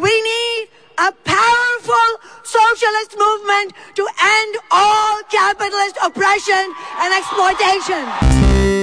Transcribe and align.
We 0.00 0.22
need 0.22 0.68
a 0.98 1.10
powerful 1.24 2.08
socialist 2.44 3.16
movement 3.18 3.72
to 3.96 4.06
end 4.22 4.56
all 4.70 5.22
capitalist 5.24 5.98
oppression 6.04 6.72
and 7.00 7.14
exploitation. 7.14 8.77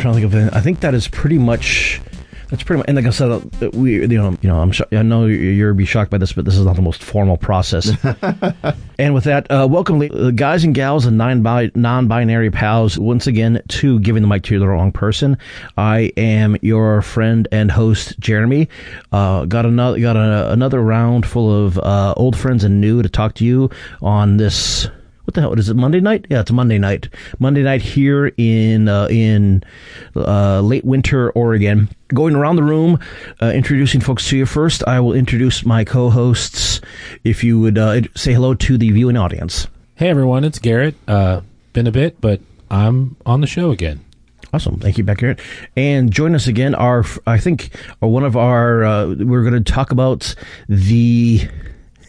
Trying 0.00 0.14
to 0.14 0.28
think 0.28 0.50
of. 0.50 0.54
I 0.54 0.60
think 0.60 0.80
that 0.80 0.94
is 0.94 1.08
pretty 1.08 1.38
much. 1.38 2.00
That's 2.48 2.64
pretty 2.64 2.78
much, 2.78 2.86
and 2.88 2.96
like 2.96 3.06
I 3.06 3.10
said, 3.10 3.30
uh, 3.30 3.70
we, 3.74 4.00
you 4.00 4.08
know, 4.08 4.36
you 4.42 4.48
know, 4.48 4.60
I'm, 4.60 4.72
sho- 4.72 4.88
I 4.90 5.02
know 5.02 5.26
you're, 5.26 5.72
be 5.72 5.84
shocked 5.84 6.10
by 6.10 6.18
this, 6.18 6.32
but 6.32 6.44
this 6.44 6.56
is 6.56 6.64
not 6.64 6.74
the 6.74 6.82
most 6.82 7.00
formal 7.00 7.36
process. 7.36 7.92
and 8.98 9.14
with 9.14 9.22
that, 9.22 9.48
uh, 9.52 9.68
welcome, 9.70 10.02
uh, 10.02 10.32
guys 10.32 10.64
and 10.64 10.74
gals 10.74 11.06
and 11.06 11.16
non 11.16 11.42
non-binary 11.76 12.50
pals, 12.50 12.98
once 12.98 13.28
again 13.28 13.62
to 13.68 14.00
giving 14.00 14.22
the 14.22 14.26
mic 14.26 14.42
to 14.44 14.58
the 14.58 14.66
wrong 14.66 14.90
person. 14.90 15.38
I 15.76 16.12
am 16.16 16.56
your 16.60 17.02
friend 17.02 17.46
and 17.52 17.70
host, 17.70 18.18
Jeremy. 18.18 18.68
Uh, 19.12 19.44
got 19.44 19.64
another, 19.64 20.00
got 20.00 20.16
a, 20.16 20.50
another 20.50 20.82
round 20.82 21.26
full 21.26 21.66
of 21.66 21.78
uh, 21.78 22.14
old 22.16 22.36
friends 22.36 22.64
and 22.64 22.80
new 22.80 23.00
to 23.00 23.08
talk 23.08 23.34
to 23.34 23.44
you 23.44 23.70
on 24.02 24.38
this 24.38 24.88
what 25.30 25.34
the 25.34 25.40
hell 25.40 25.58
is 25.58 25.68
it 25.68 25.76
monday 25.76 26.00
night 26.00 26.26
yeah 26.28 26.40
it's 26.40 26.50
monday 26.50 26.78
night 26.78 27.08
monday 27.38 27.62
night 27.62 27.80
here 27.82 28.32
in 28.36 28.88
uh, 28.88 29.06
in 29.08 29.62
uh, 30.16 30.60
late 30.60 30.84
winter 30.84 31.30
oregon 31.30 31.88
going 32.08 32.34
around 32.34 32.56
the 32.56 32.62
room 32.62 32.98
uh, 33.40 33.46
introducing 33.46 34.00
folks 34.00 34.28
to 34.28 34.36
you 34.36 34.44
first 34.44 34.82
i 34.86 35.00
will 35.00 35.12
introduce 35.12 35.64
my 35.64 35.84
co-hosts 35.84 36.80
if 37.24 37.44
you 37.44 37.58
would 37.60 37.78
uh, 37.78 38.00
say 38.14 38.32
hello 38.32 38.54
to 38.54 38.76
the 38.76 38.90
viewing 38.90 39.16
audience 39.16 39.66
Hey 40.00 40.08
everyone, 40.08 40.44
it's 40.44 40.58
Garrett. 40.58 40.94
Uh, 41.06 41.42
been 41.74 41.86
a 41.86 41.92
bit, 41.92 42.22
but 42.22 42.40
I'm 42.70 43.16
on 43.26 43.42
the 43.42 43.46
show 43.46 43.70
again. 43.70 44.02
Awesome, 44.50 44.78
thank 44.78 44.96
you, 44.96 45.04
Becker. 45.04 45.36
And 45.76 46.10
join 46.10 46.34
us 46.34 46.46
again. 46.46 46.74
Our, 46.74 47.04
I 47.26 47.36
think, 47.36 47.76
uh, 48.02 48.06
one 48.06 48.24
of 48.24 48.34
our. 48.34 48.82
Uh, 48.82 49.14
we're 49.18 49.42
going 49.42 49.62
to 49.62 49.72
talk 49.72 49.90
about 49.90 50.34
the 50.70 51.46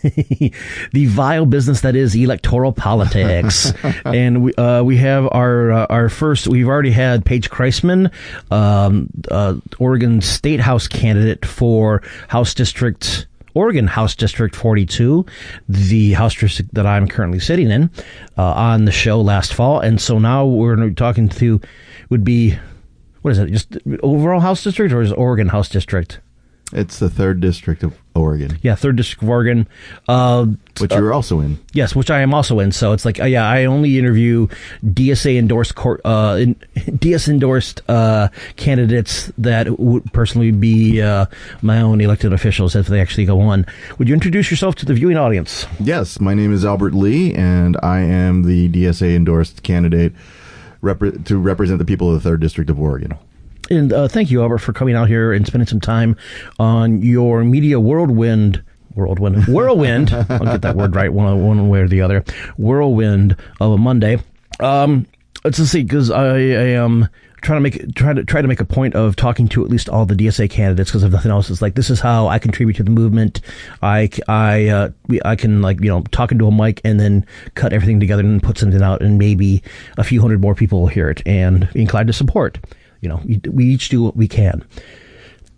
the 0.91 1.05
vile 1.07 1.45
business 1.45 1.81
that 1.81 1.95
is 1.95 2.16
electoral 2.16 2.71
politics. 2.71 3.73
and 4.05 4.44
we 4.44 4.53
uh, 4.55 4.83
we 4.83 4.97
have 4.97 5.27
our 5.31 5.71
uh, 5.71 5.85
our 5.89 6.09
first. 6.09 6.47
We've 6.47 6.67
already 6.67 6.91
had 6.91 7.25
Paige 7.25 7.49
Kreisman, 7.49 8.11
um, 8.52 9.09
uh, 9.29 9.55
Oregon 9.79 10.22
State 10.22 10.59
House 10.59 10.88
candidate 10.88 11.45
for 11.45 12.02
House 12.27 12.53
District. 12.53 13.27
Oregon 13.53 13.85
House 13.85 14.16
District 14.16 14.55
42, 14.55 15.25
the 15.67 16.13
House 16.13 16.35
district 16.35 16.73
that 16.73 16.85
I'm 16.85 17.05
currently 17.05 17.41
sitting 17.41 17.69
in, 17.69 17.89
uh, 18.38 18.44
on 18.44 18.85
the 18.85 18.94
show 18.94 19.19
last 19.19 19.53
fall. 19.53 19.81
And 19.81 19.99
so 19.99 20.19
now 20.19 20.45
we're 20.45 20.91
talking 20.91 21.27
to, 21.27 21.59
would 22.09 22.23
be, 22.23 22.57
what 23.23 23.31
is 23.31 23.39
it, 23.39 23.52
just 23.52 23.77
overall 24.03 24.39
House 24.39 24.63
District 24.63 24.94
or 24.94 25.02
is 25.02 25.11
Oregon 25.11 25.49
House 25.49 25.67
District? 25.67 26.22
It's 26.72 26.99
the 26.99 27.09
third 27.09 27.41
district 27.41 27.83
of 27.83 28.00
Oregon, 28.14 28.58
Yeah, 28.62 28.76
third 28.76 28.98
district 28.98 29.23
of 29.23 29.30
Oregon. 29.30 29.67
Uh, 30.08 30.48
which 30.80 30.92
you're 30.94 31.14
also 31.14 31.40
in. 31.40 31.59
yes, 31.73 31.95
which 31.95 32.09
I 32.12 32.22
am 32.22 32.34
also 32.34 32.59
in. 32.59 32.72
So 32.72 32.92
it's 32.92 33.06
like, 33.06 33.20
uh, 33.20 33.26
yeah, 33.26 33.48
I 33.48 33.66
only 33.66 33.98
interview 33.98 34.48
DSA 34.86 35.38
endorsed 35.38 35.76
court, 35.76 36.02
uh, 36.03 36.38
in, 36.42 36.56
DS 36.98 37.28
endorsed 37.30 37.81
uh, 37.88 38.28
candidates 38.58 39.31
that 39.38 39.80
would 39.80 40.12
personally 40.12 40.52
be 40.52 41.02
uh, 41.02 41.25
my 41.62 41.81
own 41.81 42.02
elected 42.02 42.34
officials 42.34 42.75
if 42.75 42.88
they 42.88 43.00
actually 43.00 43.25
go 43.25 43.40
on. 43.40 43.66
Would 43.97 44.08
you 44.09 44.14
introduce 44.14 44.52
yourself 44.52 44.75
to 44.75 44.85
the 44.85 44.94
viewing 44.94 45.18
audience? 45.18 45.66
Yes, 45.80 46.19
my 46.19 46.34
name 46.34 46.53
is 46.53 46.66
Albert 46.66 46.94
Lee, 46.94 47.34
and 47.34 47.78
I 47.81 48.00
am 48.00 48.44
the 48.44 48.68
DSA 48.69 49.16
endorsed 49.16 49.64
candidate 49.64 50.14
repre- 50.81 51.24
to 51.25 51.38
represent 51.38 51.80
the 51.80 51.85
people 51.85 52.09
of 52.14 52.22
the 52.22 52.30
third 52.30 52.41
district 52.41 52.69
of 52.69 52.80
Oregon. 52.80 53.14
And 53.72 53.94
uh, 53.94 54.09
thank 54.09 54.30
you, 54.30 54.42
Albert, 54.42 54.58
for 54.58 54.74
coming 54.74 54.96
out 54.96 55.08
here 55.08 55.32
and 55.32 55.48
spending 55.48 55.66
some 55.66 55.80
time 55.80 56.18
on 56.59 57.02
your 57.02 57.46
media 57.46 57.80
whirlwind. 57.80 58.62
Whirlwind, 58.94 59.46
whirlwind. 59.48 60.12
I'll 60.12 60.40
get 60.40 60.64
that 60.64 60.76
word 60.76 60.94
right 60.94 61.12
one 61.12 61.46
one 61.46 61.70
way 61.70 61.80
or 61.80 61.88
the 61.88 62.02
other. 62.02 62.26
Whirlwind 62.58 63.38
of 63.62 63.72
a 63.72 63.78
Monday. 63.78 64.20
Um, 64.59 65.08
let's 65.46 65.56
just 65.56 65.72
see, 65.72 65.84
because 65.84 66.12
I, 66.12 66.36
I 66.36 66.68
am 66.76 67.08
trying 67.42 67.58
to 67.58 67.62
make 67.62 67.96
try 67.96 68.12
to 68.12 68.26
try 68.26 68.42
to 68.42 68.48
make 68.50 68.59
a 68.59 68.66
point 68.66 68.94
of 68.94 69.16
talking 69.16 69.48
to 69.48 69.64
at 69.64 69.70
least 69.70 69.88
all 69.88 70.06
the 70.06 70.16
DSA 70.16 70.50
candidates. 70.50 70.90
Because 70.90 71.03
if 71.03 71.14
nothing 71.14 71.32
else, 71.32 71.50
it's 71.50 71.62
like 71.62 71.76
this 71.76 71.90
is 71.90 72.02
how 72.02 72.28
I 72.28 72.40
contribute 72.40 72.76
to 72.76 72.84
the 72.84 72.92
movement. 72.92 73.40
I 73.82 74.09
I 74.28 74.68
uh, 74.68 74.90
I 75.24 75.38
can 75.38 75.62
like 75.62 75.80
you 75.80 75.88
know 75.88 76.02
talk 76.12 76.34
into 76.34 76.46
a 76.46 76.52
mic 76.52 76.82
and 76.84 77.00
then 77.00 77.26
cut 77.56 77.72
everything 77.72 78.02
together 78.02 78.22
and 78.22 78.44
put 78.44 78.58
something 78.58 78.82
out, 78.82 79.02
and 79.02 79.18
maybe 79.18 79.64
a 79.98 80.03
few 80.03 80.20
hundred 80.20 80.42
more 80.42 80.56
people 80.56 80.82
will 80.82 80.88
hear 80.88 81.09
it 81.09 81.26
and 81.26 81.70
be 81.72 81.80
inclined 81.80 82.08
to 82.08 82.14
support 82.14 82.59
you 83.01 83.09
know, 83.09 83.22
we, 83.51 83.66
each 83.66 83.89
do 83.89 84.01
what 84.01 84.16
we 84.16 84.28
can. 84.28 84.63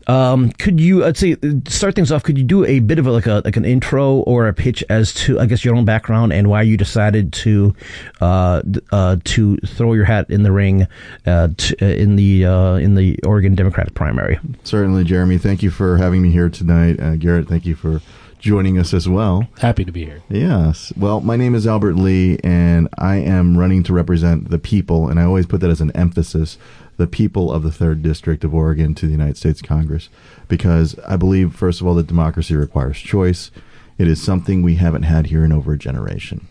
Um, 0.08 0.52
could 0.52 0.80
you, 0.82 1.06
I'd 1.06 1.16
say, 1.16 1.38
start 1.68 1.96
things 1.96 2.12
off? 2.12 2.24
Could 2.24 2.38
you 2.38 2.44
do 2.44 2.66
a 2.66 2.80
bit 2.80 3.00
of 3.00 3.08
a, 3.08 3.12
like 3.12 3.26
a 3.26 3.42
like 3.46 3.56
an 3.56 3.64
intro 3.64 4.16
or 4.16 4.48
a 4.48 4.54
pitch 4.54 4.84
as 4.90 5.14
to, 5.14 5.40
I 5.40 5.46
guess, 5.46 5.64
your 5.64 5.76
own 5.76 5.86
background 5.86 6.34
and 6.34 6.50
why 6.50 6.62
you 6.62 6.76
decided 6.76 7.32
to 7.34 7.74
uh, 8.20 8.62
uh, 8.92 9.18
to 9.24 9.58
throw 9.58 9.94
your 9.94 10.06
hat 10.06 10.30
in 10.30 10.44
the 10.44 10.52
ring 10.52 10.88
uh, 11.26 11.50
t- 11.56 11.76
uh, 11.82 11.86
in 11.86 12.18
the 12.18 12.46
uh, 12.46 12.76
in 12.76 12.96
the 12.96 13.18
Oregon 13.26 13.56
Democratic 13.56 13.94
primary? 13.94 14.40
Certainly, 14.64 15.06
Jeremy. 15.06 15.38
Thank 15.38 15.64
you 15.64 15.72
for 15.72 15.98
having 15.98 16.22
me 16.22 16.32
here 16.32 16.50
tonight. 16.50 17.00
Uh, 17.00 17.16
Garrett, 17.16 17.48
thank 17.48 17.66
you 17.66 17.76
for 17.76 18.02
joining 18.44 18.78
us 18.78 18.94
as 18.94 19.08
well. 19.08 19.48
Happy 19.60 19.86
to 19.86 19.92
be 19.92 20.04
here. 20.04 20.22
Yes. 20.28 20.92
Well, 20.98 21.22
my 21.22 21.38
name 21.38 21.56
is 21.56 21.66
Albert 21.66 21.96
Lee, 21.96 22.38
and 22.44 22.90
I 22.98 23.16
am 23.16 23.58
running 23.58 23.84
to 23.84 23.94
represent 23.94 24.50
the 24.50 24.60
people, 24.60 25.08
and 25.08 25.18
I 25.18 25.24
always 25.24 25.46
put 25.46 25.62
that 25.62 25.70
as 25.70 25.80
an 25.80 25.92
emphasis 25.92 26.58
the 26.98 27.08
people 27.08 27.54
of 27.54 27.64
the 27.64 27.72
third 27.72 28.04
district 28.04 28.44
of 28.44 28.54
Oregon 28.54 28.94
to 28.96 29.06
the 29.06 29.14
United 29.14 29.38
States 29.38 29.62
Congress, 29.62 30.10
because 30.50 31.00
I 31.08 31.16
believe, 31.16 31.56
first 31.56 31.80
of 31.80 31.88
all, 31.88 31.96
that 31.96 32.08
democracy 32.08 32.54
requires 32.54 33.00
choice. 33.00 33.50
It 33.98 34.10
is 34.10 34.22
something 34.22 34.62
we 34.62 34.76
haven't 34.76 35.04
had 35.04 35.28
here 35.28 35.46
in 35.46 35.54
over 35.54 35.74
a 35.74 35.78
generation. 35.78 36.46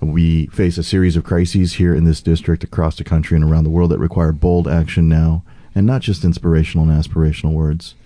We 0.00 0.46
face 0.46 0.78
a 0.78 0.84
series 0.84 1.16
of 1.16 1.24
crises 1.24 1.74
here 1.74 1.92
in 1.92 2.04
this 2.04 2.22
district, 2.22 2.62
across 2.62 2.96
the 2.96 3.04
country, 3.04 3.34
and 3.34 3.44
around 3.44 3.64
the 3.64 3.70
world 3.70 3.90
that 3.90 3.98
require 3.98 4.30
bold 4.30 4.68
action 4.68 5.08
now, 5.08 5.42
and 5.74 5.86
not 5.86 6.02
just 6.02 6.24
inspirational 6.24 6.88
and 6.88 7.04
aspirational 7.04 7.52
words. 7.52 7.96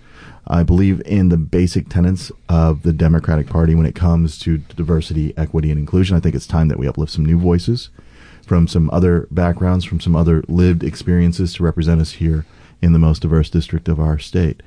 I 0.49 0.63
believe 0.63 1.01
in 1.05 1.29
the 1.29 1.37
basic 1.37 1.89
tenets 1.89 2.31
of 2.47 2.83
the 2.83 2.93
Democratic 2.93 3.47
Party 3.47 3.75
when 3.75 3.85
it 3.85 3.95
comes 3.95 4.39
to 4.39 4.59
diversity, 4.59 5.33
equity, 5.37 5.71
and 5.71 5.79
inclusion. 5.79 6.15
I 6.15 6.19
think 6.19 6.35
it's 6.35 6.47
time 6.47 6.69
that 6.69 6.79
we 6.79 6.87
uplift 6.87 7.11
some 7.11 7.25
new 7.25 7.37
voices 7.37 7.89
from 8.45 8.67
some 8.67 8.89
other 8.91 9.27
backgrounds, 9.29 9.83
from 9.83 9.99
some 9.99 10.15
other 10.15 10.43
lived 10.47 10.83
experiences 10.83 11.53
to 11.55 11.63
represent 11.63 11.99
us 11.99 12.13
here 12.13 12.45
in 12.81 12.93
the 12.93 12.99
most 12.99 13.21
diverse 13.21 13.49
district 13.49 13.89
of 13.89 13.99
our 13.99 14.17
state. 14.17 14.63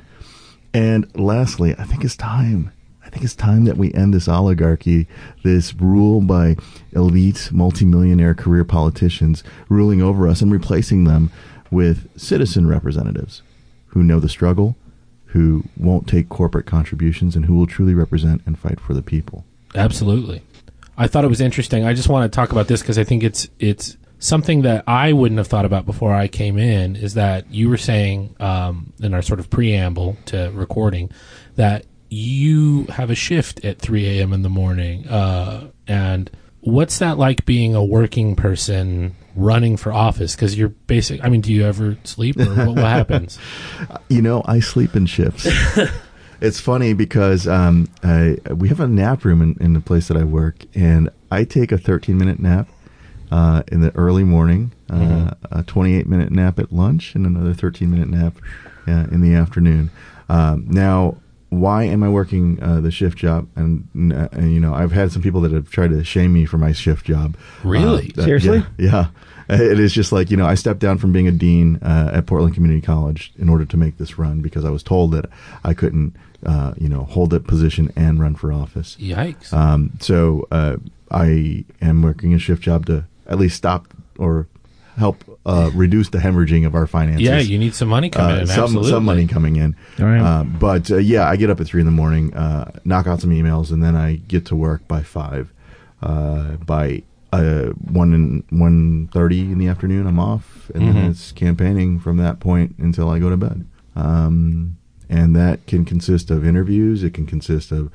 And 0.74 1.10
lastly, 1.18 1.74
I 1.78 1.84
think 1.84 2.04
it's 2.04 2.16
time. 2.16 2.72
I 3.04 3.08
think 3.08 3.24
it's 3.24 3.34
time 3.34 3.64
that 3.64 3.78
we 3.78 3.92
end 3.94 4.12
this 4.12 4.28
oligarchy, 4.28 5.08
this 5.42 5.74
rule 5.74 6.20
by 6.20 6.56
elite, 6.92 7.48
multimillionaire 7.50 8.34
career 8.34 8.64
politicians 8.64 9.42
ruling 9.68 10.02
over 10.02 10.28
us 10.28 10.42
and 10.42 10.52
replacing 10.52 11.04
them 11.04 11.32
with 11.70 12.08
citizen 12.20 12.68
representatives 12.68 13.42
who 13.88 14.02
know 14.02 14.20
the 14.20 14.28
struggle, 14.28 14.76
who 15.32 15.64
won't 15.76 16.08
take 16.08 16.28
corporate 16.28 16.66
contributions, 16.66 17.36
and 17.36 17.46
who 17.46 17.54
will 17.54 17.66
truly 17.66 17.94
represent 17.94 18.42
and 18.46 18.58
fight 18.58 18.80
for 18.80 18.94
the 18.94 19.02
people. 19.02 19.44
Absolutely. 19.74 20.42
I 20.96 21.06
thought 21.06 21.24
it 21.24 21.28
was 21.28 21.40
interesting. 21.40 21.84
I 21.84 21.94
just 21.94 22.08
want 22.08 22.30
to 22.30 22.34
talk 22.34 22.52
about 22.52 22.68
this 22.68 22.82
because 22.82 22.98
I 22.98 23.04
think 23.04 23.22
it's 23.22 23.48
it's 23.58 23.96
something 24.18 24.62
that 24.62 24.84
I 24.86 25.12
wouldn't 25.12 25.38
have 25.38 25.46
thought 25.46 25.64
about 25.64 25.86
before 25.86 26.14
I 26.14 26.28
came 26.28 26.58
in. 26.58 26.96
Is 26.96 27.14
that 27.14 27.50
you 27.50 27.68
were 27.68 27.78
saying 27.78 28.36
um, 28.40 28.92
in 29.00 29.14
our 29.14 29.22
sort 29.22 29.40
of 29.40 29.48
preamble 29.50 30.16
to 30.26 30.50
recording 30.52 31.10
that 31.56 31.86
you 32.08 32.84
have 32.86 33.10
a 33.10 33.14
shift 33.14 33.64
at 33.64 33.78
3 33.78 34.18
a.m. 34.18 34.32
in 34.32 34.42
the 34.42 34.48
morning, 34.48 35.06
uh, 35.08 35.70
and 35.86 36.28
what's 36.60 36.98
that 36.98 37.18
like 37.18 37.44
being 37.46 37.74
a 37.74 37.84
working 37.84 38.36
person 38.36 39.14
running 39.34 39.76
for 39.76 39.92
office? 39.92 40.34
Because 40.34 40.56
you're 40.56 40.68
basic. 40.68 41.22
I 41.24 41.28
mean, 41.28 41.40
do 41.40 41.52
you 41.52 41.64
ever 41.64 41.96
sleep 42.04 42.38
or 42.38 42.46
what, 42.54 42.68
what 42.68 42.78
happens? 42.78 43.38
You 44.08 44.22
know, 44.22 44.42
I 44.44 44.58
sleep 44.60 44.96
in 44.96 45.06
shifts. 45.06 45.46
it's 46.40 46.58
funny 46.58 46.94
because 46.94 47.46
um, 47.46 47.88
I, 48.02 48.38
we 48.52 48.68
have 48.68 48.80
a 48.80 48.88
nap 48.88 49.24
room 49.24 49.40
in, 49.40 49.56
in 49.60 49.72
the 49.72 49.80
place 49.80 50.08
that 50.08 50.16
I 50.16 50.24
work, 50.24 50.64
and 50.74 51.10
I 51.30 51.44
take 51.44 51.70
a 51.70 51.78
13 51.78 52.18
minute 52.18 52.40
nap 52.40 52.68
uh, 53.30 53.62
in 53.70 53.80
the 53.80 53.94
early 53.94 54.24
morning, 54.24 54.72
uh, 54.90 55.30
a 55.52 55.62
28 55.62 56.08
minute 56.08 56.32
nap 56.32 56.58
at 56.58 56.72
lunch, 56.72 57.14
and 57.14 57.24
another 57.24 57.54
13 57.54 57.90
minute 57.90 58.08
nap 58.08 58.36
uh, 58.88 59.06
in 59.12 59.20
the 59.20 59.34
afternoon. 59.34 59.90
Um, 60.28 60.66
now, 60.68 61.16
why 61.50 61.84
am 61.84 62.02
I 62.02 62.08
working 62.08 62.62
uh, 62.62 62.80
the 62.80 62.90
shift 62.90 63.18
job? 63.18 63.48
And, 63.56 64.12
uh, 64.12 64.28
and 64.32 64.52
you 64.54 64.60
know, 64.60 64.72
I've 64.72 64.92
had 64.92 65.12
some 65.12 65.20
people 65.22 65.40
that 65.42 65.52
have 65.52 65.70
tried 65.70 65.90
to 65.90 66.02
shame 66.04 66.32
me 66.32 66.46
for 66.46 66.58
my 66.58 66.72
shift 66.72 67.04
job. 67.06 67.36
Really? 67.64 68.08
Uh, 68.10 68.12
that- 68.16 68.24
Seriously? 68.24 68.62
Yeah. 68.78 68.86
yeah. 68.88 69.06
It 69.52 69.80
is 69.80 69.92
just 69.92 70.12
like 70.12 70.30
you 70.30 70.36
know, 70.36 70.46
I 70.46 70.54
stepped 70.54 70.78
down 70.78 70.98
from 70.98 71.10
being 71.12 71.26
a 71.26 71.32
dean 71.32 71.76
uh, 71.82 72.12
at 72.14 72.26
Portland 72.26 72.54
Community 72.54 72.80
College 72.80 73.32
in 73.36 73.48
order 73.48 73.64
to 73.64 73.76
make 73.76 73.98
this 73.98 74.16
run 74.16 74.40
because 74.42 74.64
I 74.64 74.70
was 74.70 74.84
told 74.84 75.10
that 75.10 75.24
I 75.64 75.74
couldn't, 75.74 76.14
uh, 76.46 76.74
you 76.78 76.88
know, 76.88 77.02
hold 77.02 77.30
that 77.30 77.48
position 77.48 77.92
and 77.96 78.20
run 78.20 78.36
for 78.36 78.52
office. 78.52 78.96
Yikes. 79.00 79.52
Um, 79.52 79.94
so 79.98 80.46
uh, 80.52 80.76
I 81.10 81.64
am 81.82 82.00
working 82.02 82.32
a 82.32 82.38
shift 82.38 82.62
job 82.62 82.86
to 82.86 83.06
at 83.26 83.38
least 83.40 83.56
stop 83.56 83.88
or 84.18 84.46
help 84.96 85.24
uh, 85.46 85.70
reduce 85.74 86.10
the 86.10 86.18
hemorrhaging 86.18 86.66
of 86.66 86.74
our 86.74 86.86
finances. 86.86 87.22
yeah, 87.26 87.38
you 87.38 87.58
need 87.58 87.74
some 87.74 87.88
money 87.88 88.10
coming 88.10 88.36
Uh, 88.36 88.40
in. 88.40 88.46
some 88.46 88.64
Absolutely. 88.64 88.90
some 88.90 89.04
money 89.04 89.26
coming 89.26 89.56
in. 89.56 89.74
All 89.98 90.06
right. 90.06 90.20
Uh, 90.20 90.44
but 90.44 90.90
uh, 90.90 90.96
yeah, 90.98 91.28
I 91.28 91.36
get 91.36 91.50
up 91.50 91.60
at 91.60 91.66
three 91.66 91.80
in 91.80 91.86
the 91.86 91.92
morning, 91.92 92.34
uh, 92.34 92.70
knock 92.84 93.06
out 93.06 93.20
some 93.20 93.30
emails, 93.30 93.70
and 93.72 93.82
then 93.82 93.96
I 93.96 94.16
get 94.16 94.44
to 94.46 94.56
work 94.56 94.86
by 94.88 95.02
five. 95.02 95.52
Uh, 96.02 96.56
by 96.66 97.02
uh, 97.32 97.66
one 97.92 98.12
in 98.14 98.44
one 98.58 99.08
thirty 99.12 99.40
in 99.52 99.58
the 99.58 99.68
afternoon, 99.68 100.06
I'm 100.06 100.18
off, 100.18 100.70
and 100.74 100.82
Mhm. 100.84 100.92
then 100.94 101.04
it's 101.10 101.32
campaigning 101.32 101.98
from 102.00 102.16
that 102.16 102.40
point 102.40 102.74
until 102.78 103.08
I 103.08 103.18
go 103.18 103.30
to 103.30 103.36
bed. 103.36 103.64
Um, 103.96 104.76
and 105.08 105.34
that 105.36 105.66
can 105.66 105.84
consist 105.84 106.30
of 106.30 106.46
interviews. 106.46 107.02
It 107.02 107.14
can 107.14 107.26
consist 107.26 107.70
of 107.72 107.90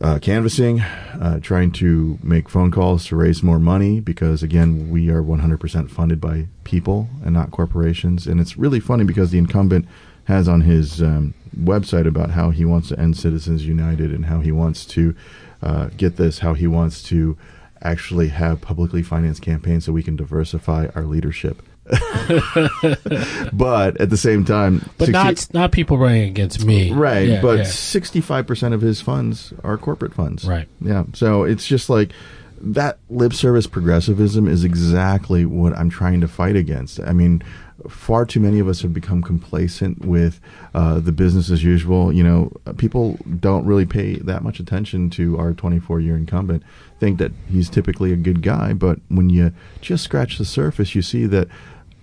uh, 0.00 0.18
canvassing, 0.18 0.80
uh, 0.80 1.40
trying 1.40 1.70
to 1.70 2.18
make 2.22 2.48
phone 2.48 2.70
calls 2.70 3.06
to 3.06 3.16
raise 3.16 3.42
more 3.42 3.58
money 3.58 4.00
because, 4.00 4.42
again, 4.42 4.88
we 4.90 5.10
are 5.10 5.22
100% 5.22 5.90
funded 5.90 6.20
by 6.20 6.46
people 6.64 7.08
and 7.22 7.34
not 7.34 7.50
corporations. 7.50 8.26
And 8.26 8.40
it's 8.40 8.56
really 8.56 8.80
funny 8.80 9.04
because 9.04 9.30
the 9.30 9.38
incumbent 9.38 9.86
has 10.24 10.48
on 10.48 10.62
his 10.62 11.02
um, 11.02 11.34
website 11.56 12.06
about 12.06 12.30
how 12.30 12.50
he 12.50 12.64
wants 12.64 12.88
to 12.88 12.98
end 12.98 13.16
Citizens 13.16 13.66
United 13.66 14.10
and 14.12 14.26
how 14.26 14.40
he 14.40 14.52
wants 14.52 14.86
to 14.86 15.14
uh, 15.62 15.88
get 15.96 16.16
this, 16.16 16.38
how 16.38 16.54
he 16.54 16.66
wants 16.66 17.02
to 17.02 17.36
actually 17.82 18.28
have 18.28 18.60
publicly 18.60 19.02
financed 19.02 19.42
campaigns 19.42 19.84
so 19.84 19.92
we 19.92 20.02
can 20.02 20.16
diversify 20.16 20.86
our 20.94 21.04
leadership. 21.04 21.62
but 23.52 24.00
at 24.00 24.10
the 24.10 24.16
same 24.16 24.44
time, 24.44 24.88
but 24.98 25.06
60 25.06 25.12
not 25.12 25.54
not 25.54 25.72
people 25.72 25.98
running 25.98 26.22
against 26.22 26.64
me. 26.64 26.92
Right, 26.92 27.28
Yeah, 27.28 27.42
but 27.42 27.66
sixty-five 27.66 28.46
percent 28.46 28.74
of 28.74 28.80
his 28.80 29.00
funds 29.00 29.52
are 29.64 29.76
corporate 29.76 30.14
funds. 30.14 30.44
Right. 30.44 30.68
Yeah. 30.80 31.04
So 31.14 31.44
it's 31.44 31.66
just 31.66 31.90
like 31.90 32.12
that 32.60 32.98
lip 33.08 33.32
service 33.32 33.66
progressivism 33.66 34.46
is 34.46 34.64
exactly 34.64 35.44
what 35.44 35.76
I'm 35.76 35.90
trying 35.90 36.20
to 36.20 36.28
fight 36.28 36.56
against. 36.56 37.00
I 37.00 37.12
mean, 37.12 37.42
far 37.88 38.26
too 38.26 38.40
many 38.40 38.58
of 38.58 38.68
us 38.68 38.82
have 38.82 38.92
become 38.92 39.22
complacent 39.22 40.04
with 40.04 40.40
uh, 40.74 41.00
the 41.00 41.12
business 41.12 41.50
as 41.50 41.64
usual. 41.64 42.12
You 42.12 42.22
know, 42.22 42.52
people 42.76 43.18
don't 43.38 43.64
really 43.64 43.86
pay 43.86 44.16
that 44.16 44.42
much 44.42 44.60
attention 44.60 45.10
to 45.10 45.38
our 45.38 45.54
24 45.54 46.00
year 46.00 46.16
incumbent. 46.16 46.62
Think 46.98 47.18
that 47.18 47.32
he's 47.48 47.70
typically 47.70 48.12
a 48.12 48.16
good 48.16 48.42
guy, 48.42 48.74
but 48.74 48.98
when 49.08 49.30
you 49.30 49.52
just 49.80 50.04
scratch 50.04 50.36
the 50.36 50.44
surface, 50.44 50.94
you 50.94 51.02
see 51.02 51.24
that 51.26 51.48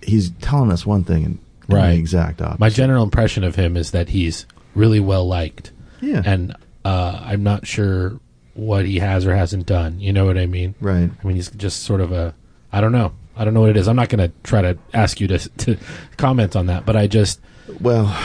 he's 0.08 0.30
telling 0.40 0.72
us 0.72 0.84
one 0.86 1.04
thing 1.04 1.24
and 1.24 1.38
Right. 1.68 1.92
the 1.92 1.98
exact 1.98 2.40
opposite. 2.40 2.60
My 2.60 2.70
general 2.70 3.04
impression 3.04 3.44
of 3.44 3.54
him 3.56 3.76
is 3.76 3.90
that 3.90 4.08
he's 4.08 4.46
really 4.74 5.00
well 5.00 5.26
liked. 5.28 5.70
Yeah. 6.00 6.22
And 6.24 6.56
uh, 6.84 7.20
I'm 7.22 7.42
not 7.42 7.66
sure 7.66 8.18
what 8.54 8.86
he 8.86 9.00
has 9.00 9.26
or 9.26 9.36
hasn't 9.36 9.66
done. 9.66 10.00
You 10.00 10.12
know 10.14 10.24
what 10.24 10.38
I 10.38 10.46
mean? 10.46 10.74
Right. 10.80 11.10
I 11.22 11.26
mean, 11.26 11.36
he's 11.36 11.50
just 11.50 11.82
sort 11.82 12.00
of 12.00 12.10
a. 12.10 12.34
I 12.72 12.80
don't 12.80 12.92
know. 12.92 13.12
I 13.36 13.44
don't 13.44 13.52
know 13.54 13.60
what 13.60 13.70
it 13.70 13.76
is. 13.76 13.86
I'm 13.86 13.96
not 13.96 14.08
going 14.08 14.28
to 14.30 14.34
try 14.44 14.62
to 14.62 14.78
ask 14.94 15.20
you 15.20 15.28
to 15.28 15.38
to 15.58 15.76
comment 16.16 16.56
on 16.56 16.66
that, 16.66 16.86
but 16.86 16.96
I 16.96 17.06
just 17.06 17.38
Well, 17.80 18.16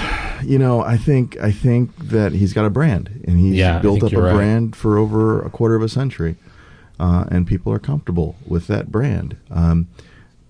you 0.43 0.57
know, 0.57 0.79
I 0.81 0.95
think 0.95 1.37
I 1.41 1.51
think 1.51 1.91
that 1.97 2.31
he's 2.31 2.53
got 2.53 2.63
a 2.65 2.69
brand, 2.69 3.23
and 3.27 3.37
he's 3.39 3.55
Yeah, 3.55 3.79
built 3.79 4.03
up 4.03 4.13
a 4.13 4.21
right. 4.21 4.33
brand 4.33 4.75
for 4.75 4.97
over 4.97 5.41
a 5.41 5.49
quarter 5.49 5.75
of 5.75 5.81
a 5.83 5.89
century, 5.89 6.37
uh, 6.99 7.25
and 7.29 7.45
people 7.45 7.73
are 7.73 7.79
comfortable 7.79 8.37
with 8.47 8.67
that 8.67 8.89
brand. 8.91 9.35
Um, 9.51 9.87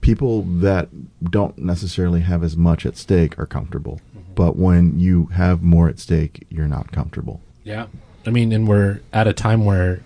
people 0.04 0.44
that 0.44 0.90
don't 1.24 1.58
necessarily 1.58 2.20
have 2.22 2.44
as 2.44 2.56
much 2.56 2.86
at 2.86 2.96
stake 2.98 3.40
are 3.40 3.46
comfortable, 3.48 4.00
Mm-hmm. 4.16 4.34
but 4.36 4.56
when 4.56 5.00
you 5.00 5.26
have 5.34 5.64
more 5.64 5.90
at 5.90 5.98
stake, 6.00 6.46
you're 6.50 6.68
not 6.68 6.92
comfortable. 6.92 7.42
Yeah. 7.64 7.88
I 8.28 8.30
mean, 8.30 8.52
and 8.52 8.68
we're 8.68 9.00
at 9.12 9.28
a 9.28 9.34
time 9.34 9.66
where 9.66 10.02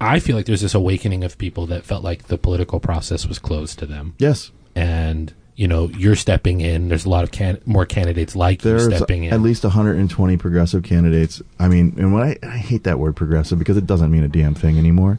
I 0.00 0.20
feel 0.20 0.36
like 0.36 0.46
there's 0.46 0.60
this 0.60 0.74
awakening 0.74 1.24
of 1.24 1.36
people 1.36 1.66
that 1.66 1.84
felt 1.84 2.04
like 2.04 2.24
the 2.28 2.38
political 2.38 2.78
process 2.80 3.26
was 3.26 3.38
closed 3.38 3.78
to 3.80 3.86
them. 3.86 4.14
Yes, 4.18 4.50
And, 4.76 5.32
you 5.56 5.68
know, 5.68 5.88
you're 5.90 6.16
stepping 6.16 6.60
in. 6.60 6.88
There's 6.88 7.04
a 7.04 7.08
lot 7.10 7.22
of 7.24 7.30
can- 7.32 7.60
more 7.66 7.84
candidates 7.86 8.34
like 8.34 8.62
there's 8.62 8.86
you 8.88 8.96
stepping 8.96 9.24
in. 9.24 9.32
at 9.34 9.40
least 9.40 9.62
120 9.62 10.36
progressive 10.36 10.82
candidates. 10.84 11.42
I 11.58 11.68
mean, 11.68 11.94
and 11.98 12.12
when 12.14 12.22
I, 12.22 12.36
I 12.46 12.56
hate 12.56 12.84
that 12.84 12.98
word 12.98 13.14
progressive 13.16 13.58
because 13.58 13.76
it 13.76 13.86
doesn't 13.86 14.10
mean 14.10 14.22
a 14.24 14.28
damn 14.28 14.54
thing 14.54 14.78
anymore. 14.78 15.18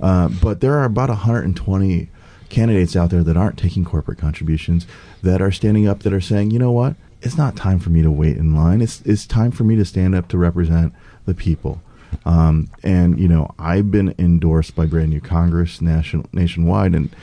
Uh, 0.00 0.28
but 0.42 0.60
there 0.60 0.74
are 0.78 0.84
about 0.84 1.08
120 1.08 2.08
candidates 2.50 2.96
out 2.96 3.10
there 3.10 3.22
that 3.22 3.36
aren't 3.36 3.58
taking 3.58 3.84
corporate 3.84 4.18
contributions, 4.18 4.86
that 5.22 5.40
are 5.40 5.52
standing 5.52 5.88
up, 5.88 6.00
that 6.00 6.12
are 6.12 6.20
saying, 6.20 6.50
you 6.50 6.58
know 6.58 6.72
what, 6.72 6.96
it's 7.22 7.36
not 7.36 7.56
time 7.56 7.78
for 7.78 7.90
me 7.90 8.02
to 8.02 8.10
wait 8.10 8.36
in 8.36 8.54
line. 8.54 8.80
It's 8.80 9.00
it's 9.02 9.26
time 9.26 9.50
for 9.50 9.64
me 9.64 9.76
to 9.76 9.84
stand 9.84 10.14
up 10.14 10.28
to 10.28 10.38
represent 10.38 10.94
the 11.26 11.34
people. 11.34 11.80
Um, 12.24 12.68
and 12.82 13.18
you 13.18 13.28
know, 13.28 13.54
I've 13.58 13.90
been 13.90 14.14
endorsed 14.18 14.74
by 14.74 14.86
Brand 14.86 15.10
New 15.10 15.20
Congress 15.20 15.80
national 15.80 16.26
nationwide, 16.32 16.94
and 16.94 17.14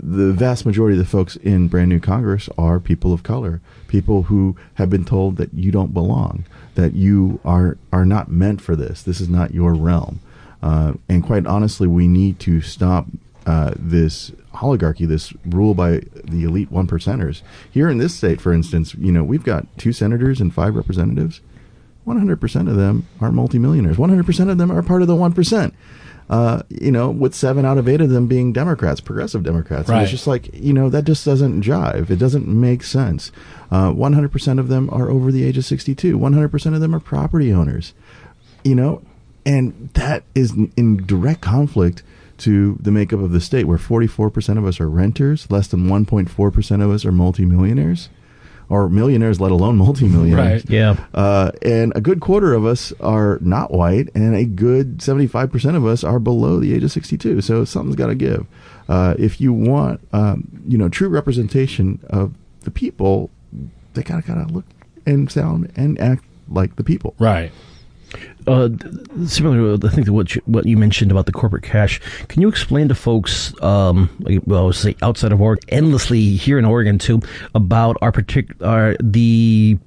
the 0.00 0.32
vast 0.32 0.64
majority 0.64 0.98
of 0.98 1.04
the 1.04 1.10
folks 1.10 1.36
in 1.36 1.68
brand 1.68 1.90
new 1.90 2.00
Congress 2.00 2.48
are 2.56 2.80
people 2.80 3.12
of 3.12 3.22
color, 3.22 3.60
people 3.88 4.24
who 4.24 4.56
have 4.74 4.88
been 4.88 5.04
told 5.04 5.36
that 5.36 5.52
you 5.52 5.70
don't 5.70 5.92
belong, 5.92 6.44
that 6.74 6.94
you 6.94 7.40
are 7.44 7.76
are 7.92 8.06
not 8.06 8.30
meant 8.30 8.60
for 8.60 8.76
this. 8.76 9.02
This 9.02 9.20
is 9.20 9.28
not 9.28 9.54
your 9.54 9.74
realm. 9.74 10.20
Uh, 10.62 10.94
and 11.08 11.24
quite 11.24 11.46
honestly, 11.46 11.88
we 11.88 12.06
need 12.06 12.38
to 12.40 12.60
stop 12.60 13.06
uh, 13.46 13.72
this 13.76 14.32
oligarchy, 14.62 15.06
this 15.06 15.32
rule 15.46 15.74
by 15.74 16.00
the 16.24 16.44
elite 16.44 16.70
one 16.70 16.86
percenters. 16.86 17.42
Here 17.70 17.88
in 17.88 17.98
this 17.98 18.14
state, 18.14 18.40
for 18.40 18.52
instance, 18.52 18.94
you 18.94 19.10
know 19.12 19.24
we've 19.24 19.44
got 19.44 19.66
two 19.78 19.92
senators 19.92 20.40
and 20.40 20.52
five 20.54 20.74
representatives. 20.76 21.40
100% 22.06 22.68
of 22.68 22.76
them 22.76 23.06
are 23.20 23.30
multimillionaires. 23.30 23.96
100% 23.96 24.50
of 24.50 24.58
them 24.58 24.72
are 24.72 24.82
part 24.82 25.02
of 25.02 25.08
the 25.08 25.14
1%. 25.14 25.72
Uh, 26.28 26.62
you 26.68 26.90
know, 26.90 27.10
with 27.10 27.34
seven 27.34 27.64
out 27.64 27.78
of 27.78 27.88
eight 27.88 28.00
of 28.00 28.08
them 28.10 28.26
being 28.26 28.52
Democrats, 28.52 29.00
progressive 29.00 29.42
Democrats. 29.42 29.88
And 29.88 29.96
Right. 29.96 30.02
it's 30.02 30.10
just 30.10 30.26
like, 30.26 30.50
you 30.54 30.72
know, 30.72 30.88
that 30.88 31.04
just 31.04 31.24
doesn't 31.24 31.62
jive. 31.62 32.10
It 32.10 32.16
doesn't 32.16 32.48
make 32.48 32.82
sense. 32.82 33.30
Uh, 33.70 33.92
100% 33.92 34.58
of 34.58 34.68
them 34.68 34.88
are 34.90 35.10
over 35.10 35.30
the 35.30 35.44
age 35.44 35.58
of 35.58 35.64
62. 35.64 36.18
100% 36.18 36.74
of 36.74 36.80
them 36.80 36.94
are 36.94 37.00
property 37.00 37.52
owners. 37.52 37.92
You 38.64 38.74
know, 38.74 39.02
and 39.44 39.90
that 39.94 40.22
is 40.34 40.54
in 40.76 41.04
direct 41.06 41.40
conflict 41.40 42.02
to 42.42 42.76
the 42.80 42.90
makeup 42.90 43.20
of 43.20 43.32
the 43.32 43.40
state, 43.40 43.64
where 43.64 43.78
44% 43.78 44.58
of 44.58 44.66
us 44.66 44.80
are 44.80 44.88
renters, 44.88 45.50
less 45.50 45.68
than 45.68 45.86
1.4% 45.86 46.82
of 46.84 46.90
us 46.90 47.04
are 47.04 47.12
multimillionaires, 47.12 48.08
or 48.68 48.88
millionaires, 48.88 49.40
let 49.40 49.52
alone 49.52 49.76
multimillionaires. 49.76 50.62
Right. 50.64 50.70
Yeah. 50.70 50.96
Uh, 51.14 51.52
and 51.62 51.92
a 51.94 52.00
good 52.00 52.20
quarter 52.20 52.54
of 52.54 52.64
us 52.64 52.92
are 53.00 53.38
not 53.40 53.72
white, 53.72 54.08
and 54.14 54.34
a 54.34 54.44
good 54.44 54.98
75% 54.98 55.76
of 55.76 55.86
us 55.86 56.02
are 56.04 56.18
below 56.18 56.58
the 56.58 56.74
age 56.74 56.82
of 56.82 56.90
62. 56.90 57.40
So 57.42 57.64
something's 57.64 57.96
got 57.96 58.06
to 58.08 58.14
give. 58.14 58.46
Uh, 58.88 59.14
if 59.18 59.40
you 59.40 59.52
want, 59.52 60.00
um, 60.12 60.48
you 60.66 60.76
know, 60.78 60.88
true 60.88 61.08
representation 61.08 62.00
of 62.10 62.34
the 62.60 62.70
people, 62.70 63.30
they 63.94 64.02
gotta 64.02 64.22
gotta 64.22 64.50
look 64.52 64.64
and 65.06 65.30
sound 65.30 65.70
and 65.76 66.00
act 66.00 66.24
like 66.48 66.76
the 66.76 66.84
people. 66.84 67.14
right. 67.18 67.52
Uh, 68.46 68.68
similar 69.24 69.78
to 69.78 69.86
I 69.86 69.90
think 69.90 70.08
what 70.08 70.34
you, 70.34 70.42
what 70.46 70.66
you 70.66 70.76
mentioned 70.76 71.10
about 71.10 71.26
the 71.26 71.32
corporate 71.32 71.62
cash, 71.62 72.00
can 72.28 72.42
you 72.42 72.48
explain 72.48 72.88
to 72.88 72.94
folks, 72.94 73.54
um, 73.62 74.10
well, 74.46 74.72
say 74.72 74.96
outside 75.00 75.32
of 75.32 75.40
Oregon, 75.40 75.64
endlessly 75.68 76.34
here 76.34 76.58
in 76.58 76.64
Oregon 76.64 76.98
too, 76.98 77.20
about 77.54 77.96
our 78.02 78.10
particular 78.10 78.96
the 79.00 79.78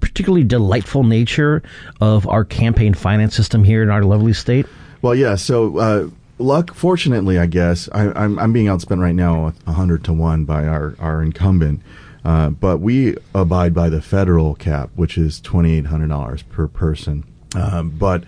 particularly 0.00 0.44
delightful 0.44 1.02
nature 1.04 1.62
of 2.00 2.28
our 2.28 2.44
campaign 2.44 2.94
finance 2.94 3.34
system 3.34 3.64
here 3.64 3.82
in 3.82 3.90
our 3.90 4.02
lovely 4.02 4.32
state? 4.32 4.66
Well, 5.00 5.14
yeah. 5.14 5.36
So, 5.36 5.78
uh, 5.78 6.08
luck, 6.38 6.74
fortunately, 6.74 7.38
I 7.38 7.46
guess 7.46 7.88
I, 7.92 8.10
I'm, 8.10 8.38
I'm 8.38 8.52
being 8.52 8.66
outspent 8.66 9.00
right 9.00 9.14
now, 9.14 9.52
hundred 9.66 10.04
to 10.04 10.12
one 10.12 10.44
by 10.44 10.66
our 10.66 10.96
our 10.98 11.22
incumbent. 11.22 11.80
Uh, 12.24 12.48
but 12.48 12.78
we 12.78 13.16
abide 13.34 13.74
by 13.74 13.88
the 13.88 14.00
federal 14.00 14.54
cap, 14.54 14.90
which 14.94 15.16
is 15.16 15.40
twenty 15.40 15.76
eight 15.78 15.86
hundred 15.86 16.08
dollars 16.08 16.42
per 16.42 16.66
person. 16.66 17.24
Um, 17.54 17.90
but 17.90 18.24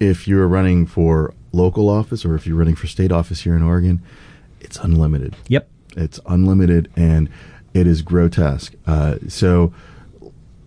if 0.00 0.28
you're 0.28 0.46
running 0.48 0.86
for 0.86 1.34
local 1.52 1.88
office 1.88 2.24
or 2.24 2.34
if 2.34 2.46
you're 2.46 2.56
running 2.56 2.74
for 2.74 2.86
state 2.86 3.10
office 3.12 3.40
here 3.42 3.56
in 3.56 3.62
Oregon, 3.62 4.02
it's 4.60 4.76
unlimited. 4.78 5.36
Yep. 5.48 5.68
It's 5.96 6.20
unlimited 6.26 6.90
and 6.96 7.28
it 7.72 7.86
is 7.86 8.02
grotesque. 8.02 8.74
Uh, 8.86 9.16
so 9.28 9.72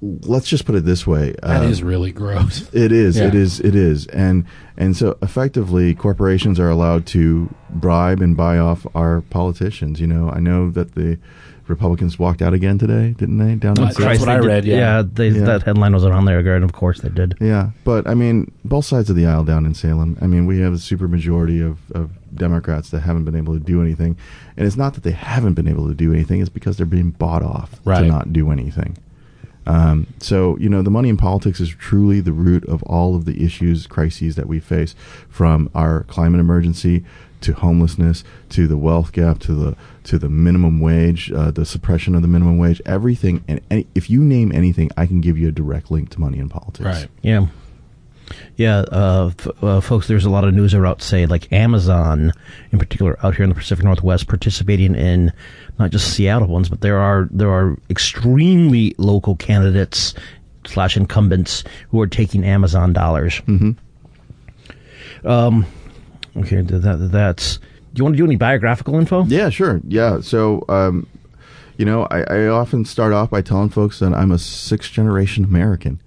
let's 0.01 0.47
just 0.47 0.65
put 0.65 0.75
it 0.75 0.85
this 0.85 1.05
way. 1.05 1.35
That 1.43 1.63
um, 1.63 1.71
is 1.71 1.83
really 1.83 2.11
gross. 2.11 2.69
It 2.73 2.91
is. 2.91 3.17
It 3.17 3.33
Yeah. 3.33 3.39
is. 3.39 3.59
It 3.59 3.75
is. 3.75 4.07
And 4.07 4.45
and 4.77 4.95
so 4.95 5.17
effectively, 5.21 5.93
corporations 5.93 6.59
are 6.59 6.69
allowed 6.69 7.05
to 7.07 7.53
bribe 7.69 8.21
and 8.21 8.35
buy 8.37 8.57
off 8.57 8.87
our 8.95 9.21
politicians. 9.21 9.99
You 9.99 10.07
know, 10.07 10.29
I 10.29 10.39
know 10.39 10.71
that 10.71 10.95
the 10.95 11.17
Republicans 11.69 12.17
walked 12.19 12.41
out 12.41 12.53
again 12.53 12.77
today, 12.77 13.13
didn't 13.17 13.37
they? 13.37 13.55
Down 13.55 13.77
in 13.77 13.83
That's 13.85 13.97
Salem? 13.97 14.19
what 14.19 14.25
they 14.25 14.31
I 14.31 14.39
did- 14.39 14.45
read, 14.47 14.65
yeah. 14.65 15.03
they, 15.13 15.29
Yeah. 15.29 15.45
that 15.45 15.63
headline 15.63 15.93
was 15.93 16.03
around 16.05 16.25
there, 16.25 16.39
and 16.55 16.63
of 16.63 16.73
course 16.73 17.01
they 17.01 17.09
did. 17.09 17.35
Yeah, 17.39 17.71
but 17.83 18.07
I 18.07 18.13
mean, 18.15 18.51
both 18.65 18.85
sides 18.85 19.09
of 19.09 19.15
the 19.15 19.25
aisle 19.25 19.43
down 19.43 19.65
in 19.65 19.73
Salem. 19.73 20.17
I 20.21 20.27
mean, 20.27 20.45
we 20.45 20.59
have 20.61 20.73
a 20.73 20.77
super 20.79 21.07
majority 21.07 21.61
of, 21.61 21.77
of 21.91 22.11
Democrats 22.35 22.89
that 22.89 23.01
haven't 23.01 23.25
been 23.25 23.35
able 23.35 23.53
to 23.53 23.59
do 23.59 23.81
anything, 23.81 24.17
and 24.57 24.65
it's 24.67 24.77
not 24.77 24.93
that 24.95 25.03
they 25.03 25.11
haven't 25.11 25.53
been 25.53 25.67
able 25.67 25.87
to 25.87 25.93
do 25.93 26.11
anything; 26.13 26.41
it's 26.41 26.49
because 26.49 26.77
they're 26.77 26.85
being 26.85 27.11
bought 27.11 27.43
off 27.43 27.79
Right. 27.85 28.01
to 28.01 28.07
not 28.07 28.33
do 28.33 28.51
anything. 28.51 28.97
Um, 29.67 30.07
so 30.19 30.57
you 30.57 30.69
know, 30.69 30.81
the 30.81 30.89
money 30.89 31.09
in 31.09 31.17
politics 31.17 31.59
is 31.59 31.69
truly 31.69 32.21
the 32.21 32.31
root 32.33 32.65
of 32.65 32.81
all 32.83 33.15
of 33.15 33.25
the 33.25 33.43
issues, 33.43 33.85
crises 33.85 34.35
that 34.35 34.47
we 34.47 34.59
face, 34.59 34.95
from 35.29 35.69
our 35.75 36.03
climate 36.03 36.39
emergency 36.39 37.03
to 37.41 37.53
homelessness 37.53 38.23
to 38.49 38.67
the 38.67 38.77
wealth 38.77 39.11
gap 39.11 39.39
to 39.39 39.53
the 39.53 39.75
to 40.05 40.17
the 40.17 40.29
minimum 40.29 40.79
wage, 40.79 41.31
uh, 41.31 41.51
the 41.51 41.65
suppression 41.65 42.15
of 42.15 42.21
the 42.21 42.27
minimum 42.27 42.57
wage, 42.57 42.81
everything. 42.85 43.43
And 43.47 43.61
any, 43.69 43.87
if 43.95 44.09
you 44.09 44.23
name 44.23 44.51
anything, 44.51 44.89
I 44.97 45.05
can 45.05 45.21
give 45.21 45.37
you 45.37 45.47
a 45.47 45.51
direct 45.51 45.91
link 45.91 46.09
to 46.11 46.19
money 46.19 46.39
in 46.39 46.49
politics. 46.49 46.85
Right. 46.85 47.07
Yeah. 47.21 47.47
Yeah, 48.57 48.81
uh, 48.91 49.31
f- 49.39 49.63
uh, 49.63 49.81
folks, 49.81 50.07
there's 50.07 50.25
a 50.25 50.29
lot 50.29 50.43
of 50.43 50.53
news 50.53 50.75
about, 50.75 51.01
say, 51.01 51.25
like 51.25 51.51
Amazon, 51.51 52.31
in 52.71 52.77
particular, 52.77 53.17
out 53.25 53.35
here 53.35 53.43
in 53.43 53.49
the 53.49 53.55
Pacific 53.55 53.83
Northwest, 53.83 54.27
participating 54.27 54.93
in 54.93 55.33
not 55.79 55.89
just 55.89 56.13
Seattle 56.13 56.47
ones, 56.47 56.69
but 56.69 56.81
there 56.81 56.99
are 56.99 57.27
there 57.31 57.49
are 57.49 57.75
extremely 57.89 58.93
local 58.99 59.35
candidates 59.35 60.13
slash 60.67 60.95
incumbents 60.95 61.63
who 61.89 61.99
are 62.01 62.07
taking 62.07 62.43
Amazon 62.43 62.93
dollars. 62.93 63.41
Mm-hmm. 63.47 65.27
Um, 65.27 65.65
okay, 66.39 66.61
that, 66.61 67.09
that's. 67.11 67.57
Do 67.57 67.99
you 67.99 68.03
want 68.03 68.13
to 68.15 68.17
do 68.17 68.25
any 68.25 68.35
biographical 68.35 68.95
info? 68.95 69.23
Yeah, 69.25 69.49
sure. 69.49 69.81
Yeah. 69.87 70.21
So, 70.21 70.63
um, 70.69 71.07
you 71.77 71.85
know, 71.85 72.07
I, 72.11 72.21
I 72.21 72.47
often 72.47 72.85
start 72.85 73.13
off 73.13 73.29
by 73.29 73.41
telling 73.41 73.69
folks 73.69 73.99
that 73.99 74.13
I'm 74.13 74.31
a 74.31 74.37
sixth 74.37 74.91
generation 74.91 75.43
American 75.43 76.01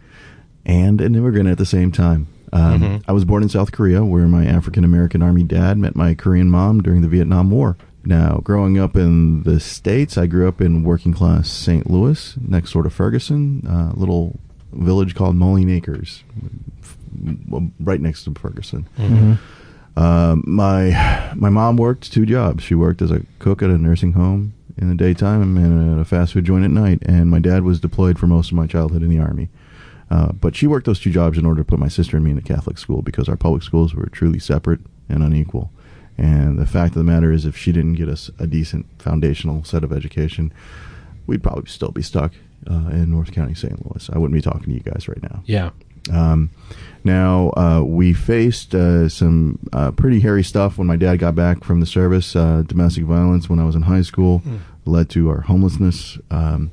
and 0.64 1.00
an 1.00 1.14
immigrant 1.14 1.48
at 1.48 1.58
the 1.58 1.66
same 1.66 1.90
time. 1.90 2.28
Um, 2.52 3.02
I 3.08 3.12
was 3.12 3.24
born 3.24 3.42
in 3.42 3.48
South 3.48 3.72
Korea, 3.72 4.04
where 4.04 4.26
my 4.28 4.44
African 4.44 4.84
American 4.84 5.22
Army 5.22 5.42
dad 5.42 5.78
met 5.78 5.96
my 5.96 6.14
Korean 6.14 6.50
mom 6.50 6.82
during 6.82 7.00
the 7.00 7.08
Vietnam 7.08 7.50
War. 7.50 7.76
Now, 8.04 8.40
growing 8.44 8.78
up 8.78 8.94
in 8.96 9.42
the 9.44 9.58
States, 9.58 10.18
I 10.18 10.26
grew 10.26 10.46
up 10.48 10.60
in 10.60 10.82
working 10.82 11.14
class 11.14 11.48
St. 11.48 11.88
Louis, 11.88 12.36
next 12.36 12.72
door 12.72 12.82
to 12.82 12.90
Ferguson, 12.90 13.66
a 13.66 13.98
little 13.98 14.38
village 14.72 15.14
called 15.14 15.36
Moline 15.36 15.70
Acres, 15.70 16.24
right 17.80 18.00
next 18.00 18.24
to 18.24 18.34
Ferguson. 18.34 18.86
Um, 19.96 20.42
my 20.46 21.32
my 21.34 21.50
mom 21.50 21.76
worked 21.76 22.12
two 22.12 22.26
jobs. 22.26 22.62
She 22.64 22.74
worked 22.74 23.02
as 23.02 23.10
a 23.10 23.22
cook 23.38 23.62
at 23.62 23.70
a 23.70 23.78
nursing 23.78 24.12
home 24.12 24.54
in 24.78 24.88
the 24.88 24.94
daytime 24.94 25.56
and 25.56 25.92
at 25.92 26.00
a 26.00 26.04
fast 26.04 26.32
food 26.32 26.44
joint 26.44 26.64
at 26.64 26.70
night. 26.70 27.02
And 27.02 27.30
my 27.30 27.38
dad 27.38 27.62
was 27.62 27.80
deployed 27.80 28.18
for 28.18 28.26
most 28.26 28.50
of 28.50 28.56
my 28.56 28.66
childhood 28.66 29.02
in 29.02 29.10
the 29.10 29.18
army. 29.18 29.48
Uh, 30.10 30.32
but 30.32 30.54
she 30.54 30.66
worked 30.66 30.86
those 30.86 31.00
two 31.00 31.10
jobs 31.10 31.38
in 31.38 31.46
order 31.46 31.62
to 31.62 31.64
put 31.64 31.78
my 31.78 31.88
sister 31.88 32.16
and 32.16 32.24
me 32.24 32.32
in 32.32 32.38
a 32.38 32.42
Catholic 32.42 32.78
school 32.78 33.00
because 33.02 33.28
our 33.28 33.36
public 33.36 33.62
schools 33.62 33.94
were 33.94 34.06
truly 34.06 34.38
separate 34.38 34.80
and 35.08 35.22
unequal. 35.22 35.70
And 36.18 36.58
the 36.58 36.66
fact 36.66 36.90
of 36.94 36.98
the 36.98 37.10
matter 37.10 37.32
is, 37.32 37.46
if 37.46 37.56
she 37.56 37.72
didn't 37.72 37.94
get 37.94 38.08
us 38.08 38.30
a 38.38 38.46
decent 38.46 38.86
foundational 38.98 39.64
set 39.64 39.82
of 39.82 39.92
education, 39.92 40.52
we'd 41.26 41.42
probably 41.42 41.64
still 41.66 41.90
be 41.90 42.02
stuck 42.02 42.32
uh, 42.70 42.88
in 42.90 43.10
North 43.10 43.32
County, 43.32 43.54
St. 43.54 43.86
Louis. 43.86 44.10
I 44.12 44.18
wouldn't 44.18 44.34
be 44.34 44.42
talking 44.42 44.64
to 44.64 44.72
you 44.72 44.80
guys 44.80 45.08
right 45.08 45.22
now. 45.22 45.42
Yeah. 45.46 45.70
Um, 46.10 46.50
now 47.04 47.50
uh, 47.56 47.82
we 47.84 48.12
faced 48.12 48.74
uh, 48.74 49.08
some 49.08 49.58
uh, 49.72 49.90
pretty 49.90 50.20
hairy 50.20 50.44
stuff 50.44 50.78
when 50.78 50.86
my 50.86 50.96
dad 50.96 51.16
got 51.18 51.34
back 51.34 51.64
from 51.64 51.80
the 51.80 51.86
service. 51.86 52.34
Uh, 52.36 52.62
domestic 52.66 53.04
violence 53.04 53.48
when 53.50 53.58
I 53.58 53.64
was 53.64 53.74
in 53.74 53.82
high 53.82 54.02
school 54.02 54.42
led 54.84 55.10
to 55.10 55.28
our 55.28 55.40
homelessness. 55.42 56.18
Um, 56.30 56.70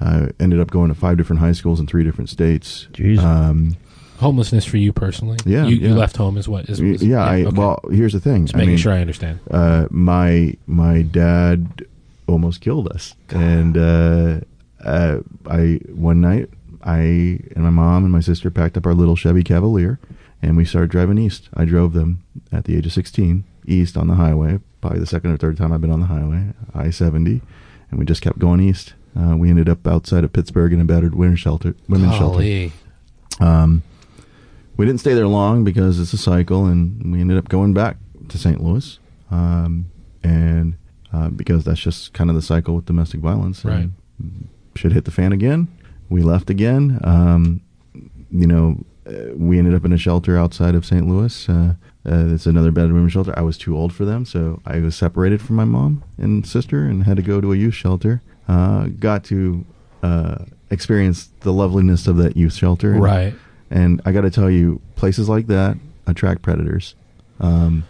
I 0.00 0.30
ended 0.40 0.60
up 0.60 0.70
going 0.70 0.88
to 0.88 0.94
five 0.94 1.16
different 1.18 1.40
high 1.40 1.52
schools 1.52 1.80
in 1.80 1.86
three 1.86 2.04
different 2.04 2.30
states. 2.30 2.86
Jeez. 2.92 3.18
Um, 3.18 3.76
Homelessness 4.20 4.64
for 4.64 4.78
you 4.78 4.92
personally. 4.92 5.38
Yeah, 5.44 5.66
You, 5.66 5.76
you 5.76 5.88
yeah. 5.90 5.94
left 5.94 6.16
home 6.16 6.36
is 6.38 6.48
what 6.48 6.68
is, 6.68 6.80
is 6.80 7.04
yeah, 7.04 7.22
I, 7.24 7.42
okay. 7.44 7.56
well, 7.56 7.78
here's 7.90 8.12
the 8.14 8.20
thing. 8.20 8.46
Just 8.46 8.56
I 8.56 8.58
making 8.58 8.70
mean, 8.70 8.78
sure 8.78 8.92
I 8.92 9.00
understand. 9.00 9.38
uh, 9.50 9.86
my 9.90 10.54
my 10.66 11.02
dad 11.02 11.86
almost 12.26 12.60
killed 12.60 12.88
us, 12.88 13.14
and 13.30 13.76
uh, 13.78 14.40
uh, 14.84 15.18
I 15.48 15.78
one 15.94 16.20
night 16.20 16.50
I 16.88 17.40
and 17.54 17.64
my 17.64 17.70
mom 17.70 18.04
and 18.04 18.12
my 18.12 18.20
sister 18.20 18.50
packed 18.50 18.76
up 18.78 18.86
our 18.86 18.94
little 18.94 19.14
Chevy 19.16 19.42
Cavalier, 19.44 19.98
and 20.40 20.56
we 20.56 20.64
started 20.64 20.90
driving 20.90 21.18
east. 21.18 21.50
I 21.54 21.66
drove 21.66 21.92
them 21.92 22.24
at 22.50 22.64
the 22.64 22.76
age 22.76 22.86
of 22.86 22.92
sixteen 22.92 23.44
east 23.66 23.96
on 23.96 24.06
the 24.06 24.14
highway, 24.14 24.60
probably 24.80 25.00
the 25.00 25.06
second 25.06 25.32
or 25.32 25.36
third 25.36 25.58
time 25.58 25.70
I've 25.72 25.82
been 25.82 25.90
on 25.90 26.00
the 26.00 26.06
highway, 26.06 26.54
I 26.74 26.88
seventy, 26.90 27.42
and 27.90 27.98
we 27.98 28.06
just 28.06 28.22
kept 28.22 28.38
going 28.38 28.60
east. 28.60 28.94
Uh, 29.18 29.36
we 29.36 29.50
ended 29.50 29.68
up 29.68 29.86
outside 29.86 30.24
of 30.24 30.32
Pittsburgh 30.32 30.72
in 30.72 30.80
a 30.80 30.84
battered 30.84 31.14
women's 31.14 31.40
shelter. 31.40 31.74
Women's 31.88 32.14
shelter. 32.14 32.38
Um, 33.40 33.82
we 34.76 34.86
didn't 34.86 35.00
stay 35.00 35.12
there 35.14 35.26
long 35.28 35.64
because 35.64 35.98
it's 36.00 36.12
a 36.12 36.18
cycle, 36.18 36.66
and 36.66 37.12
we 37.12 37.20
ended 37.20 37.36
up 37.36 37.48
going 37.48 37.74
back 37.74 37.96
to 38.28 38.38
St. 38.38 38.62
Louis, 38.62 38.98
um, 39.30 39.90
and 40.22 40.76
uh, 41.12 41.28
because 41.28 41.64
that's 41.64 41.80
just 41.80 42.12
kind 42.14 42.30
of 42.30 42.36
the 42.36 42.42
cycle 42.42 42.74
with 42.76 42.86
domestic 42.86 43.20
violence. 43.20 43.64
And 44.18 44.48
Shit 44.74 44.92
hit 44.92 45.04
the 45.04 45.10
fan 45.10 45.32
again. 45.32 45.66
We 46.08 46.22
left 46.22 46.50
again. 46.50 46.98
Um, 47.04 47.60
you 48.30 48.46
know, 48.46 48.84
uh, 49.06 49.34
we 49.36 49.58
ended 49.58 49.74
up 49.74 49.84
in 49.84 49.92
a 49.92 49.98
shelter 49.98 50.36
outside 50.38 50.74
of 50.74 50.84
St. 50.86 51.06
Louis. 51.06 51.48
Uh, 51.48 51.74
uh, 52.06 52.26
it's 52.34 52.46
another 52.46 52.70
bed 52.70 52.86
and 52.86 52.94
women's 52.94 53.12
shelter. 53.12 53.34
I 53.36 53.42
was 53.42 53.58
too 53.58 53.76
old 53.76 53.92
for 53.92 54.04
them, 54.04 54.24
so 54.24 54.60
I 54.64 54.78
was 54.80 54.96
separated 54.96 55.40
from 55.42 55.56
my 55.56 55.64
mom 55.64 56.02
and 56.16 56.46
sister 56.46 56.84
and 56.84 57.04
had 57.04 57.16
to 57.16 57.22
go 57.22 57.40
to 57.40 57.52
a 57.52 57.56
youth 57.56 57.74
shelter. 57.74 58.22
Uh, 58.46 58.86
got 58.98 59.24
to 59.24 59.64
uh, 60.02 60.44
experience 60.70 61.28
the 61.40 61.52
loveliness 61.52 62.06
of 62.06 62.16
that 62.18 62.36
youth 62.36 62.54
shelter. 62.54 62.92
And- 62.92 63.02
Right. 63.02 63.34
and 63.70 64.00
I 64.06 64.12
got 64.12 64.22
to 64.22 64.30
tell 64.30 64.50
you, 64.50 64.80
places 64.96 65.28
like 65.28 65.46
that 65.48 65.76
attract 66.06 66.40
predators. 66.42 66.94
Um, 67.40 67.84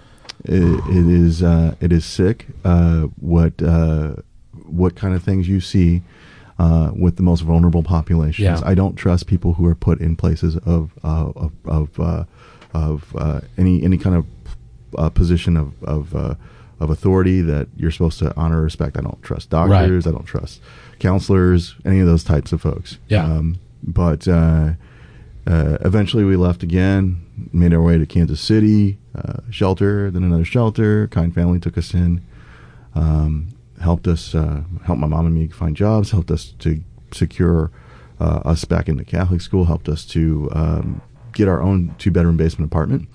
it, 0.44 0.62
it 0.62 1.06
is 1.08 1.42
uh, 1.42 1.74
it 1.80 1.92
is 1.92 2.04
sick 2.04 2.46
uh, 2.64 3.02
what 3.20 3.60
uh, 3.62 4.16
what 4.66 4.94
kind 4.94 5.14
of 5.14 5.22
things 5.22 5.48
you 5.48 5.60
see 5.60 6.02
uh, 6.58 6.90
with 6.94 7.16
the 7.16 7.22
most 7.22 7.40
vulnerable 7.42 7.82
populations. 7.82 8.60
Yeah. 8.60 8.60
I 8.64 8.74
don't 8.74 8.96
trust 8.96 9.26
people 9.26 9.54
who 9.54 9.66
are 9.66 9.74
put 9.74 10.00
in 10.00 10.16
places 10.16 10.56
of 10.58 10.92
uh, 11.04 11.32
of 11.36 11.52
of, 11.64 12.00
uh, 12.00 12.24
of 12.74 13.14
uh, 13.16 13.40
any 13.56 13.82
any 13.82 13.98
kind 13.98 14.16
of 14.16 14.26
uh, 14.96 15.10
position 15.10 15.56
of 15.56 15.82
of, 15.84 16.14
uh, 16.14 16.34
of 16.80 16.90
authority 16.90 17.40
that 17.42 17.68
you're 17.76 17.90
supposed 17.90 18.18
to 18.20 18.34
honor 18.36 18.60
or 18.60 18.64
respect. 18.64 18.96
I 18.96 19.00
don't 19.00 19.22
trust 19.22 19.50
doctors. 19.50 20.06
I 20.06 20.10
don't 20.10 20.24
trust 20.24 20.60
counselors. 20.98 21.74
Any 21.84 22.00
of 22.00 22.06
those 22.06 22.24
types 22.24 22.52
of 22.52 22.60
folks. 22.60 22.98
Yeah. 23.08 23.24
Um, 23.24 23.58
but 23.82 24.26
uh, 24.26 24.72
uh, 25.46 25.78
eventually, 25.82 26.24
we 26.24 26.36
left 26.36 26.62
again, 26.62 27.24
made 27.52 27.72
our 27.72 27.80
way 27.80 27.96
to 27.98 28.06
Kansas 28.06 28.40
City, 28.40 28.98
uh, 29.14 29.40
shelter, 29.50 30.10
then 30.10 30.22
another 30.22 30.44
shelter. 30.44 31.08
Kind 31.08 31.34
family 31.34 31.58
took 31.58 31.78
us 31.78 31.94
in, 31.94 32.20
um, 32.94 33.48
helped 33.80 34.06
us, 34.06 34.34
uh, 34.34 34.62
helped 34.84 35.00
my 35.00 35.06
mom 35.06 35.26
and 35.26 35.34
me 35.34 35.48
find 35.48 35.76
jobs, 35.76 36.10
helped 36.10 36.30
us 36.30 36.54
to 36.60 36.82
secure 37.12 37.70
uh, 38.20 38.40
us 38.44 38.64
back 38.64 38.88
into 38.88 39.04
Catholic 39.04 39.40
school, 39.40 39.64
helped 39.64 39.88
us 39.88 40.04
to 40.06 40.48
um, 40.52 41.00
get 41.32 41.48
our 41.48 41.62
own 41.62 41.94
two 41.98 42.10
bedroom 42.10 42.36
basement 42.36 42.70
apartment. 42.70 43.08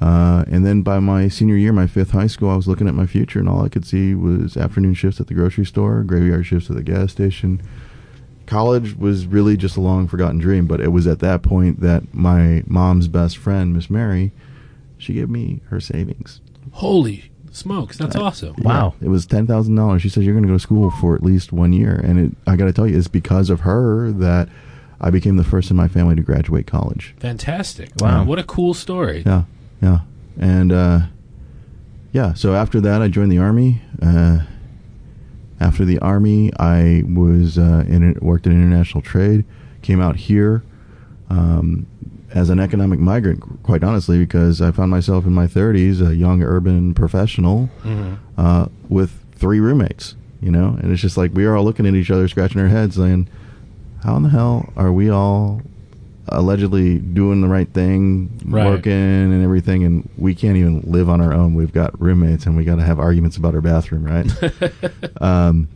Uh, 0.00 0.44
and 0.48 0.66
then 0.66 0.82
by 0.82 0.98
my 0.98 1.26
senior 1.28 1.56
year, 1.56 1.72
my 1.72 1.86
fifth 1.86 2.10
high 2.10 2.26
school, 2.26 2.50
I 2.50 2.56
was 2.56 2.68
looking 2.68 2.86
at 2.86 2.94
my 2.94 3.06
future, 3.06 3.38
and 3.38 3.48
all 3.48 3.64
I 3.64 3.68
could 3.68 3.86
see 3.86 4.14
was 4.14 4.56
afternoon 4.56 4.94
shifts 4.94 5.20
at 5.20 5.28
the 5.28 5.34
grocery 5.34 5.64
store, 5.64 6.02
graveyard 6.02 6.44
shifts 6.44 6.68
at 6.68 6.76
the 6.76 6.82
gas 6.82 7.12
station, 7.12 7.62
college 8.46 8.96
was 8.96 9.26
really 9.26 9.56
just 9.56 9.76
a 9.76 9.80
long 9.80 10.06
forgotten 10.06 10.38
dream 10.38 10.66
but 10.66 10.80
it 10.80 10.88
was 10.88 11.06
at 11.06 11.18
that 11.18 11.42
point 11.42 11.80
that 11.80 12.14
my 12.14 12.62
mom's 12.66 13.08
best 13.08 13.36
friend 13.36 13.74
miss 13.74 13.90
mary 13.90 14.32
she 14.96 15.12
gave 15.12 15.28
me 15.28 15.60
her 15.68 15.80
savings 15.80 16.40
Holy 16.72 17.30
smokes, 17.56 17.96
that's 17.98 18.14
awesome. 18.16 18.54
Wow. 18.58 18.94
Yeah, 19.00 19.06
it 19.06 19.10
was 19.10 19.26
$10000 19.26 20.00
she 20.00 20.08
said 20.08 20.22
you're 20.22 20.34
going 20.34 20.44
to 20.44 20.48
go 20.48 20.54
to 20.54 20.60
school 20.60 20.90
for 20.90 21.14
at 21.14 21.22
least 21.22 21.52
one 21.52 21.72
year 21.72 21.94
and 22.04 22.18
it, 22.20 22.32
i 22.46 22.54
got 22.56 22.66
to 22.66 22.72
tell 22.72 22.86
you 22.86 22.96
it's 22.96 23.08
because 23.08 23.50
of 23.50 23.60
her 23.60 24.12
that 24.12 24.48
i 25.00 25.10
became 25.10 25.36
the 25.36 25.44
first 25.44 25.70
in 25.70 25.76
my 25.76 25.88
family 25.88 26.14
to 26.14 26.22
graduate 26.22 26.66
college 26.66 27.14
Fantastic. 27.18 27.90
Wow. 28.00 28.24
What 28.24 28.38
a 28.38 28.44
cool 28.44 28.74
story. 28.74 29.22
yeah 29.26 29.44
yeah 29.82 30.00
and 30.38 30.70
uh, 30.72 31.00
yeah 32.12 32.34
so 32.34 32.54
after 32.54 32.80
that 32.80 33.02
i 33.02 33.08
joined 33.08 33.32
the 33.32 33.38
army 33.38 33.80
uh, 34.02 34.40
after 35.60 35.84
the 35.84 35.98
army 36.00 36.50
i 36.58 37.02
was 37.06 37.58
uh, 37.58 37.84
in 37.88 38.02
it 38.10 38.22
worked 38.22 38.46
in 38.46 38.52
international 38.52 39.02
trade 39.02 39.44
came 39.82 40.00
out 40.00 40.16
here 40.16 40.62
um, 41.30 41.86
as 42.36 42.50
an 42.50 42.58
economic 42.60 42.98
migrant 42.98 43.40
quite 43.62 43.82
honestly 43.82 44.18
because 44.18 44.60
i 44.60 44.70
found 44.70 44.90
myself 44.90 45.24
in 45.24 45.32
my 45.32 45.46
30s 45.46 46.06
a 46.06 46.14
young 46.14 46.42
urban 46.42 46.92
professional 46.94 47.68
uh, 48.36 48.66
with 48.88 49.10
three 49.34 49.58
roommates 49.60 50.14
you 50.42 50.50
know 50.50 50.76
and 50.80 50.92
it's 50.92 51.00
just 51.00 51.16
like 51.16 51.30
we 51.34 51.44
are 51.46 51.56
all 51.56 51.64
looking 51.64 51.86
at 51.86 51.94
each 51.94 52.10
other 52.10 52.28
scratching 52.28 52.60
our 52.60 52.68
heads 52.68 52.96
saying 52.96 53.26
how 54.04 54.16
in 54.16 54.22
the 54.22 54.28
hell 54.28 54.70
are 54.76 54.92
we 54.92 55.08
all 55.10 55.62
allegedly 56.28 56.98
doing 56.98 57.40
the 57.40 57.46
right 57.48 57.68
thing, 57.72 58.28
Right. 58.44 58.66
working 58.66 58.92
and 59.32 59.44
everything, 59.44 59.84
and 59.84 60.08
we 60.18 60.34
can't 60.34 60.56
even 60.56 60.80
live 60.84 61.08
on 61.08 61.20
our 61.20 61.32
own? 61.32 61.54
We've 61.54 61.72
got 61.72 61.98
roommates, 62.00 62.46
and 62.46 62.56
we 62.56 62.64
got 62.64 62.76
to 62.76 62.82
have 62.82 62.98
arguments 62.98 63.36
about 63.36 63.54
our 63.54 63.60
bathroom, 63.60 64.04
right? 64.04 64.26
um, 65.22 65.68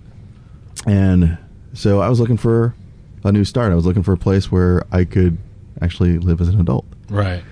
and 0.88 1.38
so 1.72 2.00
I 2.00 2.08
was 2.08 2.18
looking 2.18 2.36
for 2.36 2.74
a 3.22 3.30
new 3.30 3.44
start. 3.44 3.70
I 3.70 3.76
was 3.76 3.86
looking 3.86 4.02
for 4.02 4.12
a 4.12 4.18
place 4.18 4.50
where 4.50 4.84
I 4.90 5.04
could 5.04 5.38
actually 5.80 6.18
live 6.18 6.40
as 6.40 6.48
an 6.48 6.60
adult, 6.60 6.86
Right. 7.08 7.42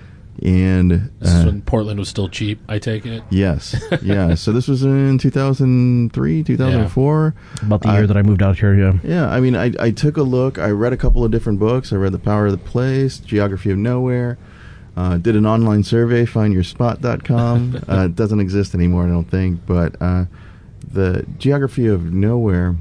and 0.41 0.91
This 1.19 1.29
is 1.33 1.43
uh, 1.43 1.47
when 1.47 1.61
Portland 1.61 1.99
was 1.99 2.07
still 2.09 2.29
cheap. 2.29 2.59
I 2.69 2.79
take 2.79 3.05
it. 3.05 3.23
Yes. 3.29 3.75
Yeah. 4.01 4.35
so 4.35 4.51
this 4.51 4.67
was 4.67 4.83
in 4.83 5.17
2003, 5.17 6.43
2004. 6.43 7.35
About 7.63 7.81
the 7.81 7.89
I- 7.89 7.97
year 7.97 8.07
that 8.07 8.15
I 8.17 8.21
moved 8.21 8.41
out 8.43 8.57
here, 8.59 8.73
yeah. 8.75 8.93
Yeah. 9.03 9.29
I 9.29 9.39
mean, 9.39 9.55
I, 9.55 9.73
I 9.79 9.91
took 9.91 10.17
a 10.17 10.23
look. 10.23 10.57
I 10.57 10.69
read 10.69 10.93
a 10.93 10.97
couple 10.97 11.23
of 11.25 11.31
different 11.31 11.59
books. 11.59 11.91
I 11.91 11.97
read 11.97 12.11
The 12.13 12.19
Power 12.19 12.45
of 12.47 12.51
the 12.53 12.57
Place, 12.57 13.19
Geography 13.19 13.71
of 13.71 13.77
Nowhere. 13.77 14.37
Uh, 14.97 15.17
did 15.17 15.35
an 15.35 15.45
online 15.45 15.83
survey, 15.83 16.25
findyourspot.com. 16.25 17.83
uh, 17.89 18.05
it 18.05 18.15
doesn't 18.15 18.39
exist 18.39 18.73
anymore, 18.75 19.05
I 19.05 19.07
don't 19.09 19.29
think. 19.29 19.65
But 19.65 19.95
uh, 20.01 20.25
the 20.91 21.25
Geography 21.37 21.87
of 21.87 22.11
Nowhere 22.13 22.75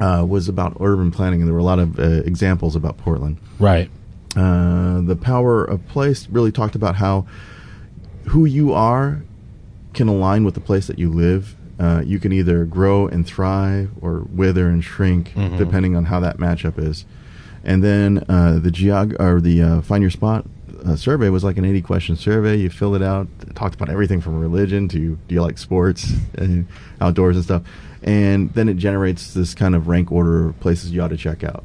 uh, 0.00 0.24
was 0.28 0.48
about 0.48 0.76
urban 0.80 1.10
planning, 1.10 1.40
and 1.40 1.48
there 1.48 1.54
were 1.54 1.60
a 1.60 1.64
lot 1.64 1.78
of 1.78 1.98
uh, 1.98 2.02
examples 2.24 2.76
about 2.76 2.98
Portland. 2.98 3.38
Right. 3.58 3.90
Uh, 4.36 5.00
the 5.00 5.16
power 5.16 5.64
of 5.64 5.86
place 5.88 6.28
really 6.28 6.52
talked 6.52 6.74
about 6.74 6.96
how 6.96 7.26
who 8.26 8.44
you 8.44 8.72
are 8.72 9.22
can 9.94 10.08
align 10.08 10.44
with 10.44 10.54
the 10.54 10.60
place 10.60 10.86
that 10.88 10.98
you 10.98 11.10
live. 11.10 11.54
Uh, 11.78 12.02
you 12.04 12.18
can 12.18 12.32
either 12.32 12.64
grow 12.64 13.06
and 13.06 13.26
thrive 13.26 13.90
or 14.00 14.20
wither 14.34 14.68
and 14.68 14.82
shrink, 14.84 15.32
Mhm. 15.34 15.56
depending 15.58 15.94
on 15.96 16.06
how 16.06 16.20
that 16.20 16.38
matchup 16.38 16.78
is. 16.78 17.04
And 17.64 17.82
then 17.82 18.24
uh, 18.28 18.58
the 18.58 18.70
geog 18.70 19.18
or 19.20 19.40
the 19.40 19.62
uh, 19.62 19.80
find 19.82 20.02
your 20.02 20.10
spot 20.10 20.46
uh, 20.84 20.94
survey 20.96 21.28
was 21.30 21.42
like 21.42 21.56
an 21.56 21.64
80 21.64 21.80
question 21.82 22.16
survey. 22.16 22.56
You 22.56 22.70
fill 22.70 22.94
it 22.94 23.02
out, 23.02 23.26
it 23.42 23.54
talked 23.56 23.74
about 23.74 23.88
everything 23.88 24.20
from 24.20 24.38
religion 24.38 24.86
to 24.88 25.18
do 25.28 25.34
you 25.34 25.42
like 25.42 25.58
sports 25.58 26.12
and 26.38 26.66
outdoors 27.00 27.36
and 27.36 27.44
stuff. 27.44 27.62
And 28.02 28.52
then 28.54 28.68
it 28.68 28.76
generates 28.76 29.34
this 29.34 29.54
kind 29.54 29.74
of 29.74 29.88
rank 29.88 30.12
order 30.12 30.48
of 30.48 30.60
places 30.60 30.92
you 30.92 31.02
ought 31.02 31.08
to 31.08 31.16
check 31.16 31.42
out. 31.42 31.64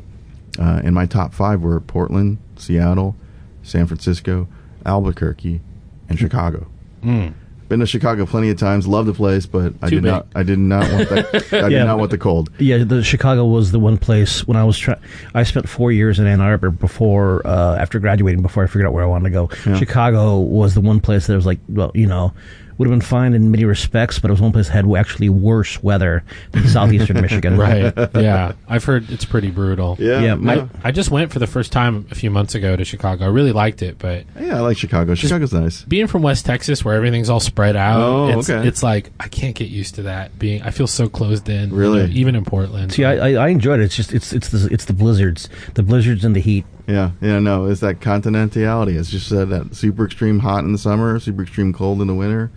Uh, 0.59 0.81
and 0.83 0.95
my 0.95 1.05
top 1.05 1.33
five 1.33 1.61
were 1.61 1.79
Portland, 1.79 2.37
Seattle, 2.61 3.15
San 3.63 3.87
Francisco, 3.87 4.47
Albuquerque, 4.85 5.61
and 6.09 6.19
Chicago. 6.19 6.67
Mm. 7.03 7.33
Been 7.69 7.79
to 7.79 7.85
Chicago 7.85 8.25
plenty 8.25 8.49
of 8.49 8.57
times. 8.57 8.85
Love 8.85 9.05
the 9.05 9.13
place, 9.13 9.45
but 9.45 9.73
I 9.81 9.89
did 9.89 10.03
big. 10.03 10.11
not. 10.11 10.27
I 10.35 10.43
did 10.43 10.59
not 10.59 10.91
want 10.91 11.09
that. 11.09 11.53
I 11.53 11.57
Yeah. 11.69 11.69
did 11.69 11.85
not 11.85 11.99
want 11.99 12.11
the 12.11 12.17
cold. 12.17 12.49
Yeah, 12.59 12.83
the 12.83 13.01
Chicago 13.01 13.45
was 13.45 13.71
the 13.71 13.79
one 13.79 13.97
place 13.97 14.45
when 14.45 14.57
I 14.57 14.65
was 14.65 14.77
trying. 14.77 14.99
I 15.33 15.43
spent 15.43 15.69
four 15.69 15.89
years 15.91 16.19
in 16.19 16.27
Ann 16.27 16.41
Arbor 16.41 16.69
before, 16.69 17.47
uh, 17.47 17.77
after 17.77 17.97
graduating, 17.99 18.41
before 18.41 18.63
I 18.65 18.67
figured 18.67 18.87
out 18.87 18.93
where 18.93 19.03
I 19.05 19.07
wanted 19.07 19.29
to 19.29 19.29
go. 19.29 19.49
Yeah. 19.65 19.77
Chicago 19.77 20.39
was 20.39 20.73
the 20.73 20.81
one 20.81 20.99
place 20.99 21.27
that 21.27 21.35
was 21.35 21.45
like, 21.45 21.59
well, 21.69 21.91
you 21.95 22.07
know, 22.07 22.33
would 22.81 22.89
have 22.89 22.99
been 22.99 23.05
fine 23.07 23.33
in 23.35 23.51
many 23.51 23.63
respects, 23.63 24.17
but 24.17 24.29
it 24.29 24.33
was 24.33 24.41
one 24.41 24.51
place 24.51 24.67
that 24.67 24.73
had 24.85 24.91
actually 24.97 25.29
worse 25.29 25.81
weather 25.83 26.23
than 26.51 26.67
southeastern 26.67 27.21
Michigan. 27.21 27.55
Right. 27.57 27.93
yeah. 28.15 28.53
I've 28.67 28.83
heard 28.83 29.09
it's 29.11 29.23
pretty 29.23 29.51
brutal. 29.51 29.97
Yeah, 29.99 30.19
Yeah, 30.21 30.35
my- 30.35 30.55
yeah. 30.55 30.67
I 30.83 30.91
just 30.91 31.11
went 31.11 31.31
for 31.31 31.37
the 31.37 31.45
first 31.47 31.71
time 31.71 32.07
a 32.09 32.15
few 32.15 32.31
months 32.31 32.55
ago 32.55 32.75
to 32.75 32.83
Chicago. 32.83 33.25
I 33.25 33.27
really 33.27 33.51
liked 33.51 33.83
it, 33.83 33.99
but 33.99 34.25
Yeah, 34.39 34.57
I 34.57 34.61
like 34.61 34.77
Chicago. 34.77 35.13
Chicago's 35.13 35.53
nice. 35.53 35.83
being 35.83 36.07
from 36.07 36.23
West 36.23 36.45
Texas, 36.45 36.83
where 36.83 36.95
everything's 36.95 37.29
all 37.29 37.39
spread 37.39 37.75
out, 37.75 38.01
Oh, 38.01 38.39
it's, 38.39 38.49
okay. 38.49 38.67
it's 38.67 38.81
like 38.81 39.11
I 39.19 39.27
can't 39.27 39.55
get 39.55 39.69
used 39.69 39.95
to 39.95 40.01
that. 40.03 40.39
Being, 40.39 40.63
I 40.63 40.71
feel 40.71 40.87
so 40.87 41.07
closed 41.07 41.47
in. 41.49 41.69
you 41.69 41.75
Really? 41.75 41.99
know, 42.07 42.13
even 42.13 42.35
in 42.35 42.43
Portland. 42.45 42.93
See, 42.93 43.05
I, 43.05 43.29
I, 43.29 43.45
I 43.45 43.47
enjoyed 43.49 43.79
it. 43.79 43.83
It's 43.83 43.95
just 43.95 44.11
it's 44.13 44.33
it's 44.33 44.49
the 44.49 44.67
it's 44.71 44.85
the 44.85 44.93
blizzards, 44.93 45.49
the 45.75 45.83
blizzards 45.83 46.25
and 46.25 46.35
the 46.35 46.39
heat. 46.39 46.65
Yeah, 46.87 47.11
yeah, 47.21 47.39
no, 47.39 47.65
it's 47.67 47.79
that 47.81 47.99
continentality. 48.01 48.97
It's 48.97 49.09
just 49.11 49.31
uh, 49.31 49.45
that 49.45 49.75
super 49.75 50.05
extreme 50.05 50.39
hot 50.39 50.63
in 50.63 50.71
the 50.71 50.77
summer, 50.77 51.19
super 51.19 51.43
extreme 51.43 51.73
cold 51.73 52.01
in 52.01 52.07
the 52.07 52.15
winter. 52.15 52.51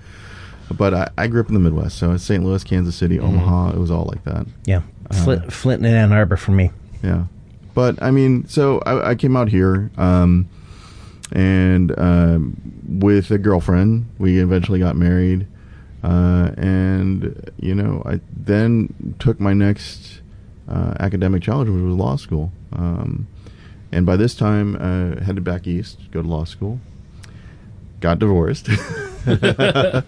But 0.76 0.94
I, 0.94 1.11
I 1.18 1.26
grew 1.26 1.40
up 1.40 1.49
in 1.49 1.54
the 1.54 1.61
Midwest, 1.61 1.99
so 1.99 2.12
it's 2.12 2.25
St. 2.25 2.42
Louis, 2.44 2.62
Kansas 2.64 2.94
City, 2.97 3.18
Mm-hmm. 3.18 3.26
Omaha. 3.38 3.71
It 3.71 3.78
was 3.78 3.90
all 3.90 4.04
like 4.04 4.25
that. 4.25 4.47
Yeah. 4.64 4.83
Flint, 5.25 5.52
Flint 5.52 5.85
and 5.85 5.94
Ann 5.94 6.12
Arbor 6.12 6.37
for 6.37 6.52
me. 6.52 6.71
Yeah, 7.02 7.25
but 7.75 8.02
I 8.02 8.11
mean, 8.11 8.49
so 8.49 8.78
I, 8.87 9.11
I 9.11 9.14
came 9.14 9.37
out 9.37 9.49
here, 9.50 9.90
um, 9.99 10.49
and 11.33 11.97
um, 11.99 12.56
with 13.00 13.30
a 13.30 13.37
girlfriend, 13.38 14.06
we 14.18 14.38
eventually 14.40 14.78
got 14.78 14.97
married, 14.97 15.47
uh, 16.02 16.50
and 16.56 17.50
you 17.61 17.75
know, 17.75 18.02
I 18.06 18.21
then 18.35 19.14
took 19.18 19.38
my 19.40 19.52
next 19.52 20.23
uh, 20.68 20.94
academic 20.99 21.42
challenge, 21.42 21.68
which 21.68 21.83
was 21.83 21.94
law 21.94 22.16
school, 22.16 22.50
um, 22.72 23.29
and 23.92 24.07
by 24.07 24.16
this 24.16 24.35
time, 24.35 24.77
uh, 24.77 25.22
headed 25.22 25.44
back 25.44 25.66
east, 25.66 25.98
go 26.11 26.22
to 26.22 26.29
law 26.29 26.44
school. 26.44 26.81
Got 28.00 28.18
divorced. 28.18 28.68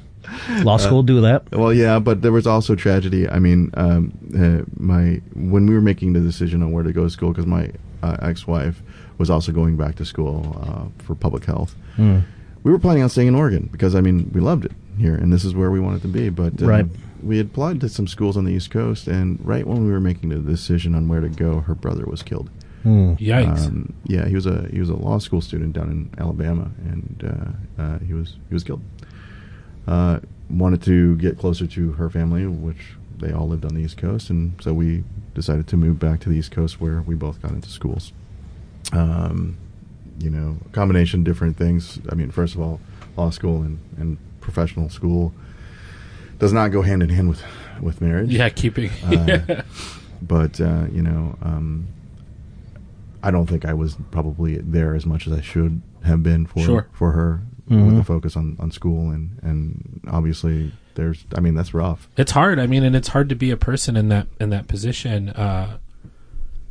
Law 0.63 0.77
school, 0.77 1.03
do 1.03 1.21
that. 1.21 1.51
Well, 1.53 1.73
yeah, 1.73 1.99
but 1.99 2.23
there 2.23 2.33
was 2.33 2.47
also 2.47 2.75
tragedy. 2.75 3.29
I 3.29 3.39
mean, 3.39 3.71
um, 3.75 4.13
uh, 4.35 4.63
my 4.79 5.21
when 5.35 5.67
we 5.67 5.75
were 5.75 5.81
making 5.81 6.13
the 6.13 6.21
decision 6.21 6.63
on 6.63 6.73
where 6.73 6.85
to 6.85 6.93
go 6.93 7.05
to 7.05 7.11
school, 7.11 7.31
because 7.31 7.47
my 7.47 7.71
uh, 8.03 8.17
ex-wife 8.23 8.83
was 9.19 9.31
also 9.31 9.53
going 9.53 9.77
back 9.77 9.95
to 9.97 10.05
school 10.05 10.57
uh, 10.63 11.03
for 11.05 11.15
public 11.15 11.45
health. 11.45 11.75
Hmm. 11.97 12.21
We 12.65 12.73
were 12.73 12.79
planning 12.79 13.03
on 13.03 13.09
staying 13.09 13.29
in 13.29 13.35
Oregon 13.35 13.69
because 13.73 13.95
I 13.95 14.01
mean 14.01 14.31
we 14.35 14.41
loved 14.41 14.65
it 14.65 14.73
here, 14.99 15.15
and 15.15 15.33
this 15.33 15.45
is 15.45 15.55
where 15.55 15.71
we 15.71 15.81
wanted 15.81 16.03
to 16.03 16.09
be. 16.09 16.29
But 16.31 16.61
uh, 16.63 16.67
Right. 16.67 16.87
we 17.23 17.39
had 17.39 17.47
applied 17.47 17.81
to 17.83 17.89
some 17.89 18.07
schools 18.07 18.37
on 18.37 18.45
the 18.45 18.53
East 18.53 18.71
Coast, 18.71 19.07
and 19.09 19.39
right 19.45 19.67
when 19.67 19.87
we 19.87 19.93
were 19.93 20.01
making 20.01 20.31
the 20.31 20.39
decision 20.39 20.95
on 20.95 21.09
where 21.09 21.21
to 21.21 21.29
go, 21.29 21.61
her 21.61 21.75
brother 21.75 22.05
was 22.07 22.23
killed. 22.23 22.51
Hmm. 22.83 23.15
Yikes. 23.15 23.67
Um, 23.67 23.95
yeah, 24.05 24.27
he 24.29 24.35
was 24.35 24.47
a 24.47 24.69
he 24.71 24.79
was 24.81 24.89
a 24.91 24.95
law 24.97 25.19
school 25.19 25.41
student 25.41 25.73
down 25.73 25.89
in 25.91 26.11
Alabama, 26.23 26.71
and 26.85 27.57
uh, 27.79 27.83
uh, 27.83 27.99
he 28.01 28.13
was 28.15 28.37
he 28.49 28.55
was 28.55 28.63
killed. 28.65 28.81
Uh, 29.87 30.21
wanted 30.49 30.83
to 30.83 31.17
get 31.17 31.39
closer 31.39 31.67
to 31.67 31.93
her 31.93 32.09
family, 32.11 32.47
which 32.47 32.95
they 33.19 33.33
all 33.33 33.49
lived 33.49 33.65
on 33.65 33.75
the 33.75 33.81
East 33.81 33.97
Coast, 33.97 34.31
and 34.31 34.61
so 34.63 34.73
we 34.73 35.05
decided 35.35 35.67
to 35.69 35.77
move 35.77 35.99
back 35.99 36.21
to 36.21 36.29
the 36.29 36.37
East 36.37 36.51
Coast, 36.51 36.81
where 36.81 37.03
we 37.03 37.15
both 37.15 37.41
got 37.43 37.51
into 37.53 37.69
schools. 37.69 38.13
Um, 38.93 39.57
you 40.19 40.31
know, 40.31 40.59
a 40.65 40.69
combination 40.71 41.21
of 41.21 41.25
different 41.25 41.57
things. 41.57 41.99
I 42.11 42.15
mean, 42.15 42.31
first 42.31 42.55
of 42.55 42.61
all, 42.61 42.81
law 43.17 43.31
school 43.31 43.63
and, 43.63 43.79
and 43.99 44.19
professional 44.41 44.89
school 44.89 45.33
does 46.39 46.53
not 46.53 46.69
go 46.69 46.83
hand 46.83 47.03
in 47.03 47.09
hand 47.09 47.29
with 47.29 47.43
with 47.81 48.01
marriage 48.01 48.31
yeah, 48.31 48.49
keeping. 48.49 48.91
Uh, 49.05 49.63
but 50.23 50.61
uh, 50.61 50.87
you 50.93 51.03
know, 51.03 51.37
um, 51.43 51.87
I 53.23 53.31
don't 53.31 53.47
think 53.47 53.65
I 53.65 53.75
was 53.75 53.97
probably 54.11 54.57
there 54.59 54.95
as 54.95 55.05
much 55.05 55.27
as 55.27 55.33
I 55.33 55.41
should 55.41 55.83
have 56.05 56.23
been 56.23 56.47
for 56.47 56.61
Sure. 56.61 56.87
for 56.93 57.13
her 57.13 57.43
Mhm. 57.71 57.87
with 57.87 57.97
the 57.97 58.05
focus 58.05 58.37
on, 58.37 58.57
on 58.61 58.71
school 58.71 59.11
and 59.11 59.39
and 59.43 60.01
obviously 60.09 60.73
there's 60.95 61.25
I 61.35 61.41
mean 61.41 61.55
that's 61.55 61.75
rough. 61.75 62.09
It's 62.17 62.31
hard. 62.33 62.59
I 62.59 62.67
mean, 62.67 62.83
and 62.85 62.95
it's 62.97 63.09
hard 63.09 63.29
to 63.31 63.35
be 63.35 63.51
a 63.51 63.57
person 63.57 63.97
in 63.97 64.09
that 64.09 64.29
in 64.41 64.51
that 64.51 64.69
position. 64.69 65.31
Uh, 65.31 65.79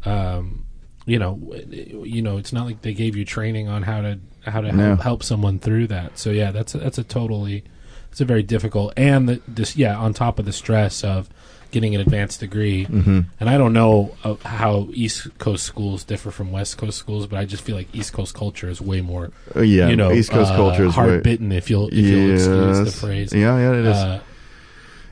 um, 0.05 0.65
you 1.05 1.19
know, 1.19 1.39
you 1.69 2.21
know, 2.21 2.38
it's 2.38 2.51
not 2.53 2.65
like 2.65 2.81
they 2.81 2.93
gave 2.93 3.15
you 3.15 3.25
training 3.25 3.67
on 3.67 3.84
how 3.84 4.01
to 4.01 4.19
how 4.45 4.62
to 4.62 4.71
No. 4.71 4.88
help, 4.89 5.01
help 5.01 5.23
someone 5.23 5.60
through 5.60 5.88
that. 5.88 6.17
So 6.17 6.31
yeah, 6.31 6.51
that's 6.51 6.73
a, 6.75 6.79
that's 6.79 6.97
a 6.97 7.03
totally 7.03 7.63
it's 8.12 8.21
a 8.21 8.25
very 8.25 8.43
difficult 8.43 8.93
and 8.95 9.27
the, 9.27 9.41
this 9.47 9.75
yeah 9.75 9.97
on 9.97 10.13
top 10.13 10.39
of 10.39 10.45
the 10.45 10.53
stress 10.53 11.03
of 11.03 11.29
getting 11.76 11.94
an 11.94 12.00
advanced 12.00 12.40
degree. 12.40 12.86
Mm-hmm. 12.86 13.20
And 13.38 13.50
I 13.50 13.58
don't 13.58 13.74
know 13.74 14.16
uh, 14.24 14.36
how 14.46 14.88
East 14.94 15.38
Coast 15.40 15.66
schools 15.66 16.06
differ 16.06 16.32
from 16.32 16.54
West 16.54 16.78
Coast 16.78 16.98
schools, 16.98 17.28
but 17.28 17.38
I 17.38 17.44
just 17.44 17.64
feel 17.64 17.76
like 17.76 17.94
East 17.94 18.14
Coast 18.14 18.34
culture 18.34 18.70
is 18.70 18.80
way 18.80 19.02
more 19.02 19.32
Uh, 19.54 19.60
yeah, 19.60 19.90
you 19.90 19.98
know 19.98 20.12
East 20.14 20.32
Coast 20.32 20.54
uh, 20.54 20.56
culture 20.56 20.86
is 20.86 20.96
hard 20.96 21.22
bitten 21.22 21.52
if 21.52 21.70
you'll 21.70 21.90
if 21.90 21.96
you'll 21.96 22.34
excuse 22.34 22.94
the 22.94 23.08
phrase. 23.08 23.34
Yeah, 23.34 23.58
yeah, 23.60 23.74
it 23.74 23.86
is. 23.86 23.98
Uh, 23.98 24.20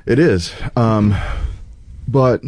It 0.06 0.19
is. 0.19 0.54
Um, 0.76 1.15
but 2.08 2.41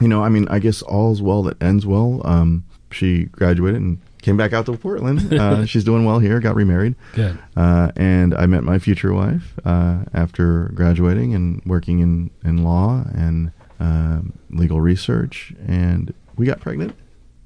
you 0.00 0.08
know, 0.08 0.22
I 0.22 0.28
mean, 0.28 0.46
I 0.48 0.58
guess 0.60 0.82
all's 0.82 1.20
well 1.20 1.42
that 1.44 1.60
ends 1.60 1.84
well. 1.84 2.22
Um, 2.24 2.64
she 2.92 3.24
graduated 3.24 3.80
and 3.80 3.98
came 4.22 4.36
back 4.36 4.52
out 4.52 4.66
to 4.66 4.76
Portland. 4.76 5.32
Uh, 5.32 5.66
she's 5.66 5.84
doing 5.84 6.04
well 6.04 6.18
here. 6.18 6.40
Got 6.40 6.54
remarried. 6.54 6.94
good. 7.12 7.38
Uh, 7.56 7.92
and 7.96 8.34
I 8.34 8.46
met 8.46 8.62
my 8.64 8.78
future 8.78 9.12
wife 9.12 9.58
uh, 9.64 10.04
after 10.14 10.70
graduating 10.74 11.34
and 11.34 11.60
working 11.66 11.98
in, 11.98 12.30
in 12.44 12.64
law 12.64 13.04
and 13.14 13.52
um, 13.80 14.32
legal 14.50 14.80
research, 14.80 15.52
and 15.66 16.14
we 16.36 16.46
got 16.46 16.60
pregnant. 16.60 16.94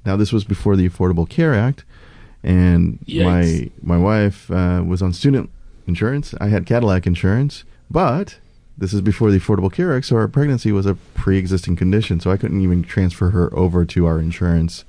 Now 0.05 0.15
this 0.15 0.31
was 0.31 0.43
before 0.43 0.75
the 0.75 0.87
Affordable 0.87 1.27
Care 1.27 1.53
Act, 1.53 1.83
and 2.43 2.99
Yikes. 3.07 3.23
my 3.23 3.71
my 3.81 3.97
wife 3.97 4.49
uh, 4.51 4.83
was 4.85 5.01
on 5.01 5.13
student 5.13 5.49
insurance. 5.87 6.33
I 6.39 6.49
had 6.49 6.65
Cadillac 6.65 7.07
insurance, 7.07 7.63
but 7.89 8.37
this 8.77 8.93
is 8.93 9.01
before 9.01 9.31
the 9.31 9.39
Affordable 9.39 9.71
Care 9.71 9.95
Act, 9.97 10.05
so 10.05 10.15
our 10.15 10.27
pregnancy 10.27 10.71
was 10.71 10.85
a 10.85 10.93
pre-existing 11.15 11.75
condition, 11.75 12.19
so 12.19 12.29
I 12.29 12.37
couldn't 12.37 12.61
even 12.61 12.83
transfer 12.83 13.31
her 13.31 13.53
over 13.57 13.83
to 13.85 14.05
our 14.05 14.19
insurance. 14.19 14.85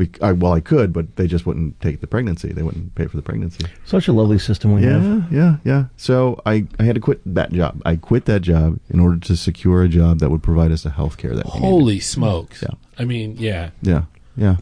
Bec- 0.00 0.22
I, 0.22 0.32
well, 0.32 0.52
I 0.54 0.60
could, 0.60 0.94
but 0.94 1.16
they 1.16 1.26
just 1.26 1.44
wouldn't 1.44 1.78
take 1.82 2.00
the 2.00 2.06
pregnancy. 2.06 2.52
They 2.54 2.62
wouldn't 2.62 2.94
pay 2.94 3.06
for 3.06 3.16
the 3.18 3.22
pregnancy. 3.22 3.66
Such 3.84 4.08
a 4.08 4.12
lovely 4.14 4.38
system 4.38 4.72
we 4.72 4.82
have. 4.84 5.04
Yeah, 5.04 5.22
yeah, 5.30 5.56
yeah. 5.62 5.84
So 5.98 6.40
I, 6.46 6.66
I 6.78 6.84
had 6.84 6.94
to 6.94 7.00
quit 7.02 7.20
that 7.26 7.52
job. 7.52 7.82
I 7.84 7.96
quit 7.96 8.24
that 8.24 8.40
job 8.40 8.80
in 8.88 8.98
order 8.98 9.18
to 9.18 9.36
secure 9.36 9.82
a 9.82 9.88
job 9.88 10.20
that 10.20 10.30
would 10.30 10.42
provide 10.42 10.72
us 10.72 10.84
the 10.84 10.90
health 10.90 11.18
care 11.18 11.34
that 11.36 11.44
we 11.44 11.52
needed. 11.52 11.68
Holy 11.68 12.00
smokes! 12.00 12.62
Yeah. 12.62 12.74
I 12.98 13.04
mean, 13.04 13.36
yeah, 13.38 13.70
Yeah, 13.82 14.04
yeah. 14.36 14.56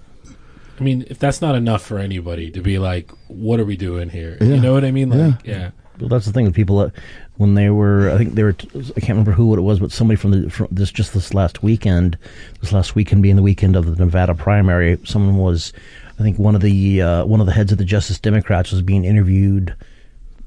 I 0.81 0.83
mean, 0.83 1.05
if 1.09 1.19
that's 1.21 1.41
not 1.41 1.55
enough 1.55 1.83
for 1.85 1.99
anybody 1.99 2.51
to 2.51 2.61
be 2.61 2.79
like, 2.79 3.11
what 3.29 3.61
are 3.61 3.65
we 3.65 3.77
doing 3.77 4.11
here? 4.11 4.39
Yeah. 4.41 4.47
You 4.49 4.61
know 4.61 4.73
what 4.73 4.85
I 4.85 4.91
mean? 4.91 5.11
Like, 5.11 5.45
yeah. 5.45 5.71
Well, 6.01 6.09
that's 6.09 6.27
the 6.27 6.33
thing 6.33 6.45
with 6.47 6.55
people 6.55 6.79
that 6.79 6.93
when 7.39 7.55
they 7.55 7.71
were, 7.71 8.11
I 8.11 8.19
think 8.19 8.35
they 8.35 8.43
were, 8.43 8.55
I 8.75 9.01
can't 9.01 9.11
remember 9.11 9.33
who 9.33 9.57
it 9.57 9.61
was, 9.61 9.79
but 9.79 9.93
somebody 9.93 10.17
from 10.17 10.33
the 10.33 10.51
from 10.51 10.67
this 10.73 10.91
just 10.91 11.15
this 11.15 11.33
last 11.33 11.63
weekend, 11.63 12.19
this 12.61 12.73
last 12.73 12.95
weekend 12.97 13.23
being 13.23 13.37
the 13.37 13.43
weekend 13.43 13.77
of 13.77 13.87
the 13.87 14.05
Nevada 14.05 14.35
primary, 14.35 14.99
someone 15.05 15.37
was, 15.37 15.73
I 16.19 16.23
think 16.23 16.39
one 16.39 16.57
of 16.57 16.61
the 16.61 17.01
uh, 17.01 17.25
one 17.25 17.41
of 17.41 17.47
the 17.47 17.53
heads 17.53 17.71
of 17.71 17.79
the 17.79 17.85
Justice 17.85 18.19
Democrats 18.19 18.73
was 18.73 18.83
being 18.83 19.05
interviewed 19.05 19.75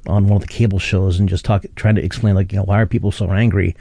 on 0.05 0.27
one 0.27 0.35
of 0.35 0.41
the 0.41 0.53
cable 0.53 0.79
shows 0.79 1.17
and 1.17 1.29
just 1.29 1.45
talk, 1.45 1.63
trying 1.75 1.95
to 1.95 2.03
explain 2.03 2.35
like, 2.35 2.51
you 2.51 2.57
know, 2.57 2.65
why 2.65 2.81
are 2.81 2.85
people 2.85 3.11
so 3.11 3.31
angry? 3.31 3.75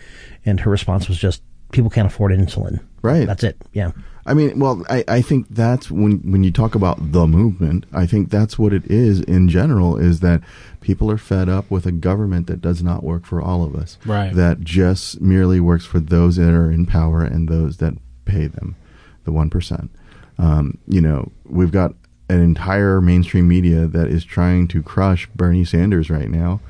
And 0.47 0.61
her 0.61 0.71
response 0.71 1.09
was 1.09 1.19
just, 1.19 1.43
people 1.73 1.91
can't 1.91 2.07
afford 2.07 2.33
insulin. 2.33 2.81
Right. 3.03 3.27
That's 3.27 3.45
it. 3.45 3.57
Yeah. 3.73 3.93
I 4.27 4.35
mean, 4.35 4.59
well, 4.59 4.85
I, 4.89 5.03
I 5.09 5.23
think 5.23 5.49
that's 5.49 5.91
when 5.91 6.19
when 6.31 6.45
you 6.45 6.51
talk 6.51 6.75
about 6.75 7.13
the 7.13 7.27
movement. 7.27 7.87
I 7.93 8.07
think 8.07 8.31
that's 8.31 8.59
what 8.59 8.73
it 8.73 8.85
is 8.91 9.21
in 9.23 9.49
general. 9.49 9.97
Is 9.97 10.21
that 10.21 10.43
people 10.81 11.11
are 11.11 11.19
fed 11.19 11.49
up 11.49 11.71
with 11.71 11.87
a 11.87 11.93
government 11.93 12.47
that 12.47 12.61
does 12.61 12.83
not 12.83 13.03
work 13.03 13.25
for 13.25 13.41
all 13.41 13.65
of 13.65 13.75
us. 13.75 13.99
Right. 14.05 14.35
That 14.35 14.61
just 14.61 15.21
merely 15.21 15.59
works 15.59 15.87
for 15.87 16.01
those 16.01 16.37
that 16.37 16.53
are 16.53 16.71
in 16.71 16.87
power 16.87 17.23
and 17.23 17.49
those 17.49 17.79
that 17.79 17.95
pay 18.25 18.47
them, 18.47 18.77
the 19.25 19.33
one 19.33 19.51
percent. 19.51 19.91
Um, 20.39 20.79
you 20.87 21.01
know, 21.01 21.33
we've 21.47 21.73
got 21.73 21.95
an 22.29 22.41
entire 22.41 23.01
mainstream 23.01 23.49
media 23.49 23.87
that 23.87 24.09
is 24.09 24.25
trying 24.25 24.69
to 24.69 24.83
crush 24.83 25.29
Bernie 25.35 25.65
Sanders 25.65 26.11
right 26.11 26.31
now, 26.31 26.61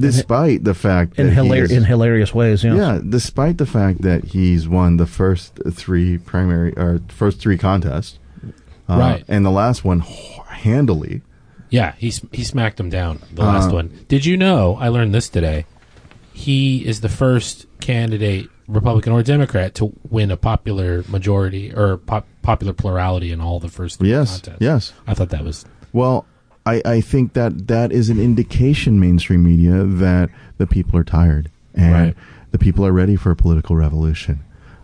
despite 0.00 0.64
the 0.64 0.74
fact 0.74 1.18
In, 1.18 1.28
that 1.28 1.36
hilar- 1.36 1.56
he's- 1.56 1.70
in 1.70 1.84
hilarious 1.84 2.34
ways. 2.34 2.64
Yeah. 2.64 2.74
yeah, 2.74 3.00
despite 3.06 3.58
the 3.58 3.66
fact 3.66 4.02
that 4.02 4.24
he's 4.24 4.68
won 4.68 4.96
the 4.96 5.06
first 5.06 5.58
three 5.72 6.18
primary 6.18 6.72
or 6.76 7.00
first 7.08 7.40
three 7.40 7.58
contests, 7.58 8.18
uh, 8.88 8.96
Right. 8.98 9.24
and 9.28 9.44
the 9.44 9.50
last 9.50 9.84
one 9.84 10.00
handily. 10.48 11.22
Yeah, 11.70 11.92
he 11.98 12.12
he 12.32 12.42
smacked 12.42 12.80
him 12.80 12.90
down 12.90 13.20
the 13.32 13.42
last 13.44 13.70
Uh, 13.70 13.74
one. 13.74 13.90
Did 14.08 14.26
you 14.26 14.36
know? 14.36 14.76
I 14.80 14.88
learned 14.88 15.14
this 15.14 15.28
today. 15.28 15.66
He 16.32 16.86
is 16.86 17.00
the 17.00 17.08
first 17.08 17.66
candidate, 17.80 18.48
Republican 18.66 19.12
or 19.12 19.22
Democrat, 19.22 19.74
to 19.76 19.92
win 20.08 20.30
a 20.30 20.36
popular 20.36 21.04
majority 21.08 21.72
or 21.72 21.96
pop, 21.98 22.26
popular 22.42 22.72
plurality 22.72 23.30
in 23.30 23.40
all 23.40 23.60
the 23.60 23.68
first 23.68 23.98
three 23.98 24.10
Yes, 24.10 24.40
contests. 24.40 24.56
yes. 24.60 24.92
I 25.06 25.14
thought 25.14 25.28
that 25.30 25.44
was 25.44 25.64
Well, 25.92 26.24
I, 26.70 26.82
I 26.84 27.00
think 27.00 27.32
that 27.34 27.66
that 27.68 27.92
is 27.92 28.10
an 28.10 28.20
indication, 28.20 28.98
mainstream 29.00 29.44
media, 29.44 29.84
that 29.84 30.30
the 30.58 30.66
people 30.66 30.98
are 30.98 31.04
tired 31.04 31.50
and 31.74 31.92
Right. 31.92 32.14
the 32.52 32.58
people 32.58 32.84
are 32.86 32.92
ready 32.92 33.16
for 33.16 33.30
a 33.30 33.36
political 33.36 33.76
revolution. 33.76 34.40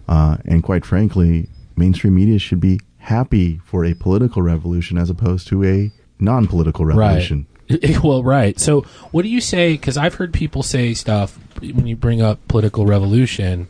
Uh, 0.09 0.37
and 0.44 0.62
quite 0.62 0.85
frankly, 0.85 1.49
mainstream 1.77 2.14
media 2.14 2.38
should 2.38 2.61
be 2.61 2.81
happy 2.99 3.61
for 3.64 3.85
a 3.85 3.94
political 3.94 4.42
revolution 4.42 4.99
as 4.99 5.11
opposed 5.11 5.46
to 5.49 5.64
a 5.64 5.90
non-political 6.18 6.85
revolution. 6.85 7.46
Right. 7.68 8.01
well, 8.05 8.22
right. 8.22 8.61
So, 8.61 8.83
what 9.11 9.22
do 9.22 9.29
you 9.29 9.40
say? 9.40 9.72
Because 9.72 9.96
I've 9.96 10.14
heard 10.14 10.33
people 10.33 10.62
say 10.62 10.94
stuff 10.94 11.37
when 11.61 11.88
you 11.88 11.96
bring 11.96 12.22
up 12.22 12.38
political 12.46 12.87
revolution. 12.87 13.66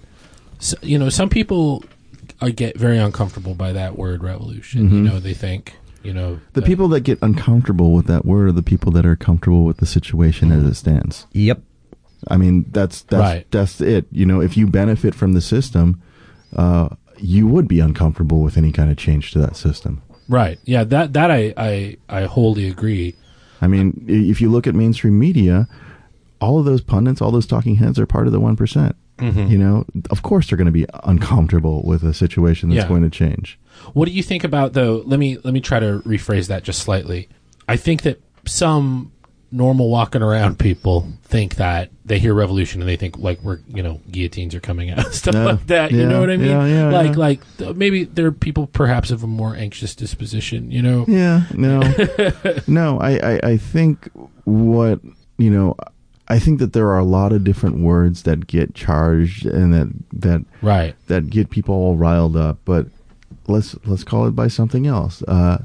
So, 0.59 0.77
you 0.83 0.99
know, 0.99 1.09
some 1.09 1.31
people 1.31 1.83
uh, 2.43 2.51
get 2.55 2.77
very 2.77 2.99
uncomfortable 2.99 3.55
by 3.55 3.73
that 3.73 3.97
word 3.97 4.23
revolution. 4.23 4.91
You 4.91 5.01
know, 5.01 5.19
they 5.19 5.33
think, 5.33 5.77
you 6.07 6.14
know. 6.14 6.40
The 6.55 6.61
that- 6.61 6.66
people 6.66 6.88
that 6.88 7.01
get 7.01 7.19
uncomfortable 7.23 7.92
with 7.92 8.07
that 8.07 8.25
word 8.25 8.49
are 8.49 8.53
the 8.53 8.62
people 8.62 8.92
that 8.92 9.05
are 9.05 9.16
comfortable 9.16 9.64
with 9.64 9.79
the 9.79 9.87
situation 9.87 10.53
as 10.53 10.64
it 10.64 10.75
stands. 10.75 11.27
Yep. 11.33 11.62
I 12.29 12.37
mean, 12.37 12.64
that's 12.71 13.03
that's 13.03 13.21
Right. 13.21 13.47
that's 13.51 13.81
it. 13.81 14.07
You 14.11 14.25
know, 14.27 14.40
if 14.40 14.57
you 14.57 14.66
benefit 14.66 15.14
from 15.14 15.33
the 15.35 15.40
system, 15.40 16.01
uh, 16.55 16.88
you 17.19 17.47
would 17.47 17.69
be 17.69 17.81
uncomfortable 17.81 18.42
with 18.42 18.57
any 18.57 18.73
kind 18.73 18.90
of 18.90 18.97
change 18.97 19.33
to 19.33 19.38
that 19.40 19.57
system. 19.57 20.01
Right. 20.29 20.59
Yeah. 20.64 20.85
That 20.85 21.12
that 21.12 21.31
I 21.31 21.53
I 21.57 21.97
I 22.09 22.23
wholly 22.25 22.69
agree. 22.69 23.14
I 23.61 23.66
mean, 23.69 24.05
if 24.09 24.40
you 24.40 24.51
look 24.51 24.66
at 24.66 24.75
mainstream 24.75 25.19
media, 25.19 25.69
all 26.40 26.59
of 26.59 26.64
those 26.64 26.83
pundits, 26.83 27.21
all 27.23 27.31
those 27.31 27.47
talking 27.47 27.77
heads 27.77 27.99
are 27.99 28.07
part 28.07 28.27
of 28.27 28.33
the 28.33 28.40
one 28.40 28.57
Mm-hmm. 28.57 29.47
You 29.47 29.57
know, 29.59 29.85
of 30.11 30.21
course 30.23 30.49
they're 30.49 30.59
going 30.59 30.66
to 30.66 30.73
be 30.73 30.85
uncomfortable 31.05 31.83
with 31.85 32.03
a 32.03 32.12
situation 32.12 32.69
that's 32.69 32.83
Yeah. 32.83 32.88
going 32.88 33.03
to 33.03 33.09
change. 33.11 33.59
What 33.93 34.07
do 34.07 34.12
you 34.12 34.23
think 34.23 34.45
about 34.45 34.73
though? 34.73 35.03
Let 35.07 35.19
me 35.19 35.39
let 35.45 35.53
me 35.55 35.61
try 35.61 35.81
to 35.81 36.01
rephrase 36.07 36.49
that 36.49 36.62
just 36.65 36.81
slightly. 36.83 37.29
I 37.69 37.77
think 37.77 38.03
that 38.03 38.21
some 38.47 39.12
normal 39.53 39.89
walking 39.91 40.23
around 40.23 40.59
people 40.59 41.09
think 41.23 41.55
that 41.55 41.89
they 42.05 42.19
hear 42.19 42.35
revolution 42.35 42.81
and 42.83 42.89
they 42.89 42.97
think 42.97 43.17
like 43.17 43.41
we're 43.43 43.61
you 43.69 43.83
know 43.83 44.01
guillotines 44.11 44.55
are 44.55 44.61
coming 44.61 44.91
out 44.91 45.07
stuff 45.15 45.35
Yeah. 45.35 45.45
like 45.45 45.67
that. 45.69 45.93
You 45.93 46.01
Yeah. 46.01 46.09
know 46.09 46.21
what 46.21 46.31
I 46.31 46.37
mean? 46.37 46.49
Yeah, 46.51 46.91
like 46.91 47.17
like 47.17 47.57
th- 47.59 47.75
maybe 47.77 48.05
there 48.05 48.27
are 48.27 48.33
people 48.33 48.67
perhaps 48.67 49.11
of 49.11 49.23
a 49.23 49.27
more 49.27 49.55
anxious 49.55 49.95
disposition. 49.95 50.71
You 50.71 50.83
know? 50.83 51.05
Yeah, 51.09 51.43
no, 51.55 51.81
no. 52.67 52.99
I, 53.01 53.11
I, 53.35 53.41
I 53.53 53.57
think 53.57 54.09
what 54.45 55.01
you 55.39 55.51
know, 55.51 55.77
I 56.29 56.39
think 56.39 56.59
that 56.59 56.73
there 56.73 56.89
are 56.89 56.99
a 56.99 57.05
lot 57.05 57.33
of 57.33 57.45
different 57.45 57.79
words 57.79 58.23
that 58.25 58.47
get 58.49 58.75
charged 58.75 59.47
and 59.47 59.73
that 59.73 59.93
that 60.21 60.45
Right. 60.62 60.95
that 61.07 61.31
get 61.31 61.51
people 61.51 61.75
all 61.75 61.97
riled 61.97 62.37
up. 62.37 62.59
But 62.65 62.87
let's 63.49 63.77
let's 63.87 64.05
call 64.05 64.27
it 64.27 64.33
by 64.33 64.49
something 64.49 64.87
else. 64.87 65.23
Uh, 65.23 65.59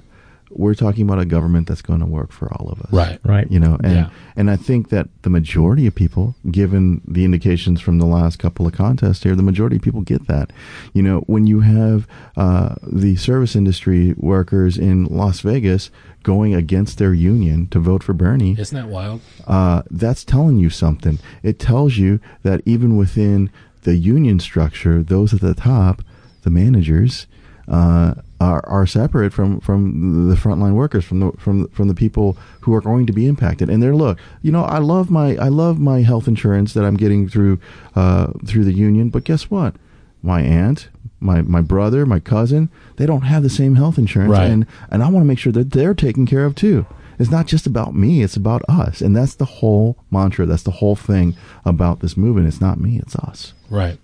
we're 0.53 0.75
talking 0.75 1.03
about 1.05 1.17
a 1.17 1.23
government 1.25 1.65
that's 1.65 1.81
going 1.81 2.01
to 2.01 2.05
work 2.05 2.33
for 2.33 2.51
all 2.55 2.67
of 2.67 2.81
us, 2.81 2.91
Right. 2.91 3.19
Right. 3.23 3.49
You 3.49 3.57
know, 3.57 3.77
and 3.85 3.93
Yeah. 3.93 4.09
and 4.35 4.51
I 4.51 4.57
think 4.57 4.89
that 4.89 5.07
the 5.21 5.29
majority 5.29 5.87
of 5.87 5.95
people, 5.95 6.35
given 6.51 6.99
the 7.07 7.23
indications 7.23 7.79
from 7.79 7.99
the 7.99 8.05
last 8.05 8.37
couple 8.37 8.67
of 8.67 8.73
contests 8.73 9.23
here, 9.23 9.33
the 9.33 9.43
majority 9.43 9.77
of 9.77 9.81
people 9.81 10.01
get 10.01 10.27
that. 10.27 10.51
You 10.93 11.03
know, 11.03 11.19
when 11.27 11.47
you 11.47 11.61
have 11.61 12.05
uh, 12.35 12.75
the 12.85 13.15
service 13.15 13.55
industry 13.55 14.13
workers 14.17 14.77
in 14.77 15.05
Las 15.05 15.39
Vegas 15.39 15.89
going 16.23 16.53
against 16.53 16.97
their 16.97 17.13
union 17.13 17.67
to 17.67 17.79
vote 17.79 18.03
for 18.03 18.11
Bernie, 18.11 18.57
Isn't 18.59 18.75
that 18.77 18.89
wild? 18.89 19.21
uh, 19.47 19.83
that's 19.89 20.25
telling 20.25 20.57
you 20.57 20.69
something. 20.69 21.17
It 21.43 21.59
tells 21.59 21.95
you 21.95 22.19
that 22.43 22.59
even 22.65 22.97
within 22.97 23.49
the 23.83 23.95
union 23.95 24.39
structure, 24.41 25.01
those 25.01 25.33
at 25.33 25.39
the 25.39 25.53
top, 25.53 26.03
the 26.43 26.49
managers, 26.49 27.25
uh, 27.71 28.13
are, 28.39 28.63
are 28.67 28.85
separate 28.85 29.31
from, 29.33 29.59
from 29.61 30.27
the 30.29 30.35
frontline 30.35 30.73
workers, 30.73 31.03
from 31.05 31.19
the 31.21 31.31
from 31.37 31.67
from 31.69 31.87
the 31.87 31.93
people 31.95 32.37
who 32.61 32.73
are 32.75 32.81
going 32.81 33.05
to 33.07 33.13
be 33.13 33.25
impacted. 33.27 33.69
And 33.69 33.81
they're 33.81 33.95
look, 33.95 34.19
you 34.43 34.51
know, 34.51 34.63
I 34.63 34.79
love 34.79 35.09
my 35.09 35.35
I 35.37 35.47
love 35.47 35.79
my 35.79 36.01
health 36.01 36.27
insurance 36.27 36.73
that 36.73 36.83
I'm 36.83 36.97
getting 36.97 37.29
through 37.29 37.59
uh, 37.95 38.27
through 38.45 38.65
the 38.65 38.73
union, 38.73 39.09
but 39.09 39.23
guess 39.23 39.49
what? 39.49 39.75
My 40.21 40.41
aunt, 40.41 40.89
my 41.19 41.41
my 41.43 41.61
brother, 41.61 42.05
my 42.05 42.19
cousin, 42.19 42.69
they 42.97 43.05
don't 43.05 43.21
have 43.23 43.41
the 43.41 43.49
same 43.49 43.75
health 43.75 43.97
insurance, 43.97 44.31
Right. 44.31 44.51
and 44.51 44.65
and 44.91 45.01
I 45.01 45.09
want 45.09 45.23
to 45.23 45.27
make 45.27 45.39
sure 45.39 45.53
that 45.53 45.71
they're 45.71 45.93
taken 45.95 46.25
care 46.25 46.45
of 46.45 46.53
too. 46.55 46.85
It's 47.19 47.31
not 47.31 47.45
just 47.47 47.65
about 47.67 47.93
me; 47.95 48.21
it's 48.23 48.35
about 48.35 48.63
us, 48.67 49.01
and 49.01 49.15
that's 49.15 49.35
the 49.35 49.45
whole 49.45 49.95
mantra. 50.11 50.45
That's 50.47 50.63
the 50.63 50.71
whole 50.81 50.95
thing 50.95 51.35
about 51.63 51.99
this 52.01 52.17
movement. 52.17 52.47
It's 52.47 52.59
not 52.61 52.79
me; 52.79 52.97
it's 52.97 53.15
us. 53.15 53.53
Right. 53.69 53.97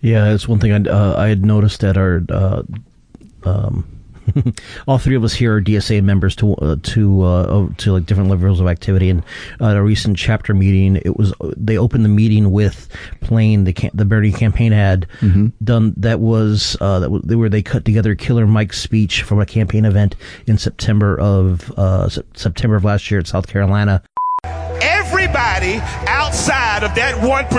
Yeah, 0.00 0.32
it's 0.34 0.46
one 0.48 0.58
thing 0.58 0.72
I 0.72 0.90
uh, 0.90 1.14
I 1.16 1.28
had 1.28 1.44
noticed 1.44 1.82
at 1.84 1.96
our 1.96 2.22
uh, 2.28 2.62
um, 3.48 3.86
all 4.88 4.98
three 4.98 5.14
of 5.14 5.24
us 5.24 5.32
here 5.34 5.56
are 5.56 5.62
DSA 5.62 6.02
members 6.02 6.36
to 6.36 6.54
uh, 6.56 6.76
to 6.82 7.22
uh, 7.22 7.68
to 7.78 7.92
like 7.92 8.06
different 8.06 8.30
levels 8.30 8.60
of 8.60 8.66
activity. 8.66 9.10
And 9.10 9.22
at 9.60 9.76
a 9.76 9.82
recent 9.82 10.16
chapter 10.16 10.54
meeting, 10.54 10.96
it 10.96 11.16
was 11.16 11.32
they 11.56 11.78
opened 11.78 12.04
the 12.04 12.08
meeting 12.10 12.50
with 12.50 12.88
playing 13.20 13.64
the 13.64 13.72
cam- 13.72 13.90
the 13.94 14.04
Bernie 14.04 14.32
campaign 14.32 14.72
ad 14.72 15.06
done 15.62 15.94
that 15.96 16.20
was 16.20 16.76
uh, 16.80 17.00
that 17.00 17.10
was, 17.10 17.22
where 17.24 17.48
they 17.48 17.62
cut 17.62 17.84
together 17.84 18.14
Killer 18.14 18.46
Mike's 18.46 18.80
speech 18.80 19.22
from 19.22 19.40
a 19.40 19.46
campaign 19.46 19.84
event 19.84 20.14
in 20.46 20.58
September 20.58 21.18
of 21.18 21.70
uh, 21.78 22.08
Sep- 22.08 22.36
September 22.36 22.76
of 22.76 22.84
last 22.84 23.10
year 23.10 23.20
at 23.20 23.26
South 23.26 23.46
Carolina. 23.46 24.02
Everybody 24.80 25.80
of 26.84 26.94
that 26.94 27.14
1% 27.16 27.50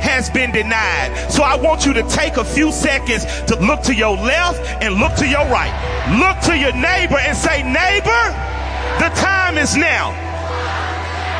has 0.00 0.30
been 0.30 0.52
denied. 0.52 1.30
So 1.30 1.42
I 1.42 1.56
want 1.56 1.86
you 1.86 1.92
to 1.94 2.02
take 2.08 2.36
a 2.36 2.44
few 2.44 2.72
seconds 2.72 3.24
to 3.46 3.58
look 3.60 3.82
to 3.82 3.94
your 3.94 4.16
left 4.16 4.60
and 4.82 4.94
look 4.94 5.14
to 5.16 5.26
your 5.26 5.46
right. 5.48 5.72
Look 6.18 6.40
to 6.46 6.56
your 6.56 6.72
neighbor 6.72 7.18
and 7.18 7.36
say, 7.36 7.62
neighbor, 7.62 8.24
the 8.98 9.10
time 9.14 9.58
is 9.58 9.76
now. 9.76 10.12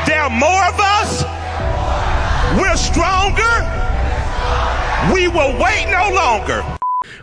There 0.06 0.20
are 0.20 0.30
more 0.30 0.64
of 0.68 0.78
us. 0.80 1.22
We're 2.58 2.76
stronger. 2.76 3.54
We 5.12 5.28
will 5.28 5.52
wait 5.62 5.86
no 5.90 6.14
longer. 6.14 6.64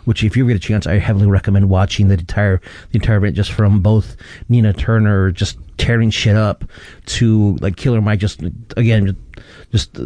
which 0.04 0.24
if 0.24 0.36
you 0.36 0.46
get 0.46 0.56
a 0.56 0.60
chance, 0.60 0.86
I 0.86 0.98
heavily 0.98 1.26
recommend 1.26 1.68
watching 1.68 2.08
the 2.08 2.14
entire 2.14 2.60
the 2.90 2.98
entire 2.98 3.18
event 3.18 3.36
just 3.36 3.52
from 3.52 3.80
both 3.80 4.16
Nina 4.48 4.72
Turner 4.72 5.30
just 5.32 5.58
tearing 5.78 6.10
shit 6.10 6.36
up 6.36 6.64
to 7.06 7.56
like 7.56 7.76
Killer 7.76 8.00
Mike 8.00 8.20
just 8.20 8.42
again 8.76 9.16
just, 9.72 9.98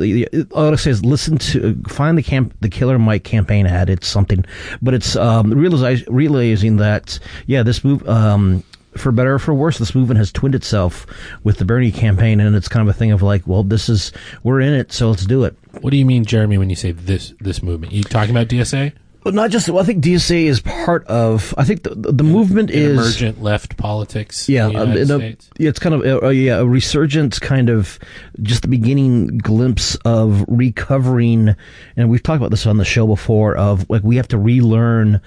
all 0.52 0.72
I 0.72 0.76
say 0.76 0.90
is 0.90 1.04
listen 1.04 1.38
to 1.38 1.80
find 1.88 2.16
the 2.16 2.22
camp 2.22 2.54
the 2.60 2.68
Killer 2.68 2.98
Mike 2.98 3.24
campaign 3.24 3.66
ad. 3.66 3.90
It's 3.90 4.06
something, 4.06 4.44
but 4.82 4.94
it's 4.94 5.16
um, 5.16 5.52
realizing 5.52 6.76
that 6.76 7.18
yeah 7.46 7.62
this 7.62 7.84
move. 7.84 8.08
Um, 8.08 8.64
for 8.96 9.12
better 9.12 9.34
or 9.34 9.38
for 9.38 9.54
worse, 9.54 9.78
this 9.78 9.94
movement 9.94 10.18
has 10.18 10.32
twinned 10.32 10.56
itself 10.56 11.06
with 11.44 11.58
the 11.58 11.64
Bernie 11.64 11.92
campaign, 11.92 12.40
and 12.40 12.56
it's 12.56 12.66
kind 12.66 12.88
of 12.88 12.92
a 12.92 12.98
thing 12.98 13.12
of 13.12 13.22
like, 13.22 13.46
well, 13.46 13.62
this 13.62 13.88
is 13.88 14.10
we're 14.42 14.60
in 14.60 14.74
it, 14.74 14.90
so 14.90 15.10
let's 15.10 15.24
do 15.26 15.44
it. 15.44 15.56
What 15.80 15.90
do 15.90 15.96
you 15.96 16.04
mean, 16.04 16.24
Jeremy, 16.24 16.58
when 16.58 16.70
you 16.70 16.76
say 16.76 16.90
this 16.90 17.32
this 17.40 17.62
movement? 17.62 17.92
You 17.92 18.02
talking 18.02 18.30
about 18.32 18.48
DSA? 18.48 18.92
But 19.22 19.34
not 19.34 19.50
just. 19.50 19.68
Well, 19.68 19.82
I 19.82 19.86
think 19.86 20.02
DSA 20.02 20.44
is 20.44 20.60
part 20.60 21.06
of. 21.06 21.54
I 21.58 21.64
think 21.64 21.82
the 21.82 21.94
the, 21.94 22.12
the 22.12 22.24
movement 22.24 22.70
In 22.70 22.78
is 22.78 22.92
emergent 22.98 23.42
left 23.42 23.76
politics. 23.76 24.48
Yeah, 24.48 24.68
in 24.68 24.72
the 24.72 24.78
uh, 24.78 24.84
United 24.84 25.00
in 25.10 25.18
States. 25.18 25.50
yeah, 25.58 25.68
it's 25.68 25.78
kind 25.78 25.94
of 25.94 26.04
a, 26.04 26.26
a, 26.28 26.32
yeah, 26.32 26.58
a 26.58 26.64
resurgence, 26.66 27.38
kind 27.38 27.68
of 27.68 27.98
just 28.40 28.62
the 28.62 28.68
beginning 28.68 29.38
glimpse 29.38 29.94
of 30.04 30.44
recovering. 30.48 31.54
And 31.96 32.08
we've 32.08 32.22
talked 32.22 32.38
about 32.38 32.50
this 32.50 32.66
on 32.66 32.78
the 32.78 32.84
show 32.84 33.06
before. 33.06 33.56
Of 33.56 33.88
like 33.90 34.02
we 34.02 34.16
have 34.16 34.28
to 34.28 34.38
relearn, 34.38 35.20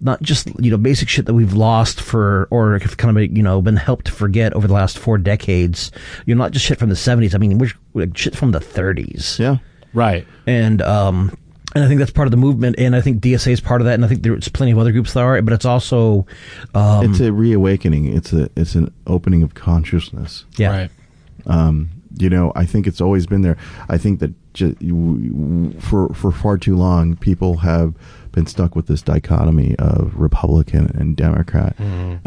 not 0.00 0.20
just 0.20 0.48
you 0.60 0.70
know 0.72 0.76
basic 0.76 1.08
shit 1.08 1.26
that 1.26 1.34
we've 1.34 1.54
lost 1.54 2.00
for 2.00 2.48
or 2.50 2.78
have 2.80 2.96
kind 2.96 3.16
of 3.16 3.36
you 3.36 3.42
know 3.42 3.62
been 3.62 3.76
helped 3.76 4.06
to 4.06 4.12
forget 4.12 4.52
over 4.54 4.66
the 4.66 4.74
last 4.74 4.98
four 4.98 5.16
decades. 5.16 5.92
You 6.26 6.34
know, 6.34 6.42
not 6.42 6.50
just 6.52 6.64
shit 6.66 6.78
from 6.80 6.88
the 6.88 6.96
seventies. 6.96 7.34
I 7.36 7.38
mean, 7.38 7.58
we're, 7.58 7.70
like 7.94 8.16
shit 8.16 8.34
from 8.36 8.50
the 8.50 8.60
thirties 8.60 9.36
Yeah. 9.38 9.58
Right. 9.94 10.26
and 10.46 10.82
um, 10.82 11.36
and 11.78 11.84
I 11.84 11.88
think 11.88 11.98
that's 11.98 12.10
part 12.10 12.26
of 12.26 12.30
the 12.32 12.36
movement, 12.36 12.76
and 12.78 12.94
I 12.96 13.00
think 13.00 13.20
DSA 13.22 13.52
is 13.52 13.60
part 13.60 13.80
of 13.80 13.86
that, 13.86 13.94
and 13.94 14.04
I 14.04 14.08
think 14.08 14.22
there's 14.22 14.48
plenty 14.48 14.72
of 14.72 14.78
other 14.78 14.92
groups 14.92 15.12
that 15.14 15.20
are, 15.20 15.40
but 15.42 15.52
it's 15.54 15.64
also, 15.64 16.26
um, 16.74 17.04
it's 17.10 17.20
a 17.20 17.32
reawakening. 17.32 18.06
It's 18.14 18.32
a 18.32 18.50
it's 18.56 18.74
an 18.74 18.92
opening 19.06 19.42
of 19.42 19.54
consciousness. 19.54 20.44
yeah, 20.56 20.70
Right. 20.70 20.90
Um, 21.46 21.88
you 22.18 22.28
know, 22.28 22.52
I 22.56 22.66
think 22.66 22.86
it's 22.86 23.00
always 23.00 23.26
been 23.26 23.42
there. 23.42 23.56
I 23.88 23.96
think 23.96 24.18
that 24.20 24.32
ju- 24.54 24.74
w- 24.74 25.72
for 25.80 26.08
for 26.14 26.32
far 26.32 26.58
too 26.58 26.76
long, 26.76 27.16
people 27.16 27.58
have 27.58 27.94
been 28.32 28.46
stuck 28.46 28.74
with 28.76 28.86
this 28.88 29.02
dichotomy 29.02 29.74
of 29.78 30.12
Republican 30.16 30.90
and 30.98 31.16
Democrat, 31.16 31.76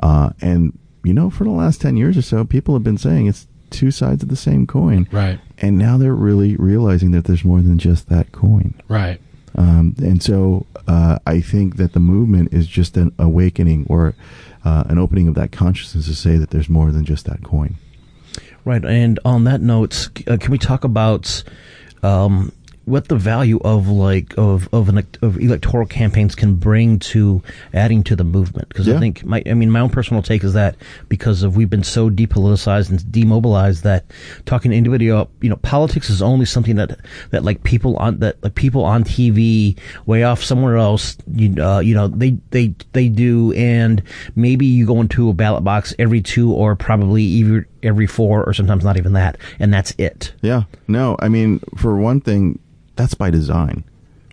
uh, 0.02 0.30
and 0.42 0.78
you 1.04 1.14
know, 1.14 1.30
for 1.30 1.44
the 1.44 1.50
last 1.52 1.82
ten 1.82 1.98
years 1.98 2.18
or 2.18 2.22
so, 2.22 2.46
people 2.46 2.74
have 2.76 2.84
been 2.84 2.98
saying 2.98 3.28
it's 3.28 3.48
two 3.70 3.90
sides 3.92 4.22
of 4.24 4.30
the 4.30 4.36
same 4.36 4.68
coin, 4.68 5.08
Right. 5.12 5.40
and 5.60 5.78
now 5.78 5.98
they're 5.98 6.14
really 6.16 6.56
realizing 6.58 7.12
that 7.12 7.24
there's 7.26 7.44
more 7.46 7.62
than 7.62 7.78
just 7.78 8.10
that 8.10 8.32
coin. 8.34 8.74
Right. 8.90 9.20
Um, 9.56 9.96
and 9.98 10.22
so 10.24 10.66
uh, 10.88 11.20
I 11.26 11.42
think 11.42 11.78
that 11.78 11.94
the 11.94 12.00
movement 12.00 12.54
is 12.54 12.68
just 12.68 12.98
an 12.98 13.14
awakening 13.20 13.86
or 13.90 14.16
uh, 14.64 14.84
an 14.88 14.98
opening 14.98 15.28
of 15.28 15.36
that 15.36 15.52
consciousness 15.52 16.06
to 16.08 16.16
say 16.16 16.38
that 16.38 16.52
there's 16.52 16.70
more 16.70 16.92
than 16.92 17.06
just 17.06 17.26
that 17.26 17.44
coin. 17.44 17.76
Right, 18.64 18.84
and 18.86 19.20
on 19.26 19.44
that 19.46 19.62
note, 19.62 20.10
uh, 20.28 20.38
can 20.38 20.52
we 20.52 20.58
talk 20.58 20.84
about 20.84 21.44
um, 22.04 22.52
what 22.86 23.08
the 23.08 23.16
value 23.16 23.60
of 23.64 23.88
like 23.88 24.34
of 24.38 24.68
of 24.74 24.90
an 24.90 25.06
of 25.22 25.40
electoral 25.40 25.86
campaigns 25.86 26.36
can 26.36 26.56
bring 26.56 27.00
to 27.00 27.42
adding 27.74 28.04
to 28.04 28.16
the 28.16 28.24
movement? 28.24 28.70
Because 28.70 28.90
I 28.90 29.00
think 29.00 29.24
my 29.24 29.44
I 29.46 29.54
mean 29.54 29.70
my 29.70 29.80
own 29.80 29.90
personal 29.90 30.24
take 30.24 30.44
is 30.44 30.54
that 30.54 30.76
because 31.08 31.44
of 31.44 31.56
we've 31.56 31.70
been 31.70 31.84
so 31.84 32.10
depoliticized 32.10 32.90
and 32.90 33.12
demobilized 33.12 33.84
that 33.84 34.06
talking 34.46 34.72
to 34.72 34.78
individual 34.78 35.30
you 35.42 35.50
know 35.50 35.58
politics 35.58 36.10
is 36.10 36.22
only 36.22 36.46
something 36.46 36.76
that 36.76 37.00
that 37.30 37.44
like 37.44 37.64
people 37.64 37.98
on 37.98 38.20
that 38.20 38.42
like 38.44 38.56
people 38.56 38.84
on 38.84 39.04
TV 39.04 39.78
way 40.06 40.24
off 40.24 40.44
somewhere 40.44 40.78
else 40.78 41.18
you 41.34 41.64
uh, 41.64 41.80
you 41.80 41.94
know 41.94 42.08
they 42.08 42.32
they 42.50 42.74
they 42.94 43.10
do 43.10 43.54
and 43.54 44.02
maybe 44.36 44.66
you 44.66 44.86
go 44.86 45.00
into 45.02 45.30
a 45.30 45.34
ballot 45.34 45.64
box 45.64 45.94
every 46.00 46.22
two 46.22 46.52
or 46.52 46.76
probably 46.76 47.24
even 47.24 47.66
every 47.84 48.08
four 48.08 48.44
or 48.44 48.54
sometimes 48.54 48.84
not 48.84 48.98
even 48.98 49.14
that 49.14 49.38
and 49.60 49.74
that's 49.74 49.92
it 49.98 50.34
Yeah. 50.42 50.64
No, 50.88 51.16
I 51.20 51.30
mean, 51.30 51.60
for 51.78 51.98
one 51.98 52.22
thing, 52.22 52.60
that's 52.96 53.14
by 53.14 53.30
design. 53.30 53.84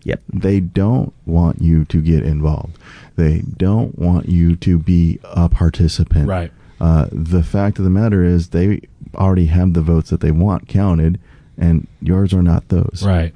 yep 0.05 0.21
They 0.33 0.61
don't 0.61 1.13
want 1.27 1.61
you 1.63 1.85
to 1.87 2.01
get 2.03 2.23
involved. 2.25 2.79
They 3.17 3.43
don't 3.57 3.99
want 3.99 4.29
you 4.29 4.57
to 4.57 4.79
be 4.79 5.19
a 5.25 5.49
participant. 5.49 6.29
Right. 6.29 6.53
Uh, 6.81 7.09
the 7.11 7.43
fact 7.43 7.79
of 7.79 7.85
the 7.85 7.91
matter 7.91 8.23
is, 8.23 8.51
they 8.51 8.81
already 9.15 9.47
have 9.47 9.73
the 9.75 9.81
votes 9.83 10.11
that 10.11 10.21
they 10.21 10.31
want 10.31 10.69
counted, 10.69 11.19
and 11.57 11.89
yours 12.01 12.33
are 12.33 12.43
not 12.43 12.69
those. 12.69 13.03
Right. 13.05 13.35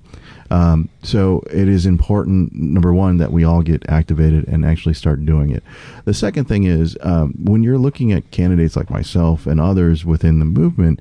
Um, 0.52 0.90
so 1.02 1.42
it 1.50 1.66
is 1.66 1.86
important, 1.86 2.52
number 2.52 2.92
one, 2.92 3.16
that 3.16 3.32
we 3.32 3.42
all 3.42 3.62
get 3.62 3.88
activated 3.88 4.46
and 4.48 4.66
actually 4.66 4.92
start 4.92 5.24
doing 5.24 5.50
it. 5.50 5.62
The 6.04 6.12
second 6.12 6.44
thing 6.44 6.64
is 6.64 6.94
um, 7.00 7.32
when 7.42 7.62
you're 7.62 7.78
looking 7.78 8.12
at 8.12 8.30
candidates 8.32 8.76
like 8.76 8.90
myself 8.90 9.46
and 9.46 9.58
others 9.58 10.04
within 10.04 10.40
the 10.40 10.44
movement, 10.44 11.00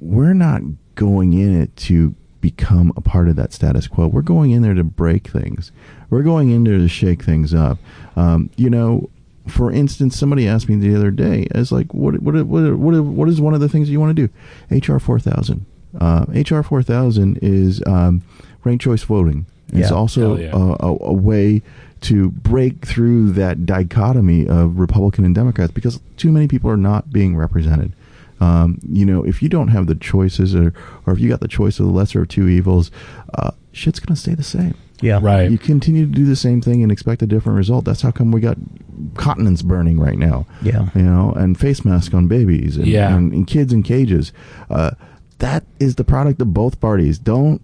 we're 0.00 0.34
not 0.34 0.62
going 0.94 1.32
in 1.32 1.60
it 1.60 1.74
to 1.78 2.14
become 2.40 2.92
a 2.96 3.00
part 3.00 3.28
of 3.28 3.34
that 3.34 3.52
status 3.52 3.88
quo. 3.88 4.06
We're 4.06 4.22
going 4.22 4.52
in 4.52 4.62
there 4.62 4.74
to 4.74 4.84
break 4.84 5.26
things. 5.26 5.72
We're 6.08 6.22
going 6.22 6.50
in 6.50 6.62
there 6.62 6.78
to 6.78 6.88
shake 6.88 7.24
things 7.24 7.52
up. 7.52 7.78
Um, 8.14 8.50
you 8.56 8.70
know, 8.70 9.10
for 9.48 9.72
instance, 9.72 10.16
somebody 10.16 10.46
asked 10.46 10.68
me 10.68 10.76
the 10.76 10.94
other 10.94 11.10
day, 11.10 11.48
"As 11.50 11.72
like, 11.72 11.92
what, 11.92 12.22
what, 12.22 12.34
what, 12.46 12.76
what, 12.76 13.00
what 13.04 13.28
is 13.28 13.40
one 13.40 13.54
of 13.54 13.60
the 13.60 13.68
things 13.68 13.90
you 13.90 13.98
want 13.98 14.16
to 14.16 14.28
do?" 14.28 14.92
HR 14.94 14.98
four 14.98 15.18
thousand. 15.18 15.66
Uh, 16.00 16.24
HR 16.28 16.62
four 16.62 16.82
thousand 16.82 17.38
is 17.42 17.82
um, 17.86 18.22
ranked 18.64 18.84
choice 18.84 19.02
voting. 19.02 19.46
It's 19.72 19.90
Yeah. 19.90 19.96
also 19.96 20.36
yeah. 20.36 20.50
a, 20.52 20.86
a, 20.86 20.96
a 21.06 21.12
way 21.12 21.62
to 22.02 22.30
break 22.32 22.84
through 22.84 23.30
that 23.32 23.64
dichotomy 23.64 24.46
of 24.48 24.78
Republican 24.78 25.24
and 25.24 25.34
Democrats 25.34 25.72
because 25.72 26.00
too 26.16 26.32
many 26.32 26.48
people 26.48 26.68
are 26.70 26.76
not 26.76 27.10
being 27.12 27.36
represented. 27.36 27.92
Um, 28.40 28.80
you 28.88 29.04
know, 29.06 29.22
if 29.24 29.40
you 29.40 29.48
don't 29.48 29.68
have 29.68 29.86
the 29.86 29.94
choices, 29.94 30.52
or 30.54 30.74
or 31.06 31.12
if 31.12 31.20
you 31.20 31.28
got 31.28 31.38
the 31.40 31.46
choice 31.48 31.78
of 31.78 31.86
the 31.86 31.92
lesser 31.92 32.22
of 32.22 32.28
two 32.28 32.48
evils, 32.48 32.90
uh, 33.34 33.52
shit's 33.70 34.00
gonna 34.00 34.16
stay 34.16 34.34
the 34.34 34.42
same. 34.42 34.74
yeah 35.00 35.20
Right. 35.22 35.48
You 35.50 35.58
continue 35.58 36.06
to 36.06 36.12
do 36.12 36.24
the 36.24 36.34
same 36.36 36.60
thing 36.60 36.82
and 36.82 36.90
expect 36.90 37.22
a 37.22 37.26
different 37.26 37.56
result. 37.56 37.84
That's 37.84 38.02
how 38.02 38.10
come 38.10 38.32
we 38.32 38.40
got 38.40 38.58
continents 39.14 39.62
burning 39.62 39.98
right 40.00 40.18
now. 40.18 40.46
Yeah. 40.60 40.88
You 40.94 41.02
know, 41.02 41.32
and 41.36 41.58
face 41.58 41.84
masks 41.84 42.12
on 42.14 42.26
babies 42.28 42.76
and, 42.76 42.86
Yeah. 42.86 43.14
and, 43.14 43.32
and 43.32 43.46
kids 43.46 43.72
in 43.72 43.82
cages. 43.84 44.32
Uh, 44.70 44.92
that 45.38 45.64
is 45.80 45.94
the 45.96 46.04
product 46.04 46.40
of 46.42 46.52
both 46.52 46.80
parties. 46.80 47.18
Don't 47.18 47.60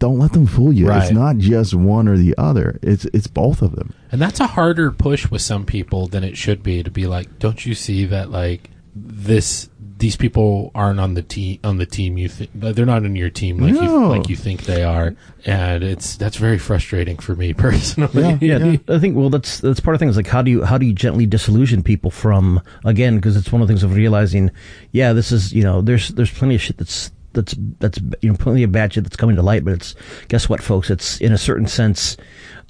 don't 0.00 0.18
let 0.18 0.32
them 0.32 0.46
fool 0.46 0.72
you. 0.72 0.88
Right. 0.88 1.02
It's 1.04 1.12
not 1.12 1.36
just 1.36 1.72
one 1.74 2.08
or 2.08 2.16
the 2.18 2.34
other. 2.36 2.80
It's 2.82 3.04
it's 3.14 3.28
both 3.28 3.62
of 3.62 3.76
them. 3.76 3.94
And 4.10 4.20
that's 4.20 4.40
a 4.40 4.48
harder 4.48 4.90
push 4.90 5.30
with 5.30 5.42
some 5.42 5.64
people 5.64 6.08
than 6.08 6.24
it 6.24 6.36
should 6.36 6.62
be 6.64 6.82
to 6.82 6.90
be 6.90 7.06
like, 7.06 7.38
don't 7.38 7.64
you 7.64 7.74
see 7.76 8.06
that 8.06 8.30
like 8.30 8.70
this 8.96 9.68
these 9.98 10.16
people 10.16 10.70
aren't 10.74 10.98
on 10.98 11.12
the 11.12 11.20
team 11.22 11.60
on 11.62 11.76
the 11.76 11.84
team 11.84 12.16
you 12.16 12.26
think 12.26 12.50
they're 12.54 12.86
not 12.86 13.04
on 13.04 13.14
your 13.14 13.28
team 13.28 13.58
like 13.58 13.74
you 13.74 14.06
like 14.06 14.30
you 14.30 14.34
think 14.34 14.62
they 14.64 14.82
are 14.82 15.14
and 15.44 15.84
it's 15.84 16.16
that's 16.16 16.38
very 16.38 16.56
frustrating 16.58 17.18
for 17.18 17.36
me 17.36 17.52
personally 17.66 18.38
Yeah. 18.40 18.58
yeah, 18.58 18.76
I 18.88 18.98
think 18.98 19.14
well 19.14 19.28
that's 19.28 19.60
that's 19.60 19.78
part 19.78 19.94
of 19.94 19.98
the 19.98 20.02
thing 20.04 20.08
is 20.08 20.16
like 20.16 20.26
how 20.26 20.40
do 20.40 20.50
you 20.50 20.64
how 20.64 20.78
do 20.78 20.86
you 20.86 20.94
gently 20.94 21.26
disillusion 21.26 21.82
people 21.82 22.10
from 22.10 22.62
again 22.82 23.16
because 23.16 23.36
it's 23.36 23.52
one 23.52 23.60
of 23.60 23.68
the 23.68 23.72
things 23.72 23.82
of 23.82 23.94
realizing 23.94 24.50
yeah 24.90 25.12
this 25.12 25.30
is 25.32 25.52
you 25.52 25.62
know 25.62 25.82
there's 25.82 26.08
there's 26.08 26.32
plenty 26.32 26.54
of 26.54 26.62
shit 26.62 26.78
that's 26.78 27.10
that's 27.32 27.54
that's 27.78 27.98
you 28.20 28.30
know 28.30 28.36
plenty 28.36 28.62
of 28.62 28.72
bad 28.72 28.92
shit 28.92 29.04
that's 29.04 29.16
coming 29.16 29.36
to 29.36 29.42
light 29.42 29.64
but 29.64 29.74
it's 29.74 29.94
guess 30.28 30.48
what 30.48 30.62
folks? 30.62 30.90
It's 30.90 31.20
in 31.20 31.32
a 31.32 31.38
certain 31.38 31.66
sense 31.66 32.16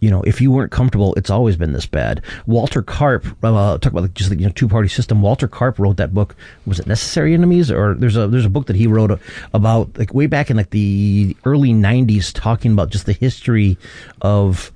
you 0.00 0.10
know 0.10 0.22
if 0.22 0.40
you 0.40 0.50
weren't 0.50 0.72
comfortable 0.72 1.14
it's 1.14 1.30
always 1.30 1.56
been 1.56 1.72
this 1.72 1.86
bad. 1.86 2.22
Walter 2.46 2.82
Karp 2.82 3.26
uh, 3.42 3.78
talk 3.78 3.92
about 3.92 4.12
just 4.14 4.30
the 4.30 4.38
you 4.38 4.46
know 4.46 4.52
two 4.52 4.68
party 4.68 4.88
system. 4.88 5.22
Walter 5.22 5.48
Karp 5.48 5.78
wrote 5.78 5.96
that 5.96 6.14
book. 6.14 6.36
Was 6.66 6.80
it 6.80 6.86
Necessary 6.86 7.34
Enemies? 7.34 7.70
Or 7.70 7.94
there's 7.94 8.16
a 8.16 8.26
there's 8.26 8.46
a 8.46 8.50
book 8.50 8.66
that 8.66 8.76
he 8.76 8.86
wrote 8.86 9.18
about 9.52 9.98
like 9.98 10.14
way 10.14 10.26
back 10.26 10.50
in 10.50 10.56
like 10.56 10.70
the 10.70 11.36
early 11.44 11.70
90s 11.70 12.32
talking 12.32 12.72
about 12.72 12.90
just 12.90 13.06
the 13.06 13.12
history 13.12 13.78
of 14.22 14.72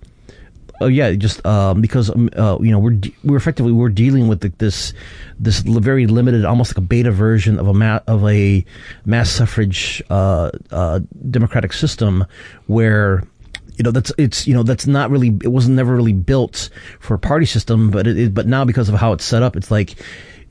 Oh 0.80 0.87
yeah, 0.88 1.12
just 1.12 1.44
um, 1.46 1.80
because 1.80 2.10
um, 2.10 2.28
uh, 2.37 2.58
you 2.60 2.70
know 2.70 2.78
we're 2.78 2.90
de- 2.90 3.14
we're 3.22 3.37
effectively 3.37 3.72
we're 3.72 3.88
dealing 3.88 4.26
with 4.26 4.40
the, 4.40 4.48
this 4.58 4.92
this 5.38 5.60
very 5.60 6.06
limited, 6.06 6.44
almost 6.44 6.72
like 6.72 6.78
a 6.78 6.87
beta 6.87 7.12
version 7.12 7.58
of 7.58 7.68
a 7.68 7.74
ma- 7.74 8.00
of 8.06 8.24
a 8.26 8.64
mass 9.04 9.30
suffrage 9.30 10.02
uh, 10.10 10.50
uh, 10.72 11.00
democratic 11.30 11.72
system, 11.72 12.24
where 12.66 13.22
you 13.76 13.84
know 13.84 13.92
that's 13.92 14.12
it's 14.18 14.48
you 14.48 14.54
know 14.54 14.64
that's 14.64 14.87
not 14.87 15.10
really 15.10 15.28
it 15.42 15.52
was 15.52 15.68
never 15.68 15.94
really 15.94 16.12
built 16.12 16.70
for 16.98 17.14
a 17.14 17.18
party 17.18 17.46
system, 17.46 17.90
but 17.90 18.06
it, 18.06 18.18
it 18.18 18.34
but 18.34 18.46
now 18.46 18.64
because 18.64 18.88
of 18.88 18.96
how 18.96 19.12
it's 19.12 19.24
set 19.24 19.42
up, 19.42 19.54
it's 19.56 19.70
like 19.70 19.94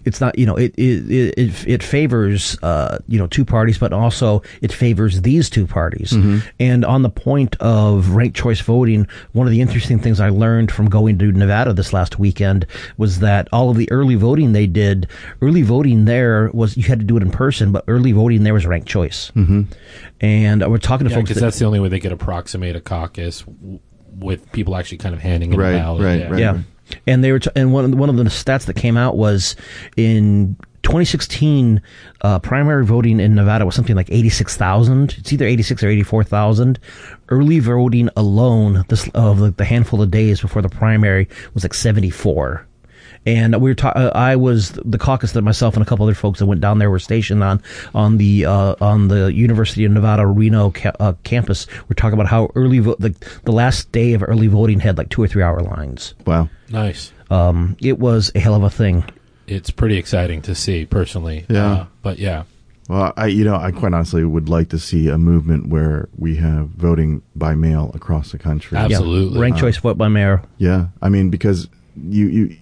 it's 0.05 0.19
not 0.21 0.37
you 0.37 0.45
know 0.45 0.55
it 0.55 0.73
it 0.77 1.11
it, 1.11 1.33
it, 1.37 1.67
it 1.67 1.83
favors 1.83 2.57
uh, 2.63 2.97
you 3.07 3.17
know 3.19 3.27
two 3.27 3.45
parties, 3.45 3.77
but 3.77 3.93
also 3.93 4.41
it 4.61 4.71
favors 4.71 5.21
these 5.21 5.49
two 5.49 5.65
parties. 5.67 6.13
And 6.59 6.85
on 6.85 7.01
the 7.03 7.09
point 7.09 7.55
of 7.59 8.09
ranked 8.09 8.35
choice 8.37 8.59
voting, 8.61 9.07
one 9.33 9.47
of 9.47 9.51
the 9.51 9.61
interesting 9.61 9.99
things 9.99 10.19
I 10.19 10.29
learned 10.29 10.71
from 10.71 10.89
going 10.89 11.17
to 11.19 11.31
Nevada 11.31 11.73
this 11.73 11.93
last 11.93 12.19
weekend 12.19 12.65
was 12.97 13.19
that 13.19 13.47
all 13.51 13.69
of 13.69 13.77
the 13.77 13.91
early 13.91 14.15
voting 14.15 14.53
they 14.53 14.67
did, 14.67 15.07
early 15.41 15.61
voting 15.61 16.05
there 16.05 16.49
was 16.53 16.75
you 16.77 16.83
had 16.83 16.99
to 16.99 17.05
do 17.05 17.17
it 17.17 17.23
in 17.23 17.31
person, 17.31 17.71
but 17.71 17.83
early 17.87 18.11
voting 18.11 18.43
there 18.43 18.53
was 18.53 18.65
ranked 18.65 18.87
choice. 18.87 19.31
Mm-hmm. 19.35 19.63
And 20.21 20.69
we're 20.69 20.77
talking 20.77 21.05
to 21.05 21.11
Yeah, 21.11 21.17
folks 21.17 21.29
because 21.29 21.41
that- 21.41 21.47
that's 21.47 21.59
the 21.59 21.65
only 21.65 21.79
way 21.79 21.89
they 21.89 21.99
could 21.99 22.11
approximate 22.11 22.75
a 22.75 22.81
caucus 22.81 23.41
w- 23.41 23.79
with 24.17 24.51
people 24.51 24.75
actually 24.75 24.99
kind 24.99 25.15
of 25.15 25.21
handing 25.21 25.53
in 25.53 25.59
Right, 25.59 25.73
ballot. 25.73 26.03
right, 26.03 26.19
yeah. 26.19 26.29
right. 26.29 26.39
yeah. 26.39 26.59
And 27.07 27.23
they 27.23 27.31
were, 27.31 27.39
t- 27.39 27.51
and 27.55 27.73
one 27.73 27.85
of 27.85 27.91
the, 27.91 27.97
one 27.97 28.09
of 28.09 28.17
the 28.17 28.23
stats 28.25 28.65
that 28.65 28.75
came 28.75 28.97
out 28.97 29.17
was 29.17 29.55
in 29.97 30.57
2016, 30.83 31.81
uh, 32.21 32.39
primary 32.39 32.85
voting 32.85 33.19
in 33.19 33.35
Nevada 33.35 33.65
was 33.65 33.73
something 33.73 33.95
like 33.95 34.11
86,000. 34.11 35.15
It's 35.17 35.31
either 35.33 35.45
86 35.45 35.81
or 35.83 35.87
84,000. 35.87 36.79
Early 37.29 37.59
voting 37.59 38.09
alone, 38.15 38.83
this 38.89 39.09
of 39.13 39.39
like 39.39 39.57
the 39.57 39.65
handful 39.65 40.01
of 40.01 40.11
days 40.11 40.41
before 40.41 40.61
the 40.61 40.69
primary 40.69 41.29
was 41.53 41.63
like 41.63 41.73
74. 41.73 42.67
And 43.25 43.55
we 43.61 43.71
were 43.71 43.75
ta- 43.75 43.89
uh, 43.95 44.11
I 44.13 44.35
was 44.35 44.71
the 44.83 44.97
caucus 44.97 45.31
that 45.33 45.41
myself 45.41 45.75
and 45.75 45.81
a 45.81 45.85
couple 45.85 46.05
other 46.05 46.13
folks 46.15 46.39
that 46.39 46.45
went 46.45 46.61
down 46.61 46.79
there 46.79 46.89
were 46.89 46.99
stationed 46.99 47.43
on 47.43 47.61
on 47.95 48.17
the 48.17 48.45
uh, 48.45 48.75
on 48.81 49.07
the 49.07 49.31
University 49.33 49.85
of 49.85 49.91
Nevada 49.91 50.25
Reno 50.25 50.71
ca- 50.71 50.91
uh, 50.99 51.13
campus. 51.23 51.67
We're 51.87 51.95
talking 51.95 52.13
about 52.15 52.27
how 52.27 52.49
early 52.55 52.79
vo- 52.79 52.95
the 52.99 53.15
the 53.43 53.51
last 53.51 53.91
day 53.91 54.13
of 54.13 54.23
early 54.23 54.47
voting 54.47 54.79
had 54.79 54.97
like 54.97 55.09
two 55.09 55.21
or 55.23 55.27
three 55.27 55.43
hour 55.43 55.61
lines. 55.61 56.13
Wow. 56.25 56.49
Nice. 56.69 57.11
Um, 57.29 57.77
it 57.81 57.99
was 57.99 58.31
a 58.35 58.39
hell 58.39 58.55
of 58.55 58.63
a 58.63 58.69
thing. 58.69 59.03
It's 59.47 59.69
pretty 59.69 59.97
exciting 59.97 60.41
to 60.43 60.55
see 60.55 60.85
personally. 60.85 61.45
Yeah. 61.49 61.71
Uh, 61.71 61.85
but 62.01 62.19
yeah. 62.19 62.43
Well, 62.89 63.13
I 63.15 63.27
you 63.27 63.45
know 63.45 63.55
I 63.55 63.71
quite 63.71 63.93
honestly 63.93 64.25
would 64.25 64.49
like 64.49 64.69
to 64.69 64.79
see 64.79 65.07
a 65.07 65.17
movement 65.17 65.67
where 65.69 66.09
we 66.17 66.35
have 66.35 66.67
voting 66.67 67.21
by 67.33 67.55
mail 67.55 67.91
across 67.93 68.31
the 68.33 68.37
country. 68.37 68.77
Ab- 68.77 68.91
Absolutely. 68.91 69.39
ranked 69.39 69.59
choice 69.59 69.77
vote 69.77 69.97
by 69.97 70.09
mail. 70.09 70.41
Yeah, 70.57 70.87
I 71.01 71.07
mean 71.07 71.29
because 71.29 71.69
you 71.95 72.27
you, 72.27 72.57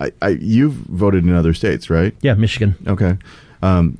I, 0.00 0.12
I 0.20 0.28
you've 0.30 0.72
voted 0.74 1.24
in 1.24 1.34
other 1.34 1.54
states, 1.54 1.90
right? 1.90 2.14
Yeah, 2.20 2.34
Michigan. 2.34 2.74
Okay. 2.86 3.18
Um, 3.62 3.98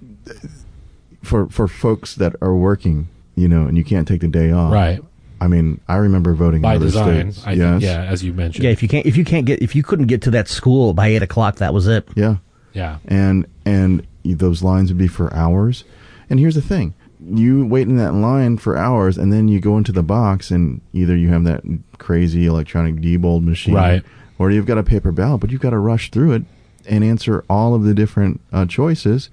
for 1.22 1.48
for 1.48 1.68
folks 1.68 2.16
that 2.16 2.34
are 2.42 2.54
working, 2.54 3.08
you 3.36 3.48
know, 3.48 3.66
and 3.66 3.76
you 3.76 3.84
can't 3.84 4.06
take 4.08 4.20
the 4.20 4.28
day 4.28 4.50
off. 4.50 4.72
Right. 4.72 5.00
I 5.40 5.48
mean, 5.48 5.80
I 5.88 5.96
remember 5.96 6.34
voting 6.34 6.62
By 6.62 6.72
in 6.72 6.76
other 6.76 6.86
design. 6.86 7.32
states. 7.32 7.46
I 7.46 7.52
yes. 7.52 7.70
think, 7.70 7.82
yeah, 7.82 8.04
as 8.04 8.22
you 8.22 8.32
mentioned. 8.32 8.64
Yeah, 8.64 8.70
if 8.70 8.82
you 8.82 8.88
can't 8.88 9.06
if 9.06 9.16
you 9.16 9.24
can't 9.24 9.44
get 9.44 9.60
if 9.60 9.74
you 9.74 9.82
couldn't 9.82 10.06
get 10.06 10.22
to 10.22 10.30
that 10.32 10.48
school 10.48 10.94
by 10.94 11.08
eight 11.08 11.22
o'clock, 11.22 11.56
that 11.56 11.74
was 11.74 11.86
it. 11.88 12.08
Yeah. 12.14 12.36
Yeah. 12.72 12.98
and 13.06 13.46
and 13.66 14.06
those 14.24 14.62
lines 14.62 14.90
would 14.90 14.98
be 14.98 15.08
for 15.08 15.32
hours. 15.34 15.84
And 16.30 16.38
here's 16.40 16.54
the 16.54 16.62
thing: 16.62 16.94
you 17.20 17.66
wait 17.66 17.88
in 17.88 17.96
that 17.96 18.14
line 18.14 18.56
for 18.56 18.76
hours, 18.76 19.18
and 19.18 19.32
then 19.32 19.48
you 19.48 19.60
go 19.60 19.76
into 19.76 19.92
the 19.92 20.02
box, 20.02 20.50
and 20.50 20.80
either 20.92 21.16
you 21.16 21.28
have 21.28 21.44
that 21.44 21.62
crazy 21.98 22.46
electronic 22.46 22.96
Diebold 22.96 23.44
machine, 23.44 23.74
Right. 23.74 24.02
Or 24.42 24.50
you've 24.50 24.66
got 24.66 24.76
a 24.76 24.82
paper 24.82 25.12
ballot, 25.12 25.40
but 25.40 25.52
you've 25.52 25.60
got 25.60 25.70
to 25.70 25.78
rush 25.78 26.10
through 26.10 26.32
it 26.32 26.42
and 26.88 27.04
answer 27.04 27.44
all 27.48 27.76
of 27.76 27.84
the 27.84 27.94
different 27.94 28.40
uh, 28.52 28.66
choices. 28.66 29.30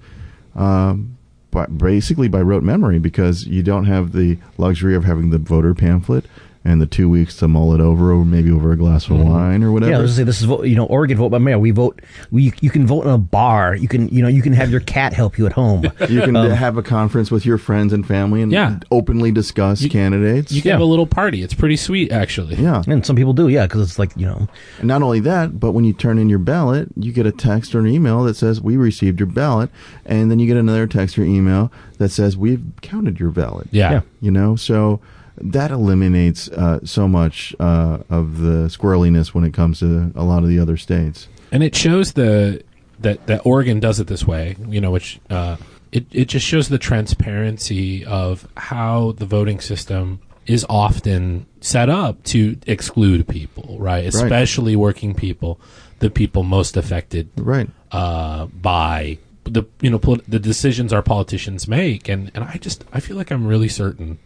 Um, 0.54 1.18
but 1.50 1.76
basically 1.76 2.28
by 2.28 2.40
rote 2.40 2.62
memory 2.62 3.00
because 3.00 3.44
you 3.44 3.60
don't 3.60 3.86
have 3.86 4.12
the 4.12 4.38
luxury 4.56 4.94
of 4.94 5.02
having 5.02 5.30
the 5.30 5.38
voter 5.38 5.74
pamphlet 5.74 6.26
and 6.62 6.80
the 6.80 6.86
two 6.86 7.08
weeks 7.08 7.36
to 7.38 7.48
mull 7.48 7.72
it 7.74 7.80
over, 7.80 8.12
or 8.12 8.24
maybe 8.24 8.50
over 8.50 8.72
a 8.72 8.76
glass 8.76 9.06
of 9.06 9.12
mm-hmm. 9.12 9.30
wine 9.30 9.62
or 9.62 9.72
whatever. 9.72 9.92
Yeah, 9.92 9.98
I 9.98 10.02
was 10.02 10.12
gonna 10.12 10.16
say 10.16 10.24
this 10.24 10.42
is 10.42 10.68
you 10.68 10.76
know 10.76 10.86
Oregon 10.86 11.16
vote 11.16 11.30
by 11.30 11.38
mail. 11.38 11.58
We 11.58 11.70
vote. 11.70 12.02
We 12.30 12.52
you 12.60 12.70
can 12.70 12.86
vote 12.86 13.06
in 13.06 13.10
a 13.10 13.18
bar. 13.18 13.74
You 13.74 13.88
can 13.88 14.08
you 14.08 14.22
know 14.22 14.28
you 14.28 14.42
can 14.42 14.52
have 14.52 14.70
your 14.70 14.80
cat 14.80 15.12
help 15.12 15.38
you 15.38 15.46
at 15.46 15.52
home. 15.52 15.90
You 16.10 16.22
can 16.22 16.34
um, 16.34 16.50
have 16.50 16.76
a 16.76 16.82
conference 16.82 17.30
with 17.30 17.46
your 17.46 17.56
friends 17.56 17.92
and 17.92 18.06
family 18.06 18.42
and 18.42 18.50
Yeah. 18.50 18.80
openly 18.90 19.30
discuss 19.30 19.86
candidates. 19.86 20.50
You 20.50 20.60
can 20.60 20.72
have 20.72 20.80
a 20.80 20.84
little 20.84 21.06
party. 21.06 21.42
It's 21.42 21.54
pretty 21.54 21.76
sweet, 21.76 22.10
actually. 22.10 22.56
yeah. 22.56 22.82
and 22.86 23.06
some 23.06 23.14
people 23.14 23.32
do, 23.32 23.48
yeah, 23.48 23.66
because 23.66 23.82
it's 23.82 23.98
like 23.98 24.10
you 24.16 24.26
know 24.26 24.48
And 24.78 24.88
not 24.88 25.02
only 25.02 25.20
that, 25.20 25.60
but 25.60 25.72
when 25.72 25.84
you 25.84 25.92
turn 25.92 26.18
in 26.18 26.28
your 26.28 26.38
ballot, 26.40 26.88
you 26.96 27.12
get 27.12 27.26
a 27.26 27.32
text 27.32 27.74
or 27.74 27.80
an 27.80 27.86
email 27.86 28.24
that 28.24 28.34
says, 28.34 28.60
We 28.60 28.76
received 28.76 29.20
your 29.20 29.28
ballot. 29.28 29.70
And 30.04 30.30
then 30.30 30.38
you 30.38 30.46
get 30.46 30.56
another 30.56 30.86
text 30.86 31.18
or 31.18 31.22
email 31.22 31.70
that 31.98 32.08
says, 32.10 32.36
We've 32.36 32.62
counted 32.80 33.20
your 33.20 33.30
ballot. 33.30 33.68
Yeah. 33.70 33.92
Yeah. 33.92 34.00
You 34.20 34.30
know, 34.30 34.56
so 34.56 35.00
that 35.40 35.70
eliminates 35.70 36.48
uh, 36.48 36.80
so 36.84 37.08
much 37.08 37.54
uh, 37.60 37.98
of 38.10 38.38
the 38.38 38.66
squirreliness 38.68 39.28
when 39.34 39.44
it 39.44 39.52
comes 39.54 39.80
to 39.80 40.12
a 40.14 40.24
lot 40.24 40.42
of 40.42 40.48
the 40.48 40.58
other 40.58 40.76
states. 40.76 41.28
And 41.52 41.62
it 41.62 41.74
shows 41.74 42.12
the 42.12 42.62
that 43.00 43.26
that 43.26 43.40
Oregon 43.44 43.80
does 43.80 43.98
it 44.00 44.06
this 44.06 44.26
way, 44.26 44.56
you 44.68 44.80
know, 44.80 44.90
which 44.90 45.20
uh, 45.30 45.56
it 45.92 46.06
it 46.10 46.26
just 46.28 46.46
shows 46.46 46.68
the 46.68 46.78
transparency 46.78 48.04
of 48.04 48.46
how 48.56 49.12
the 49.12 49.26
voting 49.26 49.60
system 49.60 50.20
is 50.46 50.64
often 50.68 51.46
set 51.60 51.88
up 51.88 52.22
to 52.24 52.56
exclude 52.66 53.26
people, 53.28 53.76
right? 53.78 54.04
Especially 54.04 54.74
working 54.74 55.14
people, 55.14 55.60
the 56.00 56.10
people 56.10 56.42
most 56.42 56.76
affected 56.76 57.28
Right. 57.36 57.68
uh, 57.92 58.46
by 58.46 59.18
the 59.44 59.64
you 59.80 59.90
know 59.90 59.98
the 60.28 60.38
decisions 60.38 60.92
our 60.92 61.02
politicians 61.02 61.66
make, 61.66 62.08
and 62.08 62.30
and 62.34 62.44
I 62.44 62.58
just 62.60 62.84
I 62.92 63.00
feel 63.00 63.16
like 63.16 63.30
I'm 63.30 63.46
really 63.46 63.68
certain. 63.68 64.18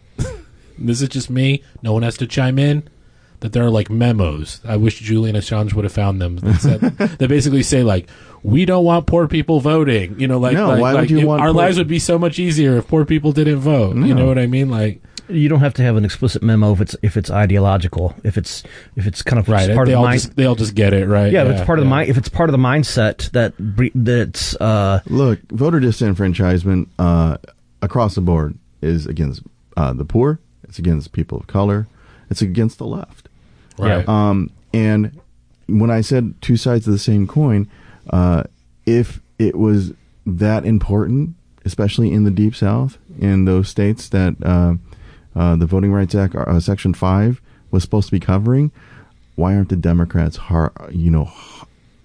This 0.77 1.01
is 1.01 1.09
just 1.09 1.29
me. 1.29 1.63
No 1.81 1.93
one 1.93 2.03
has 2.03 2.17
to 2.17 2.27
chime 2.27 2.59
in. 2.59 2.87
That 3.41 3.51
there 3.51 3.63
are 3.65 3.69
like 3.69 3.89
memos. 3.89 4.61
I 4.65 4.77
wish 4.77 4.99
Julian 5.01 5.35
Assange 5.35 5.73
would 5.73 5.83
have 5.83 5.91
found 5.93 6.21
them. 6.21 6.37
That, 6.37 6.61
said, 6.61 6.79
that 7.19 7.27
basically 7.29 7.63
say 7.63 7.83
like, 7.83 8.07
we 8.43 8.65
don't 8.65 8.85
want 8.85 9.07
poor 9.07 9.27
people 9.27 9.59
voting. 9.59 10.19
You 10.19 10.27
know, 10.27 10.39
like, 10.39 10.53
No, 10.53 10.69
like, 10.69 10.81
why 10.81 10.93
would 10.93 11.01
like, 11.01 11.09
you 11.09 11.19
it- 11.19 11.25
want 11.25 11.41
our 11.41 11.47
poor- 11.49 11.55
lives 11.55 11.77
would 11.77 11.87
be 11.89 11.99
so 11.99 12.17
much 12.17 12.39
easier 12.39 12.77
if 12.77 12.87
poor 12.87 13.03
people 13.05 13.33
didn't 13.33 13.59
vote. 13.59 13.97
You 13.97 14.15
know 14.15 14.25
what 14.25 14.39
I 14.39 14.47
mean? 14.47 14.69
Like, 14.71 15.01
you 15.27 15.49
don't 15.49 15.59
have 15.59 15.73
to 15.75 15.81
have 15.83 15.95
an 15.97 16.05
explicit 16.05 16.43
memo 16.43 16.71
if 16.73 16.81
it's 16.81 16.95
if 17.01 17.17
it's 17.17 17.29
ideological. 17.31 18.15
If 18.23 18.37
it's 18.37 18.63
if 18.95 19.05
it's 19.05 19.21
kind 19.21 19.39
of 19.39 19.49
right? 19.49 19.73
part 19.75 19.87
they 19.87 19.93
of 19.93 19.97
all 19.99 20.03
the 20.05 20.09
mind. 20.09 20.21
just 20.21 20.35
they 20.35 20.45
all 20.45 20.55
just 20.55 20.73
get 20.75 20.93
it, 20.93 21.07
right? 21.07 21.31
yeah, 21.31 21.43
if 21.43 21.57
it's 21.57 21.65
part 21.65 21.77
of 21.79 21.85
the 21.85 21.89
mind. 21.89 22.09
If 22.09 22.17
it's 22.17 22.29
part 22.29 22.47
of 22.49 22.51
the 22.51 22.59
mindset 22.59 23.31
that 23.31 23.57
bre- 23.57 23.87
that's 23.95 24.55
uh, 24.57 25.01
Look, 25.07 25.39
voter 25.51 25.79
disenfranchisement 25.79 26.87
uh, 26.99 27.37
across 27.81 28.15
the 28.15 28.21
board 28.21 28.57
is 28.81 29.07
against 29.07 29.41
uh, 29.75 29.93
the 29.93 30.05
poor. 30.05 30.39
It's 30.67 30.79
against 30.79 31.11
people 31.11 31.39
of 31.39 31.47
color. 31.47 31.87
It's 32.29 32.41
against 32.41 32.77
the 32.77 32.85
left. 32.85 33.29
right? 33.77 34.07
Um, 34.07 34.51
and 34.73 35.19
when 35.67 35.91
I 35.91 36.01
said 36.01 36.33
two 36.41 36.57
sides 36.57 36.87
of 36.87 36.93
the 36.93 36.99
same 36.99 37.27
coin, 37.27 37.69
uh, 38.09 38.43
if 38.85 39.21
it 39.39 39.57
was 39.57 39.93
that 40.25 40.65
important, 40.65 41.35
especially 41.65 42.11
in 42.11 42.23
the 42.23 42.31
deep 42.31 42.55
south, 42.55 42.97
in 43.19 43.45
those 43.45 43.69
states 43.69 44.09
that 44.09 44.35
uh, 44.43 44.75
uh, 45.35 45.55
the 45.55 45.65
Voting 45.65 45.91
Rights 45.91 46.15
Act, 46.15 46.35
uh, 46.35 46.59
Section 46.59 46.93
Five, 46.93 47.41
was 47.71 47.83
supposed 47.83 48.07
to 48.07 48.11
be 48.11 48.19
covering, 48.19 48.71
why 49.35 49.55
aren't 49.55 49.69
the 49.69 49.75
Democrats 49.75 50.37
hard, 50.37 50.71
you 50.91 51.11
know, 51.11 51.31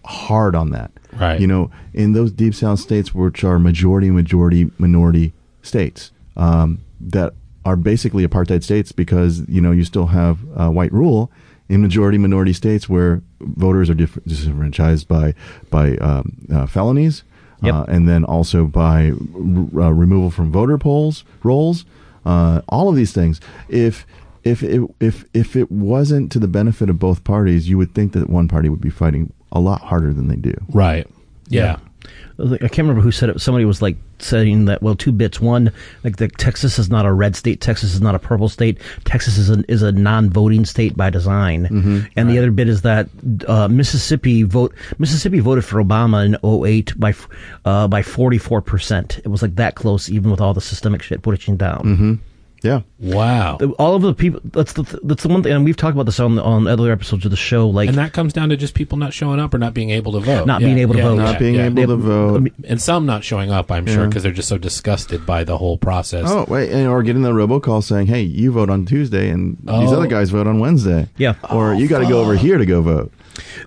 hard 0.04 0.54
on 0.54 0.70
that? 0.70 0.90
Right. 1.12 1.40
You 1.40 1.46
know, 1.46 1.70
in 1.92 2.12
those 2.12 2.32
deep 2.32 2.54
south 2.54 2.80
states, 2.80 3.14
which 3.14 3.44
are 3.44 3.58
majority, 3.58 4.10
majority, 4.10 4.70
minority 4.78 5.32
states, 5.62 6.10
um, 6.36 6.80
that 7.00 7.34
are 7.64 7.76
basically 7.76 8.26
apartheid 8.26 8.62
states 8.62 8.92
because 8.92 9.46
you 9.48 9.60
know 9.60 9.70
you 9.72 9.84
still 9.84 10.06
have 10.06 10.38
uh, 10.56 10.68
white 10.70 10.92
rule 10.92 11.30
in 11.68 11.82
majority 11.82 12.18
minority 12.18 12.52
states 12.52 12.88
where 12.88 13.22
voters 13.40 13.88
are 13.90 13.94
dif- 13.94 14.18
disenfranchised 14.26 15.06
by 15.06 15.34
by 15.70 15.96
um, 15.98 16.36
uh, 16.52 16.66
felonies, 16.66 17.22
Yep. 17.62 17.74
uh, 17.74 17.84
and 17.88 18.08
then 18.08 18.24
also 18.24 18.64
by 18.66 19.10
r- 19.10 19.82
uh, 19.82 19.90
removal 19.90 20.30
from 20.30 20.50
voter 20.50 20.78
polls 20.78 21.24
rolls. 21.42 21.84
Uh, 22.24 22.60
all 22.68 22.88
of 22.88 22.96
these 22.96 23.12
things. 23.12 23.40
If 23.68 24.06
if 24.44 24.62
it, 24.62 24.80
if 25.00 25.24
if 25.34 25.54
it 25.56 25.70
wasn't 25.70 26.32
to 26.32 26.38
the 26.38 26.48
benefit 26.48 26.88
of 26.90 26.98
both 26.98 27.22
parties, 27.24 27.68
you 27.68 27.76
would 27.78 27.94
think 27.94 28.12
that 28.12 28.30
one 28.30 28.48
party 28.48 28.68
would 28.70 28.80
be 28.80 28.90
fighting 28.90 29.32
a 29.52 29.60
lot 29.60 29.82
harder 29.82 30.12
than 30.14 30.28
they 30.28 30.36
do. 30.36 30.54
right? 30.72 31.06
Yeah. 31.48 31.76
I 32.38 32.56
can't 32.58 32.78
remember 32.78 33.02
who 33.02 33.10
said 33.12 33.28
it. 33.28 33.40
Somebody 33.40 33.64
was 33.66 33.82
like 33.82 33.96
saying 34.18 34.64
that. 34.66 34.82
Well, 34.82 34.94
two 34.94 35.12
bits. 35.12 35.40
One, 35.40 35.72
like 36.04 36.16
the 36.16 36.28
Texas 36.28 36.78
is 36.78 36.88
not 36.88 37.04
a 37.04 37.12
red 37.12 37.36
state. 37.36 37.60
Texas 37.60 37.92
is 37.92 38.00
not 38.00 38.14
a 38.14 38.18
purple 38.18 38.48
state. 38.48 38.78
Texas 39.04 39.36
is 39.36 39.50
a 39.50 39.62
is 39.68 39.82
a 39.82 39.92
non-voting 39.92 40.64
state 40.64 40.96
by 40.96 41.10
design. 41.10 41.66
And 42.16 42.30
the 42.30 42.38
other 42.38 42.50
bit 42.50 42.68
is 42.68 42.82
that 42.82 43.08
uh, 43.46 43.68
Mississippi 43.68 44.42
vote 44.44 44.74
Mississippi 44.98 45.40
voted 45.40 45.64
for 45.64 45.82
Obama 45.84 46.24
in 46.24 46.36
08 46.66 46.98
by 46.98 47.14
uh, 47.64 47.88
by 47.88 48.02
44 48.02 48.62
percent. 48.62 49.18
It 49.18 49.28
was 49.28 49.42
like 49.42 49.56
that 49.56 49.74
close, 49.74 50.08
even 50.10 50.30
with 50.30 50.40
all 50.40 50.54
the 50.54 50.60
systemic 50.62 51.02
shit 51.02 51.20
pushing 51.22 51.56
down. 51.56 52.20
Yeah, 52.62 52.82
Wow. 52.98 53.56
All 53.78 53.94
of 53.94 54.02
the 54.02 54.12
people. 54.12 54.40
That's 54.44 54.74
the 54.74 54.82
that's 55.02 55.22
the 55.22 55.28
one 55.28 55.42
thing, 55.42 55.52
and 55.52 55.64
we've 55.64 55.76
talked 55.76 55.94
about 55.94 56.04
this 56.06 56.20
on 56.20 56.38
on 56.38 56.66
other 56.66 56.92
episodes 56.92 57.24
of 57.24 57.30
the 57.30 57.36
show. 57.36 57.68
Like 57.68 57.88
and 57.88 57.96
that 57.96 58.12
comes 58.12 58.32
down 58.34 58.50
to 58.50 58.56
just 58.56 58.74
people 58.74 58.98
not 58.98 59.14
showing 59.14 59.40
up 59.40 59.54
or 59.54 59.58
not 59.58 59.72
being 59.72 59.90
able 59.90 60.12
to 60.12 60.20
vote. 60.20 60.46
Not 60.46 60.60
Yeah, 60.60 60.66
being 60.66 60.78
able 60.78 60.92
to 60.94 60.98
yeah, 60.98 61.04
vote. 61.08 61.16
yeah, 61.16 61.24
not 61.24 61.38
being 61.38 61.54
yeah. 61.54 61.64
able 61.66 61.86
to 61.86 61.96
vote. 61.96 62.52
and 62.68 62.80
some 62.82 63.06
not 63.06 63.24
showing 63.24 63.50
up. 63.50 63.70
I'm 63.72 63.86
sure 63.86 64.06
because 64.06 64.22
they're 64.22 64.32
just 64.32 64.48
so 64.48 64.58
disgusted 64.58 65.24
by 65.24 65.42
the 65.44 65.56
whole 65.56 65.78
process. 65.78 66.24
Oh 66.28 66.44
wait, 66.48 66.70
and, 66.70 66.86
or 66.86 67.02
getting 67.02 67.22
the 67.22 67.32
robocall 67.32 67.82
saying, 67.82 68.08
"Hey, 68.08 68.22
you 68.22 68.52
vote 68.52 68.68
on 68.68 68.84
Tuesday, 68.84 69.30
and 69.30 69.56
these 69.58 69.68
Oh. 69.92 69.96
other 69.96 70.06
guys 70.06 70.28
vote 70.30 70.46
on 70.46 70.58
Wednesday." 70.60 71.08
Yeah. 71.16 71.34
Or 71.50 71.74
you 71.74 71.88
got 71.88 72.00
to 72.00 72.06
go 72.08 72.20
over 72.20 72.34
here 72.36 72.58
to 72.58 72.66
go 72.66 72.82
vote. 72.82 73.12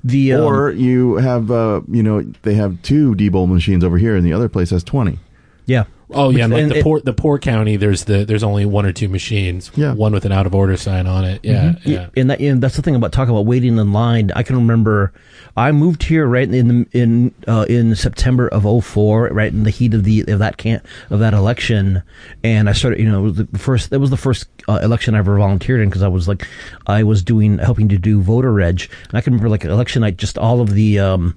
the 0.03 0.33
um, 0.33 0.43
or 0.43 0.71
you 0.71 1.15
have, 1.15 1.49
uh, 1.49 1.81
you 1.89 2.03
know, 2.03 2.21
they 2.43 2.53
have 2.53 2.79
two 2.83 3.15
Diebold 3.15 3.49
machines 3.49 3.83
over 3.83 3.97
here, 3.97 4.15
and 4.15 4.23
the 4.25 4.33
other 4.33 4.49
place 4.49 4.69
has 4.69 4.83
twenty. 4.83 5.17
yeah. 5.65 5.85
Oh 6.11 6.29
yeah, 6.29 6.43
and 6.45 6.53
like 6.53 6.61
And 6.63 6.71
the 6.71 6.77
it- 6.79 6.83
poor 6.83 6.99
the 6.99 7.13
poor 7.13 7.39
county. 7.39 7.75
There's 7.77 8.03
the 8.05 8.25
there's 8.25 8.43
only 8.43 8.65
one 8.65 8.85
or 8.85 8.91
two 8.91 9.07
machines. 9.09 9.71
Yeah. 9.75 9.93
one 9.93 10.11
with 10.13 10.25
an 10.25 10.31
out 10.31 10.45
of 10.45 10.53
order 10.53 10.77
sign 10.77 11.07
on 11.07 11.23
it. 11.25 11.39
Yeah, 11.43 11.73
yeah. 11.83 12.09
and 12.15 12.29
that 12.29 12.39
and 12.39 12.61
that's 12.61 12.75
the 12.75 12.81
thing 12.81 12.95
about 12.95 13.11
talking 13.11 13.31
about 13.33 13.45
waiting 13.45 13.77
in 13.77 13.93
line. 13.93 14.31
I 14.35 14.43
can 14.43 14.55
remember 14.55 15.13
I 15.55 15.71
moved 15.71 16.03
here 16.03 16.25
right 16.27 16.51
in 16.51 16.67
the, 16.67 16.87
in 16.91 17.33
uh, 17.47 17.65
in 17.69 17.95
September 17.95 18.47
of 18.47 18.63
04, 18.85 19.27
right 19.29 19.51
in 19.51 19.63
the 19.63 19.69
heat 19.69 19.93
of 19.93 20.03
the 20.03 20.21
of 20.27 20.39
that 20.39 20.57
can 20.57 20.81
of 21.09 21.19
that 21.19 21.33
election, 21.33 22.03
and 22.43 22.69
I 22.69 22.73
started. 22.73 22.99
You 22.99 23.09
know, 23.09 23.19
it 23.19 23.23
was 23.23 23.35
the 23.37 23.59
first 23.59 23.89
that 23.91 23.99
was 23.99 24.09
the 24.09 24.17
first 24.17 24.47
uh, 24.67 24.79
election 24.83 25.15
I 25.15 25.19
ever 25.19 25.37
volunteered 25.37 25.81
in 25.81 25.89
because 25.89 26.03
I 26.03 26.07
was 26.09 26.27
like 26.27 26.47
I 26.87 27.03
was 27.03 27.23
doing 27.23 27.57
helping 27.59 27.89
to 27.89 27.97
do 27.97 28.21
voter 28.21 28.51
reg, 28.51 28.89
and 29.09 29.17
I 29.17 29.21
can 29.21 29.33
remember 29.33 29.49
like 29.49 29.63
election 29.65 30.01
night, 30.01 30.17
just 30.17 30.37
all 30.37 30.59
of 30.61 30.71
the 30.73 30.99
um 30.99 31.35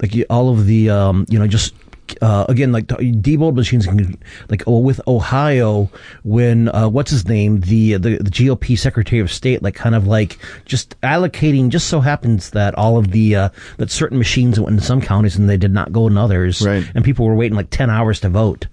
like 0.00 0.12
all 0.28 0.50
of 0.50 0.66
the 0.66 0.90
um 0.90 1.26
you 1.28 1.38
know 1.38 1.46
just 1.46 1.74
uh, 2.20 2.46
again, 2.48 2.72
like 2.72 2.86
Diebold 2.86 3.54
machines, 3.54 3.86
can, 3.86 4.18
like 4.48 4.62
oh, 4.66 4.78
with 4.78 5.00
Ohio, 5.06 5.90
when 6.24 6.68
uh, 6.68 6.88
what's 6.88 7.10
his 7.10 7.26
name, 7.26 7.60
the, 7.60 7.94
the 7.94 8.18
the 8.18 8.30
GOP 8.30 8.78
Secretary 8.78 9.20
of 9.20 9.30
State, 9.30 9.62
like 9.62 9.74
kind 9.74 9.94
of 9.94 10.06
like 10.06 10.38
just 10.64 10.98
allocating. 11.00 11.68
Just 11.68 11.88
so 11.88 12.00
happens 12.00 12.50
that 12.50 12.74
all 12.76 12.98
of 12.98 13.12
the 13.12 13.36
uh, 13.36 13.48
that 13.78 13.90
certain 13.90 14.18
machines 14.18 14.58
went 14.60 14.74
in 14.76 14.82
some 14.82 15.00
counties 15.00 15.36
and 15.36 15.48
they 15.48 15.56
did 15.56 15.72
not 15.72 15.92
go 15.92 16.06
in 16.06 16.16
others, 16.18 16.60
Right. 16.62 16.84
And 16.94 17.04
people 17.04 17.26
were 17.26 17.34
waiting 17.34 17.56
like 17.56 17.70
ten 17.70 17.90
hours 17.90 18.20
to 18.20 18.28
vote, 18.28 18.66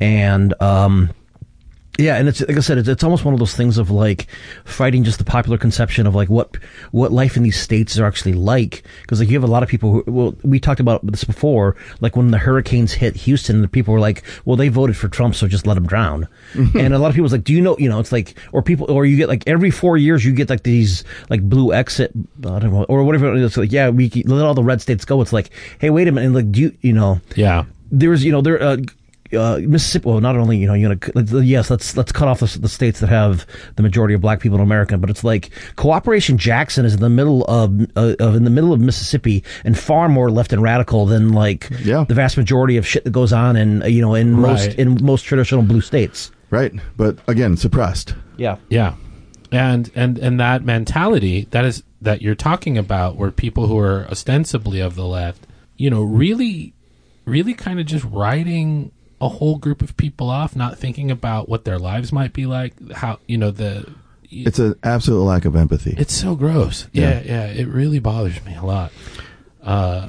and 0.00 0.54
um, 0.60 1.10
yeah, 1.98 2.16
and 2.16 2.26
it's 2.26 2.40
like 2.40 2.56
I 2.56 2.60
said, 2.60 2.78
it's, 2.78 2.88
it's 2.88 3.04
almost 3.04 3.24
one 3.24 3.34
of 3.34 3.38
those 3.40 3.54
things 3.54 3.76
of 3.76 3.90
like 3.90 4.26
fighting 4.64 5.04
just 5.04 5.18
the 5.18 5.24
popular 5.24 5.58
conception 5.58 6.06
of 6.06 6.14
like 6.14 6.30
what 6.30 6.56
what 6.90 7.12
life 7.12 7.36
in 7.36 7.42
these 7.42 7.60
states 7.60 7.98
are 7.98 8.06
actually 8.06 8.32
like. 8.32 8.82
Because 9.02 9.20
like 9.20 9.28
you 9.28 9.34
have 9.38 9.44
a 9.48 9.52
lot 9.52 9.62
of 9.62 9.68
people 9.68 9.92
who, 9.92 10.04
well, 10.10 10.34
we 10.42 10.58
talked 10.58 10.80
about 10.80 11.04
this 11.06 11.24
before. 11.24 11.76
Like 12.00 12.16
when 12.16 12.30
the 12.30 12.38
hurricanes 12.38 12.92
hit 12.94 13.14
Houston, 13.16 13.60
the 13.60 13.68
people 13.68 13.92
were 13.92 14.00
like, 14.00 14.22
"Well, 14.46 14.56
they 14.56 14.68
voted 14.68 14.96
for 14.96 15.08
Trump, 15.08 15.34
so 15.34 15.46
just 15.46 15.66
let 15.66 15.76
him 15.76 15.86
drown." 15.86 16.28
and 16.54 16.94
a 16.94 16.98
lot 16.98 17.08
of 17.08 17.12
people 17.14 17.24
was 17.24 17.32
like, 17.32 17.44
"Do 17.44 17.52
you 17.52 17.60
know? 17.60 17.76
You 17.78 17.90
know, 17.90 18.00
it's 18.00 18.12
like, 18.12 18.38
or 18.52 18.62
people, 18.62 18.90
or 18.90 19.04
you 19.04 19.16
get 19.18 19.28
like 19.28 19.44
every 19.46 19.70
four 19.70 19.96
years 19.98 20.24
you 20.24 20.32
get 20.32 20.48
like 20.48 20.62
these 20.62 21.04
like 21.28 21.46
blue 21.46 21.72
exit, 21.74 22.12
I 22.40 22.58
don't 22.58 22.72
know, 22.72 22.84
or 22.84 23.04
whatever. 23.04 23.34
It's 23.36 23.56
like, 23.58 23.70
yeah, 23.70 23.90
we 23.90 24.08
let 24.24 24.44
all 24.46 24.54
the 24.54 24.62
red 24.62 24.80
states 24.80 25.04
go. 25.04 25.20
It's 25.20 25.32
like, 25.32 25.50
hey, 25.78 25.90
wait 25.90 26.08
a 26.08 26.12
minute, 26.12 26.26
and 26.26 26.34
like, 26.34 26.50
do 26.52 26.60
you, 26.62 26.76
you 26.80 26.92
know, 26.94 27.20
Yeah. 27.36 27.64
there's 27.90 28.24
you 28.24 28.32
know 28.32 28.40
there 28.40 28.62
uh, 28.62 28.78
uh, 29.34 29.58
Mississippi. 29.58 30.08
Well, 30.08 30.20
not 30.20 30.36
only 30.36 30.56
you 30.58 30.66
know 30.66 30.74
you 30.74 30.88
know 30.88 31.40
yes, 31.40 31.70
let's 31.70 31.96
let's 31.96 32.12
cut 32.12 32.28
off 32.28 32.40
the, 32.40 32.58
the 32.58 32.68
states 32.68 33.00
that 33.00 33.08
have 33.08 33.46
the 33.76 33.82
majority 33.82 34.14
of 34.14 34.20
black 34.20 34.40
people 34.40 34.56
in 34.58 34.62
America, 34.62 34.96
but 34.98 35.10
it's 35.10 35.24
like 35.24 35.50
Cooperation 35.76 36.38
Jackson 36.38 36.84
is 36.84 36.94
in 36.94 37.00
the 37.00 37.08
middle 37.10 37.44
of, 37.44 37.80
uh, 37.96 38.14
of 38.20 38.34
in 38.34 38.44
the 38.44 38.50
middle 38.50 38.72
of 38.72 38.80
Mississippi 38.80 39.44
and 39.64 39.78
far 39.78 40.08
more 40.08 40.30
left 40.30 40.52
and 40.52 40.62
radical 40.62 41.06
than 41.06 41.32
like 41.32 41.68
Yeah. 41.82 42.04
the 42.08 42.14
vast 42.14 42.36
majority 42.36 42.76
of 42.76 42.86
shit 42.86 43.04
that 43.04 43.10
goes 43.10 43.32
on 43.32 43.56
in 43.56 43.82
uh, 43.82 43.86
you 43.86 44.00
know 44.02 44.14
in 44.14 44.32
most 44.32 44.74
in 44.74 45.02
most 45.04 45.22
traditional 45.22 45.62
blue 45.62 45.80
states. 45.80 46.30
Right. 46.50 46.72
But 46.96 47.18
again, 47.28 47.56
suppressed. 47.56 48.14
Yeah. 48.36 48.56
Yeah. 48.68 48.94
And 49.50 49.90
and 49.94 50.18
and 50.18 50.38
that 50.40 50.64
mentality 50.64 51.46
that 51.50 51.64
is 51.64 51.82
that 52.00 52.20
you're 52.22 52.34
talking 52.34 52.76
about 52.78 53.16
where 53.16 53.30
people 53.30 53.66
who 53.68 53.78
are 53.78 54.06
ostensibly 54.10 54.80
of 54.80 54.94
the 54.94 55.04
left, 55.06 55.46
you 55.76 55.88
know, 55.90 56.02
really 56.02 56.74
really 57.24 57.54
kind 57.54 57.78
of 57.78 57.86
just 57.86 58.04
writing 58.04 58.90
a 59.22 59.28
whole 59.28 59.56
group 59.56 59.80
of 59.82 59.96
people 59.96 60.28
off, 60.28 60.56
not 60.56 60.76
thinking 60.76 61.10
about 61.10 61.48
what 61.48 61.64
their 61.64 61.78
lives 61.78 62.12
might 62.12 62.32
be 62.32 62.44
like, 62.44 62.74
how, 62.90 63.20
you 63.28 63.38
know, 63.38 63.52
the 63.52 63.88
It's 64.28 64.58
an 64.58 64.74
absolute 64.82 65.22
lack 65.22 65.44
of 65.44 65.54
empathy. 65.54 65.94
it's 65.96 66.12
so 66.12 66.34
gross. 66.34 66.88
Yeah, 66.92 67.22
yeah, 67.24 67.46
it 67.46 67.68
really 67.68 68.00
bothers 68.00 68.44
me 68.44 68.56
a 68.56 68.64
lot. 68.64 68.92
Uh 69.62 70.08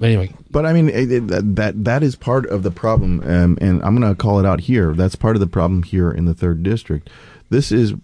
but 0.00 0.06
anyway, 0.10 0.32
But 0.50 0.64
I 0.66 0.72
mean, 0.72 0.88
it, 0.88 1.10
it, 1.10 1.26
that 1.56 1.84
that 1.84 2.02
is 2.02 2.14
part 2.16 2.46
of 2.46 2.62
the 2.62 2.70
problem, 2.70 3.20
um, 3.20 3.58
and 3.60 3.82
I'm 3.82 3.98
going 3.98 4.08
to 4.08 4.14
call 4.14 4.38
it 4.38 4.46
out 4.46 4.60
here. 4.60 4.94
That's 4.94 5.16
part 5.16 5.34
of 5.34 5.40
the 5.40 5.48
problem 5.48 5.82
here 5.82 6.10
in 6.12 6.24
the 6.24 6.34
third 6.34 6.62
district. 6.62 7.10
This 7.50 7.72
is 7.72 7.94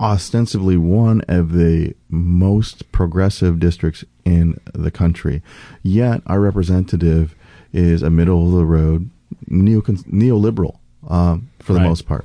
ostensibly 0.00 0.78
one 0.78 1.20
of 1.28 1.52
the 1.52 1.94
most 2.08 2.90
progressive 2.90 3.60
districts 3.60 4.02
in 4.24 4.58
the 4.72 4.90
country, 4.90 5.42
yet 5.82 6.22
our 6.26 6.40
representative 6.40 7.34
is 7.72 8.02
a 8.02 8.08
middle 8.10 8.46
of 8.46 8.52
the 8.52 8.64
road 8.64 9.10
neo 9.48 9.80
neoliberal 9.80 10.78
um, 11.08 11.48
for 11.60 11.72
the 11.72 11.80
Right. 11.80 11.88
most 11.88 12.06
part, 12.06 12.24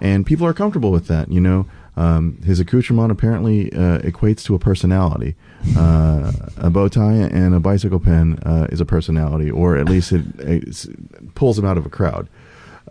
and 0.00 0.24
people 0.26 0.46
are 0.46 0.54
comfortable 0.54 0.90
with 0.90 1.06
that. 1.08 1.30
You 1.30 1.40
know, 1.40 1.66
um, 1.96 2.38
his 2.44 2.60
accoutrement 2.60 3.10
apparently 3.10 3.72
uh, 3.72 3.98
equates 4.00 4.44
to 4.44 4.54
a 4.54 4.58
personality. 4.58 5.34
Uh, 5.76 6.30
a 6.58 6.70
bow 6.70 6.88
tie 6.88 7.14
and 7.14 7.54
a 7.54 7.60
bicycle 7.60 7.98
pen 7.98 8.38
uh, 8.44 8.66
is 8.70 8.80
a 8.80 8.84
personality, 8.84 9.50
or 9.50 9.76
at 9.76 9.86
least 9.88 10.12
it, 10.12 10.24
it 10.38 10.86
pulls 11.34 11.58
him 11.58 11.64
out 11.64 11.76
of 11.76 11.84
a 11.84 11.90
crowd. 11.90 12.28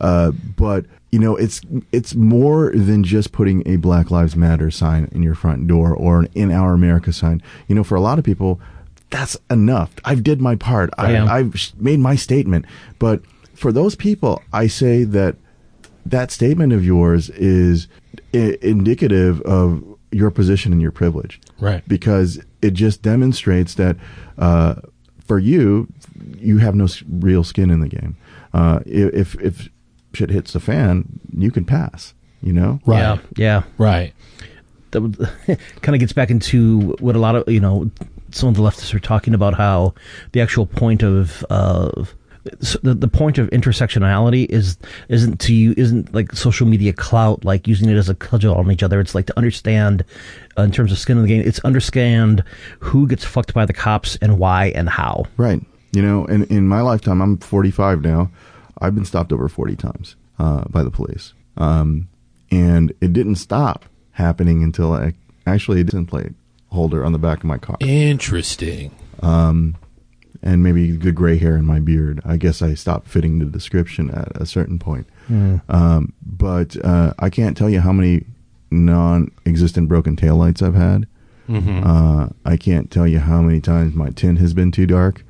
Uh, 0.02 0.32
but 0.58 0.86
you 1.12 1.20
know, 1.20 1.36
it's 1.38 1.62
it's 1.92 2.14
more 2.14 2.72
than 2.76 3.04
just 3.04 3.32
putting 3.32 3.66
a 3.68 3.78
Black 3.78 4.12
Lives 4.12 4.36
Matter 4.36 4.70
sign 4.70 5.08
in 5.14 5.24
your 5.24 5.34
front 5.36 5.68
door 5.68 5.94
or 5.94 6.20
an 6.20 6.28
"In 6.36 6.52
Our 6.52 6.74
America" 6.74 7.14
sign. 7.14 7.42
You 7.68 7.76
know, 7.76 7.84
for 7.86 7.96
a 7.96 8.02
lot 8.02 8.20
of 8.20 8.26
people, 8.26 8.60
that's 9.10 9.38
enough. 9.50 9.92
I've 10.04 10.24
did 10.24 10.42
my 10.42 10.56
part. 10.56 10.90
I, 10.98 11.18
I've 11.20 11.56
made 11.80 12.00
my 12.00 12.16
statement. 12.16 12.66
But 13.00 13.22
for 13.58 13.72
those 13.72 13.96
people, 13.96 14.42
I 14.54 14.68
say 14.68 15.04
that 15.04 15.36
that 16.06 16.32
statement 16.32 16.72
of 16.74 16.86
yours 16.86 17.30
is 17.32 17.88
I- 18.34 18.58
indicative 18.62 19.42
of 19.42 19.84
your 20.12 20.32
position 20.32 20.72
and 20.72 20.82
your 20.82 20.92
privilege. 20.92 21.42
Right. 21.60 21.86
Because 21.88 22.40
it 22.62 22.72
just 22.74 23.02
demonstrates 23.02 23.74
that 23.76 23.98
uh, 24.38 24.76
for 25.26 25.40
you, 25.40 25.88
you 26.38 26.60
have 26.60 26.76
no 26.76 26.88
real 27.10 27.44
skin 27.44 27.70
in 27.70 27.80
the 27.82 27.90
game. 27.90 28.16
Uh, 28.54 28.80
if 28.86 29.36
if 29.42 29.70
shit 30.14 30.30
hits 30.30 30.54
the 30.54 30.60
fan, 30.60 31.20
you 31.36 31.52
can 31.52 31.66
pass. 31.66 32.14
You 32.42 32.54
know. 32.54 32.80
Right. 32.86 33.00
Yeah. 33.00 33.18
Yeah. 33.36 33.64
right. 33.78 34.14
that 34.92 35.60
kind 35.82 35.96
of 35.96 36.00
gets 36.00 36.14
back 36.14 36.30
into 36.30 36.96
what 37.00 37.16
a 37.16 37.20
lot 37.20 37.36
of 37.36 37.50
you 37.50 37.60
know 37.60 37.90
some 38.32 38.48
of 38.50 38.56
the 38.56 38.62
leftists 38.62 38.94
are 38.94 39.00
talking 39.00 39.34
about 39.34 39.56
how 39.56 39.94
the 40.32 40.42
actual 40.42 40.66
point 40.66 41.04
of 41.04 41.44
of 41.50 42.10
s- 42.10 42.16
the, 42.84 42.94
the 42.94 43.08
point 43.08 43.38
of 43.38 43.50
intersectionality 43.50 44.46
is 44.50 44.78
isn't 45.10 45.40
to 45.42 45.54
you 45.54 45.74
isn't 45.78 46.14
like 46.14 46.32
social 46.34 46.68
media 46.68 46.94
clout 46.94 47.46
like 47.46 47.68
using 47.68 47.90
it 47.90 47.96
as 47.96 48.10
a 48.10 48.16
cudgel 48.16 48.56
on 48.56 48.72
each 48.72 48.84
other 48.84 49.00
it's 49.00 49.16
like 49.16 49.26
to 49.26 49.38
understand 49.38 50.04
uh, 50.58 50.64
in 50.64 50.72
terms 50.72 50.92
of 50.92 50.98
skin 50.98 51.18
in 51.18 51.24
the 51.24 51.30
game 51.30 51.42
it's 51.46 51.60
understand 51.60 52.44
who 52.80 53.08
gets 53.08 53.24
fucked 53.24 53.54
by 53.54 53.66
the 53.66 53.74
cops 53.74 54.18
and 54.22 54.40
why 54.40 54.68
and 54.76 54.90
how 54.90 55.26
Right. 55.38 55.62
You 55.92 56.02
know, 56.02 56.26
in 56.26 56.44
in 56.46 56.68
my 56.68 56.82
lifetime, 56.82 57.22
I'm 57.22 57.38
45 57.38 58.02
now. 58.02 58.30
I've 58.80 58.94
been 58.94 59.06
stopped 59.06 59.32
over 59.32 59.48
40 59.48 59.76
times 59.76 60.16
uh, 60.38 60.66
by 60.70 60.84
the 60.84 60.92
police, 60.92 61.34
um, 61.56 62.10
and 62.52 62.94
it 63.02 63.14
didn't 63.14 63.36
stop 63.36 63.86
happening 64.12 64.64
until 64.64 64.94
I 64.94 65.14
actually 65.46 65.82
a 65.82 65.84
license 65.86 66.10
plate 66.10 66.34
holder 66.70 67.04
on 67.04 67.14
the 67.14 67.20
back 67.20 67.40
of 67.40 67.46
my 67.46 67.58
car, 67.58 67.78
Interesting. 67.80 68.92
And 70.44 70.62
maybe 70.64 70.96
good 70.98 71.16
gray 71.16 71.38
hair 71.38 71.58
in 71.58 71.66
my 71.66 71.80
beard. 71.80 72.22
I 72.26 72.38
guess 72.38 72.62
I 72.62 72.74
stopped 72.76 73.08
fitting 73.08 73.40
the 73.40 73.46
description 73.46 74.10
at 74.12 74.32
a 74.40 74.46
certain 74.46 74.80
point. 74.80 75.08
Um, 75.70 76.14
but 76.26 76.78
uh, 76.86 77.14
I 77.20 77.30
can't 77.30 77.58
tell 77.58 77.70
you 77.70 77.82
how 77.82 77.92
many 77.92 78.24
non-existent 78.72 79.88
broken 79.88 80.16
taillights 80.16 80.62
I've 80.62 80.76
had. 80.76 81.08
Uh, 81.50 82.28
I 82.46 82.58
can't 82.58 82.92
tell 82.92 83.08
you 83.08 83.20
how 83.20 83.42
many 83.42 83.62
times 83.62 83.96
my 83.96 84.10
tint 84.10 84.38
has 84.40 84.54
been 84.54 84.72
too 84.72 84.86
dark. 84.86 85.24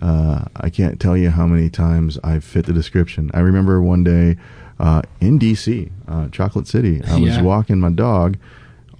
Uh, 0.00 0.44
I 0.54 0.70
can't 0.70 1.00
tell 1.00 1.16
you 1.16 1.30
how 1.30 1.46
many 1.48 1.68
times 1.68 2.16
I've 2.22 2.44
fit 2.44 2.66
the 2.66 2.72
description. 2.72 3.30
I 3.34 3.40
remember 3.40 3.82
one 3.82 4.04
day 4.04 4.36
uh, 4.78 5.02
in 5.20 5.38
D.C., 5.38 5.90
uh, 6.06 6.28
Chocolate 6.28 6.68
City, 6.68 7.02
I 7.04 7.16
was 7.18 7.36
Yeah. 7.36 7.42
walking 7.42 7.80
my 7.80 7.90
dog 7.90 8.36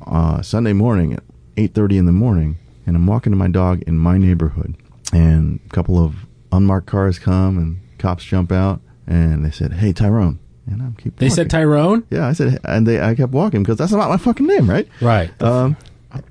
uh, 0.04 0.42
Sunday 0.42 0.72
morning 0.72 1.12
at 1.12 1.22
8.30 1.56 1.98
in 1.98 2.06
the 2.06 2.12
morning, 2.12 2.56
and 2.84 2.96
I'm 2.96 3.06
walking 3.06 3.30
to 3.30 3.36
my 3.36 3.46
dog 3.48 3.82
in 3.82 3.96
my 3.96 4.18
neighborhood, 4.18 4.74
and 5.12 5.60
a 5.66 5.68
couple 5.70 6.02
of 6.02 6.14
unmarked 6.52 6.86
cars 6.86 7.18
come, 7.18 7.58
and 7.58 7.80
cops 7.98 8.24
jump 8.24 8.52
out, 8.52 8.80
and 9.06 9.44
they 9.44 9.50
said, 9.50 9.74
hey, 9.74 9.92
Tyrone. 9.92 10.38
And 10.66 10.82
I'm 10.82 10.94
keep 10.94 11.16
They 11.16 11.30
said. 11.30 11.48
Tyrone? 11.48 12.04
Yeah, 12.10 12.26
I 12.26 12.34
said, 12.34 12.58
and 12.64 12.86
they, 12.86 13.00
I 13.00 13.14
kept 13.14 13.32
walking 13.32 13.62
because 13.62 13.78
that's 13.78 13.92
not 13.92 14.10
my 14.10 14.18
fucking 14.18 14.46
name, 14.46 14.68
right? 14.68 14.86
Right. 15.00 15.30
Um, 15.42 15.76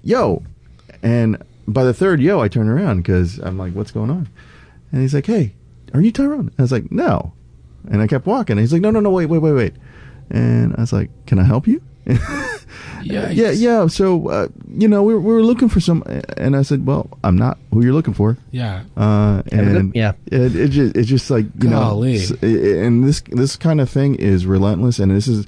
yo, 0.03 0.43
and 1.01 1.41
by 1.67 1.83
the 1.83 1.93
third 1.93 2.21
yo, 2.21 2.39
I 2.39 2.47
turn 2.47 2.69
around 2.69 2.97
because 2.97 3.39
I'm 3.39 3.57
like, 3.57 3.73
what's 3.73 3.91
going 3.91 4.11
on? 4.11 4.29
And 4.91 5.01
he's 5.01 5.13
like, 5.13 5.25
hey, 5.25 5.55
are 5.93 6.01
you 6.01 6.11
Tyrone? 6.11 6.51
I 6.57 6.61
was 6.61 6.71
like, 6.71 6.91
no. 6.91 7.33
And 7.89 8.01
I 8.01 8.07
kept 8.07 8.25
walking. 8.27 8.53
And 8.53 8.59
he's 8.59 8.71
like, 8.71 8.81
no, 8.81 8.91
no, 8.91 8.99
no, 8.99 9.09
wait, 9.09 9.25
wait, 9.25 9.39
wait, 9.39 9.53
wait. 9.53 9.73
And 10.29 10.75
I 10.77 10.81
was 10.81 10.93
like, 10.93 11.09
can 11.25 11.39
I 11.39 11.43
help 11.43 11.67
you? 11.67 11.81
yeah. 13.11 13.29
yeah, 13.29 13.51
yeah. 13.51 13.87
So, 13.87 14.27
uh, 14.29 14.47
you 14.69 14.87
know, 14.87 15.03
we 15.03 15.13
were, 15.13 15.19
we 15.19 15.33
were 15.33 15.43
looking 15.43 15.69
for 15.69 15.79
some, 15.79 16.03
and 16.37 16.55
I 16.55 16.61
said, 16.61 16.85
well, 16.85 17.09
I'm 17.23 17.37
not 17.37 17.57
who 17.73 17.83
you're 17.83 17.93
looking 17.93 18.13
for. 18.13 18.37
Yeah. 18.51 18.83
Uh, 18.95 19.35
Have 19.35 19.45
a 19.45 19.49
good- 19.49 19.75
and 19.75 19.95
yeah. 19.95 20.13
it, 20.27 20.55
it 20.55 20.67
just 20.69 20.95
it's 20.95 21.07
just 21.07 21.29
like 21.29 21.45
you 21.61 21.69
Golly. 21.69 22.17
know, 22.17 22.47
and 22.81 23.03
this 23.03 23.21
this 23.31 23.55
kind 23.55 23.79
of 23.81 23.89
thing 23.89 24.15
is 24.15 24.45
relentless, 24.45 24.99
and 24.99 25.11
this 25.11 25.27
is 25.27 25.45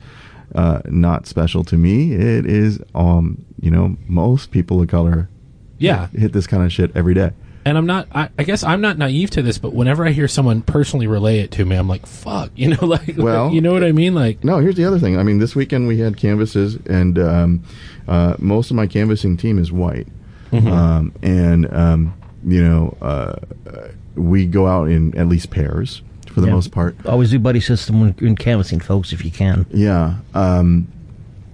uh, 0.56 0.82
not 0.86 1.28
special 1.28 1.64
to 1.66 1.78
me. 1.78 2.14
It 2.14 2.46
is, 2.46 2.80
um, 2.96 3.46
you 3.62 3.70
know, 3.72 3.96
most 4.08 4.52
people 4.52 4.82
of 4.82 4.88
color 4.88 5.30
Yeah. 5.78 6.08
hit 6.08 6.34
this 6.34 6.48
kind 6.48 6.64
of 6.64 6.72
shit 6.72 6.92
every 6.96 7.14
day. 7.14 7.32
And 7.70 7.78
I'm 7.78 7.86
not, 7.86 8.08
I, 8.12 8.30
I 8.36 8.44
guess 8.44 8.64
I'm 8.64 8.82
not 8.82 8.98
naive 8.98 9.30
to 9.32 9.44
this, 9.44 9.60
but 9.60 9.74
whenever 9.74 10.04
I 10.04 10.10
hear 10.10 10.28
someone 10.28 10.64
personally 10.64 11.06
relay 11.06 11.40
it 11.42 11.52
to 11.52 11.66
me, 11.66 11.76
I'm 11.76 11.88
like, 11.88 12.08
fuck, 12.08 12.50
you 12.56 12.70
know, 12.70 12.84
like, 12.84 13.14
Well- 13.16 13.52
you 13.52 13.62
know 13.62 13.72
what 13.72 13.84
I 13.84 13.92
mean? 13.92 14.16
Like, 14.16 14.44
No, 14.44 14.58
here's 14.58 14.76
the 14.76 14.86
other 14.86 14.98
thing. 14.98 15.20
I 15.20 15.24
mean, 15.24 15.38
this 15.38 15.56
weekend 15.56 15.88
we 15.88 16.00
had 16.00 16.18
canvases, 16.18 16.78
and 16.88 17.20
um, 17.20 17.64
uh, 18.08 18.36
most 18.40 18.72
of 18.72 18.76
my 18.76 18.88
canvassing 18.88 19.38
team 19.38 19.60
is 19.60 19.72
white, 19.72 20.08
um, 20.52 21.14
and 21.22 21.72
um, 21.72 22.14
you 22.44 22.64
know, 22.64 22.98
uh, 23.04 23.36
uh, 23.70 23.88
we 24.16 24.48
go 24.48 24.66
out 24.66 24.90
in 24.90 25.16
at 25.16 25.28
least 25.28 25.52
pairs 25.52 26.02
for 26.28 26.42
the 26.42 26.48
Yeah. 26.48 26.54
most 26.54 26.72
part. 26.72 26.96
always 27.06 27.30
do 27.30 27.38
buddy 27.38 27.60
system 27.60 28.02
when 28.02 28.14
when 28.14 28.36
canvassing 28.36 28.80
folks 28.80 29.14
if 29.14 29.24
you 29.24 29.30
can 29.32 29.66
Yeah. 29.72 30.16
Um, 30.34 30.88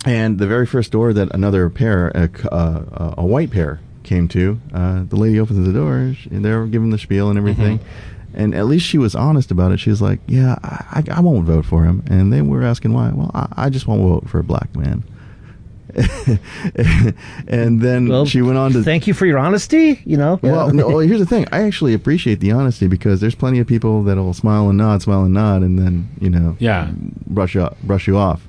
and 0.05 0.37
the 0.39 0.47
very 0.47 0.65
first 0.65 0.91
door 0.91 1.11
that 1.13 1.33
another 1.33 1.69
pair, 1.69 2.09
a, 2.09 2.27
c- 2.27 2.47
uh, 2.51 3.15
a 3.17 3.25
white 3.25 3.51
pair, 3.51 3.79
came 4.05 4.27
to, 4.29 4.59
uh, 4.73 5.03
the 5.07 5.17
lady 5.17 5.37
opens 5.39 5.65
the 5.67 5.73
door, 5.73 6.15
and 6.31 6.45
they're 6.45 6.65
giving 6.67 6.91
the 6.91 6.97
spiel 6.97 7.29
and 7.29 7.37
everything. 7.37 7.79
and 8.33 8.53
at 8.55 8.65
least 8.67 8.85
she 8.85 8.97
was 8.97 9.15
honest 9.15 9.51
about 9.51 9.71
it. 9.73 9.79
She 9.79 9.89
was 9.89 10.01
like, 10.01 10.19
"Yeah, 10.27 10.55
I, 10.63 11.03
I 11.11 11.19
won't 11.21 11.45
vote 11.45 11.65
for 11.65 11.83
him." 11.83 12.03
And 12.09 12.31
they 12.31 12.41
were 12.41 12.63
asking 12.63 12.93
why. 12.93 13.11
Well, 13.13 13.31
I, 13.33 13.47
I 13.65 13.69
just 13.69 13.87
won't 13.87 14.01
vote 14.01 14.29
for 14.29 14.39
a 14.39 14.43
black 14.43 14.73
man. 14.75 15.03
and 17.47 17.81
then 17.81 18.09
Well, 18.09 18.25
she 18.25 18.41
went 18.41 18.57
on 18.57 18.73
to 18.73 18.83
thank 18.83 19.07
you 19.07 19.13
for 19.13 19.25
your 19.25 19.37
honesty. 19.37 20.01
You 20.05 20.17
know, 20.17 20.39
well, 20.41 20.71
no, 20.73 20.87
well, 20.87 20.99
here's 20.99 21.19
the 21.19 21.25
thing. 21.25 21.47
I 21.51 21.61
actually 21.63 21.93
appreciate 21.93 22.39
the 22.39 22.51
honesty 22.51 22.87
because 22.87 23.21
there's 23.21 23.35
plenty 23.35 23.59
of 23.59 23.67
people 23.67 24.03
that'll 24.03 24.33
smile 24.33 24.67
and 24.69 24.77
nod, 24.77 25.01
smile 25.01 25.23
and 25.23 25.33
nod, 25.33 25.61
and 25.61 25.79
then 25.79 26.09
you 26.19 26.29
know, 26.29 26.57
Yeah. 26.59 26.89
brush 27.27 27.55
you 27.55 27.61
off, 27.61 27.77
brush 27.83 28.07
you 28.07 28.17
off. 28.17 28.45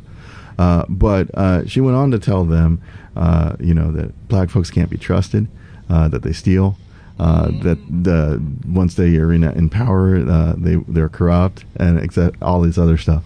Uh, 0.58 0.84
but 0.88 1.30
uh, 1.34 1.66
she 1.66 1.80
went 1.80 1.96
on 1.96 2.10
to 2.10 2.18
tell 2.18 2.44
them, 2.44 2.80
uh, 3.16 3.56
you 3.58 3.74
know, 3.74 3.90
that 3.92 4.28
black 4.28 4.50
folks 4.50 4.70
can't 4.70 4.90
be 4.90 4.98
trusted, 4.98 5.48
uh, 5.90 6.06
that 6.08 6.22
they 6.22 6.32
steal, 6.32 6.76
uh, 7.18 7.48
that 7.62 7.78
the 7.88 8.42
once 8.68 8.94
they 8.94 9.16
are 9.16 9.32
in, 9.32 9.42
in 9.44 9.68
power, 9.70 10.16
uh, 10.18 10.54
they 10.56 10.76
they're 10.88 11.08
corrupt, 11.08 11.64
and 11.76 11.98
except 11.98 12.40
all 12.42 12.60
this 12.60 12.76
other 12.78 12.98
stuff. 12.98 13.24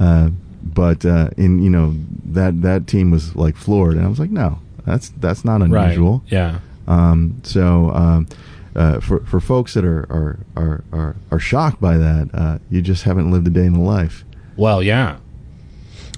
Uh, 0.00 0.30
but 0.62 1.04
uh, 1.04 1.30
in 1.36 1.62
you 1.62 1.70
know 1.70 1.94
that 2.24 2.62
that 2.62 2.86
team 2.86 3.10
was 3.10 3.34
like 3.36 3.56
floored, 3.56 3.96
and 3.96 4.04
I 4.06 4.08
was 4.08 4.18
like, 4.20 4.30
no, 4.30 4.60
that's 4.86 5.10
that's 5.20 5.44
not 5.44 5.60
Right. 5.60 5.84
unusual. 5.84 6.22
Yeah. 6.28 6.60
Um, 6.86 7.40
so 7.42 7.90
um, 7.90 8.26
uh, 8.76 9.00
for 9.00 9.20
for 9.20 9.40
folks 9.40 9.74
that 9.74 9.84
are 9.84 10.06
are 10.10 10.38
are 10.56 10.84
are, 10.92 11.16
are 11.30 11.38
shocked 11.40 11.80
by 11.80 11.96
that, 11.98 12.30
uh, 12.34 12.58
you 12.70 12.80
just 12.82 13.02
haven't 13.04 13.30
lived 13.30 13.46
a 13.46 13.50
day 13.50 13.64
in 13.66 13.72
the 13.72 13.80
life. 13.80 14.24
Well, 14.56 14.82
yeah. 14.82 15.16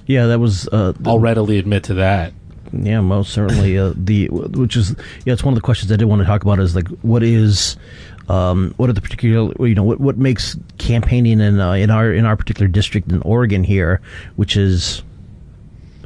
yeah, 0.05 0.27
that 0.27 0.39
was 0.39 0.67
uh, 0.71 0.93
the- 0.99 1.09
I'll 1.09 1.19
readily 1.19 1.57
admit 1.57 1.83
to 1.85 1.93
that. 1.95 2.33
Yeah, 2.73 3.01
most 3.01 3.31
certainly. 3.33 3.77
Uh, 3.77 3.93
the 3.95 4.27
which 4.29 4.75
is 4.75 4.95
yeah, 5.25 5.33
it's 5.33 5.43
one 5.43 5.53
of 5.53 5.55
the 5.55 5.61
questions 5.61 5.91
I 5.91 5.95
did 5.95 6.05
want 6.05 6.21
to 6.21 6.25
talk 6.25 6.41
about 6.43 6.59
is 6.59 6.75
like 6.75 6.87
what 7.01 7.23
is, 7.23 7.77
um, 8.29 8.73
what 8.77 8.89
are 8.89 8.93
the 8.93 9.01
particular 9.01 9.51
you 9.67 9.75
know 9.75 9.83
what 9.83 9.99
what 9.99 10.17
makes 10.17 10.57
campaigning 10.77 11.39
in 11.39 11.59
uh, 11.59 11.73
in 11.73 11.89
our 11.89 12.11
in 12.11 12.25
our 12.25 12.35
particular 12.35 12.67
district 12.67 13.11
in 13.11 13.21
Oregon 13.23 13.63
here, 13.63 14.01
which 14.35 14.55
is. 14.57 15.03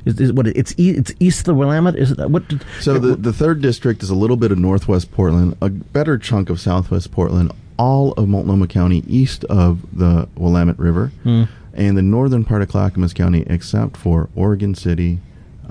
Is, 0.03 0.19
is 0.19 0.33
what 0.33 0.47
it's 0.47 0.73
e- 0.79 0.89
it's 0.97 1.13
east 1.19 1.41
of 1.41 1.45
the 1.45 1.53
Willamette 1.53 1.95
is 1.95 2.09
it 2.09 2.17
that 2.17 2.31
what 2.31 2.47
did, 2.47 2.65
So 2.79 2.97
the 2.97 3.15
the 3.15 3.31
third 3.31 3.61
district 3.61 4.01
is 4.01 4.09
a 4.09 4.15
little 4.15 4.35
bit 4.35 4.51
of 4.51 4.57
northwest 4.57 5.11
Portland, 5.11 5.55
a 5.61 5.69
better 5.69 6.17
chunk 6.17 6.49
of 6.49 6.59
southwest 6.59 7.11
Portland, 7.11 7.51
all 7.77 8.13
of 8.13 8.27
Multnomah 8.27 8.65
County 8.65 9.03
east 9.07 9.43
of 9.43 9.85
the 9.95 10.27
Willamette 10.35 10.79
River, 10.79 11.11
and 11.23 11.95
the 11.95 12.01
northern 12.01 12.43
part 12.43 12.63
of 12.63 12.69
Clackamas 12.69 13.13
County, 13.13 13.43
except 13.45 13.95
for 13.95 14.29
Oregon 14.35 14.73
City, 14.73 15.19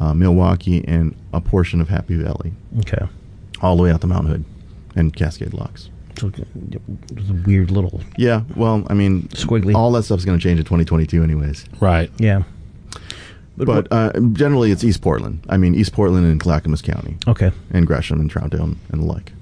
uh, 0.01 0.12
Milwaukie, 0.12 0.84
and 0.88 1.14
a 1.32 1.40
portion 1.40 1.80
of 1.80 1.88
Happy 1.88 2.16
Valley, 2.16 2.53
okay 2.80 3.07
all 3.62 3.76
the 3.76 3.82
way 3.82 3.90
out 3.90 4.01
to 4.01 4.07
Mount 4.07 4.26
Hood 4.26 4.44
and 4.96 5.14
Cascade 5.14 5.53
Locks. 5.55 5.90
so 6.18 6.32
it's 6.36 7.30
a 7.30 7.34
weird 7.46 7.70
little 7.70 8.01
Yeah, 8.16 8.42
well, 8.57 8.84
I 8.88 8.94
mean, 8.94 9.22
Squiggly. 9.28 9.74
All 9.74 9.92
that 9.92 10.05
stuff's 10.05 10.24
going 10.24 10.38
to 10.38 10.42
change 10.42 10.59
in 10.59 10.64
2022, 10.64 11.22
anyways. 11.22 11.66
Right. 11.80 12.11
yeah 12.18 12.42
But 13.57 13.88
uh, 13.90 14.12
generally, 14.32 14.70
it's 14.70 14.82
East 14.84 15.03
Portland. 15.03 15.44
I 15.48 15.57
mean, 15.57 15.74
East 15.74 15.92
Portland 15.92 16.26
and 16.26 16.40
Clackamas 16.40 16.82
County, 16.82 17.16
okay 17.26 17.53
and 17.70 17.86
Gresham 17.86 18.20
and 18.20 18.30
Troutdale 18.32 18.76
and 18.90 19.03
the 19.03 19.07
like. 19.07 19.32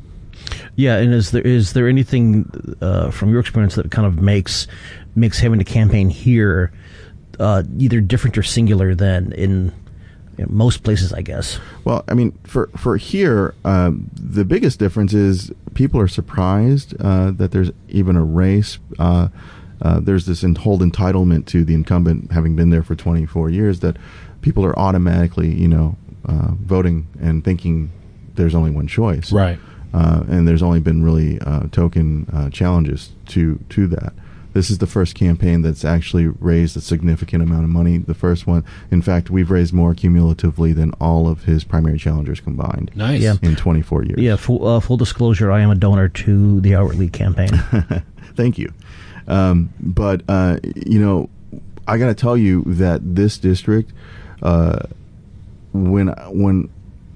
Yeah, 0.76 0.96
and 0.96 1.12
is 1.12 1.30
there 1.30 1.42
is 1.42 1.72
there 1.72 1.88
anything 1.88 2.76
uh, 2.80 3.11
from 3.11 3.30
your 3.30 3.40
experience 3.40 3.74
that 3.76 3.90
kind 3.90 4.06
of 4.06 4.20
makes 4.20 4.66
makes 5.14 5.38
having 5.38 5.59
to 5.59 5.64
campaign 5.64 6.09
here 6.11 6.72
uh, 7.38 7.62
either 7.78 8.00
different 8.00 8.36
or 8.38 8.42
singular 8.42 8.94
than 8.94 9.32
in 9.32 9.72
you 10.39 10.45
know, 10.45 10.51
most 10.53 10.82
places? 10.84 11.12
I 11.12 11.22
guess. 11.22 11.59
Well, 11.84 12.05
I 12.09 12.14
mean, 12.14 12.32
for 12.45 12.68
for 12.76 12.97
here, 12.97 13.55
um, 13.64 14.11
the 14.14 14.45
biggest 14.45 14.78
difference 14.78 15.12
is 15.12 15.53
people 15.74 16.01
are 16.01 16.09
surprised 16.09 16.95
uh, 17.01 17.30
that 17.32 17.51
there's 17.51 17.70
even 17.89 18.16
a 18.16 18.24
race. 18.24 18.78
Uh, 18.99 19.28
uh, 19.82 20.01
there's 20.01 20.26
this 20.26 20.43
en- 20.43 20.57
whole 20.57 20.78
entitlement 20.78 21.47
to 21.47 21.64
the 21.64 21.74
incumbent 21.74 22.32
having 22.32 22.57
been 22.57 22.70
there 22.70 22.82
for 22.82 22.97
24 22.97 23.49
years 23.51 23.78
that 23.80 23.97
people 24.41 24.64
are 24.64 24.76
automatically, 24.78 25.55
you 25.55 25.68
know, 25.68 25.97
uh, 26.26 26.49
voting 26.61 27.07
and 27.20 27.45
thinking 27.45 27.91
there's 28.34 28.55
only 28.55 28.70
one 28.72 28.86
choice. 28.89 29.30
Right. 29.32 29.59
uh, 29.95 30.24
and 30.28 30.47
there's 30.49 30.62
only 30.62 30.80
been 30.80 31.03
really 31.05 31.41
uh, 31.41 31.68
token 31.70 32.26
uh, 32.32 32.51
challenges 32.51 33.12
to 33.26 33.59
to 33.70 33.86
that. 33.89 34.12
This 34.59 34.70
is 34.70 34.78
the 34.78 34.88
first 34.88 35.14
campaign 35.14 35.62
that's 35.62 35.84
actually 35.84 36.26
raised 36.26 36.76
a 36.76 36.80
significant 36.80 37.44
amount 37.44 37.62
of 37.62 37.70
money. 37.70 37.98
The 37.98 38.12
first 38.12 38.44
one, 38.44 38.64
in 38.90 39.02
fact, 39.02 39.30
we've 39.30 39.52
raised 39.52 39.72
more 39.72 39.94
cumulatively 39.94 40.72
than 40.72 40.90
all 41.00 41.28
of 41.28 41.44
his 41.44 41.62
primary 41.62 41.96
challengers 41.96 42.40
combined 42.40 42.90
Nice. 42.96 43.20
Yeah. 43.20 43.36
in 43.40 43.54
24 43.54 44.06
years. 44.06 44.18
Yeah. 44.20 44.34
Full 44.34 44.66
uh, 44.66 44.80
full 44.80 44.96
disclosure: 44.96 45.52
I 45.52 45.61
am 45.61 45.70
a 45.70 45.76
donor 45.76 46.09
to 46.09 46.61
the 46.61 46.74
Albert 46.74 46.96
Lee 46.96 47.09
campaign. 47.09 47.50
Thank 48.34 48.59
you. 48.59 48.72
Um, 49.28 49.72
but 49.78 50.22
uh, 50.28 50.59
you 50.74 50.98
know, 50.98 51.30
I 51.86 51.96
got 51.96 52.09
to 52.09 52.14
tell 52.14 52.36
you 52.36 52.64
that 52.66 53.14
this 53.14 53.38
district, 53.38 53.92
uh, 54.42 54.80
when 55.72 56.09
when 56.32 56.68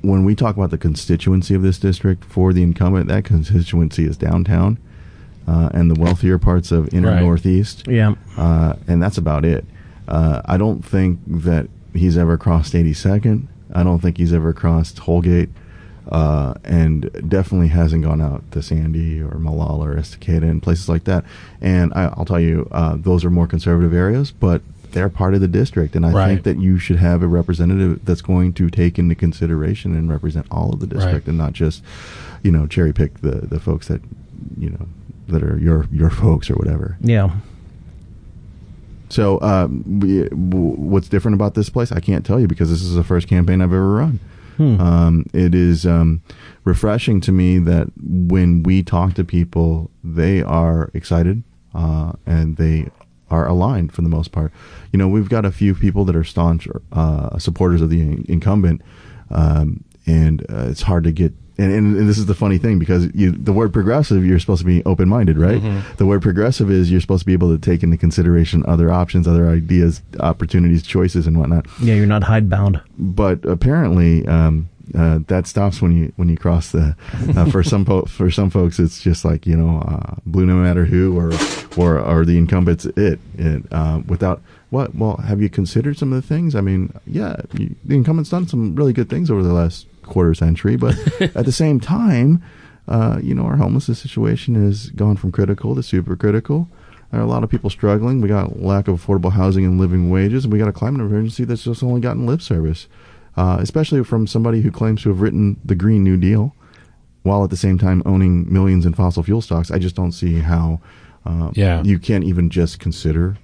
when 0.02 0.24
we 0.24 0.36
talk 0.36 0.56
about 0.56 0.70
the 0.70 0.78
constituency 0.78 1.54
of 1.56 1.62
this 1.62 1.80
district 1.80 2.24
for 2.24 2.52
the 2.52 2.62
incumbent, 2.62 3.08
that 3.08 3.24
constituency 3.24 4.04
is 4.04 4.16
downtown 4.16 4.78
uh, 5.46 5.70
and 5.74 5.90
the 5.90 6.00
wealthier 6.00 6.38
parts 6.38 6.70
of 6.72 6.92
inner 6.94 7.08
Right. 7.10 7.20
northeast. 7.22 7.86
yeah. 7.88 8.14
uh, 8.36 8.74
and 8.88 9.02
that's 9.02 9.18
about 9.18 9.44
it. 9.44 9.64
Uh, 10.08 10.42
I 10.44 10.56
don't 10.56 10.84
think 10.84 11.20
that 11.26 11.68
he's 11.94 12.16
ever 12.18 12.36
crossed 12.38 12.74
82nd. 12.74 13.46
I 13.74 13.82
don't 13.82 14.00
think 14.00 14.18
he's 14.18 14.32
ever 14.32 14.52
crossed 14.52 14.98
Holgate, 15.00 15.48
uh, 16.10 16.54
and 16.64 17.08
definitely 17.28 17.68
hasn't 17.68 18.04
gone 18.04 18.20
out 18.20 18.42
to 18.52 18.60
Sandy 18.62 19.20
or 19.20 19.38
Molalla 19.38 19.86
or 19.90 19.94
Estacada 19.96 20.42
and 20.50 20.62
places 20.62 20.88
like 20.88 21.04
that. 21.04 21.24
And 21.60 21.92
I, 21.94 22.04
I'll 22.16 22.24
tell 22.24 22.40
you, 22.40 22.68
uh, 22.72 22.96
those 22.98 23.24
are 23.24 23.30
more 23.30 23.46
conservative 23.46 23.94
areas, 23.94 24.30
but 24.32 24.62
they're 24.90 25.08
part 25.08 25.32
of 25.34 25.40
the 25.40 25.48
district, 25.48 25.96
and 25.96 26.04
I 26.04 26.10
Right. 26.12 26.26
think 26.28 26.42
that 26.42 26.60
you 26.60 26.78
should 26.78 26.96
have 26.98 27.22
a 27.22 27.26
representative 27.26 28.00
that's 28.04 28.20
going 28.20 28.52
to 28.54 28.68
take 28.68 28.98
into 28.98 29.14
consideration 29.14 29.96
and 29.96 30.10
represent 30.10 30.44
all 30.50 30.72
of 30.74 30.80
the 30.80 30.86
district, 30.86 31.26
Right. 31.26 31.28
and 31.28 31.38
not 31.38 31.54
just, 31.54 31.82
you 32.42 32.50
know, 32.52 32.66
cherry 32.66 32.92
pick 32.92 33.20
the 33.22 33.46
the 33.46 33.58
folks 33.60 33.88
that, 33.88 34.02
you 34.58 34.68
know, 34.68 34.86
that 35.28 35.42
are 35.42 35.58
your 35.58 35.86
your 35.92 36.10
folks 36.10 36.50
or 36.50 36.54
whatever. 36.54 36.96
Yeah. 37.00 37.30
So, 39.08 39.38
um, 39.42 40.00
we, 40.00 40.22
w- 40.28 40.74
what's 40.76 41.08
different 41.08 41.34
about 41.34 41.54
this 41.54 41.68
place? 41.68 41.92
I 41.92 42.00
can't 42.00 42.24
tell 42.24 42.40
you 42.40 42.46
because 42.48 42.70
this 42.70 42.80
is 42.82 42.94
the 42.94 43.04
first 43.04 43.28
campaign 43.28 43.60
I've 43.60 43.72
ever 43.72 43.92
run. 43.94 44.20
Um, 44.58 45.26
it 45.32 45.54
is 45.56 45.84
um, 45.86 46.22
refreshing 46.64 47.20
to 47.22 47.32
me 47.32 47.58
that 47.58 47.88
when 48.00 48.62
we 48.62 48.82
talk 48.84 49.14
to 49.14 49.24
people, 49.24 49.90
they 50.04 50.40
are 50.40 50.88
excited 50.94 51.42
uh, 51.74 52.12
and 52.26 52.56
they 52.58 52.88
are 53.28 53.48
aligned 53.48 53.92
for 53.92 54.02
the 54.02 54.08
most 54.08 54.30
part. 54.30 54.52
You 54.92 54.98
know, 55.00 55.08
we've 55.08 55.28
got 55.28 55.44
a 55.44 55.50
few 55.50 55.74
people 55.74 56.04
that 56.04 56.14
are 56.14 56.22
staunch 56.22 56.68
uh, 56.92 57.38
supporters 57.38 57.80
of 57.82 57.90
the 57.90 58.00
in- 58.02 58.24
incumbent, 58.28 58.82
um, 59.30 59.82
and 60.06 60.42
uh, 60.42 60.68
it's 60.68 60.82
hard 60.82 61.04
to 61.04 61.12
get. 61.12 61.32
And, 61.58 61.72
and, 61.72 61.96
and 61.96 62.08
this 62.08 62.18
is 62.18 62.26
the 62.26 62.34
funny 62.34 62.58
thing 62.58 62.78
because 62.78 63.08
you, 63.14 63.30
the 63.30 63.52
word 63.52 63.72
progressive, 63.72 64.24
you're 64.24 64.38
supposed 64.38 64.60
to 64.60 64.66
be 64.66 64.82
open 64.84 65.08
minded, 65.08 65.36
right? 65.38 65.60
The 65.98 66.06
word 66.06 66.22
progressive 66.22 66.70
is 66.70 66.90
you're 66.90 67.00
supposed 67.00 67.20
to 67.22 67.26
be 67.26 67.34
able 67.34 67.50
to 67.54 67.58
take 67.58 67.82
into 67.82 67.96
consideration 67.98 68.64
other 68.66 68.90
options, 68.90 69.28
other 69.28 69.48
ideas, 69.48 70.00
opportunities, 70.20 70.82
choices, 70.82 71.26
and 71.26 71.38
whatnot 71.38 71.66
Yeah. 71.80 71.94
You're 71.94 72.06
not 72.06 72.24
hidebound. 72.24 72.80
but 72.98 73.44
apparently 73.44 74.26
um, 74.26 74.68
uh, 74.94 75.20
that 75.28 75.46
stops 75.46 75.80
when 75.80 75.92
you 75.92 76.12
when 76.16 76.28
you 76.28 76.36
cross 76.36 76.72
the. 76.72 76.96
Uh, 77.36 77.46
for 77.50 77.62
some 77.72 77.84
po- 77.84 78.06
for 78.06 78.30
some 78.30 78.50
folks, 78.50 78.78
it's 78.78 79.00
just 79.00 79.24
like 79.24 79.46
you 79.46 79.56
know, 79.56 79.78
uh, 79.80 80.14
blue 80.26 80.44
no 80.44 80.54
matter 80.56 80.84
who, 80.84 81.16
or 81.18 81.32
or 81.76 81.98
or 82.00 82.24
the 82.24 82.36
incumbent's 82.36 82.84
it. 82.86 83.18
it 83.38 83.62
uh, 83.70 84.00
without 84.06 84.42
what? 84.70 84.94
Well, 84.94 85.16
have 85.18 85.40
you 85.40 85.48
considered 85.48 85.96
some 85.98 86.12
of 86.12 86.20
the 86.20 86.26
things? 86.26 86.54
I 86.54 86.60
mean, 86.62 86.92
yeah, 87.06 87.36
you, 87.54 87.74
the 87.84 87.94
incumbent's 87.94 88.30
done 88.30 88.48
some 88.48 88.74
really 88.74 88.92
good 88.92 89.08
things 89.08 89.30
over 89.30 89.42
the 89.42 89.52
last 89.52 89.86
quarter 90.12 90.34
century, 90.34 90.76
but 90.76 90.94
at 91.36 91.44
the 91.44 91.52
same 91.52 91.80
time, 91.80 92.42
uh, 92.88 93.18
you 93.22 93.34
know, 93.34 93.44
our 93.44 93.56
homelessness 93.56 93.98
situation 93.98 94.54
has 94.54 94.90
gone 94.90 95.16
from 95.16 95.32
critical 95.32 95.74
to 95.74 95.82
super 95.82 96.16
critical. 96.16 96.68
There 97.10 97.20
are 97.20 97.24
a 97.24 97.28
lot 97.28 97.44
of 97.44 97.50
people 97.50 97.70
struggling. 97.70 98.20
We 98.20 98.28
got 98.28 98.60
lack 98.60 98.88
of 98.88 99.04
affordable 99.04 99.32
housing 99.32 99.64
and 99.64 99.78
living 99.78 100.10
wages, 100.10 100.44
and 100.44 100.52
we 100.52 100.58
got 100.58 100.68
a 100.68 100.72
climate 100.72 101.00
emergency 101.00 101.44
that's 101.44 101.64
just 101.64 101.82
only 101.82 102.00
gotten 102.00 102.26
lip 102.26 102.40
service, 102.42 102.88
uh, 103.36 103.58
especially 103.60 104.02
from 104.04 104.26
somebody 104.26 104.60
who 104.62 104.70
claims 104.70 105.02
to 105.02 105.08
have 105.10 105.20
written 105.20 105.60
the 105.64 105.74
Green 105.74 106.02
New 106.02 106.16
Deal, 106.16 106.54
while 107.22 107.44
at 107.44 107.50
the 107.50 107.56
same 107.56 107.78
time 107.78 108.02
owning 108.06 108.50
millions 108.52 108.84
in 108.86 108.94
fossil 108.94 109.22
fuel 109.22 109.40
stocks. 109.42 109.70
I 109.70 109.78
just 109.78 109.94
don't 109.94 110.12
see 110.12 110.40
how 110.40 110.80
uh, 111.26 111.50
Yeah. 111.54 111.82
you 111.84 111.98
can't 111.98 112.24
even 112.24 112.48
just 112.50 112.78
consider, 112.80 113.36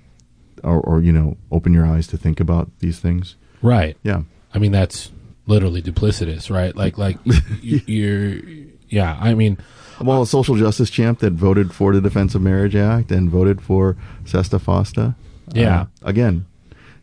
or, 0.64 0.80
or 0.80 1.00
you 1.02 1.12
know, 1.12 1.36
open 1.52 1.72
your 1.74 1.86
eyes 1.86 2.06
to 2.08 2.16
think 2.16 2.40
about 2.40 2.70
these 2.80 2.98
things. 2.98 3.36
Right. 3.62 3.96
Yeah. 4.02 4.22
I 4.54 4.58
mean, 4.58 4.72
that's 4.72 5.12
literally 5.48 5.82
duplicitous, 5.82 6.50
right? 6.54 6.74
Like, 6.76 6.98
like 6.98 7.16
you, 7.62 7.80
you're, 7.86 8.40
yeah. 8.88 9.18
I 9.20 9.34
mean, 9.34 9.58
Well, 10.00 10.22
a 10.22 10.26
social 10.26 10.56
justice 10.56 10.90
champ 10.90 11.18
that 11.20 11.32
voted 11.32 11.72
for 11.72 11.94
the 11.94 12.00
Defense 12.00 12.34
of 12.34 12.42
Marriage 12.42 12.76
Act 12.76 13.10
and 13.10 13.30
voted 13.30 13.60
for 13.60 13.96
SESTA 14.24 14.58
FOSTA. 14.60 15.16
Yeah. 15.52 15.80
Uh, 15.80 15.86
again, 16.02 16.46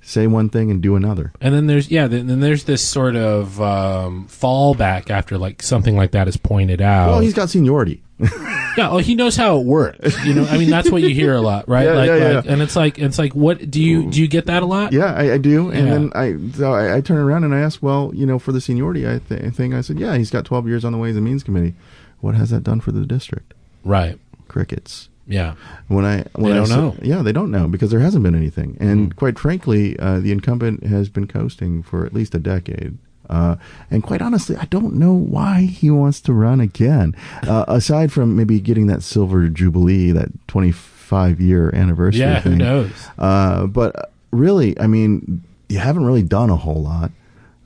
say 0.02 0.28
one 0.28 0.50
thing 0.50 0.70
and 0.70 0.82
do 0.82 0.96
another. 0.96 1.34
and 1.42 1.54
then 1.54 1.68
there's 1.68 1.90
yeah, 1.90 2.08
then, 2.08 2.28
then 2.28 2.40
there's 2.40 2.66
this 2.66 2.88
sort 2.88 3.16
of 3.16 3.60
um, 3.60 4.28
fallback 4.30 5.10
after 5.10 5.38
like 5.38 5.64
something 5.64 5.98
like 5.98 6.12
that 6.12 6.28
is 6.28 6.38
pointed 6.38 6.82
out. 6.82 7.10
Well, 7.10 7.20
he's 7.22 7.34
got 7.34 7.50
seniority. 7.50 8.04
Yeah, 8.78 8.90
well, 8.90 8.98
he 8.98 9.16
knows 9.16 9.38
how 9.38 9.58
it 9.62 9.66
works. 9.66 10.26
You 10.26 10.34
know, 10.34 10.44
I 10.48 10.58
mean, 10.58 10.70
that's 10.70 10.92
what 10.92 11.02
you 11.02 11.16
hear 11.16 11.34
a 11.34 11.40
lot, 11.40 11.70
right? 11.70 11.86
Yeah, 11.86 11.94
like, 11.94 12.08
yeah, 12.08 12.14
like, 12.36 12.46
yeah. 12.46 12.52
and 12.52 12.62
it's 12.62 12.76
like, 12.76 13.00
it's 13.00 13.18
like, 13.18 13.34
what 13.34 13.72
do 13.72 13.82
you 13.82 14.12
do? 14.12 14.20
You 14.22 14.28
get 14.28 14.48
that 14.48 14.64
a 14.64 14.66
lot? 14.66 14.92
Yeah, 14.92 15.14
I, 15.14 15.34
I 15.34 15.38
do. 15.38 15.70
And 15.70 15.88
Yeah. 15.88 15.94
then 15.94 16.12
I, 16.14 16.52
so 16.58 16.74
I, 16.74 16.98
I 16.98 17.02
turn 17.02 17.18
around 17.20 17.46
and 17.46 17.56
I 17.56 17.60
ask, 17.62 17.82
well, 17.82 18.12
you 18.14 18.26
know, 18.26 18.38
for 18.38 18.52
the 18.52 18.60
seniority, 18.60 19.08
I, 19.08 19.20
th- 19.20 19.42
I 19.60 19.78
I 19.78 19.82
said, 19.82 19.98
yeah, 19.98 20.18
he's 20.18 20.30
got 20.30 20.44
12 20.44 20.68
years 20.68 20.84
on 20.84 20.92
the 20.92 20.98
Ways 20.98 21.16
and 21.16 21.24
Means 21.24 21.42
Committee. 21.42 21.74
What 22.20 22.36
has 22.36 22.50
that 22.50 22.64
done 22.66 22.82
for 22.82 22.92
the 22.92 23.06
district? 23.06 23.54
Right. 23.86 24.20
Crickets. 24.50 25.08
Yeah. 25.26 25.56
When 25.88 26.04
I 26.04 26.26
when 26.34 26.52
They 26.52 26.52
I 26.52 26.56
don't 26.58 26.68
sa- 26.68 26.76
know. 26.76 26.96
Yeah, 27.02 27.22
they 27.22 27.32
don't 27.32 27.52
know 27.52 27.70
because 27.70 27.92
there 27.92 28.02
hasn't 28.02 28.24
been 28.24 28.36
anything, 28.36 28.76
and 28.82 29.16
quite 29.16 29.40
frankly, 29.40 29.98
uh, 30.00 30.20
the 30.20 30.32
incumbent 30.32 30.84
has 30.84 31.08
been 31.10 31.28
coasting 31.28 31.82
for 31.82 32.06
at 32.06 32.14
least 32.14 32.36
a 32.36 32.40
decade. 32.40 32.98
Uh, 33.30 33.56
and 33.90 34.04
quite 34.04 34.22
honestly, 34.22 34.56
I 34.56 34.66
don't 34.66 34.96
know 34.96 35.14
why 35.14 35.62
he 35.62 35.90
wants 35.90 36.22
to 36.22 36.34
run 36.34 36.60
again. 36.60 37.16
Uh, 37.44 37.66
aside 37.68 38.12
from 38.12 38.36
maybe 38.36 38.60
getting 38.60 38.88
that 38.88 39.04
silver 39.04 39.48
jubilee, 39.48 40.12
that 40.12 40.30
twenty 40.48 40.72
five 40.72 41.40
year 41.40 41.74
anniversary. 41.76 42.22
Yeah. 42.22 42.42
Who 42.42 42.50
thing. 42.52 42.60
knows? 42.60 42.92
Uh, 43.18 43.68
but 43.68 44.12
really, 44.32 44.80
I 44.80 44.88
mean, 44.88 45.44
you 45.70 45.80
haven't 45.80 46.06
really 46.06 46.24
done 46.24 46.50
a 46.50 46.56
whole 46.56 46.82
lot. 46.82 47.12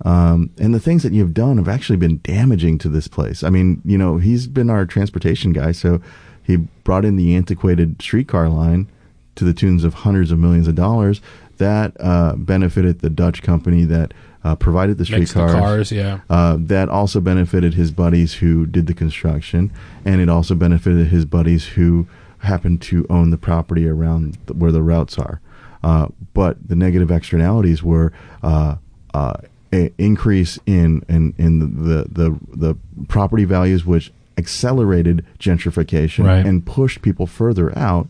Um, 0.05 0.51
and 0.57 0.74
the 0.74 0.80
things 0.80 1.03
that 1.03 1.12
you've 1.12 1.34
done 1.34 1.57
have 1.57 1.68
actually 1.68 1.97
been 1.97 2.22
damaging 2.24 2.78
to 2.80 2.89
this 2.89 3.07
place. 3.07 3.43
I 3.43 3.49
mean, 3.49 3.82
you 3.84 3.97
know, 3.97 4.18
he's 4.18 4.47
been 4.47 4.70
our 4.70 4.86
transportation 4.86 5.51
guy, 5.51 5.74
so 5.74 6.01
he 6.41 6.57
brought 6.57 7.03
in 7.03 7.18
the 7.18 7.36
antiquated 7.36 8.01
streetcar 8.01 8.47
line 8.47 8.88
to 9.36 9.43
the 9.43 9.53
tunes 9.53 9.84
of 9.84 9.93
hundreds 9.95 10.32
of 10.32 10.39
millions 10.39 10.68
of 10.68 10.76
dollars. 10.76 11.22
That 11.60 11.95
uh, 11.99 12.36
benefited 12.36 12.99
the 12.99 13.10
Dutch 13.10 13.41
company 13.43 13.86
that 13.86 14.14
uh, 14.43 14.55
provided 14.55 14.97
the 14.97 15.05
streetcars. 15.05 15.51
cars. 15.53 15.91
Yeah. 15.91 16.22
Uh, 16.30 16.57
that 16.60 16.89
also 16.89 17.20
benefited 17.22 17.74
his 17.76 17.91
buddies 17.91 18.36
who 18.36 18.66
did 18.66 18.88
the 18.88 18.93
construction, 18.93 19.72
and 20.05 20.20
it 20.22 20.30
also 20.30 20.55
benefited 20.55 21.07
his 21.07 21.26
buddies 21.26 21.66
who 21.68 22.07
happened 22.39 22.82
to 22.82 23.05
own 23.10 23.30
the 23.32 23.38
property 23.38 23.88
around 23.88 24.38
the, 24.47 24.53
where 24.53 24.72
the 24.72 24.82
routes 24.82 25.18
are. 25.20 25.41
Uh, 25.84 26.07
but 26.34 26.68
the 26.68 26.76
negative 26.76 27.12
externalities 27.12 27.84
were 27.84 28.12
uh, 28.43 28.76
uh, 29.14 29.34
a 29.74 29.91
increase 29.97 30.57
in 30.66 31.03
in, 31.10 31.34
in 31.38 31.84
the, 31.84 32.03
the 32.10 32.38
the 32.55 32.76
property 33.10 33.43
values, 33.45 33.86
which 33.86 34.12
accelerated 34.38 35.26
gentrification 35.38 36.24
Right. 36.26 36.45
and 36.45 36.66
pushed 36.66 37.01
people 37.01 37.28
further 37.28 37.78
out. 37.78 38.07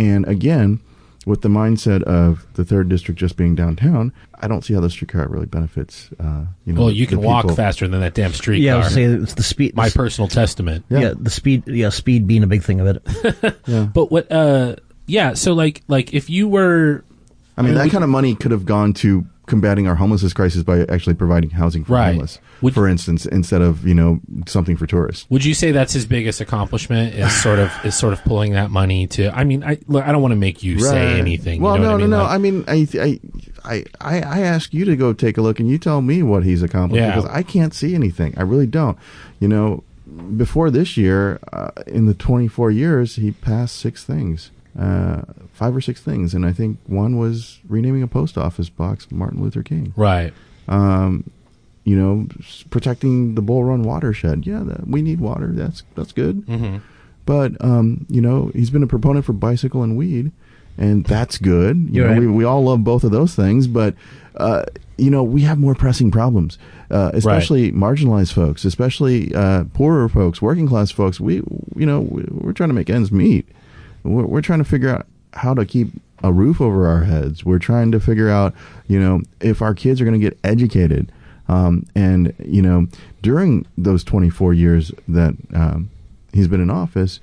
And 0.00 0.26
again, 0.26 0.80
with 1.26 1.42
the 1.42 1.48
mindset 1.48 2.02
of 2.04 2.46
the 2.54 2.64
third 2.64 2.88
district 2.88 3.20
just 3.20 3.36
being 3.36 3.54
downtown, 3.54 4.12
I 4.40 4.48
don't 4.48 4.64
see 4.64 4.72
how 4.74 4.80
the 4.80 4.88
streetcar 4.90 5.28
really 5.28 5.46
benefits. 5.46 6.08
Uh, 6.18 6.44
you 6.64 6.72
know, 6.72 6.80
Well, 6.82 6.90
you 6.90 7.06
can 7.06 7.20
walk 7.20 7.42
people. 7.44 7.56
faster 7.56 7.86
than 7.86 8.00
that 8.00 8.14
damn 8.14 8.32
streetcar. 8.32 8.64
Yeah, 8.64 8.74
I 8.76 8.78
was 8.78 8.94
say 8.94 9.04
it's 9.04 9.34
the 9.34 9.42
speed. 9.42 9.76
My 9.76 9.90
personal 9.90 10.28
testament. 10.28 10.84
yeah. 10.88 10.98
Yeah. 11.00 11.14
the 11.18 11.30
speed. 11.30 11.64
Yeah, 11.66 11.90
speed 11.90 12.26
being 12.26 12.42
a 12.42 12.46
big 12.46 12.62
thing 12.62 12.80
of 12.80 12.86
it. 12.86 13.92
But 13.92 14.10
what? 14.10 14.30
Uh, 14.32 14.76
yeah. 15.06 15.34
So 15.34 15.52
like, 15.52 15.82
like 15.88 16.14
if 16.14 16.30
you 16.30 16.48
were 16.48 17.04
I 17.58 17.62
mean, 17.62 17.72
I 17.72 17.72
mean, 17.72 17.74
that 17.74 17.84
we- 17.84 17.90
kind 17.90 18.04
of 18.04 18.10
money 18.10 18.34
could 18.34 18.52
have 18.52 18.64
gone 18.64 18.94
to 18.94 19.26
combating 19.50 19.86
our 19.86 19.96
homelessness 19.96 20.32
crisis 20.32 20.62
by 20.62 20.80
actually 20.88 21.12
providing 21.14 21.50
housing 21.50 21.84
for 21.84 21.92
Right. 21.92 22.12
homeless, 22.12 22.38
Would- 22.62 22.72
for 22.72 22.88
instance, 22.88 23.26
instead 23.26 23.60
of 23.60 23.86
you 23.86 23.92
know 23.94 24.20
something 24.46 24.76
for 24.78 24.86
tourists. 24.86 25.26
Would 25.28 25.44
you 25.44 25.52
say 25.52 25.72
that's 25.72 25.92
his 25.92 26.06
biggest 26.06 26.40
accomplishment? 26.40 27.14
Is 27.14 27.30
sort 27.42 27.58
of 27.58 27.70
is 27.84 27.94
sort 27.94 28.14
of 28.14 28.24
pulling 28.24 28.52
that 28.52 28.70
money 28.70 29.06
to? 29.08 29.36
I 29.36 29.44
mean, 29.44 29.62
I 29.62 29.76
look, 29.88 30.06
I 30.06 30.12
don't 30.12 30.22
want 30.22 30.32
to 30.32 30.36
make 30.36 30.62
you 30.62 30.78
say 30.78 31.18
anything. 31.18 31.60
Well, 31.60 31.76
you 31.76 31.82
know 31.82 31.88
no, 31.88 31.94
I 31.94 31.98
mean? 31.98 32.10
no, 32.10 32.16
no. 32.16 32.22
Like- 32.22 32.32
I 32.32 32.38
mean, 32.38 32.64
I, 32.66 32.88
I, 32.98 33.20
I, 33.64 33.84
I, 34.00 34.20
I 34.20 34.40
ask 34.40 34.72
you 34.72 34.84
to 34.86 34.96
go 34.96 35.12
take 35.12 35.36
a 35.36 35.42
look, 35.42 35.60
and 35.60 35.68
you 35.68 35.76
tell 35.76 36.00
me 36.00 36.22
what 36.22 36.44
he's 36.44 36.62
accomplished 36.62 37.02
Yeah. 37.02 37.14
because 37.14 37.28
I 37.30 37.42
can't 37.42 37.74
see 37.74 37.94
anything. 37.94 38.32
I 38.38 38.42
really 38.42 38.66
don't. 38.66 38.96
You 39.40 39.48
know, 39.48 39.82
before 40.36 40.70
this 40.70 40.96
year, 40.96 41.38
uh, 41.52 41.70
in 41.86 42.06
the 42.06 42.14
24 42.14 42.70
years, 42.70 43.16
he 43.16 43.32
passed 43.32 43.76
six 43.76 44.04
things, 44.04 44.50
uh, 44.78 45.22
five 45.52 45.74
or 45.74 45.80
six 45.80 46.00
things, 46.00 46.34
and 46.34 46.44
I 46.46 46.52
think 46.52 46.78
one 46.86 47.18
was 47.18 47.58
renaming 47.68 48.02
a 48.02 48.06
post 48.08 48.38
office 48.38 48.68
box 48.68 49.06
Martin 49.10 49.42
Luther 49.42 49.62
King. 49.62 49.92
right. 49.96 50.32
um, 50.68 51.30
you 51.84 51.96
know, 51.96 52.26
protecting 52.68 53.34
the 53.34 53.42
Bull 53.42 53.64
Run 53.64 53.82
watershed. 53.82 54.46
Yeah, 54.46 54.60
that, 54.64 54.86
we 54.86 55.02
need 55.02 55.18
water. 55.20 55.48
That's 55.52 55.82
that's 55.96 56.12
good. 56.12 56.44
hmm 56.46 56.76
But 57.26 57.62
um, 57.64 58.06
you 58.08 58.20
know, 58.20 58.50
he's 58.54 58.70
been 58.70 58.82
a 58.82 58.86
proponent 58.86 59.24
for 59.24 59.32
bicycle 59.32 59.82
and 59.82 59.96
weed, 59.96 60.30
and 60.78 61.04
that's 61.04 61.38
good. 61.38 61.76
You 61.78 61.88
You're 61.92 62.04
know, 62.08 62.12
right. 62.12 62.20
we 62.20 62.26
we 62.28 62.44
all 62.44 62.62
love 62.64 62.84
both 62.84 63.02
of 63.02 63.10
those 63.12 63.34
things, 63.34 63.66
but 63.66 63.94
uh, 64.36 64.64
you 64.98 65.10
know, 65.10 65.22
we 65.24 65.40
have 65.42 65.58
more 65.58 65.74
pressing 65.74 66.10
problems, 66.10 66.58
uh, 66.90 67.10
especially 67.14 67.72
marginalized 67.72 68.34
folks, 68.34 68.64
especially 68.64 69.34
uh, 69.34 69.64
poorer 69.72 70.08
folks, 70.08 70.40
working 70.42 70.68
class 70.68 70.90
folks. 70.90 71.18
We 71.18 71.36
you 71.76 71.86
know 71.86 72.00
we- 72.02 72.26
we're 72.30 72.52
trying 72.52 72.68
to 72.70 72.74
make 72.74 72.90
ends 72.90 73.10
meet. 73.10 73.48
We're, 74.02 74.26
we're 74.26 74.42
trying 74.42 74.58
to 74.60 74.64
figure 74.64 74.90
out 74.90 75.06
how 75.34 75.54
to 75.54 75.64
keep 75.64 75.88
a 76.22 76.32
roof 76.32 76.60
over 76.60 76.86
our 76.86 77.04
heads. 77.04 77.44
We're 77.44 77.58
trying 77.58 77.92
to 77.92 78.00
figure 78.00 78.28
out, 78.28 78.54
you 78.86 79.00
know, 79.00 79.22
if 79.40 79.62
our 79.62 79.74
kids 79.74 80.00
are 80.00 80.04
going 80.04 80.20
to 80.20 80.30
get 80.30 80.38
educated. 80.44 81.12
Um, 81.48 81.86
and 81.94 82.32
you 82.44 82.62
know, 82.62 82.86
during 83.22 83.66
those 83.76 84.04
24 84.04 84.54
years 84.54 84.92
that 85.08 85.34
um, 85.52 85.90
he's 86.32 86.46
been 86.46 86.60
in 86.60 86.70
office, 86.70 87.20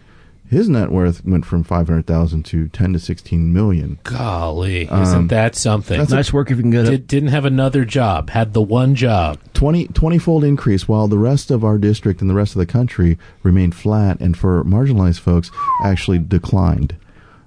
his 0.50 0.70
net 0.70 0.92
worth 0.92 1.26
went 1.26 1.46
from 1.46 1.64
500,000 1.64 2.44
to 2.46 2.68
10 2.70 2.94
to 2.94 3.00
16 3.00 3.54
million. 3.54 4.00
Golly, 4.04 4.84
isn't 4.84 4.92
Um, 5.18 5.28
that 5.28 5.56
something? 5.56 5.98
that's 5.98 6.12
nice 6.12 6.32
work 6.32 6.50
if 6.52 6.58
you 6.58 6.64
can 6.64 6.72
get 6.72 6.86
it. 6.86 6.90
Did, 6.92 7.08
didn't 7.08 7.30
have 7.30 7.46
another 7.46 7.84
job. 7.86 8.30
Had 8.30 8.54
the 8.54 8.62
one 8.62 8.96
job. 8.96 9.38
20 9.54 9.88
20 9.88 10.18
fold 10.18 10.44
increase 10.44 10.88
while 10.88 11.08
the 11.08 11.18
rest 11.18 11.52
of 11.52 11.64
our 11.64 11.78
district 11.78 12.22
and 12.22 12.30
the 12.30 12.34
rest 12.36 12.56
of 12.56 12.60
the 12.60 12.66
country 12.66 13.18
remained 13.44 13.76
flat 13.76 14.20
and 14.20 14.38
for 14.38 14.64
marginalized 14.64 15.20
folks 15.20 15.52
actually 15.84 16.20
declined. 16.20 16.96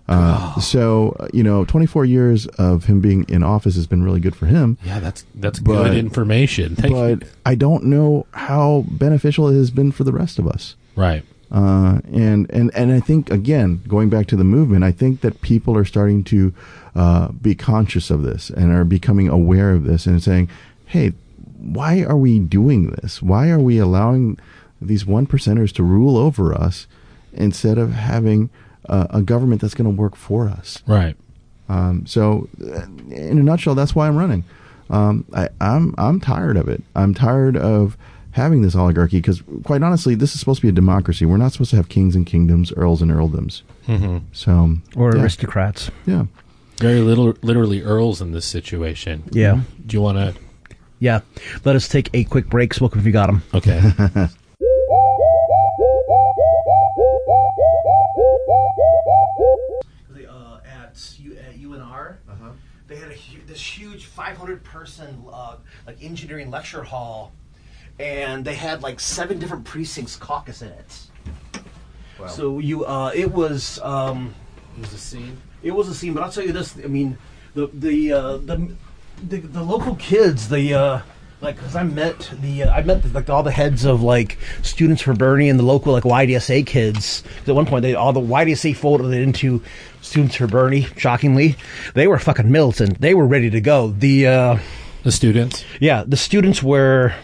Uh, 0.09 0.59
so, 0.59 1.14
uh, 1.20 1.28
you 1.32 1.44
know, 1.44 1.64
24 1.64 2.05
years 2.05 2.46
of 2.59 2.86
him 2.86 3.01
being 3.01 3.24
in 3.28 3.44
office 3.44 3.76
has 3.76 3.86
been 3.86 4.03
really 4.03 4.18
good 4.18 4.34
for 4.34 4.46
him. 4.46 4.76
Yeah, 4.84 4.98
that's 4.98 5.24
that's 5.36 5.61
But- 5.61 5.84
good 5.84 5.96
information. 5.96 6.74
Thank 6.74 6.94
you. 6.96 7.16
But 7.16 7.28
I 7.46 7.55
don't 7.55 7.84
know 7.84 8.26
how 8.32 8.84
beneficial 8.90 9.48
it 9.48 9.55
has 9.55 9.70
been 9.70 9.92
for 9.92 10.03
the 10.03 10.12
rest 10.12 10.40
of 10.40 10.48
us. 10.48 10.74
Right. 10.96 11.22
Uh, 11.51 12.01
and, 12.12 12.48
and, 12.51 12.70
and 12.74 12.92
I 12.92 13.01
think, 13.01 13.30
again, 13.30 13.82
going 13.88 14.09
back 14.09 14.26
to 14.28 14.36
the 14.36 14.44
movement, 14.44 14.84
I 14.84 14.92
think 14.92 15.20
that 15.22 15.40
people 15.42 15.76
are 15.76 15.84
starting 15.84 16.22
to 16.24 16.55
uh, 16.94 17.28
be 17.28 17.55
conscious 17.55 18.11
of 18.11 18.22
this 18.22 18.51
and 18.51 18.72
are 18.72 18.84
becoming 18.84 19.28
aware 19.28 19.72
of 19.72 19.84
this 19.84 20.07
and 20.07 20.22
saying, 20.22 20.48
hey, 20.86 21.12
why 21.59 22.03
are 22.03 22.16
we 22.16 22.38
doing 22.38 22.90
this? 22.90 23.20
Why 23.20 23.51
are 23.51 23.59
we 23.59 23.78
allowing 23.78 24.38
these 24.80 25.05
one 25.05 25.26
percenters 25.26 25.72
to 25.74 25.82
rule 25.82 26.16
over 26.16 26.55
us 26.55 26.86
instead 27.32 27.78
of 27.78 27.92
having 27.92 28.51
uh, 28.88 29.09
a 29.11 29.22
government 29.22 29.61
that's 29.61 29.74
going 29.74 29.94
to 29.94 30.01
work 30.03 30.16
for 30.16 30.48
us? 30.48 30.82
Right. 30.86 31.16
Um, 31.68 32.07
so, 32.07 32.48
uh, 32.61 32.86
in 33.11 33.38
a 33.38 33.42
nutshell, 33.42 33.74
that's 33.74 33.94
why 33.94 34.09
I'm 34.09 34.16
running. 34.16 34.44
Um, 34.88 35.24
I, 35.32 35.48
I'm 35.61 35.94
I'm 35.96 36.18
tired 36.18 36.57
of 36.57 36.68
it. 36.68 36.82
I'm 36.96 37.14
tired 37.14 37.57
of 37.57 37.96
having 38.33 38.62
this 38.62 38.74
oligarchy 38.74 39.18
because, 39.18 39.43
quite 39.64 39.83
honestly, 39.83 40.14
this 40.14 40.35
is 40.35 40.41
supposed 40.41 40.61
to 40.61 40.66
be 40.66 40.68
a 40.70 40.72
democracy. 40.72 41.24
We're 41.26 41.37
not 41.37 41.53
supposed 41.53 41.70
to 41.70 41.76
have 41.76 41.89
kings 41.89 42.14
and 42.16 42.26
kingdoms, 42.26 42.72
earls 42.76 43.03
and 43.03 43.11
earldoms. 43.11 43.62
hmm 43.87 44.18
So, 44.33 44.76
or 44.97 45.14
yeah, 45.16 45.22
aristocrats. 45.22 45.91
yeah. 46.07 46.24
Very 46.78 47.01
little, 47.01 47.35
literally 47.43 47.83
earls 47.83 48.20
in 48.22 48.33
this 48.33 48.47
situation. 48.47 49.24
Yeah. 49.33 49.61
Do 49.87 49.97
you 49.97 50.01
want 50.01 50.16
to? 50.18 50.41
Yeah. 50.99 51.20
Let 51.64 51.76
us 51.76 51.89
take 51.89 52.09
a 52.14 52.24
quick 52.24 52.49
break. 52.49 52.72
Smoke 52.74 52.95
'em 52.95 53.01
if 53.01 53.07
you 53.07 53.12
got 53.12 53.26
them. 53.26 53.43
Okay. 53.55 53.78
uh, 60.28 60.59
at, 60.64 60.95
UNR. 60.95 62.16
They 62.89 62.97
had 62.97 63.11
a 63.12 63.16
this 63.47 63.61
huge 63.62 64.05
500 64.07 64.64
person 64.64 65.22
uh, 65.33 65.57
like 65.87 66.03
engineering 66.03 66.51
lecture 66.51 66.83
hall, 66.83 67.33
and 68.01 68.44
they 68.44 68.55
had 68.55 68.82
like 68.82 68.98
seven 68.98 69.38
different 69.38 69.64
precincts 69.64 70.16
caucus 70.16 70.62
in 70.62 70.68
it. 70.68 71.07
Wow. 72.18 72.26
So 72.28 72.59
you, 72.59 72.86
uh, 72.86 73.12
it 73.14 73.30
was 73.30 73.78
um, 73.82 74.34
was 74.78 74.92
a 74.94 74.98
scene. 74.98 75.36
it 75.62 75.70
was 75.72 75.88
a 75.88 75.94
scene, 75.94 76.14
but 76.14 76.22
I'll 76.22 76.32
tell 76.32 76.44
you 76.44 76.53
this. 76.53 76.76
I 76.82 76.88
mean, 76.88 77.18
the 77.55 77.68
the 77.72 78.12
uh, 78.12 78.36
the, 78.38 78.74
the 79.28 79.38
the 79.38 79.62
local 79.62 79.96
kids, 79.96 80.48
the 80.48 80.74
uh, 80.74 81.01
like, 81.42 81.59
cause 81.59 81.76
I 81.76 81.82
met 81.82 82.30
the 82.40 82.64
uh, 82.64 82.72
I 82.72 82.82
met 82.82 83.12
like 83.12 83.28
all 83.28 83.42
the 83.42 83.51
heads 83.51 83.84
of 83.84 84.03
like 84.03 84.38
students 84.62 85.03
for 85.03 85.14
Bernie 85.14 85.51
and 85.51 85.59
the 85.59 85.64
local 85.64 85.92
like 85.92 86.05
YDSA 86.05 86.66
kids. 86.66 87.22
At 87.46 87.55
one 87.55 87.66
point, 87.66 87.82
they 87.82 87.94
all 87.94 88.12
the 88.14 88.20
YDSA 88.20 88.76
folded 88.76 89.12
it 89.12 89.22
into 89.22 89.62
students 90.01 90.36
for 90.36 90.46
Bernie. 90.46 90.86
Shockingly, 90.96 91.57
they 91.94 92.07
were 92.07 92.18
fucking 92.18 92.51
militant. 92.51 93.01
They 93.01 93.14
were 93.14 93.26
ready 93.26 93.51
to 93.51 93.61
go. 93.61 93.88
The 93.90 94.26
uh, 94.26 94.59
The 95.03 95.12
students. 95.12 95.64
yeah, 95.80 96.05
the 96.07 96.16
students 96.16 96.62
were 96.62 97.14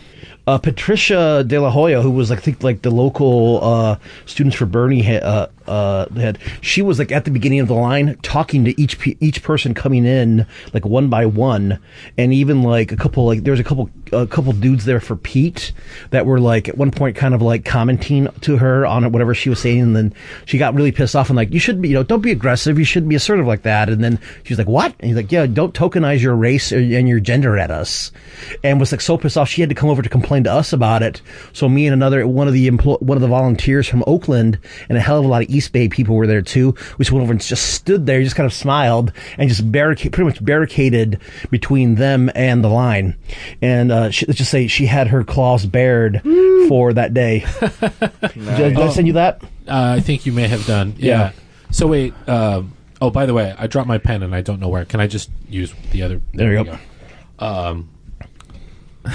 uh, 0.47 0.59
Patricia 0.59 1.43
De 1.45 1.59
La 1.59 1.71
Hoya, 1.71 2.03
who 2.03 2.11
was 2.11 2.31
I 2.31 2.37
think 2.37 2.63
like 2.63 2.83
the 2.83 2.91
local 2.91 3.59
uh, 3.63 3.97
students 4.27 4.57
for 4.57 4.65
Bernie 4.65 5.03
ha- 5.03 5.17
uh, 5.17 5.47
uh, 5.67 6.09
head, 6.15 6.39
she 6.61 6.83
was 6.83 7.01
like 7.01 7.11
at 7.11 7.25
the 7.25 7.33
beginning 7.33 7.59
of 7.59 7.67
the 7.67 7.75
line 7.75 8.17
talking 8.23 8.65
to 8.65 8.81
each 8.81 9.01
pe- 9.01 9.17
each 9.19 9.43
person 9.43 9.75
coming 9.75 10.05
in 10.05 10.47
like 10.73 10.85
one 10.85 11.09
by 11.09 11.27
one, 11.27 11.81
and 12.17 12.33
even 12.33 12.63
like 12.63 12.93
a 12.93 12.97
couple 12.97 13.27
like 13.27 13.43
there 13.43 13.51
was 13.51 13.59
a 13.59 13.65
couple 13.65 13.91
a 14.13 14.27
couple 14.27 14.53
dudes 14.53 14.85
there 14.85 15.01
for 15.01 15.17
Pete 15.17 15.73
that 16.11 16.27
were 16.27 16.39
like 16.39 16.69
at 16.69 16.79
one 16.79 16.93
point 16.93 17.17
kind 17.17 17.35
of 17.35 17.43
like 17.43 17.65
commenting 17.65 18.29
to 18.43 18.59
her 18.59 18.87
on 18.87 19.11
whatever 19.11 19.35
she 19.35 19.51
was 19.51 19.59
saying, 19.59 19.81
and 19.81 19.97
then 19.97 20.15
she 20.45 20.59
got 20.59 20.75
really 20.75 20.93
pissed 20.93 21.17
off 21.17 21.29
and 21.29 21.37
like 21.37 21.53
you 21.53 21.59
should 21.59 21.83
be 21.83 21.89
you 21.89 21.95
know 21.95 22.05
don't 22.05 22.23
be 22.23 22.31
aggressive, 22.31 22.79
you 22.79 22.85
shouldn't 22.85 23.11
be 23.11 23.17
assertive 23.17 23.49
like 23.49 23.63
that, 23.63 23.89
and 23.89 24.05
then 24.05 24.21
she's 24.45 24.59
like 24.59 24.69
what? 24.69 24.95
And 25.01 25.09
he's 25.09 25.17
like 25.17 25.33
yeah, 25.33 25.47
don't 25.47 25.75
tokenize 25.75 26.21
your 26.21 26.37
race 26.37 26.71
and 26.71 27.09
your 27.09 27.19
gender 27.19 27.59
at 27.59 27.73
us, 27.73 28.13
and 28.63 28.79
was 28.79 28.93
like 28.93 29.01
so 29.01 29.19
pissed 29.19 29.37
off 29.37 29.49
she 29.49 29.61
had 29.61 29.71
to 29.71 29.75
come 29.75 29.91
over 29.91 30.03
to 30.03 30.09
complain 30.09 30.36
to 30.45 30.53
us 30.53 30.73
about 30.73 31.03
it. 31.03 31.23
So 31.53 31.69
me 31.69 31.87
and 31.87 31.95
another 31.95 32.27
one 32.27 32.49
of 32.49 32.55
the 32.55 32.71
empl- 32.71 33.01
one 33.03 33.17
of 33.17 33.23
the 33.23 33.29
volunteers 33.29 33.87
from 33.89 34.03
Oakland 34.07 34.59
and 34.89 34.97
a 34.97 35.01
hell 35.01 35.19
of 35.19 35.25
a 35.25 35.29
lot 35.29 35.43
of 35.43 35.51
East 35.51 35.73
Bay 35.73 35.89
people 35.89 36.15
were 36.17 36.27
there 36.27 36.43
too. 36.43 36.75
We 36.99 37.05
just 37.05 37.13
went 37.13 37.23
over 37.23 37.33
and 37.33 37.41
just 37.41 37.75
stood 37.75 38.07
there, 38.07 38.23
just 38.23 38.37
kind 38.37 38.47
of 38.47 38.53
smiled 38.53 39.13
and 39.39 39.49
just 39.49 39.71
barricade, 39.71 40.13
pretty 40.13 40.27
much 40.29 40.45
barricaded 40.45 41.21
between 41.51 41.97
them 41.97 42.31
and 42.35 42.63
the 42.63 42.69
line. 42.69 43.17
And 43.63 43.91
uh, 43.93 44.11
she, 44.11 44.27
let's 44.27 44.39
just 44.39 44.51
say 44.51 44.67
she 44.67 44.87
had 44.87 45.09
her 45.09 45.25
claws 45.25 45.67
bared 45.67 46.23
for 46.69 46.93
that 46.93 47.15
day. 47.15 47.41
did, 47.61 48.49
I- 48.49 48.57
did 48.57 48.79
I 48.79 48.89
send 48.91 49.07
you 49.07 49.15
that? 49.15 49.43
Uh, 49.69 49.95
I 49.97 50.01
think 50.01 50.27
you 50.27 50.33
may 50.33 50.47
have 50.49 50.65
done. 50.67 50.95
Yeah. 50.97 51.07
Yeah. 51.19 51.33
So 51.73 51.87
wait. 51.89 52.15
Um, 52.29 52.73
oh, 53.01 53.11
by 53.11 53.27
the 53.27 53.35
way, 53.35 53.55
I 53.59 53.67
dropped 53.67 53.89
my 53.89 53.99
pen 53.99 54.23
and 54.23 54.35
I 54.35 54.41
don't 54.41 54.61
know 54.61 54.69
where. 54.69 54.85
Can 54.85 55.01
I 55.01 55.07
just 55.07 55.31
use 55.49 55.75
the 55.91 56.03
other? 56.03 56.21
There 56.35 56.53
you 56.53 56.59
we 56.61 56.65
go. 56.65 56.79
Um, 57.39 57.89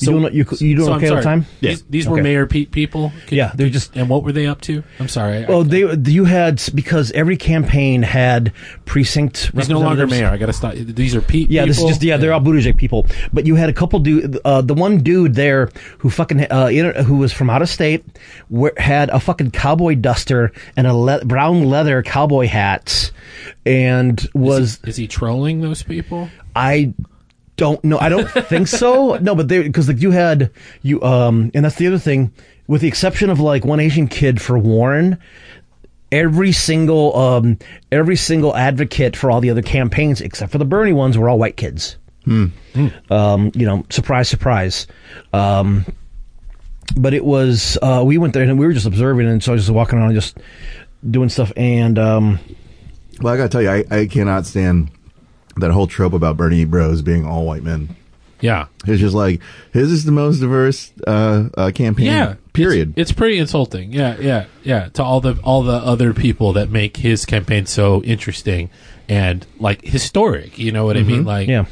You 0.00 0.06
doing, 0.06 0.34
you, 0.34 0.44
you 0.58 0.76
doing 0.76 0.86
so 0.86 0.92
I'm 0.92 0.96
okay 0.98 1.08
all 1.08 1.16
the 1.16 1.22
sorry. 1.22 1.40
time? 1.40 1.46
These, 1.60 1.82
these 1.84 2.08
were 2.08 2.22
Mayor 2.22 2.46
Pete 2.46 2.70
people. 2.70 3.12
Could- 3.26 3.36
Yeah, 3.36 3.52
they're 3.54 3.68
just 3.68 3.96
And 3.96 4.08
what 4.08 4.22
were 4.24 4.32
they 4.32 4.46
up 4.46 4.60
to? 4.62 4.82
I'm 4.98 5.08
sorry. 5.08 5.44
I- 5.44 5.46
Oh, 5.46 5.62
they 5.62 5.80
you 6.10 6.24
had 6.24 6.62
because 6.74 7.10
every 7.12 7.36
campaign 7.36 8.02
had 8.02 8.52
precinct. 8.84 9.50
he's 9.54 9.68
no 9.68 9.80
longer 9.80 10.06
mayor. 10.06 10.28
I 10.28 10.36
got 10.36 10.46
to 10.46 10.52
stop. 10.52 10.74
These 10.74 11.14
are 11.14 11.20
Pete. 11.20 11.50
Yeah, 11.50 11.64
this 11.64 11.76
is 11.76 11.82
people? 11.82 11.88
just 11.90 12.02
yeah, 12.02 12.16
they're 12.16 12.32
all 12.32 12.40
Buttigieg 12.40 12.76
people. 12.76 13.06
But 13.32 13.46
you 13.46 13.54
had 13.54 13.68
a 13.68 13.72
couple 13.72 13.98
dude, 14.00 14.38
uh, 14.44 14.62
the 14.62 14.74
one 14.74 14.98
dude 14.98 15.34
there 15.34 15.70
who 15.98 16.10
fucking 16.10 16.50
uh, 16.50 16.68
in, 16.72 16.94
who 17.04 17.16
was 17.18 17.32
from 17.32 17.50
out 17.50 17.62
of 17.62 17.68
state, 17.68 18.04
where, 18.48 18.72
had 18.76 19.10
a 19.10 19.20
fucking 19.20 19.50
cowboy 19.52 19.94
duster 19.94 20.52
and 20.76 20.86
a 20.86 20.94
le- 20.94 21.24
brown 21.24 21.64
leather 21.64 22.02
cowboy 22.02 22.46
hat, 22.46 23.10
and 23.66 24.26
was 24.34 24.60
Is 24.62 24.80
he, 24.84 24.90
is 24.90 24.96
he 24.96 25.06
trolling 25.08 25.60
those 25.60 25.82
people? 25.82 26.28
I 26.56 26.94
don't 27.56 27.82
know. 27.84 27.98
I 27.98 28.08
don't 28.08 28.28
think 28.48 28.68
so. 28.68 29.16
No, 29.16 29.34
but 29.34 29.48
they 29.48 29.62
because 29.62 29.88
like 29.88 30.00
you 30.00 30.10
had 30.10 30.50
you 30.82 31.02
um, 31.02 31.50
and 31.54 31.64
that's 31.64 31.76
the 31.76 31.86
other 31.86 31.98
thing. 31.98 32.32
With 32.66 32.80
the 32.80 32.88
exception 32.88 33.28
of 33.30 33.40
like 33.40 33.64
one 33.64 33.78
Asian 33.80 34.08
kid 34.08 34.40
for 34.40 34.58
Warren, 34.58 35.18
every 36.10 36.52
single 36.52 37.14
um, 37.16 37.58
every 37.92 38.16
single 38.16 38.56
advocate 38.56 39.16
for 39.16 39.30
all 39.30 39.40
the 39.40 39.50
other 39.50 39.62
campaigns 39.62 40.20
except 40.20 40.50
for 40.50 40.58
the 40.58 40.64
Bernie 40.64 40.92
ones 40.92 41.18
were 41.18 41.28
all 41.28 41.38
white 41.38 41.56
kids. 41.56 41.96
Um, 43.10 43.52
you 43.54 43.66
know, 43.66 43.84
surprise, 43.90 44.28
surprise. 44.28 44.86
Um, 45.34 45.84
but 46.96 47.12
it 47.12 47.24
was 47.24 47.76
uh, 47.82 48.02
we 48.04 48.16
went 48.18 48.32
there 48.34 48.42
and 48.42 48.58
we 48.58 48.66
were 48.66 48.72
just 48.72 48.86
observing, 48.86 49.26
and 49.28 49.42
so 49.42 49.52
I 49.52 49.54
was 49.54 49.62
just 49.64 49.74
walking 49.74 49.98
around, 49.98 50.14
just 50.14 50.38
doing 51.08 51.28
stuff, 51.28 51.52
and 51.56 51.98
um, 51.98 52.38
Well, 53.20 53.34
I 53.34 53.36
gotta 53.36 53.48
tell 53.50 53.62
you, 53.62 53.68
I, 53.70 53.84
I 53.90 54.06
cannot 54.06 54.46
stand 54.46 54.90
that 55.58 55.70
whole 55.70 55.86
trope 55.86 56.12
about 56.12 56.36
Bernie 56.36 56.64
Bros 56.64 57.02
being 57.02 57.26
all 57.26 57.46
white 57.46 57.62
men. 57.62 57.96
Yeah. 58.40 58.66
It's 58.86 59.00
just 59.00 59.14
like 59.14 59.40
his 59.72 59.90
is 59.90 60.04
the 60.04 60.12
most 60.12 60.38
diverse 60.38 60.92
uh, 61.06 61.48
uh, 61.56 61.70
campaign. 61.74 62.06
Yeah. 62.06 62.34
Period. 62.52 62.90
It's, 62.90 63.10
it's 63.10 63.12
pretty 63.18 63.38
insulting. 63.38 63.92
Yeah, 63.92 64.16
yeah, 64.20 64.46
yeah. 64.62 64.88
To 64.90 65.02
all 65.02 65.20
the 65.20 65.40
all 65.42 65.62
the 65.62 65.72
other 65.72 66.14
people 66.14 66.52
that 66.52 66.70
make 66.70 66.98
his 66.98 67.24
campaign 67.24 67.66
so 67.66 68.02
interesting 68.02 68.70
and 69.08 69.44
like 69.58 69.82
historic. 69.82 70.58
You 70.58 70.70
know 70.70 70.84
what 70.84 70.96
I 70.96 71.02
mean? 71.02 71.24
Like 71.24 71.48
yeah. 71.48 71.64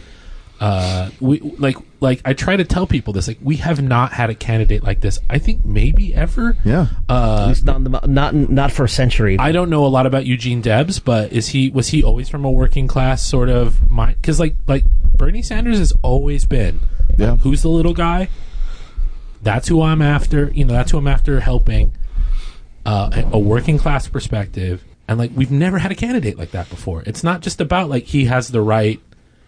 Uh 0.62 1.10
we 1.20 1.40
like 1.40 1.76
like 2.00 2.20
I 2.24 2.34
try 2.34 2.54
to 2.54 2.64
tell 2.64 2.86
people 2.86 3.12
this 3.12 3.26
like 3.26 3.38
we 3.42 3.56
have 3.56 3.82
not 3.82 4.12
had 4.12 4.30
a 4.30 4.34
candidate 4.34 4.84
like 4.84 5.00
this 5.00 5.18
I 5.28 5.38
think 5.38 5.64
maybe 5.64 6.14
ever 6.14 6.56
yeah. 6.64 6.86
uh 7.08 7.40
At 7.42 7.48
least 7.48 7.64
not, 7.64 7.76
in 7.78 7.84
the, 7.84 8.00
not 8.06 8.32
not 8.34 8.70
for 8.70 8.84
a 8.84 8.88
century. 8.88 9.36
I 9.40 9.50
don't 9.50 9.70
know 9.70 9.84
a 9.84 9.88
lot 9.88 10.06
about 10.06 10.24
Eugene 10.24 10.60
Debs 10.60 11.00
but 11.00 11.32
is 11.32 11.48
he 11.48 11.70
was 11.70 11.88
he 11.88 12.04
always 12.04 12.28
from 12.28 12.44
a 12.44 12.50
working 12.50 12.86
class 12.86 13.26
sort 13.26 13.48
of 13.48 13.90
mind 13.90 14.22
cuz 14.22 14.38
like 14.38 14.54
like 14.68 14.84
Bernie 15.16 15.42
Sanders 15.42 15.78
has 15.78 15.92
always 16.02 16.44
been 16.46 16.78
like, 17.10 17.18
Yeah. 17.18 17.36
who's 17.38 17.62
the 17.62 17.68
little 17.68 17.94
guy 17.94 18.28
that's 19.42 19.66
who 19.66 19.82
I'm 19.82 20.00
after 20.00 20.52
you 20.54 20.64
know 20.64 20.74
that's 20.74 20.92
who 20.92 20.98
I'm 20.98 21.08
after 21.08 21.40
helping 21.40 21.92
uh 22.86 23.22
a 23.32 23.38
working 23.38 23.78
class 23.78 24.06
perspective 24.06 24.84
and 25.08 25.18
like 25.18 25.32
we've 25.34 25.50
never 25.50 25.78
had 25.78 25.90
a 25.90 25.96
candidate 25.96 26.38
like 26.38 26.52
that 26.52 26.70
before 26.70 27.02
it's 27.04 27.24
not 27.24 27.40
just 27.40 27.60
about 27.60 27.88
like 27.88 28.04
he 28.04 28.26
has 28.26 28.48
the 28.48 28.60
right 28.60 29.00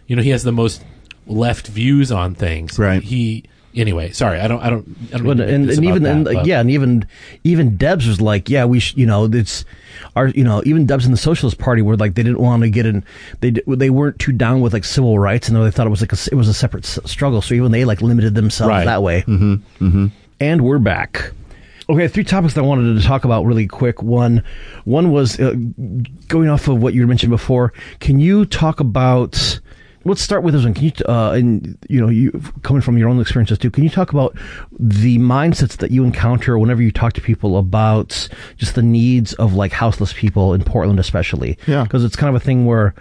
you 0.07 0.15
know 0.17 0.21
he 0.21 0.31
has 0.31 0.43
the 0.43 0.51
most 0.51 0.83
left 1.27 1.67
views 1.67 2.11
on 2.11 2.35
things 2.35 2.77
Right. 2.79 3.01
he 3.01 3.43
anyway 3.75 4.09
sorry 4.11 4.39
i 4.39 4.47
don't 4.47 4.61
i 4.61 4.69
don't, 4.69 4.87
I 5.13 5.17
don't 5.17 5.23
Well, 5.27 5.41
and, 5.41 5.69
and 5.69 5.83
even 5.83 6.03
that, 6.03 6.11
and, 6.15 6.23
but- 6.25 6.45
yeah, 6.45 6.59
and 6.61 6.69
even 6.71 7.07
even 7.43 7.75
Debs 7.77 8.07
was 8.07 8.21
like, 8.21 8.49
yeah, 8.49 8.63
we 8.65 8.79
sh- 8.79 8.93
you 8.95 9.05
know 9.05 9.25
it's 9.25 9.65
our 10.15 10.29
you 10.29 10.43
know 10.45 10.61
even 10.65 10.85
Debs 10.85 11.05
in 11.05 11.11
the 11.11 11.17
Socialist 11.17 11.57
Party 11.57 11.81
were 11.81 11.97
like 11.97 12.15
they 12.15 12.23
didn't 12.23 12.39
want 12.39 12.63
to 12.63 12.69
get 12.69 12.85
in 12.85 13.03
they 13.41 13.51
d- 13.51 13.61
they 13.67 13.89
weren't 13.89 14.17
too 14.19 14.31
down 14.31 14.61
with 14.61 14.71
like 14.73 14.85
civil 14.85 15.19
rights 15.19 15.49
and 15.49 15.57
they 15.57 15.71
thought 15.71 15.87
it 15.87 15.89
was 15.89 15.99
like 16.01 16.13
a, 16.13 16.17
it 16.31 16.35
was 16.35 16.47
a 16.47 16.53
separate 16.53 16.85
s- 16.85 16.99
struggle. 17.05 17.41
So 17.41 17.53
even 17.53 17.71
they 17.73 17.83
like 17.85 18.01
limited 18.01 18.33
themselves 18.35 18.69
Right. 18.69 18.85
that 18.85 19.03
way. 19.03 19.23
Mm-hmm. 19.23 19.85
Mm-hmm. 19.85 20.05
And 20.39 20.61
we're 20.61 20.79
back. 20.79 21.31
Okay, 21.89 22.07
three 22.07 22.23
topics 22.23 22.53
that 22.55 22.61
I 22.61 22.63
wanted 22.63 22.99
to 22.99 23.05
talk 23.07 23.25
about 23.25 23.45
really 23.45 23.67
quick. 23.67 24.01
One, 24.01 24.43
one 24.85 25.11
was 25.11 25.39
uh, 25.39 25.53
going 26.27 26.49
off 26.49 26.67
of 26.67 26.81
what 26.81 26.93
you 26.95 27.05
mentioned 27.07 27.29
before. 27.29 27.73
Can 27.99 28.19
you 28.19 28.45
talk 28.45 28.79
about? 28.79 29.59
Let's 30.05 30.21
start 30.21 30.43
with 30.43 30.53
this 30.53 30.63
one. 30.63 30.73
Can 30.73 30.85
you, 30.85 30.91
uh, 31.07 31.31
and 31.31 31.77
you 31.89 31.99
know, 31.99 32.09
you 32.09 32.31
coming 32.61 32.81
from 32.81 32.97
your 32.97 33.09
own 33.09 33.19
experiences 33.19 33.57
too. 33.57 33.71
Can 33.71 33.83
you 33.83 33.89
talk 33.89 34.11
about 34.11 34.37
the 34.79 35.17
mindsets 35.17 35.77
that 35.77 35.91
you 35.91 36.03
encounter 36.03 36.57
whenever 36.59 36.81
you 36.81 36.91
talk 36.91 37.13
to 37.13 37.21
people 37.21 37.57
about 37.57 38.29
just 38.55 38.75
the 38.75 38.83
needs 38.83 39.33
of 39.33 39.55
like 39.55 39.71
houseless 39.71 40.13
people 40.13 40.53
in 40.53 40.63
Portland, 40.63 40.99
especially? 40.99 41.57
Yeah. 41.67 41.83
because 41.83 42.03
it's 42.03 42.15
kind 42.15 42.33
of 42.33 42.41
a 42.41 42.45
thing 42.45 42.65
where. 42.65 42.93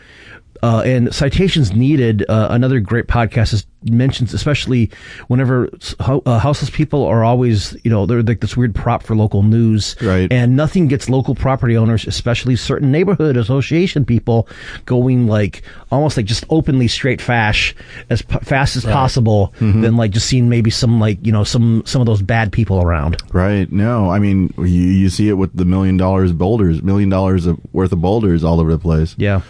Uh, 0.64 0.80
and 0.80 1.14
citations 1.14 1.72
needed. 1.74 2.24
Uh, 2.26 2.48
another 2.50 2.80
great 2.80 3.06
podcast 3.06 3.52
is 3.52 3.66
mentions, 3.90 4.32
especially 4.32 4.90
whenever 5.28 5.68
ho- 6.00 6.22
uh, 6.24 6.38
houseless 6.38 6.70
people 6.70 7.04
are 7.04 7.22
always, 7.22 7.76
you 7.84 7.90
know, 7.90 8.06
they're 8.06 8.22
like 8.22 8.40
this 8.40 8.56
weird 8.56 8.74
prop 8.74 9.02
for 9.02 9.14
local 9.14 9.42
news, 9.42 9.94
Right. 10.00 10.32
And 10.32 10.56
nothing 10.56 10.88
gets 10.88 11.10
local 11.10 11.34
property 11.34 11.76
owners, 11.76 12.06
especially 12.06 12.56
certain 12.56 12.90
neighborhood 12.90 13.36
association 13.36 14.06
people, 14.06 14.48
going 14.86 15.26
like 15.26 15.62
almost 15.92 16.16
like 16.16 16.24
just 16.24 16.44
openly 16.48 16.88
straight 16.88 17.20
fash 17.20 17.74
as 18.08 18.22
p- 18.22 18.38
fast 18.38 18.76
as 18.76 18.84
possible. 18.86 19.52
Than 19.60 19.96
like 19.98 20.12
just 20.12 20.26
seeing 20.26 20.48
maybe 20.48 20.70
some 20.70 20.98
like 20.98 21.18
you 21.26 21.32
know 21.32 21.44
some 21.44 21.82
some 21.84 22.00
of 22.00 22.06
those 22.06 22.22
bad 22.22 22.52
people 22.52 22.80
around. 22.80 23.22
Right. 23.34 23.70
No, 23.70 24.08
I 24.10 24.18
mean 24.18 24.54
you, 24.56 24.64
you 24.64 25.10
see 25.10 25.28
it 25.28 25.34
with 25.34 25.54
the 25.54 25.66
million 25.66 25.98
dollars 25.98 26.32
boulders, 26.32 26.82
million 26.82 27.10
dollars 27.10 27.44
of, 27.46 27.58
worth 27.74 27.92
of 27.92 28.00
boulders 28.00 28.42
all 28.44 28.60
over 28.60 28.72
the 28.72 28.78
place. 28.78 29.14
Yeah, 29.18 29.42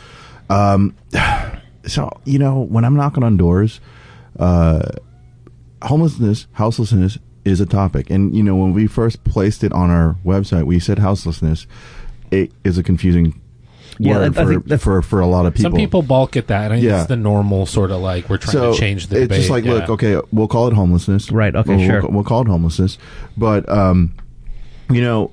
So 1.86 2.11
you 2.24 2.38
know 2.38 2.61
when 2.62 2.82
I'm 2.84 2.97
knocking 2.97 3.22
on 3.22 3.36
doors, 3.36 3.78
uh, 4.38 4.88
homelessness, 5.82 6.47
houselessness 6.53 7.18
is 7.45 7.61
a 7.61 7.66
topic, 7.66 8.09
and 8.09 8.34
you 8.34 8.42
know 8.42 8.57
when 8.57 8.72
we 8.72 8.86
first 8.86 9.22
placed 9.24 9.62
it 9.62 9.70
on 9.72 9.90
our 9.90 10.16
website, 10.24 10.64
we 10.64 10.78
said 10.78 10.99
houselessness. 10.99 11.66
It 12.30 12.53
is 12.64 12.78
a 12.78 12.82
confusing 12.82 13.38
Yeah, 13.99 14.14
word 14.18 14.38
I- 14.38 14.42
I 14.42 14.45
for, 14.45 14.78
for 14.78 15.03
for 15.03 15.20
a 15.20 15.26
lot 15.26 15.45
of 15.45 15.53
people. 15.55 15.72
some 15.72 15.76
people 15.78 16.01
balk 16.01 16.38
at 16.38 16.47
that. 16.47 16.72
I 16.72 16.76
think 16.76 16.86
Yeah. 16.86 17.01
it's 17.01 17.09
the 17.09 17.16
normal 17.16 17.66
sort 17.66 17.90
of 17.90 18.01
like 18.01 18.30
we're 18.30 18.38
trying 18.38 18.53
so 18.53 18.72
to 18.72 18.78
change 18.78 19.09
the 19.09 19.16
it's 19.16 19.22
debate. 19.24 19.36
just 19.40 19.51
like, 19.51 19.64
look, 19.64 19.90
okay, 19.90 20.18
we'll 20.32 20.49
call 20.49 20.68
it 20.68 20.72
homelessness, 20.72 21.30
Right, 21.30 21.55
okay, 21.55 21.76
We'll- 21.76 21.86
sure. 21.86 22.01
We'll, 22.01 22.11
we'll 22.12 22.24
call 22.24 22.40
it 22.40 22.49
homelessness, 22.49 22.97
but 23.36 23.68
um, 23.68 24.14
you 24.90 25.03
know, 25.03 25.32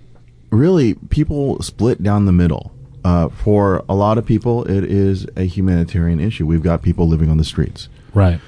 really, 0.51 0.95
people 1.09 1.61
split 1.61 2.03
down 2.03 2.25
the 2.25 2.33
middle. 2.33 2.73
Uh, 3.03 3.29
for 3.29 3.83
a 3.89 3.95
lot 3.95 4.17
of 4.17 4.25
people, 4.25 4.63
it 4.65 4.83
is 4.83 5.25
a 5.35 5.43
humanitarian 5.43 6.19
issue. 6.19 6.45
We've 6.45 6.61
got 6.61 6.81
people 6.83 7.07
living 7.07 7.29
on 7.29 7.37
the 7.37 7.43
streets, 7.43 7.89
right. 8.13 8.39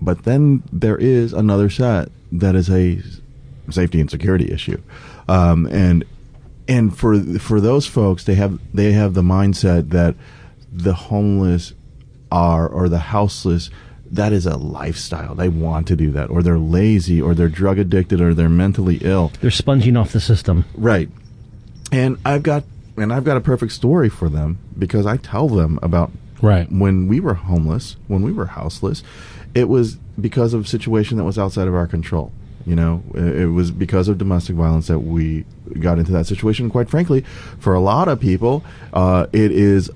but 0.00 0.24
then 0.24 0.64
there 0.72 0.96
is 0.96 1.32
another 1.32 1.70
set 1.70 2.08
that 2.32 2.56
is 2.56 2.68
a 2.68 3.00
safety 3.70 4.00
and 4.00 4.10
security 4.10 4.50
issue, 4.50 4.80
um, 5.28 5.66
and 5.66 6.04
and 6.66 6.96
for 6.96 7.20
for 7.38 7.60
those 7.60 7.86
folks, 7.86 8.24
they 8.24 8.34
have 8.34 8.58
they 8.72 8.92
have 8.92 9.14
the 9.14 9.22
mindset 9.22 9.90
that 9.90 10.16
the 10.72 10.94
homeless 10.94 11.72
are 12.32 12.66
or 12.66 12.88
the 12.88 12.98
houseless 12.98 13.70
that 14.10 14.32
is 14.32 14.46
a 14.46 14.56
lifestyle. 14.56 15.34
They 15.34 15.48
want 15.48 15.88
to 15.88 15.96
do 15.96 16.10
that, 16.12 16.30
or 16.30 16.42
they're 16.42 16.58
lazy, 16.58 17.20
or 17.20 17.34
they're 17.34 17.48
drug 17.48 17.78
addicted, 17.78 18.20
or 18.20 18.34
they're 18.34 18.48
mentally 18.48 18.98
ill. 19.02 19.32
they're 19.40 19.50
sponging 19.50 19.96
off 19.96 20.12
the 20.12 20.20
system. 20.20 20.64
Right. 20.74 21.08
And 21.90 22.18
I've 22.24 22.42
got 22.42 22.64
and 22.96 23.12
I've 23.12 23.24
got 23.24 23.36
a 23.36 23.40
perfect 23.40 23.72
story 23.72 24.08
for 24.08 24.28
them 24.28 24.58
because 24.78 25.06
I 25.06 25.16
tell 25.16 25.48
them 25.48 25.78
about 25.82 26.10
Right. 26.42 26.70
when 26.70 27.08
we 27.08 27.20
were 27.20 27.34
homeless, 27.34 27.96
when 28.06 28.22
we 28.22 28.32
were 28.32 28.46
houseless, 28.46 29.02
it 29.54 29.68
was 29.68 29.96
because 30.20 30.52
of 30.52 30.64
a 30.64 30.66
situation 30.66 31.16
that 31.16 31.24
was 31.24 31.38
outside 31.38 31.68
of 31.68 31.74
our 31.74 31.86
control. 31.86 32.32
You 32.66 32.76
know, 32.76 33.02
it, 33.14 33.46
was 33.52 33.70
because 33.70 34.08
of 34.08 34.16
domestic 34.16 34.56
violence 34.56 34.86
that 34.86 35.00
we 35.00 35.44
got 35.80 35.98
into 35.98 36.12
that 36.12 36.26
situation. 36.26 36.70
Quite 36.70 36.88
frankly, 36.88 37.22
for 37.58 37.74
a 37.74 37.80
lot 37.80 38.08
of 38.08 38.20
people, 38.20 38.64
uh, 38.94 39.26
it 39.32 39.52
is 39.52 39.90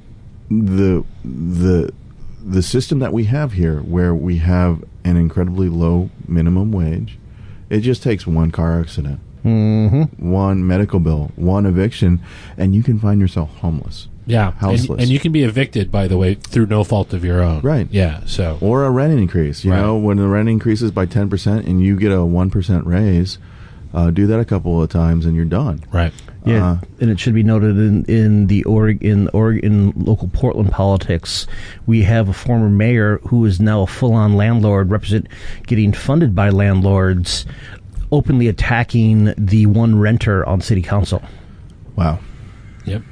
the 0.50 1.02
the 1.24 1.92
the 2.44 2.62
system 2.62 2.98
that 2.98 3.12
we 3.12 3.24
have 3.24 3.52
here, 3.52 3.80
where 3.80 4.14
we 4.14 4.38
have 4.38 4.84
an 5.04 5.16
incredibly 5.16 5.68
low 5.70 6.10
minimum 6.26 6.70
wage. 6.70 7.18
It 7.70 7.80
just 7.80 8.02
takes 8.02 8.26
one 8.26 8.50
car 8.50 8.80
accident, 8.80 9.20
Mm-hmm. 9.44 10.30
one 10.30 10.66
medical 10.66 11.00
bill, 11.00 11.30
one 11.36 11.66
eviction, 11.66 12.20
and 12.56 12.74
you 12.74 12.82
can 12.82 12.98
find 12.98 13.20
yourself 13.20 13.50
homeless. 13.58 14.08
Yeah, 14.26 14.48
and, 14.48 14.56
Houseless. 14.56 15.00
and 15.02 15.08
you 15.10 15.18
can 15.18 15.32
be 15.32 15.42
evicted, 15.44 15.90
by 15.90 16.06
the 16.06 16.18
way, 16.18 16.34
through 16.34 16.66
no 16.66 16.84
fault 16.84 17.14
of 17.14 17.24
your 17.24 17.40
own. 17.42 17.62
Right. 17.62 17.88
Yeah. 17.90 18.20
So 18.26 18.58
or 18.60 18.84
a 18.84 18.90
rent 18.90 19.18
increase. 19.18 19.64
You 19.64 19.70
Right. 19.72 19.80
know, 19.80 19.96
when 19.96 20.18
the 20.18 20.28
rent 20.28 20.48
increases 20.50 20.90
by 20.90 21.06
ten 21.06 21.30
percent 21.30 21.66
and 21.66 21.82
you 21.82 21.96
get 21.96 22.12
a 22.12 22.22
one 22.24 22.50
percent 22.50 22.86
raise, 22.86 23.38
uh, 23.94 24.10
do 24.10 24.26
that 24.26 24.38
a 24.38 24.44
couple 24.44 24.82
of 24.82 24.90
times 24.90 25.24
and 25.24 25.34
you're 25.34 25.44
done. 25.46 25.82
right. 25.92 26.12
Yeah, 26.44 26.66
Uh, 26.72 26.78
and 27.00 27.10
it 27.10 27.18
should 27.18 27.34
be 27.34 27.42
noted 27.42 27.76
in 27.78 28.04
in 28.04 28.46
the 28.46 28.64
Oregon 28.64 29.10
in 29.10 29.28
Oregon 29.32 29.92
local 29.96 30.28
Portland 30.28 30.70
politics, 30.70 31.46
we 31.86 32.02
have 32.04 32.28
a 32.28 32.32
former 32.32 32.68
mayor 32.70 33.20
who 33.28 33.44
is 33.46 33.60
now 33.60 33.82
a 33.82 33.86
full 33.86 34.12
on 34.12 34.34
landlord, 34.34 34.90
represent 34.90 35.26
getting 35.66 35.92
funded 35.92 36.34
by 36.34 36.48
landlords, 36.50 37.44
openly 38.10 38.48
attacking 38.48 39.34
the 39.36 39.66
one 39.66 39.98
renter 39.98 40.46
on 40.46 40.60
city 40.60 40.82
council. 40.82 41.22
Wow. 41.96 42.20
Yep. 42.84 43.02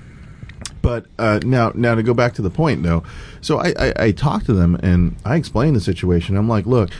But 0.82 1.06
uh, 1.18 1.40
now, 1.44 1.72
now 1.74 1.94
to 1.94 2.02
go 2.02 2.14
back 2.14 2.34
to 2.34 2.42
the 2.42 2.50
point 2.50 2.82
though, 2.82 3.02
so 3.40 3.58
I, 3.58 3.74
I, 3.78 3.92
I 3.98 4.10
talked 4.12 4.46
to 4.46 4.52
them 4.52 4.76
and 4.76 5.16
I 5.24 5.36
explained 5.36 5.76
the 5.76 5.80
situation. 5.80 6.36
I'm 6.36 6.48
like, 6.48 6.66
look, 6.66 6.90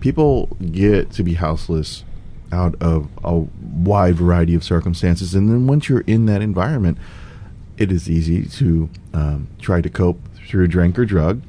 people 0.00 0.46
get 0.70 1.10
to 1.12 1.22
be 1.22 1.34
houseless 1.34 2.04
out 2.52 2.74
of 2.80 3.08
a 3.24 3.38
wide 3.60 4.14
variety 4.14 4.54
of 4.54 4.62
circumstances, 4.62 5.34
and 5.34 5.48
then 5.48 5.66
once 5.66 5.88
you're 5.88 6.02
in 6.02 6.26
that 6.26 6.42
environment, 6.42 6.98
it 7.78 7.90
is 7.90 8.10
easy 8.10 8.44
to 8.44 8.90
um, 9.14 9.48
try 9.58 9.80
to 9.80 9.88
cope 9.88 10.20
through 10.46 10.68
drink 10.68 10.98
or 10.98 11.04
drug. 11.04 11.42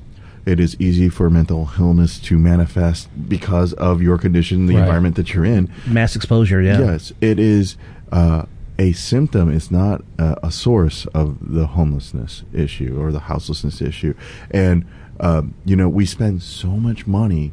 It 0.46 0.60
is 0.60 0.76
easy 0.80 1.08
for 1.10 1.30
mental 1.30 1.70
illness 1.80 2.20
to 2.20 2.38
manifest 2.38 3.08
because 3.30 3.74
of 3.74 4.02
your 4.02 4.18
condition, 4.18 4.66
the 4.66 4.76
Right. 4.76 4.82
environment 4.82 5.16
that 5.16 5.34
you're 5.34 5.46
in. 5.46 5.70
Mass 5.88 6.16
exposure, 6.16 6.62
yeah. 6.62 6.80
Yes, 6.80 7.14
it 7.22 7.40
is 7.40 7.78
uh, 8.12 8.46
a 8.78 8.92
symptom. 8.92 9.50
It's 9.50 9.72
not 9.72 10.04
uh, 10.20 10.36
a 10.44 10.52
source 10.52 11.06
of 11.14 11.38
the 11.54 11.68
homelessness 11.68 12.44
issue 12.54 12.98
or 13.00 13.12
the 13.12 13.20
houselessness 13.22 13.82
issue. 13.82 14.14
And 14.52 14.86
um, 15.20 15.54
you 15.64 15.76
know, 15.76 15.88
we 15.88 16.06
spend 16.06 16.42
so 16.42 16.68
much 16.70 17.06
money 17.08 17.52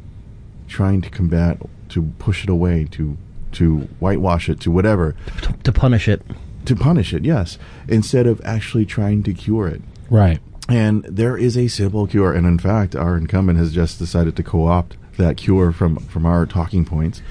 trying 0.67 0.99
to 1.01 1.09
combat, 1.09 1.61
to 1.89 2.01
push 2.19 2.43
it 2.43 2.49
away, 2.49 2.87
to 2.91 3.17
to 3.53 3.79
whitewash 3.99 4.49
it, 4.49 4.59
to 4.61 4.71
whatever, 4.71 5.15
To, 5.41 5.53
to 5.63 5.71
punish 5.71 6.07
it. 6.07 6.21
to 6.65 6.75
punish 6.75 7.13
it. 7.13 7.23
Yes, 7.25 7.57
instead 7.87 8.25
of 8.27 8.41
actually 8.43 8.85
trying 8.85 9.23
to 9.23 9.33
cure 9.33 9.67
it. 9.67 9.81
Right. 10.09 10.39
And 10.69 11.03
there 11.03 11.37
is 11.37 11.57
a 11.57 11.67
simple 11.67 12.07
cure, 12.07 12.33
and 12.33 12.45
in 12.45 12.57
fact, 12.59 12.95
our 12.95 13.17
incumbent 13.17 13.59
has 13.59 13.73
just 13.73 13.99
decided 13.99 14.35
to 14.37 14.43
co-opt 14.43 14.95
that 15.17 15.35
cure 15.37 15.71
from 15.71 15.97
from 15.97 16.25
our 16.25 16.45
talking 16.45 16.85
points. 16.85 17.21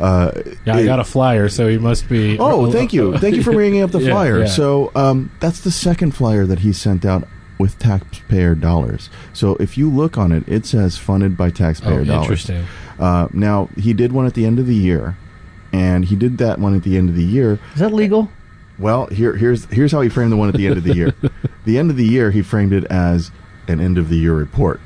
Uh, 0.00 0.32
Yeah, 0.66 0.76
I 0.76 0.80
it- 0.80 0.84
got 0.86 0.98
a 1.00 1.04
flyer, 1.04 1.48
so 1.48 1.68
he 1.68 1.78
must 1.78 2.08
be. 2.08 2.36
Oh, 2.38 2.70
thank 2.72 2.92
you, 2.92 3.16
thank 3.24 3.36
you 3.36 3.42
for 3.42 3.52
bringing 3.52 3.82
up 3.82 3.92
the 3.92 4.00
Yeah, 4.00 4.10
flyer. 4.12 4.40
yeah. 4.40 4.46
So 4.46 4.90
um, 4.94 5.30
that's 5.40 5.60
the 5.60 5.70
second 5.70 6.14
flyer 6.14 6.44
that 6.46 6.58
he 6.60 6.72
sent 6.72 7.04
out 7.04 7.26
with 7.58 7.78
taxpayer 7.78 8.54
dollars. 8.56 9.08
So 9.32 9.54
if 9.56 9.78
you 9.78 9.88
look 9.88 10.18
on 10.18 10.32
it, 10.32 10.42
it 10.48 10.66
says 10.66 10.98
funded 10.98 11.36
by 11.36 11.50
taxpayer 11.50 12.00
Oh, 12.00 12.04
dollars. 12.04 12.22
interesting. 12.24 12.64
Uh, 12.98 13.28
now 13.32 13.68
he 13.76 13.92
did 13.92 14.12
one 14.12 14.26
at 14.26 14.34
the 14.34 14.44
end 14.44 14.58
of 14.58 14.66
the 14.66 14.74
year, 14.74 15.16
and 15.72 16.04
he 16.04 16.16
did 16.16 16.38
that 16.38 16.58
one 16.58 16.74
at 16.74 16.82
the 16.82 16.96
end 16.98 17.08
of 17.08 17.14
the 17.14 17.24
year. 17.24 17.58
Is 17.74 17.80
that 17.80 17.92
legal? 17.94 18.28
Well, 18.82 19.06
here 19.06 19.36
here's 19.36 19.64
here's 19.66 19.92
how 19.92 20.00
he 20.00 20.08
framed 20.08 20.32
the 20.32 20.36
one 20.36 20.48
at 20.48 20.54
the 20.56 20.66
end 20.66 20.76
of 20.76 20.82
the 20.84 20.94
year. 20.94 21.14
the 21.64 21.78
end 21.78 21.90
of 21.90 21.96
the 21.96 22.04
year, 22.04 22.30
he 22.32 22.42
framed 22.42 22.72
it 22.72 22.84
as 22.86 23.30
an 23.68 23.80
end 23.80 23.96
of 23.96 24.08
the 24.08 24.16
year 24.16 24.34
report. 24.34 24.80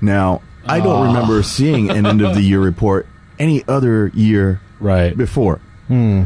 Now, 0.00 0.42
I 0.64 0.78
don't 0.80 1.06
Ah. 1.06 1.12
remember 1.12 1.42
seeing 1.42 1.90
an 1.90 2.06
end 2.06 2.22
of 2.22 2.34
the 2.34 2.40
year 2.42 2.60
report 2.60 3.06
any 3.38 3.64
other 3.66 4.12
year 4.14 4.60
Right. 4.78 5.16
before. 5.16 5.60
Hmm. 5.88 6.22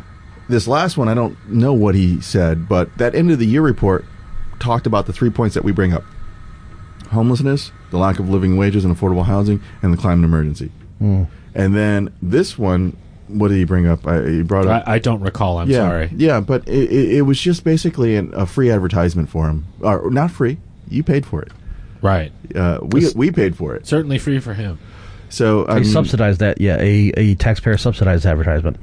This 0.48 0.68
last 0.68 0.96
one, 0.98 1.08
I 1.08 1.14
don't 1.14 1.36
know 1.50 1.72
what 1.72 1.94
he 1.94 2.20
said, 2.20 2.68
but 2.68 2.96
that 2.98 3.14
end 3.14 3.30
of 3.30 3.38
the 3.38 3.46
year 3.46 3.62
report 3.62 4.04
talked 4.58 4.86
about 4.86 5.06
the 5.06 5.12
three 5.12 5.30
points 5.30 5.54
that 5.54 5.64
we 5.64 5.72
bring 5.72 5.92
up 5.92 6.04
homelessness, 7.10 7.72
the 7.90 7.98
lack 7.98 8.18
of 8.18 8.28
living 8.28 8.56
wages 8.56 8.84
and 8.84 8.94
affordable 8.94 9.24
housing, 9.24 9.60
and 9.82 9.92
the 9.92 9.96
climate 9.96 10.24
emergency. 10.24 10.70
And 11.00 11.74
then 11.74 12.10
this 12.20 12.58
one, 12.58 12.96
what 13.28 13.48
did 13.48 13.56
he 13.56 13.64
bring 13.64 13.86
up? 13.86 14.06
I, 14.06 14.22
he 14.28 14.42
brought 14.42 14.66
up. 14.66 14.86
I, 14.86 14.94
I 14.94 14.98
don't 14.98 15.20
recall. 15.20 15.58
I'm 15.58 15.70
yeah, 15.70 15.88
sorry. 15.88 16.10
Yeah, 16.16 16.40
but 16.40 16.66
it, 16.68 16.90
it, 16.90 17.12
it 17.16 17.22
was 17.22 17.40
just 17.40 17.64
basically 17.64 18.16
an, 18.16 18.32
a 18.34 18.46
free 18.46 18.70
advertisement 18.70 19.28
for 19.28 19.48
him. 19.48 19.66
Or 19.80 20.10
not 20.10 20.30
free. 20.30 20.58
You 20.88 21.02
paid 21.02 21.26
for 21.26 21.42
it. 21.42 21.52
Right. 22.02 22.32
Uh, 22.54 22.78
we 22.82 23.08
we 23.14 23.30
paid 23.30 23.56
for 23.56 23.74
it. 23.74 23.86
Certainly 23.86 24.18
free 24.18 24.38
for 24.38 24.54
him. 24.54 24.78
So 25.28 25.66
I 25.68 25.80
They 25.80 25.84
subsidized 25.84 26.40
that, 26.40 26.60
yeah, 26.60 26.76
a, 26.78 27.12
a 27.16 27.34
taxpayer 27.34 27.76
subsidized 27.76 28.26
advertisement. 28.26 28.76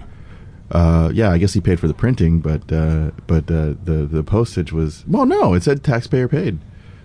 Uh, 0.72 1.12
yeah, 1.14 1.30
I 1.30 1.38
guess 1.38 1.54
he 1.54 1.62
paid 1.62 1.80
for 1.80 1.88
the 1.88 1.94
printing, 1.94 2.40
but 2.40 2.72
uh, 2.72 3.12
but 3.28 3.50
uh, 3.50 3.76
the 3.84 4.08
the 4.10 4.24
postage 4.24 4.74
was 4.74 5.06
well, 5.08 5.26
no, 5.26 5.54
it 5.54 5.64
said 5.64 5.84
taxpayer 5.84 6.28
paid. 6.28 6.60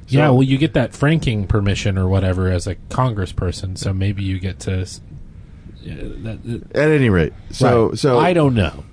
So- 0.06 0.16
yeah, 0.16 0.30
well, 0.30 0.42
you 0.42 0.56
get 0.56 0.72
that 0.72 0.94
franking 0.94 1.46
permission 1.46 1.98
or 1.98 2.08
whatever 2.08 2.50
as 2.50 2.66
a 2.66 2.76
congressperson, 2.88 3.76
so 3.76 3.92
maybe 3.92 4.22
you 4.22 4.38
get 4.38 4.58
to. 4.60 4.86
S- 5.92 5.96
Yeah, 5.98 6.08
that, 6.32 6.44
that- 6.44 6.76
At 6.76 6.90
any 6.90 7.10
rate, 7.10 7.32
so 7.50 7.88
right. 7.90 7.98
so 7.98 8.18
I 8.18 8.32
don't 8.32 8.54
know. 8.54 8.84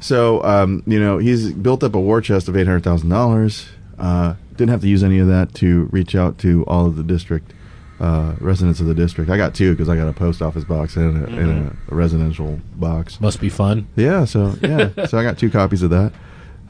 So 0.00 0.42
um, 0.44 0.82
you 0.86 0.98
know 1.00 1.18
he's 1.18 1.52
built 1.52 1.82
up 1.84 1.94
a 1.94 2.00
war 2.00 2.20
chest 2.20 2.48
of 2.48 2.56
eight 2.56 2.66
hundred 2.66 2.84
thousand 2.84 3.08
dollars. 3.08 3.66
Uh, 3.98 4.34
didn't 4.56 4.70
have 4.70 4.80
to 4.82 4.88
use 4.88 5.02
any 5.04 5.18
of 5.18 5.28
that 5.28 5.54
to 5.54 5.88
reach 5.92 6.14
out 6.14 6.38
to 6.38 6.64
all 6.66 6.86
of 6.86 6.96
the 6.96 7.02
district 7.04 7.52
uh, 8.00 8.34
residents 8.40 8.80
of 8.80 8.86
the 8.86 8.94
district. 8.94 9.30
I 9.30 9.36
got 9.36 9.54
two 9.54 9.72
because 9.72 9.88
I 9.88 9.94
got 9.96 10.08
a 10.08 10.12
post 10.12 10.42
office 10.42 10.64
box 10.64 10.96
and 10.96 11.22
a, 11.24 11.26
and 11.26 11.68
a, 11.68 11.76
a 11.92 11.94
residential 11.94 12.60
box. 12.74 13.20
Must 13.20 13.40
be 13.40 13.48
fun. 13.48 13.86
Yeah, 13.96 14.24
so 14.24 14.54
yeah, 14.60 14.90
so 15.06 15.18
I 15.18 15.22
got 15.22 15.38
two 15.38 15.50
copies 15.50 15.82
of 15.82 15.90
that. 15.90 16.12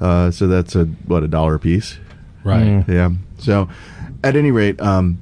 Uh, 0.00 0.30
so 0.30 0.46
that's 0.46 0.74
a 0.76 0.84
what 1.06 1.22
a 1.22 1.28
dollar 1.28 1.54
a 1.54 1.58
piece. 1.58 1.98
Right. 2.44 2.64
Mm. 2.66 2.88
Yeah. 2.88 3.10
So, 3.38 3.68
at 4.24 4.34
any 4.36 4.50
rate, 4.50 4.80
um, 4.80 5.18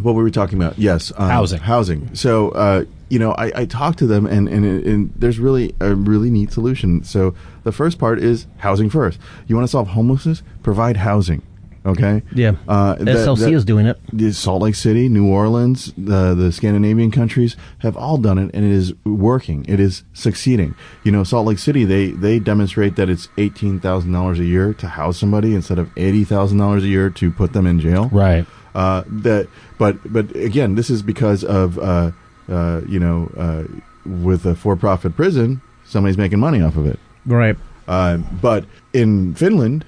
what 0.00 0.14
were 0.14 0.24
we 0.24 0.30
talking 0.30 0.58
about? 0.60 0.78
Yes, 0.78 1.12
um, 1.16 1.28
Housing. 1.28 1.60
Housing. 1.60 2.14
So, 2.14 2.48
uh, 2.50 2.84
you 3.14 3.20
know, 3.20 3.30
I, 3.44 3.46
I 3.62 3.64
talked 3.66 4.00
to 4.00 4.06
them, 4.08 4.26
and, 4.26 4.48
and 4.48 4.64
and 4.90 5.12
there's 5.14 5.38
really 5.38 5.66
a 5.78 5.94
really 5.94 6.30
neat 6.30 6.50
solution. 6.52 7.04
So, 7.04 7.32
the 7.62 7.70
first 7.70 7.96
part 8.00 8.18
is 8.18 8.46
housing 8.56 8.90
first. 8.90 9.20
You 9.46 9.54
want 9.56 9.68
to 9.68 9.70
solve 9.70 9.88
homelessness? 9.88 10.42
Provide 10.64 10.96
housing. 10.96 11.42
Okay. 11.86 12.22
Yeah. 12.34 12.56
Uh, 12.66 12.94
that- 12.96 13.06
SLC 13.26 13.38
that- 13.40 13.52
is 13.52 13.64
doing 13.64 13.86
it. 13.86 14.00
the 14.12 14.32
Salt 14.32 14.62
Lake 14.62 14.74
City, 14.74 15.08
New 15.08 15.28
Orleans, 15.28 15.92
the 15.96 16.34
the 16.34 16.50
Scandinavian 16.50 17.10
countries 17.12 17.56
have 17.84 17.96
all 17.96 18.18
done 18.18 18.38
it, 18.38 18.50
and 18.54 18.64
it 18.64 18.72
is 18.72 18.92
working. 19.04 19.64
It 19.68 19.78
is 19.78 20.02
succeeding. 20.12 20.74
You 21.04 21.12
know, 21.12 21.22
Salt 21.24 21.46
Lake 21.46 21.58
City 21.60 21.84
they 21.84 22.06
they 22.10 22.40
demonstrate 22.40 22.96
that 22.96 23.08
it's 23.08 23.28
eighteen 23.38 23.78
thousand 23.78 24.10
dollars 24.10 24.40
a 24.40 24.44
year 24.44 24.74
to 24.74 24.88
house 24.88 25.18
somebody 25.18 25.54
instead 25.54 25.78
of 25.78 25.88
eighty 25.96 26.24
thousand 26.24 26.58
dollars 26.58 26.82
a 26.82 26.88
year 26.88 27.10
to 27.10 27.30
put 27.30 27.52
them 27.52 27.64
in 27.66 27.78
jail. 27.78 28.08
Right. 28.10 28.44
Uh, 28.74 29.04
that, 29.06 29.46
but 29.78 29.98
but 30.12 30.34
again, 30.34 30.74
this 30.74 30.90
is 30.90 31.00
because 31.02 31.44
of 31.44 31.78
uh, 31.78 32.10
uh, 32.48 32.80
you 32.88 32.98
know 33.00 33.30
uh, 33.36 33.64
with 34.08 34.44
a 34.46 34.54
for 34.54 34.76
profit 34.76 35.16
prison, 35.16 35.60
somebody's 35.84 36.18
making 36.18 36.38
money 36.40 36.60
off 36.62 36.76
of 36.76 36.86
it. 36.86 36.98
Right. 37.26 37.56
Uh, 37.86 38.16
but 38.16 38.64
in 38.92 39.34
Finland, 39.34 39.84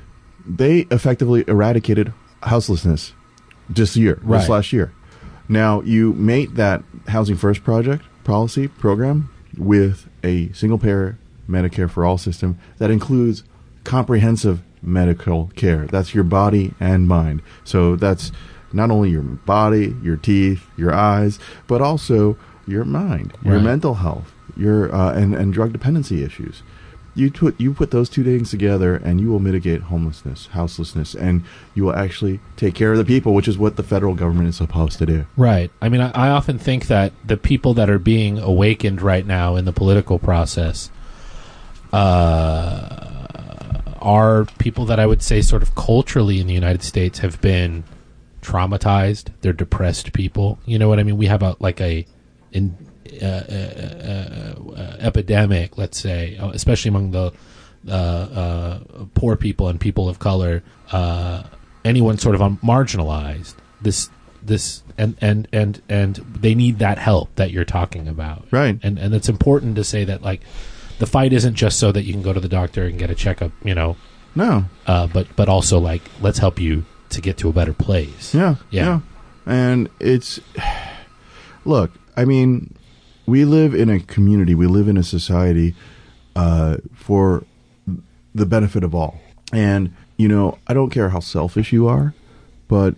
they 0.47 0.81
effectively 0.91 1.45
eradicated 1.49 2.13
houselessness 2.43 3.13
this 3.69 3.97
year, 3.97 4.19
Right. 4.23 4.41
this 4.41 4.49
last 4.49 4.73
year. 4.73 4.93
Now 5.49 5.81
you 5.83 6.13
mate 6.15 6.55
that 6.57 6.83
housing 7.09 7.37
first 7.37 7.63
project 7.65 8.05
policy 8.25 8.69
program 8.69 9.31
with 9.57 10.09
a 10.25 10.51
single 10.53 10.79
payer 10.79 11.19
Medicare 11.49 11.89
for 11.89 12.05
all 12.05 12.19
system 12.19 12.59
that 12.79 12.91
includes 12.91 13.45
comprehensive 13.85 14.63
medical 14.83 15.51
care. 15.57 15.87
That's 15.87 16.15
your 16.15 16.25
body 16.25 16.75
and 16.81 17.07
mind. 17.09 17.41
So 17.65 17.97
that's 17.97 18.33
not 18.73 18.91
only 18.91 19.11
your 19.11 19.23
body, 19.23 19.97
your 20.03 20.17
teeth, 20.17 20.67
your 20.77 20.95
eyes, 20.95 21.39
but 21.67 21.81
also 21.81 22.37
your 22.67 22.85
mind, 22.85 23.33
your 23.45 23.61
mental 23.61 23.95
health, 23.95 24.33
your 24.57 24.93
uh, 24.95 25.12
and 25.12 25.35
and 25.35 25.53
drug 25.53 25.73
dependency 25.73 26.25
issues. 26.25 26.62
You 27.14 27.31
put 27.31 27.59
you 27.59 27.73
put 27.73 27.93
those 27.93 28.11
two 28.11 28.25
things 28.25 28.51
together, 28.51 28.97
and 28.97 29.21
you 29.21 29.31
will 29.31 29.39
mitigate 29.39 29.83
homelessness, 29.83 30.49
houselessness, 30.49 31.14
and 31.14 31.45
you 31.75 31.85
will 31.85 31.97
actually 31.97 32.41
take 32.57 32.75
care 32.75 32.93
of 32.93 32.99
the 32.99 33.05
people, 33.05 33.33
which 33.33 33.49
is 33.49 33.57
what 33.57 33.77
the 33.77 33.83
federal 33.83 34.14
government 34.14 34.49
is 34.49 34.57
supposed 34.57 34.99
to 34.99 35.07
do. 35.07 35.27
Right. 35.37 35.71
I 35.81 35.89
mean, 35.89 36.03
I, 36.03 36.11
I 36.11 36.29
often 36.29 36.59
think 36.59 36.89
that 36.89 37.12
the 37.25 37.39
people 37.39 37.73
that 37.75 37.89
are 37.89 37.99
being 37.99 38.39
awakened 38.39 39.01
right 39.01 39.25
now 39.25 39.57
in 39.57 39.64
the 39.64 39.73
political 39.73 40.19
process 40.19 40.91
uh, 41.93 43.27
are 44.01 44.45
people 44.59 44.85
that 44.87 45.01
I 45.01 45.07
would 45.07 45.23
say, 45.23 45.41
sort 45.41 45.62
of 45.62 45.75
culturally 45.75 46.39
in 46.39 46.47
the 46.47 46.55
United 46.55 46.83
States, 46.83 47.21
have 47.21 47.41
been 47.41 47.85
traumatized. 48.47 49.27
They're 49.41 49.53
depressed 49.53 50.13
people. 50.13 50.59
You 50.67 50.79
know 50.79 50.89
what 50.89 50.99
I 50.99 51.03
mean? 51.03 51.17
We 51.17 51.27
have 51.27 51.43
a 51.43 51.57
like 51.59 51.81
a 51.81 52.07
in 52.53 52.77
uh, 53.23 53.25
uh, 53.25 54.55
uh, 54.77 54.97
epidemic, 55.01 55.79
let's 55.79 55.99
say, 55.99 56.37
uh, 56.39 56.51
especially 56.51 56.91
among 56.91 57.11
the 57.13 57.33
uh, 57.89 57.93
uh, 57.93 58.79
poor 59.15 59.37
people 59.37 59.69
and 59.69 59.81
people 59.81 60.09
of 60.09 60.19
color, 60.19 60.63
uh, 60.93 61.43
anyone 61.85 62.19
sort 62.19 62.35
of 62.35 62.41
marginalized, 62.63 63.55
this 63.81 64.11
this 64.43 64.83
and 64.99 65.17
and 65.21 65.49
and 65.53 65.83
and 65.89 66.17
they 66.17 66.55
need 66.55 66.79
that 66.79 66.99
help 66.99 67.35
that 67.37 67.51
you're 67.51 67.65
talking 67.65 68.09
about, 68.09 68.47
Right. 68.51 68.79
And 68.83 68.99
and 68.99 69.15
it's 69.15 69.29
important 69.29 69.77
to 69.77 69.85
say 69.85 70.05
that 70.05 70.23
like 70.23 70.41
the 70.99 71.07
fight 71.07 71.33
isn't 71.33 71.55
just 71.55 71.79
so 71.79 71.93
that 71.93 72.05
you 72.05 72.13
can 72.13 72.23
go 72.23 72.33
to 72.33 72.41
the 72.41 72.49
doctor 72.49 72.85
and 72.85 72.99
get 72.99 73.11
a 73.11 73.15
checkup, 73.15 73.53
you 73.65 73.75
know, 73.75 73.97
No. 74.35 74.65
uh, 74.87 75.07
but 75.09 75.27
but 75.37 75.49
also 75.49 75.79
like 75.79 76.03
let's 76.21 76.39
help 76.39 76.59
you 76.61 76.85
to 77.11 77.21
get 77.21 77.37
to 77.39 77.49
a 77.49 77.53
better 77.53 77.73
place. 77.73 78.35
Yeah, 78.35 78.57
Yeah. 78.85 79.01
And 79.47 79.89
it's 80.01 80.41
look. 81.65 81.93
I 82.17 82.25
mean, 82.25 82.75
we 83.27 83.45
live 83.45 83.75
in 83.75 83.91
a 83.91 84.01
community. 84.01 84.55
We 84.55 84.67
live 84.67 84.89
in 84.89 84.97
a 84.97 85.03
society 85.03 85.75
uh, 86.35 86.79
for 86.95 87.45
the 88.35 88.47
benefit 88.47 88.85
of 88.85 88.95
all. 88.95 89.21
And 89.53 89.95
you 90.17 90.29
know, 90.29 90.59
I 90.67 90.75
don't 90.75 90.91
care 90.91 91.11
how 91.11 91.21
selfish 91.21 91.73
you 91.73 91.87
are, 91.89 92.15
but 92.69 92.95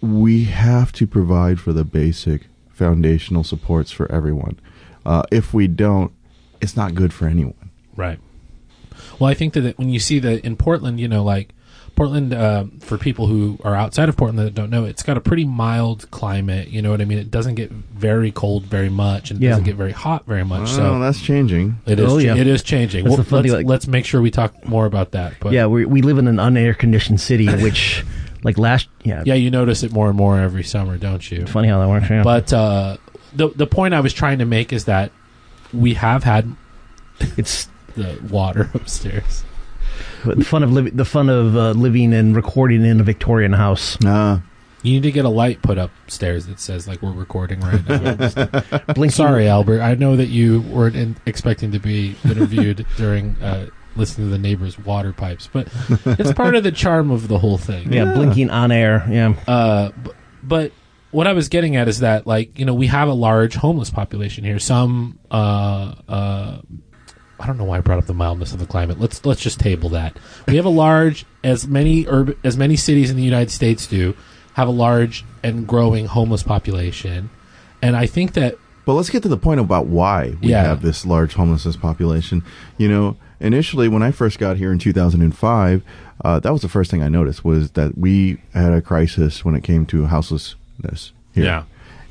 we 0.00 0.44
have 0.44 0.92
to 0.92 1.06
provide 1.06 1.60
for 1.60 1.72
the 1.72 1.84
basic 1.84 2.46
foundational 2.70 3.44
supports 3.44 3.90
for 3.90 4.10
everyone. 4.10 4.58
Uh, 5.04 5.22
if 5.30 5.52
we 5.52 5.68
don't, 5.68 6.12
it's 6.60 6.76
not 6.76 6.94
good 6.94 7.12
for 7.12 7.26
anyone. 7.26 7.70
Right. 7.94 8.18
Well, 9.18 9.30
I 9.30 9.34
think 9.34 9.54
that 9.54 9.78
when 9.78 9.90
you 9.90 10.00
see 10.00 10.18
that 10.20 10.44
in 10.44 10.56
Portland, 10.56 10.98
you 10.98 11.08
know, 11.08 11.22
like 11.22 11.54
Portland, 11.94 12.32
uh, 12.32 12.64
for 12.80 12.96
people 12.98 13.26
who 13.26 13.58
are 13.64 13.74
outside 13.74 14.08
of 14.08 14.16
Portland 14.16 14.38
that 14.38 14.54
don't 14.54 14.70
know, 14.70 14.84
it's 14.84 15.02
got 15.02 15.16
a 15.16 15.20
pretty 15.20 15.44
mild 15.44 16.10
climate. 16.10 16.68
You 16.68 16.82
know 16.82 16.90
what 16.90 17.00
I 17.00 17.04
mean? 17.04 17.18
It 17.18 17.30
doesn't 17.30 17.54
get 17.56 17.70
very 17.70 18.30
cold 18.32 18.64
very 18.64 18.88
much, 18.88 19.30
and 19.30 19.40
it 19.40 19.44
Yeah. 19.44 19.50
doesn't 19.50 19.64
get 19.64 19.76
very 19.76 19.92
hot 19.92 20.26
very 20.26 20.44
much. 20.44 20.62
Oh, 20.70 20.76
so 20.76 20.98
that's 20.98 21.20
changing. 21.20 21.78
it 21.86 22.00
is, 22.00 22.10
Oh, 22.12 22.18
yeah. 22.18 22.34
it 22.36 22.46
is 22.46 22.62
changing. 22.62 23.04
That's 23.04 23.10
Well, 23.16 23.22
the 23.22 23.28
funny, 23.28 23.50
let's, 23.50 23.58
like- 23.58 23.66
let's 23.66 23.86
make 23.86 24.04
sure 24.04 24.20
we 24.22 24.30
talk 24.30 24.66
more 24.66 24.86
about 24.86 25.12
that. 25.12 25.34
But 25.40 25.52
Yeah, 25.52 25.66
we 25.66 25.84
we 25.84 26.02
live 26.02 26.18
in 26.18 26.26
an 26.28 26.36
unair 26.36 26.76
conditioned 26.76 27.20
city, 27.20 27.46
which 27.62 28.04
like 28.42 28.58
last 28.58 28.88
yeah, 29.04 29.22
yeah, 29.26 29.34
you 29.34 29.50
notice 29.50 29.82
it 29.82 29.92
more 29.92 30.08
and 30.08 30.16
more 30.16 30.38
every 30.40 30.64
summer, 30.64 30.96
don't 30.96 31.30
you? 31.30 31.46
funny 31.46 31.68
how 31.68 31.78
that 31.80 31.88
works. 31.88 32.08
Yeah. 32.10 32.22
But 32.22 32.52
uh, 32.52 32.96
the 33.34 33.48
the 33.54 33.66
point 33.66 33.94
I 33.94 34.00
was 34.00 34.12
trying 34.12 34.38
to 34.38 34.44
make 34.46 34.72
is 34.72 34.86
that 34.86 35.12
we 35.72 35.94
have 35.94 36.24
had 36.24 36.50
it's 37.36 37.68
the 37.94 38.18
water 38.30 38.70
upstairs. 38.74 39.44
The 40.24 40.44
fun 40.44 40.62
of 40.62 40.72
living 40.72 40.96
the 40.96 41.04
fun 41.04 41.28
of 41.28 41.56
uh, 41.56 41.70
living 41.72 42.12
and 42.14 42.34
recording 42.36 42.84
in 42.84 43.00
a 43.00 43.02
Victorian 43.04 43.52
house. 43.52 43.96
Uh, 44.04 44.40
You 44.82 44.94
need 44.94 45.02
to 45.04 45.12
get 45.12 45.24
a 45.24 45.28
light 45.28 45.62
put 45.62 45.78
upstairs 45.78 46.46
that 46.46 46.58
says 46.60 46.88
like 46.88 47.02
we're 47.02 47.12
recording 47.12 47.60
right 47.60 47.86
now. 47.88 48.16
Blinking, 48.94 49.10
Sorry, 49.10 49.48
Albert. 49.48 49.80
I 49.80 49.94
know 49.94 50.16
that 50.16 50.26
you 50.28 50.62
weren't 50.62 50.96
in, 50.96 51.16
expecting 51.26 51.72
to 51.72 51.78
be 51.78 52.16
interviewed 52.24 52.84
during 52.96 53.36
uh, 53.42 53.66
listening 53.96 54.28
to 54.28 54.30
the 54.32 54.38
neighbor's 54.38 54.78
water 54.78 55.12
pipes, 55.12 55.48
but 55.52 55.68
it's 56.06 56.32
part 56.32 56.54
of 56.54 56.64
the 56.64 56.72
charm 56.72 57.10
of 57.10 57.28
the 57.28 57.38
whole 57.38 57.58
thing. 57.58 57.92
Yeah, 57.92 58.12
blinking 58.14 58.50
on 58.50 58.72
air. 58.72 59.06
Yeah, 59.10 59.34
Uh, 59.46 59.90
b- 60.02 60.10
but 60.42 60.72
what 61.10 61.26
I 61.26 61.34
was 61.34 61.48
getting 61.50 61.76
at 61.76 61.88
is 61.88 61.98
that, 62.00 62.26
like, 62.26 62.58
you 62.58 62.64
know, 62.64 62.72
we 62.74 62.86
have 62.86 63.06
a 63.08 63.12
large 63.12 63.54
homeless 63.54 63.90
population 63.90 64.44
here. 64.44 64.58
Some, 64.58 65.18
uh, 65.30 65.94
uh, 66.08 66.58
I 67.42 67.46
don't 67.46 67.58
know 67.58 67.64
why 67.64 67.78
I 67.78 67.80
brought 67.80 67.98
up 67.98 68.06
the 68.06 68.14
mildness 68.14 68.52
of 68.52 68.60
the 68.60 68.66
climate. 68.66 69.00
Let's 69.00 69.24
let's 69.26 69.40
just 69.40 69.58
table 69.58 69.88
that. 69.90 70.16
We 70.46 70.56
have 70.56 70.64
a 70.64 70.68
large, 70.70 71.26
as 71.42 71.66
many 71.66 72.06
urban, 72.06 72.36
as 72.44 72.56
many 72.56 72.76
cities 72.76 73.10
in 73.10 73.16
the 73.16 73.22
United 73.24 73.50
States 73.50 73.86
do, 73.86 74.14
have 74.54 74.68
a 74.68 74.72
large 74.72 75.24
and 75.42 75.66
growing 75.66 76.06
homeless 76.06 76.42
population, 76.44 77.30
and 77.82 77.96
I 77.96 78.06
think 78.06 78.34
that 78.34 78.56
But 78.84 78.94
let's 78.94 79.10
get 79.10 79.22
to 79.24 79.28
the 79.28 79.36
point 79.36 79.60
about 79.60 79.86
why 79.86 80.36
we 80.40 80.48
Yeah. 80.50 80.62
have 80.64 80.82
this 80.82 81.04
large 81.06 81.34
homelessness 81.34 81.76
population. 81.76 82.42
You 82.78 82.88
know, 82.88 83.16
initially 83.40 83.86
when 83.88 84.02
I 84.02 84.10
first 84.10 84.38
got 84.40 84.56
here 84.56 84.72
in 84.72 84.78
2005, 84.78 85.82
uh, 86.24 86.40
that 86.40 86.52
was 86.52 86.62
the 86.62 86.68
first 86.68 86.90
thing 86.90 87.02
I 87.02 87.08
noticed 87.08 87.44
was 87.44 87.70
that 87.72 87.96
we 87.98 88.38
had 88.54 88.72
a 88.72 88.80
crisis 88.82 89.44
when 89.44 89.54
it 89.54 89.62
came 89.62 89.86
to 89.86 90.06
houselessness. 90.06 91.12
Here. 91.32 91.44
Yeah. 91.44 91.62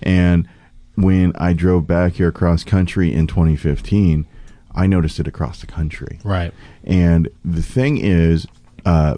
And 0.02 0.48
when 0.96 1.32
I 1.36 1.54
drove 1.54 1.88
back 1.88 2.14
here 2.14 2.30
across 2.30 2.64
country 2.64 3.14
in 3.14 3.28
2015, 3.28 4.26
I 4.74 4.88
noticed 4.88 5.20
it 5.20 5.28
across 5.28 5.62
the 5.62 5.68
country. 5.68 6.20
right, 6.24 6.54
And 6.84 7.30
the 7.44 7.62
thing 7.62 7.98
is, 7.98 8.48
uh, 8.86 9.18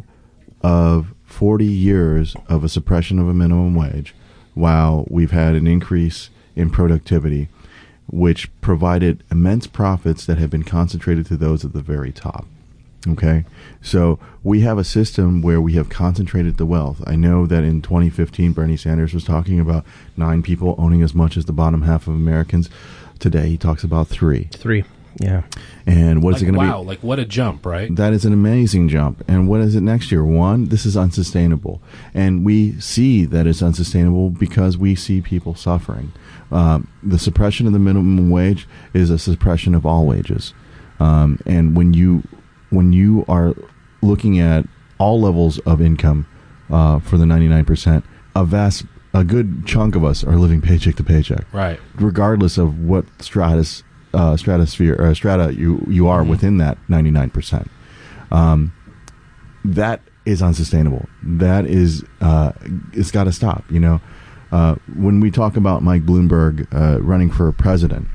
of 0.61 1.13
40 1.25 1.65
years 1.65 2.35
of 2.47 2.63
a 2.63 2.69
suppression 2.69 3.19
of 3.19 3.27
a 3.27 3.33
minimum 3.33 3.75
wage, 3.75 4.15
while 4.53 5.05
we've 5.09 5.31
had 5.31 5.55
an 5.55 5.67
increase 5.67 6.29
in 6.55 6.69
productivity, 6.69 7.49
which 8.07 8.49
provided 8.61 9.23
immense 9.31 9.67
profits 9.67 10.25
that 10.25 10.37
have 10.37 10.49
been 10.49 10.63
concentrated 10.63 11.25
to 11.25 11.37
those 11.37 11.65
at 11.65 11.73
the 11.73 11.81
very 11.81 12.11
top. 12.11 12.45
Okay, 13.05 13.43
so 13.81 14.17
we 14.43 14.61
have 14.61 14.77
a 14.77 14.83
system 14.83 15.41
where 15.41 15.59
we 15.59 15.73
have 15.73 15.89
concentrated 15.89 16.55
the 16.55 16.65
wealth. 16.65 17.03
I 17.05 17.17
know 17.17 17.45
that 17.45 17.63
in 17.63 17.81
2015, 17.81 18.53
Bernie 18.53 18.77
Sanders 18.77 19.13
was 19.13 19.25
talking 19.25 19.59
about 19.59 19.85
nine 20.15 20.41
people 20.41 20.75
owning 20.77 21.01
as 21.01 21.13
much 21.13 21.35
as 21.35 21.43
the 21.43 21.51
bottom 21.51 21.81
half 21.81 22.07
of 22.07 22.13
Americans. 22.13 22.69
Today, 23.19 23.49
he 23.49 23.57
talks 23.57 23.83
about 23.83 24.07
three. 24.07 24.47
three. 24.53 24.85
Yeah, 25.19 25.43
And 25.85 26.23
what's 26.23 26.35
like, 26.35 26.43
it 26.43 26.45
going 26.45 26.55
to 26.55 26.59
be? 26.61 26.67
wow, 26.67 26.81
like 26.81 27.03
what 27.03 27.19
a 27.19 27.25
jump, 27.25 27.65
right? 27.65 27.95
That 27.95 28.13
is 28.13 28.25
an 28.25 28.33
amazing 28.33 28.89
jump. 28.89 29.23
And 29.27 29.47
what 29.47 29.61
is 29.61 29.75
it 29.75 29.81
next 29.81 30.11
year? 30.11 30.25
One, 30.25 30.65
this 30.65 30.85
is 30.85 30.97
unsustainable. 30.97 31.81
And 32.13 32.43
we 32.43 32.79
see 32.79 33.25
that 33.25 33.45
it's 33.45 33.61
unsustainable 33.61 34.31
because 34.31 34.77
we 34.77 34.95
see 34.95 35.21
people 35.21 35.53
suffering. 35.55 36.11
Um, 36.51 36.87
the 37.03 37.19
suppression 37.19 37.67
of 37.67 37.73
the 37.73 37.79
minimum 37.79 38.29
wage 38.29 38.67
is 38.93 39.09
a 39.09 39.19
suppression 39.19 39.75
of 39.75 39.85
all 39.85 40.05
wages. 40.07 40.53
Um, 40.99 41.39
and 41.45 41.75
when 41.75 41.93
you 41.93 42.23
when 42.69 42.91
you 42.93 43.23
are 43.27 43.53
looking 44.01 44.39
at 44.39 44.65
all 44.97 45.21
levels 45.21 45.59
of 45.59 45.81
income 45.81 46.25
uh, 46.71 46.99
for 46.99 47.17
the 47.17 47.25
99%, 47.25 48.03
a 48.35 48.45
vast 48.45 48.85
a 49.13 49.23
good 49.23 49.65
chunk 49.67 49.95
of 49.95 50.03
us 50.03 50.23
are 50.23 50.37
living 50.37 50.59
paycheck 50.59 50.95
to 50.95 51.03
paycheck 51.03 51.45
right, 51.53 51.79
regardless 51.95 52.57
of 52.57 52.79
what 52.79 53.05
stratus 53.21 53.83
uh, 54.13 54.37
stratosphere 54.37 54.95
or 54.99 55.13
strata 55.15 55.53
you 55.53 55.83
you 55.87 56.07
are 56.07 56.23
within 56.23 56.57
that 56.57 56.77
99%. 56.89 57.67
Um, 58.31 58.73
that 59.65 60.01
is 60.25 60.41
unsustainable. 60.41 61.07
That 61.21 61.65
is 61.65 62.03
uh, 62.21 62.53
it's 62.93 63.11
got 63.11 63.25
to 63.25 63.31
stop. 63.31 63.63
You 63.69 63.79
know, 63.79 64.01
uh, 64.51 64.75
when 64.95 65.19
we 65.19 65.31
talk 65.31 65.57
about 65.57 65.83
Mike 65.83 66.05
Bloomberg 66.05 66.67
uh, 66.73 67.01
running 67.01 67.31
for 67.31 67.51
president, 67.51 68.07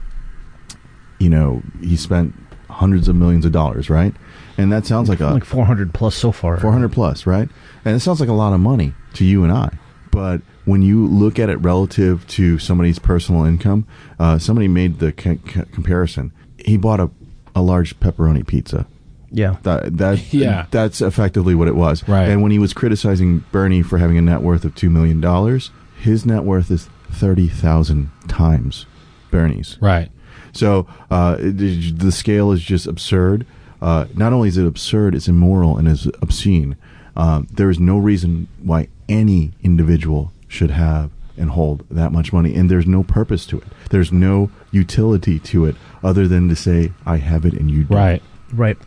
you 1.18 1.28
know, 1.28 1.62
he 1.80 1.96
spent 1.96 2.34
hundreds 2.70 3.09
of 3.09 3.16
millions 3.16 3.44
of 3.44 3.53
dollars, 3.53 3.90
right? 3.90 4.14
And 4.57 4.72
that 4.72 4.86
sounds 4.86 5.09
like 5.09 5.20
a 5.20 5.26
like 5.26 5.44
four 5.44 5.64
hundred 5.64 5.94
plus 5.94 6.14
so 6.14 6.32
far. 6.32 6.59
400 6.59 6.92
plus, 6.92 7.26
right? 7.26 7.49
And 7.84 7.96
it 7.96 8.01
sounds 8.01 8.20
like 8.20 8.28
a 8.28 8.34
lot 8.34 8.53
of 8.53 8.61
money 8.61 8.94
to 9.14 9.24
you 9.24 9.42
and 9.44 9.53
I. 9.53 9.70
But 10.11 10.41
when 10.65 10.83
you 10.83 11.07
look 11.07 11.39
at 11.39 11.49
it 11.49 11.57
relative 11.57 12.27
to 12.29 12.59
somebody's 12.59 12.99
personal 12.99 13.45
income, 13.45 13.87
uh, 14.19 14.39
somebody 14.39 14.69
made 14.69 14.99
the 14.99 15.13
c- 15.19 15.39
c- 15.49 15.63
comparison. 15.73 16.33
He 16.59 16.77
bought 16.77 17.01
a, 17.01 17.11
a 17.55 17.63
large 17.63 17.99
pepperoni 18.01 18.47
pizza. 18.47 18.87
Yeah, 19.31 19.57
That, 19.63 19.99
that 19.99 20.33
Yeah. 20.33 20.67
that's 20.71 21.01
effectively 21.03 21.55
what 21.55 21.69
it 21.69 21.77
was. 21.77 22.07
Right. 22.09 22.29
And 22.29 22.43
when 22.43 22.51
he 22.51 22.59
was 22.59 22.73
criticizing 22.73 23.45
Bernie 23.53 23.83
for 23.83 23.99
having 23.99 24.17
a 24.19 24.23
net 24.23 24.41
worth 24.43 24.65
of 24.65 24.75
two 24.75 24.89
million 24.91 25.21
dollars, 25.21 25.71
his 26.01 26.25
net 26.25 26.45
worth 26.45 26.71
is 26.71 26.89
thirty 27.11 27.47
thousand 27.49 28.11
times 28.29 28.87
Bernie's. 29.31 29.77
right. 29.81 30.11
So 30.53 30.87
uh, 31.11 31.37
the 31.39 32.11
scale 32.11 32.53
is 32.53 32.63
just 32.63 32.87
absurd. 32.87 33.47
Uh, 33.83 34.07
not 34.15 34.33
only 34.33 34.49
is 34.49 34.57
it 34.57 34.67
absurd, 34.67 35.15
it's 35.15 35.29
immoral 35.29 35.77
and 35.77 35.87
is 35.87 36.07
obscene. 36.23 36.77
Um, 37.19 37.49
there 37.53 37.69
is 37.69 37.79
no 37.79 37.99
reason 37.99 38.49
why 38.62 38.89
any 39.09 39.53
individual 39.62 40.33
should 40.47 40.71
have 40.71 41.11
and 41.37 41.51
hold 41.51 41.85
that 41.91 42.12
much 42.12 42.33
money, 42.33 42.55
and 42.55 42.71
there's 42.71 42.87
no 42.87 43.03
purpose 43.03 43.45
to 43.47 43.59
it. 43.59 43.66
There's 43.91 44.12
no 44.12 44.51
utility 44.71 45.39
to 45.41 45.66
it 45.66 45.77
other 46.03 46.27
than 46.27 46.49
to 46.49 46.57
say, 46.57 46.93
"I 47.05 47.19
have 47.19 47.45
it 47.45 47.55
and 47.55 47.71
you 47.71 47.85
don't." 47.85 47.99
Right. 47.99 48.23
right. 48.53 48.79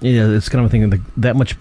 Yeah, 0.00 0.28
it's 0.28 0.48
kind 0.48 0.64
of 0.64 0.70
a 0.70 0.70
thing 0.70 0.88
that 0.90 1.00
that 1.16 1.36
much 1.36 1.56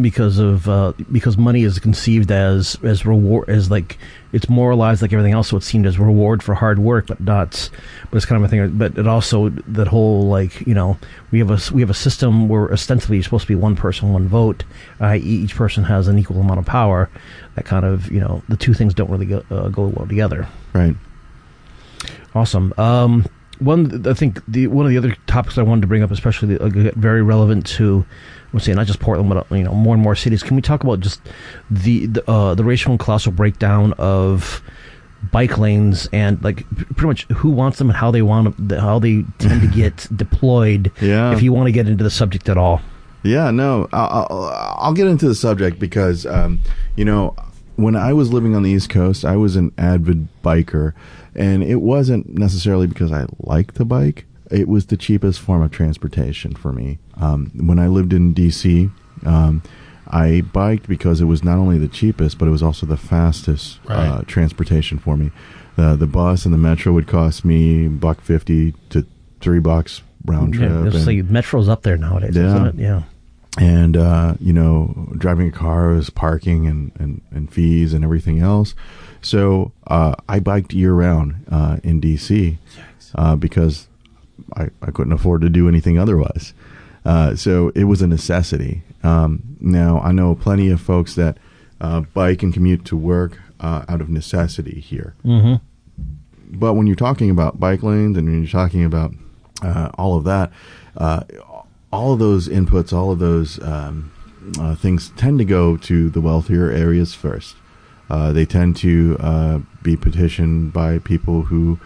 because 0.00 0.38
of 0.38 0.68
uh, 0.68 0.92
because 1.10 1.36
money 1.36 1.64
is 1.64 1.78
conceived 1.78 2.30
as 2.30 2.78
as 2.82 3.04
reward 3.04 3.48
as 3.48 3.70
like 3.70 3.98
it's 4.32 4.48
moralized 4.48 5.02
like 5.02 5.12
everything 5.12 5.34
else, 5.34 5.48
so 5.48 5.58
it's 5.58 5.66
seen 5.66 5.84
as 5.84 5.98
reward 5.98 6.42
for 6.42 6.54
hard 6.54 6.78
work, 6.78 7.06
but 7.06 7.20
not. 7.20 7.68
But 8.10 8.16
it's 8.16 8.26
kind 8.26 8.42
of 8.42 8.48
a 8.48 8.48
thing. 8.48 8.78
But 8.78 8.96
it 8.96 9.06
also 9.06 9.50
that 9.50 9.88
whole 9.88 10.28
like 10.28 10.66
you 10.66 10.74
know 10.74 10.96
we 11.30 11.38
have 11.38 11.50
a 11.50 11.74
we 11.74 11.82
have 11.82 11.90
a 11.90 11.94
system 11.94 12.48
where 12.48 12.72
ostensibly 12.72 13.16
you're 13.16 13.24
supposed 13.24 13.42
to 13.42 13.48
be 13.48 13.54
one 13.54 13.76
person, 13.76 14.12
one 14.12 14.28
vote, 14.28 14.64
i.e. 15.00 15.20
each 15.20 15.54
person 15.54 15.84
has 15.84 16.08
an 16.08 16.18
equal 16.18 16.40
amount 16.40 16.60
of 16.60 16.66
power. 16.66 17.10
That 17.56 17.66
kind 17.66 17.84
of 17.84 18.10
you 18.10 18.20
know 18.20 18.42
the 18.48 18.56
two 18.56 18.74
things 18.74 18.94
don't 18.94 19.10
really 19.10 19.26
go, 19.26 19.44
uh, 19.50 19.68
go 19.68 19.88
well 19.88 20.06
together. 20.06 20.48
Right. 20.72 20.96
Awesome. 22.34 22.72
Um, 22.78 23.26
one, 23.58 24.06
I 24.06 24.14
think 24.14 24.44
the 24.46 24.66
one 24.66 24.86
of 24.86 24.90
the 24.90 24.98
other 24.98 25.14
topics 25.26 25.58
I 25.58 25.62
wanted 25.62 25.82
to 25.82 25.86
bring 25.86 26.02
up, 26.02 26.10
especially 26.10 26.56
the, 26.56 26.64
uh, 26.64 26.92
very 26.96 27.22
relevant 27.22 27.66
to, 27.66 28.04
let's 28.52 28.66
say 28.66 28.74
not 28.74 28.86
just 28.86 29.00
Portland, 29.00 29.28
but 29.30 29.56
you 29.56 29.64
know 29.64 29.72
more 29.72 29.94
and 29.94 30.02
more 30.02 30.14
cities. 30.14 30.42
Can 30.42 30.56
we 30.56 30.62
talk 30.62 30.82
about 30.82 31.00
just 31.00 31.20
the 31.70 32.06
the, 32.06 32.30
uh, 32.30 32.54
the 32.54 32.64
racial 32.64 32.92
and 32.92 33.00
classical 33.00 33.32
breakdown 33.32 33.94
of 33.98 34.62
bike 35.30 35.56
lanes 35.56 36.08
and 36.12 36.42
like 36.42 36.68
pretty 36.96 37.06
much 37.06 37.22
who 37.28 37.50
wants 37.50 37.78
them 37.78 37.88
and 37.88 37.96
how 37.96 38.10
they 38.10 38.22
want 38.22 38.68
them, 38.68 38.78
how 38.80 38.98
they 38.98 39.24
tend 39.38 39.60
to 39.60 39.68
get 39.68 40.08
deployed. 40.16 40.90
Yeah. 41.00 41.32
If 41.32 41.42
you 41.42 41.52
want 41.52 41.68
to 41.68 41.72
get 41.72 41.88
into 41.88 42.02
the 42.02 42.10
subject 42.10 42.48
at 42.48 42.56
all. 42.56 42.80
Yeah, 43.24 43.52
no, 43.52 43.88
I'll, 43.92 44.26
I'll, 44.30 44.76
I'll 44.78 44.92
get 44.92 45.06
into 45.06 45.28
the 45.28 45.34
subject 45.36 45.78
because, 45.78 46.26
um, 46.26 46.58
you 46.96 47.04
know, 47.04 47.36
when 47.76 47.94
I 47.94 48.12
was 48.12 48.32
living 48.32 48.56
on 48.56 48.64
the 48.64 48.70
East 48.70 48.90
Coast, 48.90 49.24
I 49.24 49.36
was 49.36 49.54
an 49.54 49.72
avid 49.78 50.26
biker, 50.42 50.92
and 51.34 51.62
it 51.62 51.76
wasn't 51.76 52.36
necessarily 52.36 52.88
because 52.88 53.12
I 53.12 53.26
liked 53.38 53.76
the 53.76 53.84
bike. 53.84 54.26
It 54.52 54.68
was 54.68 54.86
the 54.86 54.96
cheapest 54.96 55.40
form 55.40 55.62
of 55.62 55.70
transportation 55.70 56.54
for 56.54 56.72
me. 56.72 56.98
Um, 57.16 57.50
when 57.56 57.78
I 57.78 57.86
lived 57.88 58.12
in 58.12 58.34
DC, 58.34 58.90
um, 59.24 59.62
I 60.08 60.42
biked 60.52 60.86
because 60.88 61.20
it 61.20 61.24
was 61.24 61.42
not 61.42 61.56
only 61.58 61.78
the 61.78 61.88
cheapest, 61.88 62.38
but 62.38 62.46
it 62.46 62.50
was 62.50 62.62
also 62.62 62.84
the 62.86 62.96
fastest 62.98 63.80
uh, 63.88 64.22
transportation 64.26 64.98
for 64.98 65.16
me. 65.16 65.30
The 65.76 65.96
the 65.96 66.06
bus 66.06 66.44
and 66.44 66.52
the 66.52 66.58
metro 66.58 66.92
would 66.92 67.06
cost 67.08 67.44
me 67.44 67.88
buck 67.88 68.20
fifty 68.20 68.72
to 68.90 69.06
three 69.40 69.58
bucks 69.60 70.02
round 70.26 70.54
trip. 70.54 70.70
Yeah, 70.70 70.84
and- 70.84 71.06
like 71.06 71.24
Metro's 71.30 71.68
up 71.68 71.82
there 71.82 71.96
nowadays, 71.96 72.36
Yeah. 72.36 72.46
isn't 72.46 72.66
it? 72.66 72.74
Yeah. 72.76 73.02
and 73.58 73.96
uh, 73.96 74.34
you 74.40 74.52
know 74.52 75.08
driving 75.18 75.48
a 75.48 75.52
car 75.52 75.94
is 75.94 76.10
parking 76.10 76.66
and, 76.66 76.92
and, 76.98 77.20
and 77.30 77.52
fees 77.52 77.92
and 77.92 78.02
everything 78.02 78.38
else 78.40 78.74
so 79.20 79.72
uh, 79.88 80.14
i 80.26 80.40
biked 80.40 80.72
year 80.72 80.94
round 80.94 81.34
uh, 81.50 81.76
in 81.84 82.00
dc 82.00 82.56
uh, 83.14 83.36
because 83.36 83.88
I, 84.56 84.68
I 84.80 84.90
couldn't 84.90 85.12
afford 85.12 85.40
to 85.42 85.48
do 85.50 85.68
anything 85.68 85.98
otherwise 85.98 86.54
uh, 87.04 87.34
so 87.36 87.70
it 87.74 87.84
was 87.84 88.02
a 88.02 88.06
necessity 88.06 88.82
um, 89.02 89.42
now 89.60 90.00
i 90.00 90.12
know 90.12 90.34
plenty 90.34 90.70
of 90.70 90.80
folks 90.80 91.14
that 91.14 91.36
uh, 91.80 92.00
bike 92.14 92.42
and 92.42 92.52
commute 92.54 92.84
to 92.86 92.96
work 92.96 93.38
uh, 93.60 93.84
out 93.88 94.00
of 94.00 94.08
necessity 94.08 94.80
here 94.80 95.14
Mm-hmm. 95.24 95.54
but 96.58 96.74
when 96.74 96.86
you're 96.86 96.96
talking 96.96 97.30
about 97.30 97.58
bike 97.60 97.82
lanes 97.82 98.16
and 98.16 98.28
when 98.28 98.38
you're 98.42 98.50
talking 98.50 98.84
about 98.84 99.12
uh, 99.62 99.90
all 99.94 100.16
of 100.16 100.24
that, 100.24 100.50
uh, 100.96 101.22
all 101.92 102.12
of 102.14 102.18
those 102.18 102.48
inputs, 102.48 102.92
all 102.92 103.12
of 103.12 103.20
those 103.20 103.62
um, 103.62 104.10
uh, 104.58 104.74
things 104.74 105.10
tend 105.16 105.38
to 105.38 105.44
go 105.44 105.76
to 105.76 106.10
the 106.10 106.20
wealthier 106.20 106.68
areas 106.70 107.14
first. 107.14 107.54
Uh, 108.10 108.32
they 108.32 108.44
tend 108.44 108.76
to 108.76 109.16
uh, 109.20 109.58
be 109.82 109.96
petitioned 109.96 110.72
by 110.72 110.98
people 110.98 111.42
who 111.42 111.78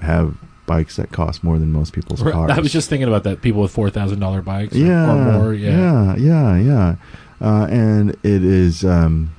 have 0.00 0.36
bikes 0.66 0.96
that 0.96 1.12
cost 1.12 1.44
more 1.44 1.58
than 1.58 1.72
most 1.72 1.92
people's 1.92 2.22
cars. 2.22 2.50
I 2.56 2.60
was 2.60 2.72
just 2.72 2.88
thinking 2.88 3.08
about 3.08 3.24
that. 3.24 3.42
People 3.42 3.62
with 3.62 3.70
four 3.72 3.90
thousand 3.90 4.20
dollar 4.20 4.42
bikes, 4.42 4.74
or- 4.74 4.78
yeah, 4.78 5.12
or 5.12 5.32
more. 5.38 5.54
Yeah, 5.54 6.14
yeah, 6.16 6.16
yeah, 6.16 6.56
yeah. 6.58 6.96
Uh, 7.40 7.66
and 7.66 8.10
it 8.22 8.44
is, 8.44 8.84
um, 8.84 9.34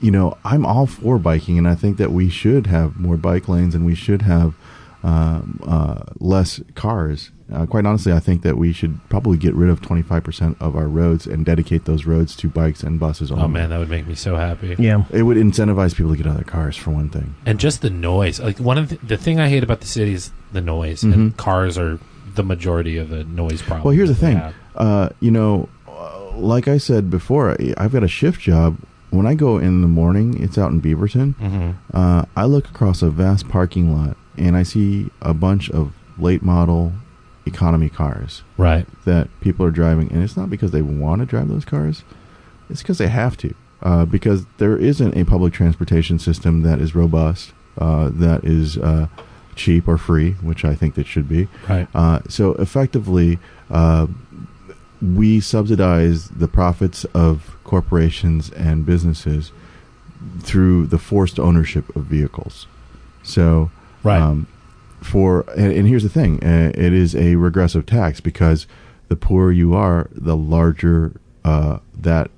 you 0.00 0.10
know, 0.10 0.36
I'm 0.44 0.64
all 0.66 0.86
for 0.86 1.18
biking, 1.18 1.58
and 1.58 1.68
I 1.68 1.74
think 1.74 1.96
that 1.98 2.10
we 2.12 2.28
should 2.30 2.66
have 2.66 2.98
more 2.98 3.16
bike 3.16 3.48
lanes, 3.48 3.74
and 3.74 3.84
we 3.86 3.94
should 3.94 4.22
have 4.22 4.54
um, 5.02 5.60
uh, 5.66 6.02
less 6.18 6.60
cars. 6.74 7.30
Uh, 7.52 7.66
quite 7.66 7.84
honestly, 7.86 8.12
I 8.12 8.20
think 8.20 8.42
that 8.42 8.56
we 8.56 8.72
should 8.72 9.00
probably 9.08 9.36
get 9.36 9.54
rid 9.54 9.70
of 9.70 9.80
25% 9.80 10.56
of 10.60 10.76
our 10.76 10.86
roads 10.86 11.26
and 11.26 11.44
dedicate 11.44 11.84
those 11.84 12.04
roads 12.06 12.36
to 12.36 12.48
bikes 12.48 12.82
and 12.82 13.00
buses. 13.00 13.30
Only. 13.32 13.44
Oh 13.44 13.48
man, 13.48 13.70
that 13.70 13.78
would 13.78 13.88
make 13.90 14.06
me 14.06 14.14
so 14.14 14.36
happy. 14.36 14.76
Yeah. 14.78 15.04
it 15.10 15.22
would 15.24 15.36
incentivize 15.36 15.94
people 15.96 16.12
to 16.12 16.16
get 16.16 16.26
out 16.26 16.30
of 16.30 16.36
their 16.36 16.44
cars 16.44 16.76
for 16.76 16.90
one 16.90 17.08
thing. 17.08 17.34
and 17.44 17.58
just 17.58 17.82
the 17.82 17.90
noise. 17.90 18.38
Like 18.40 18.58
one 18.58 18.78
of 18.78 18.90
the, 18.90 18.96
the 19.04 19.16
thing 19.16 19.40
I 19.40 19.48
hate 19.48 19.62
about 19.64 19.80
the 19.80 19.86
city 19.86 20.12
is 20.14 20.30
the 20.52 20.60
noise, 20.60 21.02
and 21.02 21.36
cars 21.36 21.76
are 21.78 21.98
the 22.34 22.42
majority 22.44 22.96
of 22.96 23.08
the 23.08 23.24
noise 23.24 23.60
problem. 23.62 23.78
Mm-hmm. 23.80 23.84
Well, 23.88 23.94
here's 23.96 24.08
the 24.08 24.14
thing. 24.14 24.40
Uh, 24.76 25.08
you 25.20 25.30
know, 25.32 25.68
uh, 25.88 26.30
like 26.36 26.68
I 26.68 26.78
said 26.78 27.10
before, 27.10 27.50
I- 27.60 27.74
I've 27.76 27.92
got 27.92 28.04
a 28.04 28.08
shift 28.08 28.40
job. 28.40 28.78
When 29.10 29.26
I 29.26 29.34
go 29.34 29.58
in 29.58 29.82
the 29.82 29.88
morning, 29.88 30.40
it's 30.40 30.56
out 30.56 30.70
in 30.70 30.80
Beaverton. 30.80 31.34
Mhm. 31.34 31.74
Uh, 31.92 32.24
I 32.36 32.44
look 32.44 32.68
across 32.68 33.02
a 33.02 33.10
vast 33.10 33.48
parking 33.48 33.92
lot 33.92 34.16
and 34.38 34.56
I 34.56 34.62
see 34.62 35.10
a 35.20 35.34
bunch 35.34 35.68
of 35.70 35.92
late 36.16 36.42
model 36.44 36.92
economy 37.46 37.88
cars 37.88 38.42
Right. 38.56 38.86
that 39.04 39.28
people 39.40 39.64
are 39.66 39.70
driving, 39.70 40.10
and 40.12 40.22
it's 40.22 40.36
not 40.36 40.50
because 40.50 40.70
they 40.70 40.82
want 40.82 41.20
to 41.20 41.26
drive 41.26 41.48
those 41.48 41.64
cars; 41.64 42.04
it's 42.68 42.82
because 42.82 42.98
they 42.98 43.08
have 43.08 43.36
to. 43.38 43.54
Uh, 43.82 44.04
because 44.04 44.44
there 44.58 44.76
isn't 44.76 45.16
a 45.16 45.24
public 45.24 45.52
transportation 45.54 46.18
system 46.18 46.60
that 46.62 46.80
is 46.80 46.94
robust, 46.94 47.52
uh, 47.78 48.10
that 48.12 48.44
is 48.44 48.76
uh, 48.76 49.06
cheap 49.56 49.88
or 49.88 49.96
free, 49.96 50.32
which 50.42 50.64
I 50.66 50.74
think 50.74 50.94
that 50.96 51.06
should 51.06 51.28
be. 51.28 51.48
Right. 51.68 51.88
Uh, 51.94 52.20
so 52.28 52.52
effectively, 52.54 53.38
uh, 53.70 54.06
we 55.00 55.40
subsidize 55.40 56.28
the 56.28 56.46
profits 56.48 57.04
of 57.14 57.56
corporations 57.64 58.50
and 58.50 58.84
businesses 58.84 59.50
through 60.40 60.86
the 60.86 60.98
forced 60.98 61.38
ownership 61.40 61.94
of 61.96 62.04
vehicles. 62.04 62.66
So, 63.22 63.70
Right. 64.02 64.20
um, 64.20 64.46
for 65.02 65.44
and, 65.56 65.72
and 65.72 65.88
here's 65.88 66.02
the 66.02 66.08
thing: 66.08 66.42
uh, 66.44 66.72
it 66.74 66.92
is 66.92 67.14
a 67.14 67.36
regressive 67.36 67.86
tax 67.86 68.20
because 68.20 68.66
the 69.08 69.16
poorer 69.16 69.50
you 69.52 69.74
are, 69.74 70.08
the 70.12 70.36
larger 70.36 71.12
uh, 71.44 71.78
that 71.98 72.30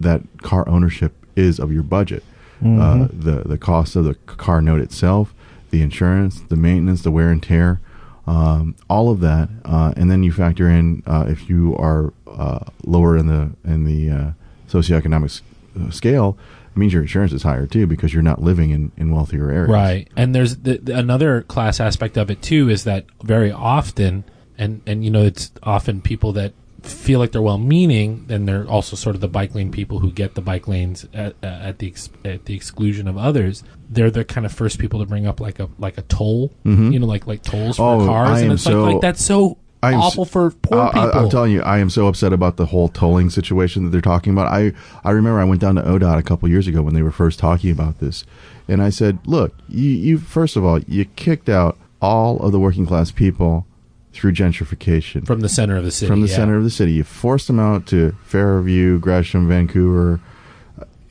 that 0.00 0.22
car 0.42 0.68
ownership 0.68 1.12
is 1.36 1.58
of 1.58 1.72
your 1.72 1.82
budget. 1.82 2.22
Uh, 2.64 3.08
the 3.12 3.42
the 3.46 3.58
cost 3.58 3.94
of 3.96 4.04
the 4.04 4.14
car 4.14 4.62
note 4.62 4.80
itself, 4.80 5.34
the 5.70 5.82
insurance, 5.82 6.40
the 6.40 6.56
maintenance, 6.56 7.02
the 7.02 7.10
wear 7.10 7.28
and 7.30 7.42
tear, 7.42 7.80
um, 8.26 8.74
all 8.88 9.10
of 9.10 9.20
that, 9.20 9.48
uh, 9.66 9.92
and 9.96 10.10
then 10.10 10.22
you 10.22 10.32
factor 10.32 10.68
in 10.70 11.02
uh, 11.06 11.26
if 11.28 11.48
you 11.50 11.76
are 11.76 12.12
uh, 12.26 12.60
lower 12.84 13.16
in 13.18 13.26
the 13.26 13.50
in 13.64 13.84
the 13.84 14.08
uh, 14.10 14.30
socioeconomic 14.68 15.24
s- 15.26 15.42
uh, 15.78 15.90
scale, 15.90 16.38
means 16.76 16.92
your 16.92 17.02
insurance 17.02 17.32
is 17.32 17.42
higher 17.42 17.66
too 17.66 17.86
because 17.86 18.12
you're 18.12 18.22
not 18.22 18.42
living 18.42 18.70
in, 18.70 18.92
in 18.96 19.10
wealthier 19.14 19.50
areas. 19.50 19.70
Right. 19.70 20.08
And 20.16 20.34
there's 20.34 20.56
the, 20.58 20.78
the- 20.78 20.96
another 20.98 21.42
class 21.42 21.80
aspect 21.80 22.16
of 22.16 22.30
it 22.30 22.42
too 22.42 22.68
is 22.68 22.84
that 22.84 23.06
very 23.22 23.50
often, 23.52 24.24
and 24.58 24.80
and 24.86 25.04
you 25.04 25.10
know, 25.10 25.22
it's 25.22 25.52
often 25.62 26.00
people 26.00 26.32
that 26.34 26.52
feel 26.82 27.18
like 27.18 27.32
they're 27.32 27.40
well-meaning, 27.40 28.26
then 28.26 28.44
they're 28.44 28.66
also 28.68 28.94
sort 28.94 29.14
of 29.14 29.22
the 29.22 29.28
bike 29.28 29.54
lane 29.54 29.70
people 29.72 30.00
who 30.00 30.12
get 30.12 30.34
the 30.34 30.42
bike 30.42 30.68
lanes 30.68 31.06
at, 31.14 31.34
uh, 31.42 31.46
at 31.46 31.78
the 31.78 31.86
ex- 31.88 32.10
at 32.26 32.44
the 32.44 32.54
exclusion 32.54 33.08
of 33.08 33.16
others. 33.16 33.64
They're 33.88 34.10
the 34.10 34.22
kind 34.24 34.44
of 34.44 34.52
first 34.52 34.78
people 34.78 35.00
to 35.00 35.06
bring 35.06 35.26
up 35.26 35.40
like 35.40 35.60
a 35.60 35.68
like 35.78 35.96
a 35.96 36.02
toll, 36.02 36.52
you 36.64 36.98
know, 36.98 37.06
like 37.06 37.26
like 37.26 37.42
tolls 37.42 37.78
for 37.78 38.02
Oh, 38.02 38.06
cars, 38.06 38.38
I 38.38 38.40
and 38.42 38.52
it's 38.52 38.62
so- 38.64 38.82
like 38.84 38.92
like 38.94 39.00
that's 39.00 39.24
so 39.24 39.56
am 39.92 40.00
awful 40.00 40.24
s- 40.24 40.30
for 40.30 40.50
poor 40.50 40.78
I- 40.80 40.86
I- 40.88 40.92
people. 40.92 41.10
I'm 41.20 41.30
telling 41.30 41.52
you, 41.52 41.62
I 41.62 41.78
am 41.78 41.90
so 41.90 42.06
upset 42.06 42.32
about 42.32 42.56
the 42.56 42.66
whole 42.66 42.88
tolling 42.88 43.30
situation 43.30 43.84
that 43.84 43.90
they're 43.90 44.00
talking 44.00 44.32
about. 44.32 44.46
I 44.48 44.72
I 45.04 45.10
remember 45.10 45.40
I 45.40 45.44
went 45.44 45.60
down 45.60 45.74
to 45.76 45.82
ODOT 45.82 46.18
a 46.18 46.22
couple 46.22 46.48
years 46.48 46.66
ago 46.66 46.82
when 46.82 46.94
they 46.94 47.02
were 47.02 47.10
first 47.10 47.38
talking 47.38 47.70
about 47.70 47.98
this, 48.00 48.24
and 48.68 48.82
I 48.82 48.90
said, 48.90 49.18
"Look, 49.26 49.54
you, 49.68 49.90
you 49.90 50.18
first 50.18 50.56
of 50.56 50.64
all, 50.64 50.78
you 50.80 51.04
kicked 51.04 51.48
out 51.48 51.76
all 52.00 52.38
of 52.40 52.52
the 52.52 52.58
working 52.60 52.86
class 52.86 53.10
people 53.10 53.66
through 54.12 54.30
gentrification 54.32 55.26
from 55.26 55.40
the 55.40 55.48
center 55.48 55.76
of 55.76 55.84
the 55.84 55.90
city, 55.90 56.08
from 56.08 56.20
the 56.20 56.28
yeah. 56.28 56.36
center 56.36 56.56
of 56.56 56.62
the 56.64 56.70
city. 56.70 56.92
You 56.92 57.04
forced 57.04 57.46
them 57.48 57.58
out 57.58 57.86
to 57.86 58.14
Fairview, 58.24 58.98
Gresham, 59.00 59.48
Vancouver, 59.48 60.20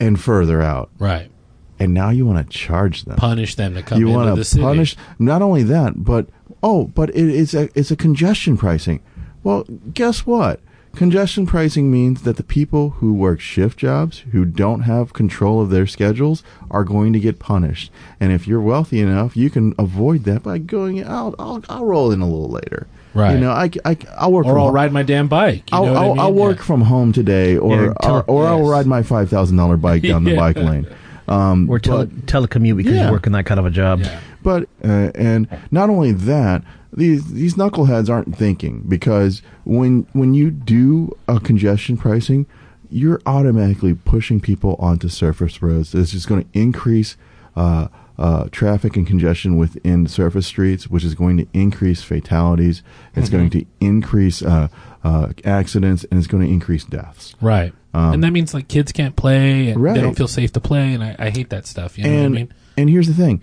and 0.00 0.18
further 0.20 0.60
out, 0.62 0.90
right? 0.98 1.30
and 1.78 1.92
now 1.92 2.08
you 2.10 2.24
want 2.24 2.38
to 2.38 2.56
charge 2.56 3.02
them 3.04 3.16
Punish 3.16 3.56
them 3.56 3.74
to 3.74 3.82
come 3.82 3.98
you 3.98 4.06
into 4.06 4.16
want 4.18 4.30
the 4.30 4.36
to 4.36 4.44
city. 4.44 4.62
punish 4.62 4.96
not 5.18 5.42
only 5.42 5.64
that 5.64 5.92
but 6.04 6.28
oh 6.64 6.86
but 6.98 7.10
it's 7.14 7.54
a 7.54 7.68
it's 7.78 7.90
a 7.92 7.96
congestion 7.96 8.56
pricing 8.56 9.00
well 9.44 9.64
guess 9.92 10.24
what 10.26 10.58
congestion 10.96 11.44
pricing 11.44 11.90
means 11.90 12.22
that 12.22 12.36
the 12.36 12.42
people 12.44 12.90
who 13.00 13.12
work 13.12 13.40
shift 13.40 13.76
jobs 13.78 14.20
who 14.32 14.44
don't 14.44 14.82
have 14.82 15.12
control 15.12 15.60
of 15.60 15.68
their 15.70 15.86
schedules 15.86 16.42
are 16.70 16.84
going 16.84 17.12
to 17.12 17.18
get 17.20 17.38
punished 17.40 17.90
and 18.20 18.30
if 18.32 18.46
you're 18.48 18.60
wealthy 18.60 19.00
enough 19.00 19.36
you 19.36 19.50
can 19.50 19.74
avoid 19.78 20.22
that 20.24 20.42
by 20.42 20.56
going 20.58 21.04
I'll 21.06 21.34
I'll, 21.38 21.62
I'll 21.68 21.84
roll 21.84 22.10
in 22.12 22.20
a 22.20 22.26
little 22.26 22.48
later 22.50 22.86
Right. 23.12 23.34
you 23.34 23.38
know 23.40 23.50
I, 23.52 23.70
I 23.84 23.96
I'll 24.18 24.32
work 24.32 24.46
or 24.46 24.50
from 24.54 24.58
I'll 24.58 24.66
home. 24.66 24.74
ride 24.74 24.92
my 24.92 25.04
damn 25.04 25.28
bike. 25.28 25.70
You 25.70 25.78
I'll, 25.78 25.86
know 25.86 25.92
what 25.92 25.98
I 26.00 26.02
I'll, 26.06 26.14
mean? 26.14 26.18
I'll 26.20 26.32
work 26.32 26.56
Yeah. 26.58 26.64
from 26.64 26.80
home 26.80 27.12
today, 27.12 27.56
or 27.56 27.76
Yeah, 27.86 27.92
tele- 28.02 28.24
or, 28.26 28.42
or 28.42 28.46
I'll 28.48 28.68
ride 28.68 28.86
my 28.86 29.04
five 29.04 29.30
thousand 29.30 29.56
dollar 29.56 29.76
bike 29.76 30.02
down 30.02 30.24
the 30.24 30.30
Yeah. 30.34 30.40
bike 30.40 30.56
lane. 30.56 30.84
Um, 31.28 31.70
Or 31.70 31.78
tele- 31.78 32.06
but- 32.06 32.26
telecommute 32.26 32.76
because 32.76 32.92
Yeah. 32.94 33.02
you're 33.04 33.12
working 33.12 33.32
that 33.34 33.46
kind 33.46 33.60
of 33.60 33.66
a 33.66 33.70
job. 33.70 34.02
But 34.44 34.68
uh, 34.84 35.10
and 35.16 35.48
not 35.72 35.90
only 35.90 36.12
that, 36.12 36.62
these 36.92 37.32
these 37.32 37.54
knuckleheads 37.54 38.08
aren't 38.08 38.36
thinking 38.36 38.84
because 38.86 39.42
when 39.64 40.06
when 40.12 40.34
you 40.34 40.52
do 40.52 41.16
a 41.26 41.40
congestion 41.40 41.96
pricing, 41.96 42.46
you're 42.90 43.20
automatically 43.26 43.94
pushing 43.94 44.38
people 44.40 44.76
onto 44.78 45.08
surface 45.08 45.60
roads. 45.60 45.90
This 45.90 46.14
is 46.14 46.26
going 46.26 46.44
to 46.44 46.48
increase 46.58 47.16
uh, 47.56 47.88
uh, 48.16 48.44
traffic 48.52 48.96
and 48.96 49.04
congestion 49.06 49.56
within 49.56 50.06
surface 50.06 50.46
streets, 50.46 50.86
which 50.88 51.02
is 51.02 51.14
going 51.16 51.36
to 51.38 51.46
increase 51.52 52.02
fatalities. 52.02 52.82
It's 53.16 53.28
going 53.30 53.50
to 53.50 53.64
increase 53.80 54.40
uh, 54.42 54.68
uh, 55.02 55.30
accidents, 55.44 56.04
and 56.10 56.18
it's 56.18 56.28
going 56.28 56.46
to 56.46 56.52
increase 56.52 56.84
deaths. 56.84 57.34
Right. 57.40 57.72
and 57.92 58.22
that 58.22 58.30
means 58.32 58.52
like 58.54 58.68
kids 58.68 58.92
can't 58.92 59.16
play 59.16 59.68
and 59.68 59.76
Um, 59.76 59.82
Right. 59.82 59.94
they 59.94 60.00
don't 60.00 60.16
feel 60.16 60.28
safe 60.28 60.52
to 60.52 60.60
play 60.60 60.94
and 60.94 61.02
I, 61.02 61.16
I 61.18 61.30
hate 61.30 61.48
that 61.50 61.64
stuff. 61.66 61.96
You 61.96 62.04
know 62.04 62.10
and 62.10 62.20
what 62.34 62.38
I 62.38 62.42
mean? 62.42 62.54
and 62.76 62.90
here's 62.90 63.06
the 63.06 63.14
thing 63.14 63.40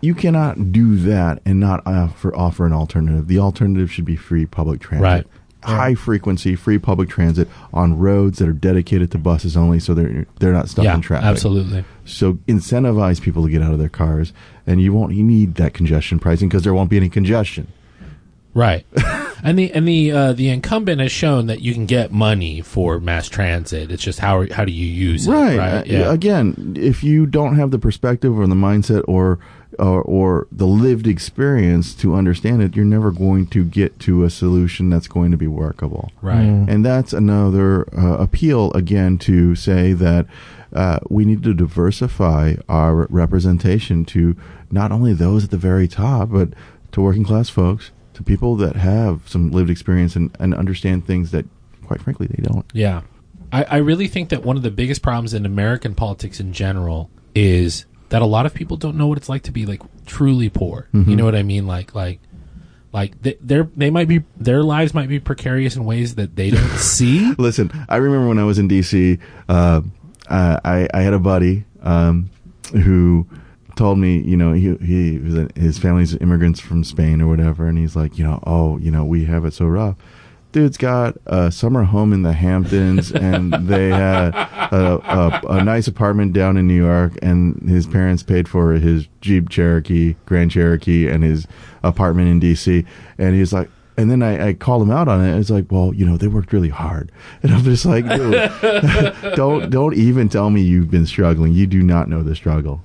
you 0.00 0.14
cannot 0.14 0.72
do 0.72 0.96
that 0.96 1.40
and 1.44 1.60
not 1.60 1.86
offer 1.86 2.34
offer 2.34 2.66
an 2.66 2.72
alternative 2.72 3.26
the 3.28 3.38
alternative 3.38 3.90
should 3.92 4.04
be 4.04 4.16
free 4.16 4.46
public 4.46 4.80
transit 4.80 5.02
Right. 5.04 5.26
high 5.62 5.94
frequency 5.94 6.56
free 6.56 6.78
public 6.78 7.08
transit 7.10 7.46
on 7.74 7.98
roads 7.98 8.38
that 8.38 8.48
are 8.48 8.52
dedicated 8.54 9.10
to 9.10 9.18
buses 9.18 9.56
only, 9.58 9.78
so 9.78 9.92
they're 9.92 10.26
they're 10.38 10.54
not 10.54 10.68
stuck 10.70 10.84
yeah, 10.86 10.94
in 10.94 11.02
traffic. 11.02 11.26
absolutely. 11.26 11.84
So 12.06 12.34
incentivize 12.48 13.20
people 13.20 13.42
to 13.44 13.50
get 13.50 13.60
out 13.60 13.72
of 13.74 13.78
their 13.78 13.90
cars, 13.90 14.32
and 14.66 14.80
you 14.80 14.92
won't. 14.94 15.12
You 15.14 15.22
need 15.22 15.56
that 15.56 15.74
congestion 15.74 16.18
pricing 16.18 16.48
because 16.48 16.62
there 16.64 16.72
won't 16.72 16.88
be 16.88 16.96
any 16.96 17.10
congestion. 17.10 17.66
Right. 18.52 18.84
and 19.44 19.58
the 19.58 19.70
and 19.72 19.86
the 19.86 20.10
uh, 20.10 20.32
the 20.32 20.48
incumbent 20.48 21.00
has 21.00 21.12
shown 21.12 21.46
that 21.46 21.60
you 21.60 21.72
can 21.72 21.86
get 21.86 22.10
money 22.10 22.62
for 22.62 22.98
mass 22.98 23.28
transit. 23.28 23.92
It's 23.92 24.02
just 24.02 24.18
how 24.18 24.46
how 24.50 24.64
do 24.64 24.72
you 24.72 24.86
use 24.86 25.28
it? 25.28 25.30
Right. 25.30 25.58
Right. 25.58 25.74
Uh, 25.74 25.82
Yeah. 25.86 26.12
Again, 26.12 26.74
if 26.76 27.04
you 27.04 27.26
don't 27.26 27.56
have 27.56 27.70
the 27.70 27.78
perspective 27.78 28.36
or 28.38 28.46
the 28.48 28.54
mindset 28.56 29.04
or, 29.06 29.38
or 29.78 30.02
or 30.02 30.46
the 30.50 30.66
lived 30.66 31.06
experience 31.06 31.94
to 31.94 32.14
understand 32.14 32.62
it, 32.62 32.76
you're 32.76 32.84
never 32.84 33.10
going 33.10 33.46
to 33.48 33.64
get 33.64 33.98
to 34.00 34.24
a 34.24 34.30
solution 34.30 34.90
that's 34.90 35.08
going 35.08 35.30
to 35.30 35.36
be 35.36 35.46
workable. 35.46 36.10
Right. 36.22 36.42
And 36.42 36.84
that's 36.84 37.12
another 37.12 37.86
uh, 37.96 38.16
appeal 38.16 38.72
again 38.72 39.18
to 39.18 39.54
say 39.54 39.92
that 39.92 40.26
uh, 40.72 41.00
we 41.08 41.24
need 41.24 41.42
to 41.42 41.54
diversify 41.54 42.54
our 42.68 43.06
representation 43.10 44.04
to 44.06 44.36
not 44.70 44.92
only 44.92 45.12
those 45.12 45.44
at 45.44 45.50
the 45.50 45.56
very 45.56 45.88
top, 45.88 46.30
but 46.30 46.50
to 46.92 47.00
working 47.00 47.24
class 47.24 47.48
folks, 47.48 47.90
to 48.14 48.22
people 48.22 48.56
that 48.56 48.76
have 48.76 49.22
some 49.26 49.50
lived 49.50 49.70
experience 49.70 50.16
and, 50.16 50.36
and 50.38 50.54
understand 50.54 51.06
things 51.06 51.30
that, 51.30 51.44
quite 51.86 52.00
frankly, 52.00 52.26
they 52.26 52.42
don't. 52.42 52.66
Yeah. 52.72 53.02
I, 53.52 53.64
I 53.64 53.76
really 53.78 54.06
think 54.06 54.28
that 54.28 54.44
one 54.44 54.56
of 54.56 54.62
the 54.62 54.70
biggest 54.70 55.02
problems 55.02 55.34
in 55.34 55.44
American 55.44 55.94
politics 55.94 56.38
in 56.38 56.52
general 56.52 57.10
is 57.34 57.86
that 58.10 58.22
a 58.22 58.26
lot 58.26 58.46
of 58.46 58.54
people 58.54 58.76
don't 58.76 58.96
know 58.96 59.06
what 59.06 59.18
it's 59.18 59.28
like 59.28 59.42
to 59.44 59.52
be 59.52 59.66
like 59.66 59.80
truly 60.06 60.50
poor. 60.50 60.88
You 60.92 61.16
know 61.16 61.24
what 61.24 61.34
I 61.34 61.42
mean? 61.42 61.66
Like 61.66 61.94
like 61.94 62.20
like 62.92 63.20
they, 63.22 63.36
they're 63.40 63.68
they 63.76 63.90
might 63.90 64.08
be 64.08 64.24
their 64.36 64.62
lives 64.62 64.94
might 64.94 65.08
be 65.08 65.20
precarious 65.20 65.76
in 65.76 65.84
ways 65.84 66.16
that 66.16 66.36
they 66.36 66.50
don't 66.50 66.68
see. 66.78 67.32
Listen, 67.38 67.70
I 67.88 67.96
remember 67.96 68.28
when 68.28 68.38
I 68.38 68.44
was 68.44 68.58
in 68.58 68.68
DC, 68.68 69.18
uh, 69.48 69.80
I, 70.28 70.88
I 70.92 71.00
had 71.00 71.12
a 71.12 71.18
buddy 71.18 71.64
um, 71.82 72.30
who 72.72 73.26
told 73.76 73.98
me, 73.98 74.18
you 74.18 74.36
know, 74.36 74.52
he, 74.52 74.74
he 74.76 75.18
his 75.58 75.78
family's 75.78 76.14
immigrants 76.16 76.60
from 76.60 76.84
Spain 76.84 77.20
or 77.20 77.28
whatever, 77.28 77.66
and 77.66 77.78
he's 77.78 77.96
like, 77.96 78.18
you 78.18 78.24
know, 78.24 78.42
oh, 78.46 78.78
you 78.78 78.90
know, 78.90 79.04
we 79.04 79.24
have 79.24 79.44
it 79.44 79.54
so 79.54 79.66
rough. 79.66 79.96
Dude's 80.52 80.76
got 80.76 81.16
a 81.26 81.52
summer 81.52 81.84
home 81.84 82.12
in 82.12 82.22
the 82.22 82.32
Hamptons, 82.32 83.12
and 83.12 83.52
they 83.52 83.88
had 83.88 84.34
a, 84.34 85.00
a, 85.04 85.40
a 85.48 85.64
nice 85.64 85.86
apartment 85.86 86.32
down 86.32 86.56
in 86.56 86.66
New 86.66 86.76
York, 86.76 87.12
and 87.22 87.68
his 87.68 87.86
parents 87.86 88.22
paid 88.22 88.48
for 88.48 88.72
his 88.72 89.06
Jeep 89.20 89.48
Cherokee, 89.48 90.16
Grand 90.26 90.50
Cherokee, 90.50 91.08
and 91.08 91.22
his 91.22 91.46
apartment 91.82 92.28
in 92.28 92.40
DC. 92.40 92.84
And 93.18 93.34
he's 93.34 93.52
like, 93.52 93.70
and 93.96 94.10
then 94.10 94.22
I, 94.22 94.48
I 94.48 94.52
called 94.54 94.82
him 94.82 94.90
out 94.90 95.08
on 95.08 95.24
it. 95.24 95.38
It's 95.38 95.50
like, 95.50 95.70
well, 95.70 95.92
you 95.94 96.06
know, 96.06 96.16
they 96.16 96.26
worked 96.26 96.52
really 96.52 96.68
hard, 96.68 97.12
and 97.42 97.52
I'm 97.52 97.62
just 97.62 97.84
like, 97.84 98.06
don't 99.36 99.70
don't 99.70 99.94
even 99.94 100.28
tell 100.28 100.50
me 100.50 100.62
you've 100.62 100.90
been 100.90 101.06
struggling. 101.06 101.52
You 101.52 101.66
do 101.66 101.82
not 101.82 102.08
know 102.08 102.22
the 102.22 102.34
struggle. 102.34 102.82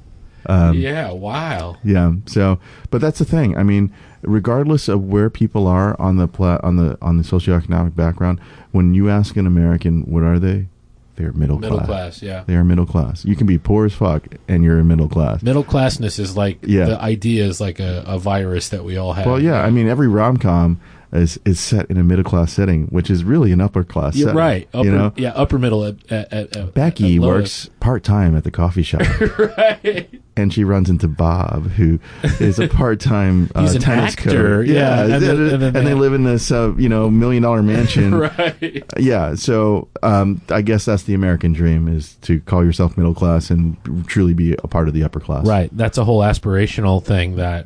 Um, 0.48 0.78
yeah, 0.78 1.12
wow. 1.12 1.78
Yeah. 1.84 2.14
So, 2.28 2.60
but 2.92 3.02
that's 3.02 3.18
the 3.18 3.26
thing. 3.26 3.58
I 3.58 3.64
mean, 3.64 3.92
regardless 4.28 4.88
of 4.88 5.04
where 5.04 5.30
people 5.30 5.68
are 5.68 6.00
on 6.00 6.18
the 6.18 6.28
pla- 6.28 6.60
on 6.64 6.76
the 6.78 6.98
on 7.02 7.18
the 7.18 7.24
socioeconomic 7.24 7.96
background, 7.96 8.40
when 8.72 8.94
you 8.94 9.10
ask 9.10 9.36
an 9.38 9.48
American, 9.48 10.04
what 10.04 10.24
are 10.24 10.40
they? 10.40 10.68
They're 11.16 11.32
middle, 11.32 11.58
Middle 11.60 11.78
class. 11.78 11.88
class, 11.88 12.22
yeah. 12.22 12.44
They 12.46 12.56
are 12.56 12.66
middle 12.66 12.86
class. 12.86 13.24
You 13.24 13.38
can 13.38 13.48
be 13.48 13.58
poor 13.58 13.86
as 13.86 13.94
fuck, 13.94 14.28
and 14.50 14.66
you're 14.66 14.80
a 14.80 14.84
middle 14.84 15.08
class. 15.08 15.42
Middle 15.42 15.64
classness 15.64 16.20
is 16.20 16.36
like 16.36 16.58
Yeah. 16.62 16.86
the 16.88 17.02
idea 17.02 17.46
is 17.46 17.62
like 17.62 17.80
a, 17.80 18.04
a 18.06 18.20
virus 18.20 18.68
that 18.70 18.84
we 18.84 18.98
all 18.98 19.14
have. 19.14 19.26
Well, 19.26 19.40
yeah. 19.42 19.62
I 19.64 19.70
mean, 19.70 19.88
every 19.88 20.10
rom 20.10 20.36
com 20.36 20.78
is 21.16 21.40
is 21.46 21.60
set 21.60 21.90
in 21.90 21.98
a 21.98 22.04
middle 22.04 22.24
class 22.24 22.54
setting, 22.54 22.88
which 22.88 23.10
is 23.10 23.24
really 23.24 23.52
an 23.52 23.62
upper 23.62 23.84
class. 23.84 24.16
You're 24.16 24.28
setting, 24.28 24.38
right. 24.38 24.70
Upper, 24.74 24.86
you 24.86 24.92
know, 24.92 25.14
yeah, 25.16 25.32
upper 25.32 25.58
middle 25.58 25.84
at, 25.86 26.12
at, 26.12 26.56
at, 26.56 26.74
Becky 26.74 27.16
at 27.16 27.22
works 27.22 27.70
part 27.80 28.04
time 28.04 28.36
at 28.36 28.44
the 28.44 28.52
coffee 28.52 28.84
shop. 28.84 29.02
right. 29.58 30.10
and 30.38 30.54
she 30.54 30.64
runs 30.64 30.90
into 30.90 31.08
Bob, 31.08 31.70
who 31.72 32.00
is 32.40 32.60
a 32.60 32.68
part-time 32.68 33.50
uh, 33.56 33.62
He's 33.62 33.76
an 33.76 33.82
tennis 33.82 34.14
actor, 34.14 34.64
coach. 34.64 34.68
yeah, 34.68 35.04
and, 35.04 35.14
and 35.14 35.24
then- 35.24 35.54
and 35.54 35.62
then 35.62 35.74
they 35.74 35.84
they- 35.84 35.94
live 35.94 36.14
in 36.14 36.24
this, 36.24 36.52
uh, 36.52 36.74
you 36.76 36.90
know, 36.90 37.10
million-dollar 37.10 37.64
mansion. 37.64 38.14
right. 38.20 38.84
Yeah, 38.98 39.36
so 39.36 39.88
um, 40.04 40.42
I 40.50 40.62
guess 40.62 40.86
that's 40.86 41.04
the 41.04 41.14
American 41.14 41.54
dream: 41.54 41.88
is 41.88 42.16
to 42.24 42.40
call 42.42 42.66
yourself 42.66 42.98
middle 42.98 43.14
class 43.14 43.50
and 43.50 43.78
truly 44.08 44.34
be 44.34 44.54
a 44.54 44.68
part 44.68 44.88
of 44.88 44.94
the 44.94 45.04
upper 45.04 45.20
class. 45.20 45.46
Right. 45.46 45.70
That's 45.72 45.98
a 45.98 46.04
whole 46.04 46.22
aspirational 46.22 47.04
thing 47.04 47.36
that 47.38 47.66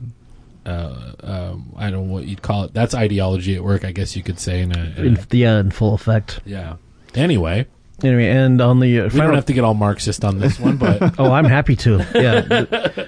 uh, 0.70 1.14
um, 1.24 1.74
I 1.78 1.90
don't 1.90 2.08
know 2.08 2.14
what 2.14 2.26
you'd 2.26 2.42
call 2.42 2.64
it. 2.66 2.74
That's 2.74 2.94
ideology 2.94 3.56
at 3.56 3.64
work, 3.64 3.84
I 3.84 3.92
guess 3.92 4.16
you 4.16 4.24
could 4.24 4.40
say. 4.40 4.62
In 4.62 4.76
a, 4.78 4.94
in 4.98 5.18
a- 5.18 5.36
yeah, 5.36 5.60
in 5.60 5.72
full 5.72 5.94
effect. 5.94 6.40
yeah. 6.46 6.76
Anyway, 7.16 7.66
Anyway, 8.04 8.28
and 8.28 8.62
on 8.62 8.80
the 8.80 9.02
uh, 9.02 9.04
we 9.06 9.10
final, 9.10 9.28
don't 9.28 9.36
have 9.36 9.46
to 9.48 9.54
get 9.54 9.64
all 9.64 9.74
Marxist 9.74 10.24
on 10.24 10.40
this 10.40 10.60
one, 10.60 10.78
but 10.78 11.16
oh, 11.20 11.32
I'm 11.34 11.46
happy 11.46 11.76
to. 11.78 11.98
Yeah, 12.16 12.66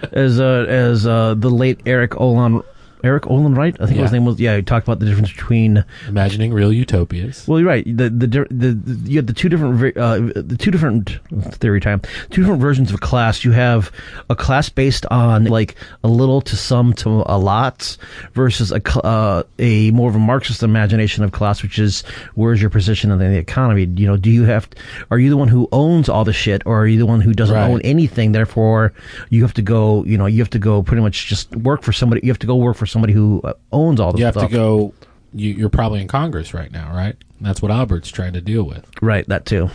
as 0.11 0.39
uh, 0.39 0.65
as 0.67 1.07
uh, 1.07 1.33
the 1.37 1.49
late 1.49 1.79
Erik 1.85 2.19
Olin, 2.19 2.61
Erik 3.03 3.27
Olin, 3.27 3.55
right? 3.55 3.75
I 3.79 3.85
think 3.85 3.99
his 3.99 4.11
name 4.11 4.25
was. 4.25 4.39
Yeah, 4.39 4.55
he 4.57 4.61
talked 4.61 4.87
about 4.87 4.99
the 4.99 5.05
difference 5.05 5.31
between. 5.31 5.83
imagining 6.07 6.53
real 6.53 6.71
utopias. 6.71 7.47
Well, 7.47 7.59
you're 7.59 7.67
right. 7.67 7.85
The 7.85 8.09
the 8.09 8.27
the, 8.27 8.73
the 8.73 9.09
you 9.09 9.17
have 9.17 9.27
the 9.27 9.33
two 9.33 9.49
different 9.49 9.97
uh, 9.97 10.19
the 10.35 10.55
two 10.57 10.71
different 10.71 11.19
theory 11.55 11.79
time, 11.81 12.01
two 12.29 12.41
different 12.41 12.61
versions 12.61 12.91
of 12.91 12.99
class. 13.01 13.43
You 13.43 13.51
have 13.51 13.91
a 14.29 14.35
class 14.35 14.69
based 14.69 15.05
on 15.07 15.45
like 15.45 15.75
a 16.03 16.07
little 16.07 16.41
to 16.41 16.55
some 16.55 16.93
to 16.93 17.23
a 17.25 17.37
lot, 17.37 17.97
versus 18.33 18.71
a 18.71 18.81
uh, 19.05 19.43
a 19.59 19.91
more 19.91 20.09
of 20.09 20.15
a 20.15 20.19
Marxist 20.19 20.63
imagination 20.63 21.23
of 21.23 21.31
class, 21.31 21.63
which 21.63 21.79
is 21.79 22.01
where's 22.35 22.61
your 22.61 22.69
position 22.69 23.11
in 23.11 23.17
the 23.19 23.37
economy? 23.37 23.85
You 23.85 24.07
know, 24.07 24.17
do 24.17 24.29
you 24.29 24.43
have 24.43 24.67
are 25.09 25.19
you 25.19 25.29
the 25.29 25.37
one 25.37 25.47
who 25.47 25.67
owns 25.71 26.09
all 26.09 26.23
the 26.23 26.33
shit, 26.33 26.61
or 26.65 26.79
are 26.81 26.87
you 26.87 26.99
the 26.99 27.05
one 27.05 27.21
who 27.21 27.33
doesn't 27.33 27.55
Right. 27.55 27.69
own 27.69 27.81
anything? 27.81 28.31
Therefore, 28.31 28.93
you 29.29 29.41
have 29.43 29.53
to 29.55 29.61
go. 29.61 30.03
You 30.05 30.17
know, 30.17 30.25
you 30.25 30.39
have 30.39 30.49
to 30.51 30.59
go 30.59 30.83
pretty 30.83 31.01
much 31.01 31.27
just 31.27 31.53
work 31.55 31.81
for 31.83 31.91
somebody. 31.91 32.21
You 32.23 32.31
have 32.31 32.39
to 32.39 32.47
go 32.47 32.55
work 32.55 32.77
for 32.77 32.85
somebody 32.91 33.13
who 33.13 33.41
uh, 33.43 33.53
owns 33.71 33.99
all 33.99 34.11
the 34.11 34.19
You 34.19 34.25
have 34.25 34.35
stuff. 34.35 34.49
to 34.49 34.55
go. 34.55 34.93
You, 35.33 35.51
you're 35.53 35.69
probably 35.69 36.01
in 36.01 36.07
Congress 36.07 36.53
right 36.53 36.71
now, 36.71 36.93
right? 36.93 37.15
That's 37.39 37.61
what 37.61 37.71
Albert's 37.71 38.09
trying 38.09 38.33
to 38.33 38.41
deal 38.41 38.63
with. 38.63 38.85
Right, 39.01 39.27
that 39.29 39.45
too. 39.45 39.69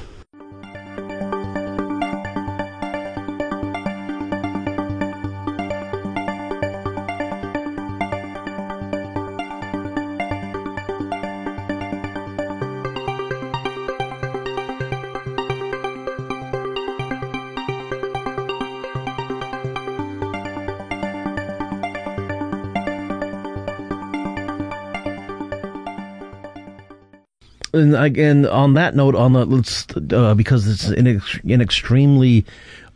And 27.77 27.95
again 27.95 28.47
on 28.47 28.75
that 28.75 28.95
note 28.95 29.15
on 29.15 29.33
the 29.33 29.45
let's 29.45 29.87
uh, 30.13 30.35
because 30.35 30.67
it's 30.67 30.85
an, 30.89 31.07
ex- 31.07 31.41
an 31.45 31.61
extremely 31.61 32.45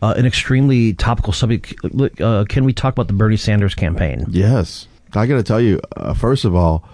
uh, 0.03 0.15
an 0.17 0.27
extremely 0.27 0.95
topical 0.95 1.33
subject 1.33 1.75
uh, 2.21 2.45
can 2.49 2.65
we 2.65 2.73
talk 2.73 2.93
about 2.95 3.07
the 3.07 3.13
bernie 3.13 3.37
sanders 3.37 3.75
campaign 3.75 4.25
Yes, 4.29 4.89
I 5.15 5.27
got 5.27 5.37
to 5.37 5.43
tell 5.43 5.61
you. 5.61 5.81
Uh, 5.97 6.15
first 6.15 6.45
of 6.45 6.55
all, 6.55 6.85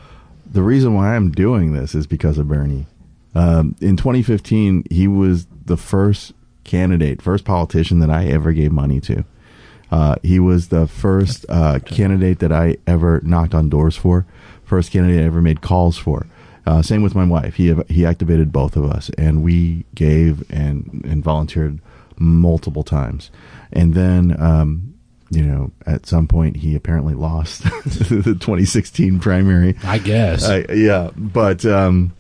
the 0.51 0.63
reason 0.63 0.95
why 0.95 1.15
I'm 1.15 1.31
doing 1.31 1.73
this 1.73 1.95
is 1.95 2.07
because 2.07 2.39
of 2.39 2.49
Bernie. 2.49 2.87
Um, 3.35 3.77
in 3.81 3.97
2015, 3.97 4.85
he 4.91 5.07
was 5.07 5.47
the 5.67 5.77
first 5.77 6.33
candidate, 6.65 7.21
first 7.21 7.45
politician 7.45 7.99
that 7.99 8.11
I 8.11 8.27
ever 8.27 8.53
gave 8.53 8.73
money 8.73 9.01
to. 9.03 9.25
Uh, 9.91 10.17
he 10.23 10.41
was 10.41 10.69
the 10.69 10.87
first 10.87 11.45
uh, 11.49 11.79
candidate 11.81 12.39
that 12.41 12.53
I 12.53 12.77
ever 12.87 13.21
knocked 13.23 13.55
on 13.55 13.69
doors 13.69 13.97
for, 13.97 14.27
first 14.65 14.91
candidate 14.91 15.21
I 15.21 15.27
ever 15.27 15.43
made 15.43 15.61
calls 15.61 15.99
for. 15.99 16.27
Uh, 16.67 16.83
same 16.83 17.03
with 17.03 17.15
my 17.15 17.25
wife. 17.25 17.55
He 17.55 17.73
he 17.89 18.05
activated 18.05 18.53
both 18.53 18.77
of 18.77 18.85
us, 18.85 19.09
and 19.17 19.43
we 19.45 19.85
gave 19.95 20.45
and 20.51 21.03
and 21.09 21.23
volunteered 21.23 21.79
multiple 22.19 22.83
times. 22.83 23.31
And 23.73 23.95
then, 23.95 24.35
um, 24.41 24.95
you 25.31 25.43
know, 25.43 25.71
at 25.87 26.07
some 26.07 26.27
point, 26.27 26.57
he 26.57 26.75
apparently 26.75 27.15
lost 27.15 27.63
the 27.85 28.37
2016 28.41 29.21
primary. 29.21 29.77
I 29.85 29.99
guess. 29.99 30.49
I, 30.49 30.65
yeah, 30.73 31.11
but 31.17 31.65
um, 31.67 32.13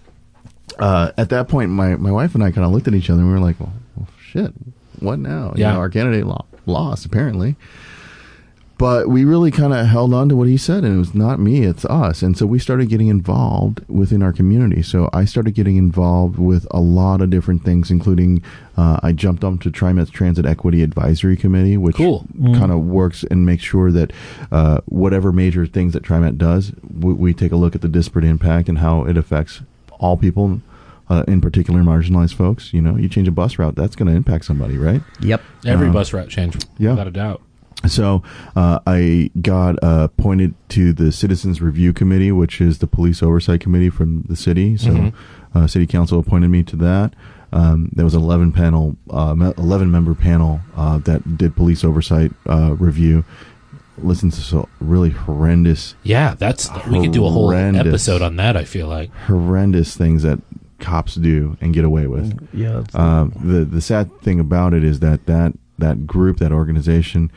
uh, 0.78 1.12
at 1.16 1.30
that 1.30 1.48
point, 1.48 1.70
my, 1.70 1.96
my 1.96 2.10
wife 2.10 2.34
and 2.34 2.44
I 2.44 2.50
kind 2.50 2.66
of 2.66 2.72
looked 2.72 2.88
at 2.88 2.94
each 2.94 3.08
other 3.10 3.20
and 3.20 3.28
we 3.28 3.34
were 3.34 3.40
like, 3.40 3.58
well, 3.60 3.72
well 3.96 4.08
shit, 4.20 4.52
what 5.00 5.18
now? 5.18 5.52
You 5.54 5.62
Yeah. 5.62 5.72
know, 5.72 5.78
our 5.78 5.88
candidate 5.88 6.26
lo- 6.26 6.44
lost, 6.66 7.06
apparently. 7.06 7.56
But 8.78 9.08
we 9.08 9.24
really 9.24 9.50
kind 9.50 9.72
of 9.72 9.86
held 9.86 10.12
on 10.12 10.28
to 10.28 10.36
what 10.36 10.48
he 10.48 10.58
said, 10.58 10.84
and 10.84 10.96
it 10.96 10.98
was 10.98 11.14
not 11.14 11.40
me, 11.40 11.62
it's 11.62 11.86
us. 11.86 12.22
And 12.22 12.36
so 12.36 12.44
we 12.46 12.58
started 12.58 12.90
getting 12.90 13.08
involved 13.08 13.80
within 13.88 14.22
our 14.22 14.34
community. 14.34 14.82
So 14.82 15.08
I 15.14 15.24
started 15.24 15.54
getting 15.54 15.78
involved 15.78 16.38
with 16.38 16.66
a 16.70 16.80
lot 16.80 17.22
of 17.22 17.30
different 17.30 17.64
things, 17.64 17.90
including 17.90 18.42
uh, 18.76 19.00
I 19.02 19.12
jumped 19.12 19.44
onto 19.44 19.70
TriMet's 19.70 20.10
Transit 20.10 20.44
Equity 20.44 20.82
Advisory 20.82 21.38
Committee, 21.38 21.78
which 21.78 21.96
Cool. 21.96 22.26
kind 22.52 22.70
of 22.70 22.80
works 22.84 23.24
and 23.30 23.46
makes 23.46 23.62
sure 23.62 23.90
that 23.92 24.12
uh, 24.52 24.82
whatever 24.84 25.32
major 25.32 25.64
things 25.64 25.94
that 25.94 26.02
TriMet 26.02 26.36
does, 26.36 26.72
we, 27.00 27.14
we 27.14 27.32
take 27.32 27.52
a 27.52 27.56
look 27.56 27.74
at 27.74 27.80
the 27.80 27.88
disparate 27.88 28.26
impact 28.26 28.68
and 28.68 28.78
how 28.78 29.04
it 29.04 29.16
affects 29.16 29.62
all 29.98 30.18
people, 30.18 30.60
uh, 31.08 31.24
in 31.26 31.40
particular 31.40 31.80
marginalized 31.80 32.34
folks. 32.34 32.74
You 32.74 32.82
know, 32.82 32.96
you 32.98 33.08
change 33.08 33.26
a 33.26 33.30
bus 33.30 33.58
route, 33.58 33.74
that's 33.74 33.96
going 33.96 34.10
to 34.10 34.14
impact 34.14 34.44
somebody, 34.44 34.76
right? 34.76 35.00
Yep. 35.20 35.40
Every 35.64 35.88
bus 35.88 36.12
route 36.12 36.28
change, 36.28 36.58
yeah. 36.76 36.90
without 36.90 37.06
a 37.06 37.10
doubt. 37.10 37.40
So 37.86 38.22
uh, 38.56 38.80
I 38.86 39.30
got 39.40 39.82
uh, 39.82 40.08
appointed 40.10 40.54
to 40.70 40.92
the 40.92 41.12
Citizens 41.12 41.60
Review 41.60 41.92
Committee, 41.92 42.32
which 42.32 42.60
is 42.60 42.78
the 42.78 42.86
police 42.86 43.22
oversight 43.22 43.60
committee 43.60 43.90
from 43.90 44.22
the 44.28 44.36
city. 44.36 44.76
So 44.76 44.90
Mm-hmm. 44.90 45.58
uh, 45.58 45.66
city 45.66 45.86
council 45.86 46.18
appointed 46.18 46.48
me 46.48 46.62
to 46.64 46.76
that. 46.76 47.14
Um, 47.52 47.90
there 47.94 48.04
was 48.04 48.14
an 48.14 48.22
11 48.22 48.52
panel, 48.52 48.96
uh, 49.10 49.52
11 49.56 49.90
member 49.90 50.14
panel 50.14 50.60
uh, 50.76 50.98
that 50.98 51.36
did 51.38 51.54
police 51.54 51.84
oversight 51.84 52.32
uh, 52.48 52.74
review. 52.74 53.24
listen 53.98 54.30
to 54.30 54.40
some 54.40 54.66
really 54.80 55.10
horrendous, 55.10 55.94
Yeah, 56.02 56.34
that's 56.34 56.68
we 56.88 57.00
could 57.00 57.12
do 57.12 57.24
a 57.24 57.30
whole 57.30 57.44
Horrendous. 57.50 57.86
episode 57.86 58.20
on 58.20 58.36
that. 58.36 58.56
I 58.56 58.64
feel 58.64 58.88
like 58.88 59.10
horrendous 59.26 59.96
things 59.96 60.22
that 60.24 60.40
cops 60.80 61.14
do 61.14 61.56
and 61.62 61.72
get 61.72 61.84
away 61.84 62.06
with. 62.08 62.36
Yeah. 62.52 62.80
it's- 62.80 62.94
Um, 62.94 63.32
the 63.42 63.64
the 63.64 63.80
sad 63.80 64.10
thing 64.22 64.38
about 64.40 64.74
it 64.74 64.82
is 64.84 65.00
that 65.00 65.24
that 65.26 65.54
that 65.78 66.06
group, 66.06 66.38
that 66.38 66.52
organization, 66.52 67.30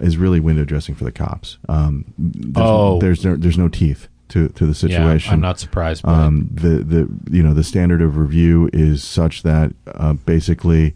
is 0.00 0.16
really 0.16 0.40
window 0.40 0.64
dressing 0.64 0.94
for 0.94 1.04
the 1.04 1.12
cops. 1.12 1.58
Um, 1.68 2.04
there's, 2.18 2.56
Oh. 2.66 2.98
there's 3.00 3.24
no, 3.24 3.36
there's 3.36 3.58
no 3.58 3.68
teeth 3.68 4.08
to 4.28 4.48
to 4.48 4.66
the 4.66 4.74
situation. 4.74 5.30
yeah. 5.30 5.34
I'm 5.34 5.40
not 5.40 5.58
surprised. 5.60 6.04
Um, 6.06 6.48
the 6.52 6.78
the 6.82 7.08
you 7.30 7.42
know 7.42 7.54
the 7.54 7.64
standard 7.64 8.02
of 8.02 8.16
review 8.16 8.70
is 8.72 9.04
such 9.04 9.42
that 9.42 9.72
uh, 9.86 10.14
basically 10.14 10.94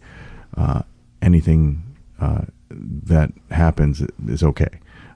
uh, 0.57 0.81
anything 1.21 1.83
uh, 2.19 2.41
that 2.71 3.31
happens 3.51 4.01
is 4.27 4.43
okay. 4.43 4.69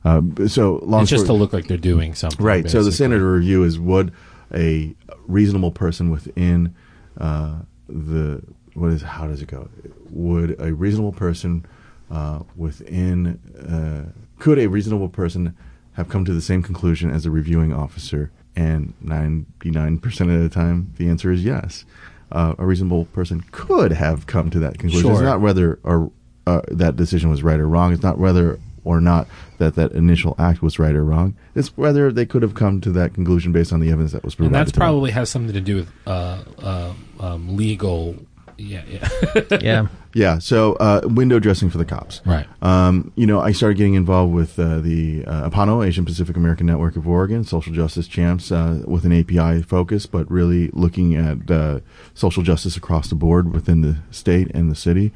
Uh, 0.06 0.22
so 0.48 0.80
long 0.84 1.02
it's 1.04 1.12
just 1.12 1.26
to 1.28 1.34
look 1.34 1.54
like 1.54 1.68
they're 1.68 1.78
doing 1.78 2.14
something. 2.14 2.46
Right. 2.46 2.70
So 2.70 2.84
the 2.84 2.92
standard 2.92 3.22
of 3.22 3.28
review 3.28 3.64
is 3.64 3.80
would 3.80 4.12
a 4.54 4.96
reasonable 5.28 5.72
person 5.72 6.10
within 6.12 6.76
uh, 7.18 7.60
the 7.88 8.42
what 8.74 8.92
is 8.92 9.02
how 9.02 9.28
does 9.28 9.42
it 9.42 9.48
go? 9.48 9.70
Would 10.12 10.60
a 10.60 10.74
reasonable 10.74 11.14
person 11.14 11.66
uh, 12.12 12.40
within 12.56 13.40
uh, 13.58 14.12
could 14.40 14.60
a 14.60 14.68
reasonable 14.68 15.10
person 15.10 15.56
have 15.94 16.10
come 16.10 16.26
to 16.26 16.34
the 16.34 16.42
same 16.42 16.64
conclusion 16.64 17.10
as 17.10 17.26
a 17.26 17.32
reviewing 17.32 17.74
officer? 17.74 18.32
And 18.56 18.94
ninety 19.02 19.72
nine 19.72 19.98
percent 19.98 20.30
of 20.30 20.42
the 20.42 20.50
time, 20.50 20.94
the 20.98 21.08
answer 21.10 21.32
is 21.32 21.44
yes. 21.44 21.86
Uh, 22.32 22.56
a 22.58 22.66
reasonable 22.66 23.06
person 23.06 23.44
could 23.52 23.92
have 23.92 24.28
come 24.28 24.50
to 24.50 24.60
that 24.60 24.78
conclusion. 24.78 25.12
It's 25.12 25.22
not 25.22 25.42
whether 25.42 25.80
or 25.84 26.12
uh, 26.46 26.62
that 26.68 26.96
decision 26.96 27.30
was 27.30 27.44
right 27.44 27.60
or 27.60 27.68
wrong. 27.68 27.94
It's 27.94 28.04
not 28.04 28.18
whether 28.18 28.60
or 28.84 29.00
not 29.00 29.28
that 29.58 29.76
that 29.76 29.92
initial 29.94 30.36
act 30.38 30.62
was 30.62 30.78
right 30.78 30.96
or 30.96 31.04
wrong. 31.04 31.36
It's 31.56 31.76
whether 31.78 32.12
they 32.12 32.26
could 32.26 32.42
have 32.42 32.54
come 32.54 32.82
to 32.82 32.92
that 32.92 33.14
conclusion 33.14 33.52
based 33.52 33.72
on 33.72 33.80
the 33.80 33.90
evidence 33.90 34.12
that 34.12 34.24
was 34.24 34.34
and 34.34 34.38
provided. 34.38 34.60
that's 34.60 34.72
to 34.72 34.80
them. 34.80 34.88
probably 34.88 35.12
has 35.12 35.30
something 35.30 35.54
to 35.54 35.62
do 35.62 35.76
with 35.78 35.92
uh, 36.06 36.44
uh, 36.62 36.94
um, 37.20 37.56
legal. 37.56 38.16
Yeah, 38.58 38.84
yeah. 38.88 39.42
yeah. 39.62 39.88
yeah. 40.14 40.40
So 40.40 40.74
uh, 40.74 41.02
window 41.04 41.40
dressing 41.40 41.70
for 41.70 41.78
the 41.78 41.86
cops. 41.86 42.22
right. 42.26 42.46
Um, 42.62 43.12
you 43.16 43.26
know, 43.26 43.40
I 43.40 43.52
started 43.52 43.78
getting 43.78 43.96
involved 43.96 44.34
with 44.34 44.58
uh, 44.60 44.80
the 44.80 45.26
uh, 45.26 45.50
APANO, 45.50 45.86
Asian 45.86 46.06
Pacific 46.06 46.38
American 46.38 46.68
Network 46.68 46.96
of 46.96 47.08
Oregon, 47.08 47.44
social 47.44 47.74
justice 47.74 48.08
champs, 48.08 48.52
uh, 48.52 48.84
with 48.86 49.06
an 49.06 49.12
API 49.12 49.64
focus, 49.64 50.06
but 50.06 50.30
really 50.30 50.70
looking 50.70 51.16
at 51.16 51.50
uh, 51.50 51.80
social 52.14 52.44
justice 52.44 52.78
across 52.78 53.10
the 53.10 53.16
board 53.16 53.54
within 53.54 53.82
the 53.82 53.98
state 54.12 54.50
and 54.54 54.72
the 54.72 54.76
city. 54.76 55.12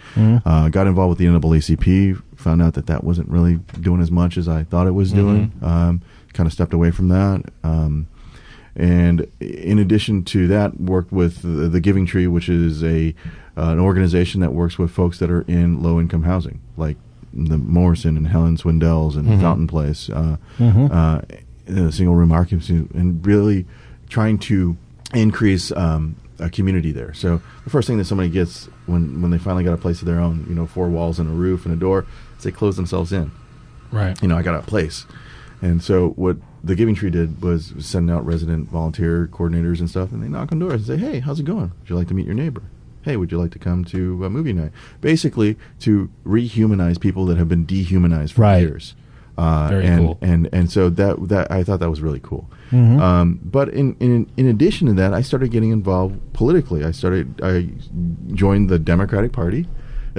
Uh, 0.46 0.70
got 0.70 0.88
involved 0.88 1.10
with 1.10 1.20
the 1.20 1.26
NAACP, 1.26 2.22
found 2.36 2.62
out 2.62 2.74
that 2.74 2.88
that 2.88 3.04
wasn't 3.04 3.30
really 3.30 3.56
doing 3.80 4.02
as 4.02 4.12
much 4.12 4.38
as 4.38 4.48
I 4.48 4.64
thought 4.64 4.88
it 4.88 4.92
was 4.92 5.12
doing. 5.12 5.52
Um, 5.62 6.02
kind 6.34 6.46
of 6.48 6.54
stepped 6.54 6.74
away 6.74 6.92
from 6.92 7.10
that. 7.10 7.44
Um, 7.64 8.08
and 8.76 9.28
in 9.40 9.80
addition 9.80 10.24
to 10.26 10.48
that, 10.50 10.80
worked 10.80 11.12
with 11.12 11.42
the, 11.42 11.68
the 11.68 11.80
Giving 11.80 12.06
Tree, 12.06 12.28
which 12.28 12.48
is 12.48 12.84
a 12.84 13.16
uh, 13.58 13.72
an 13.72 13.80
organization 13.80 14.42
that 14.42 14.54
works 14.54 14.78
with 14.78 14.92
folks 14.92 15.20
that 15.20 15.30
are 15.32 15.42
in 15.48 15.82
low 15.82 16.00
income 16.00 16.24
housing, 16.24 16.60
like 16.78 16.98
the 17.34 17.58
Morrison 17.58 18.16
and 18.18 18.28
Helen 18.28 18.58
Swindells 18.58 19.16
and 19.16 19.28
Fountain 19.42 19.68
Place, 19.68 20.10
uh, 20.10 20.38
uh, 20.60 21.22
uh, 21.70 21.92
single 21.92 22.16
room 22.16 22.32
occupancy, 22.32 22.76
and 22.94 23.26
really 23.26 23.66
trying 24.10 24.38
to 24.40 24.78
increase 25.14 25.72
um, 25.74 26.16
a 26.40 26.50
community 26.50 26.92
there. 26.92 27.14
So 27.14 27.42
the 27.64 27.70
first 27.70 27.88
thing 27.88 27.98
that 27.98 28.06
somebody 28.06 28.30
gets 28.30 28.66
when 28.86 29.22
when 29.22 29.32
they 29.32 29.38
finally 29.38 29.64
got 29.64 29.74
a 29.74 29.78
place 29.78 30.00
of 30.02 30.06
their 30.06 30.20
own, 30.20 30.46
you 30.48 30.56
know, 30.56 30.66
four 30.68 30.88
walls 30.90 31.20
and 31.20 31.30
a 31.30 31.34
roof 31.34 31.66
and 31.66 31.74
a 31.74 31.78
door, 31.78 32.06
is 32.38 32.44
they 32.44 32.52
close 32.52 32.76
themselves 32.76 33.12
in 33.12 33.32
Right. 33.92 34.22
you 34.22 34.28
know, 34.28 34.38
I 34.38 34.42
got 34.44 34.56
a 34.56 34.62
place. 34.62 35.06
And 35.62 35.82
so 35.84 36.10
what 36.10 36.38
the 36.64 36.76
Giving 36.76 36.94
Tree 36.96 37.10
did 37.10 37.42
was 37.42 37.74
send 37.80 38.12
out 38.12 38.26
resident 38.26 38.70
volunteer 38.70 39.28
coordinators 39.32 39.80
and 39.80 39.90
stuff, 39.90 40.12
and 40.12 40.22
they 40.22 40.28
knock 40.28 40.52
on 40.52 40.60
doors 40.60 40.74
and 40.74 40.86
say, 40.86 40.98
"Hey, 40.98 41.20
how's 41.20 41.40
it 41.40 41.46
going? 41.46 41.72
Would 41.80 41.90
you 41.90 41.96
like 41.96 42.08
to 42.10 42.14
meet 42.14 42.26
your 42.26 42.36
neighbor? 42.36 42.62
Hey, 43.08 43.18
would 43.18 43.32
you 43.32 43.40
like 43.40 43.52
to 43.52 43.60
come 43.60 43.86
to 43.86 44.26
a 44.26 44.30
movie 44.30 44.54
night?" 44.54 44.72
Basically, 45.02 45.58
to 45.80 46.10
rehumanize 46.26 47.00
people 47.00 47.26
that 47.28 47.38
have 47.38 47.48
been 47.48 47.66
dehumanized 47.66 48.34
for 48.34 48.42
Right. 48.42 48.60
years. 48.62 48.96
Uh, 49.38 49.68
Very 49.70 49.86
and, 49.86 50.00
cool. 50.00 50.18
And 50.22 50.50
and 50.52 50.72
so 50.72 50.90
that 50.90 51.30
that 51.30 51.52
I 51.52 51.64
thought 51.64 51.80
that 51.80 51.90
was 51.90 52.02
really 52.02 52.20
cool. 52.22 52.50
Um, 52.72 53.40
but 53.46 53.70
in, 53.70 53.96
in 54.02 54.28
in 54.36 54.48
addition 54.48 54.88
to 54.88 54.94
that, 54.96 55.14
I 55.14 55.22
started 55.22 55.52
getting 55.52 55.72
involved 55.72 56.20
politically. 56.34 56.84
I 56.84 56.92
started 56.92 57.40
I 57.42 57.70
joined 58.34 58.70
the 58.70 58.80
Democratic 58.80 59.32
Party. 59.32 59.68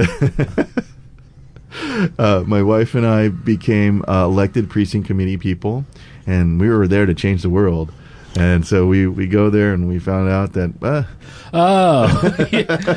uh, 2.19 2.45
my 2.47 2.63
wife 2.63 2.95
and 2.95 3.07
I 3.07 3.29
became 3.29 4.03
uh, 4.09 4.25
elected 4.25 4.71
precinct 4.71 5.07
committee 5.07 5.37
people, 5.37 5.85
and 6.27 6.61
we 6.61 6.69
were 6.69 6.89
there 6.89 7.07
to 7.07 7.15
change 7.15 7.43
the 7.43 7.51
world. 7.51 7.93
And 8.37 8.67
so 8.67 8.87
we, 8.87 9.07
we 9.07 9.27
go 9.27 9.51
there 9.51 9.73
and 9.73 9.89
we 9.89 9.99
found 9.99 10.29
out 10.29 10.53
that 10.53 10.71
uh, 10.83 11.03
Oh. 11.53 12.21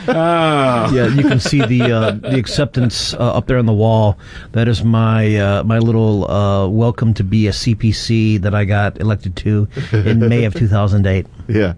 oh. 0.08 0.92
Yeah, 0.94 1.08
you 1.08 1.24
can 1.24 1.40
see 1.40 1.62
the 1.66 1.82
uh, 1.92 2.12
the 2.12 2.38
acceptance 2.38 3.14
uh, 3.14 3.18
up 3.34 3.48
there 3.48 3.58
on 3.58 3.66
the 3.66 3.74
wall. 3.74 4.18
That 4.52 4.68
is 4.68 4.84
my 4.84 5.36
uh, 5.38 5.64
my 5.64 5.80
little 5.80 6.30
uh, 6.30 6.68
welcome 6.68 7.14
to 7.16 7.24
be 7.24 7.48
a 7.48 7.52
CPC 7.52 8.42
that 8.42 8.54
I 8.56 8.66
got 8.66 9.00
elected 9.00 9.36
to 9.38 9.68
in 9.94 10.20
May 10.30 10.44
of 10.46 10.54
2008. 10.54 11.26
yeah 11.48 11.74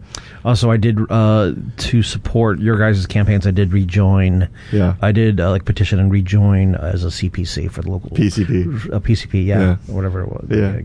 Also, 0.45 0.69
I 0.71 0.77
did 0.77 0.97
uh, 1.09 1.53
to 1.89 2.03
support 2.03 2.59
your 2.59 2.77
guys' 2.77 3.05
campaigns. 3.07 3.45
I 3.47 3.51
did 3.51 3.71
rejoin. 3.73 4.47
Yeah. 4.71 4.95
I 5.01 5.11
did 5.11 5.39
uh, 5.39 5.49
like 5.51 5.65
petition 5.65 5.99
and 5.99 6.11
rejoin 6.11 6.75
as 6.75 7.03
a 7.03 7.07
CPC 7.09 7.71
for 7.71 7.81
the 7.81 7.91
local 7.91 8.09
PCP. 8.11 8.91
A 8.93 8.99
PCP, 8.99 9.45
yeah, 9.45 9.59
Yeah. 9.59 9.71
or 9.89 9.95
whatever 9.95 10.21
it 10.21 10.29
was. 10.29 10.45
Yeah. 10.49 10.79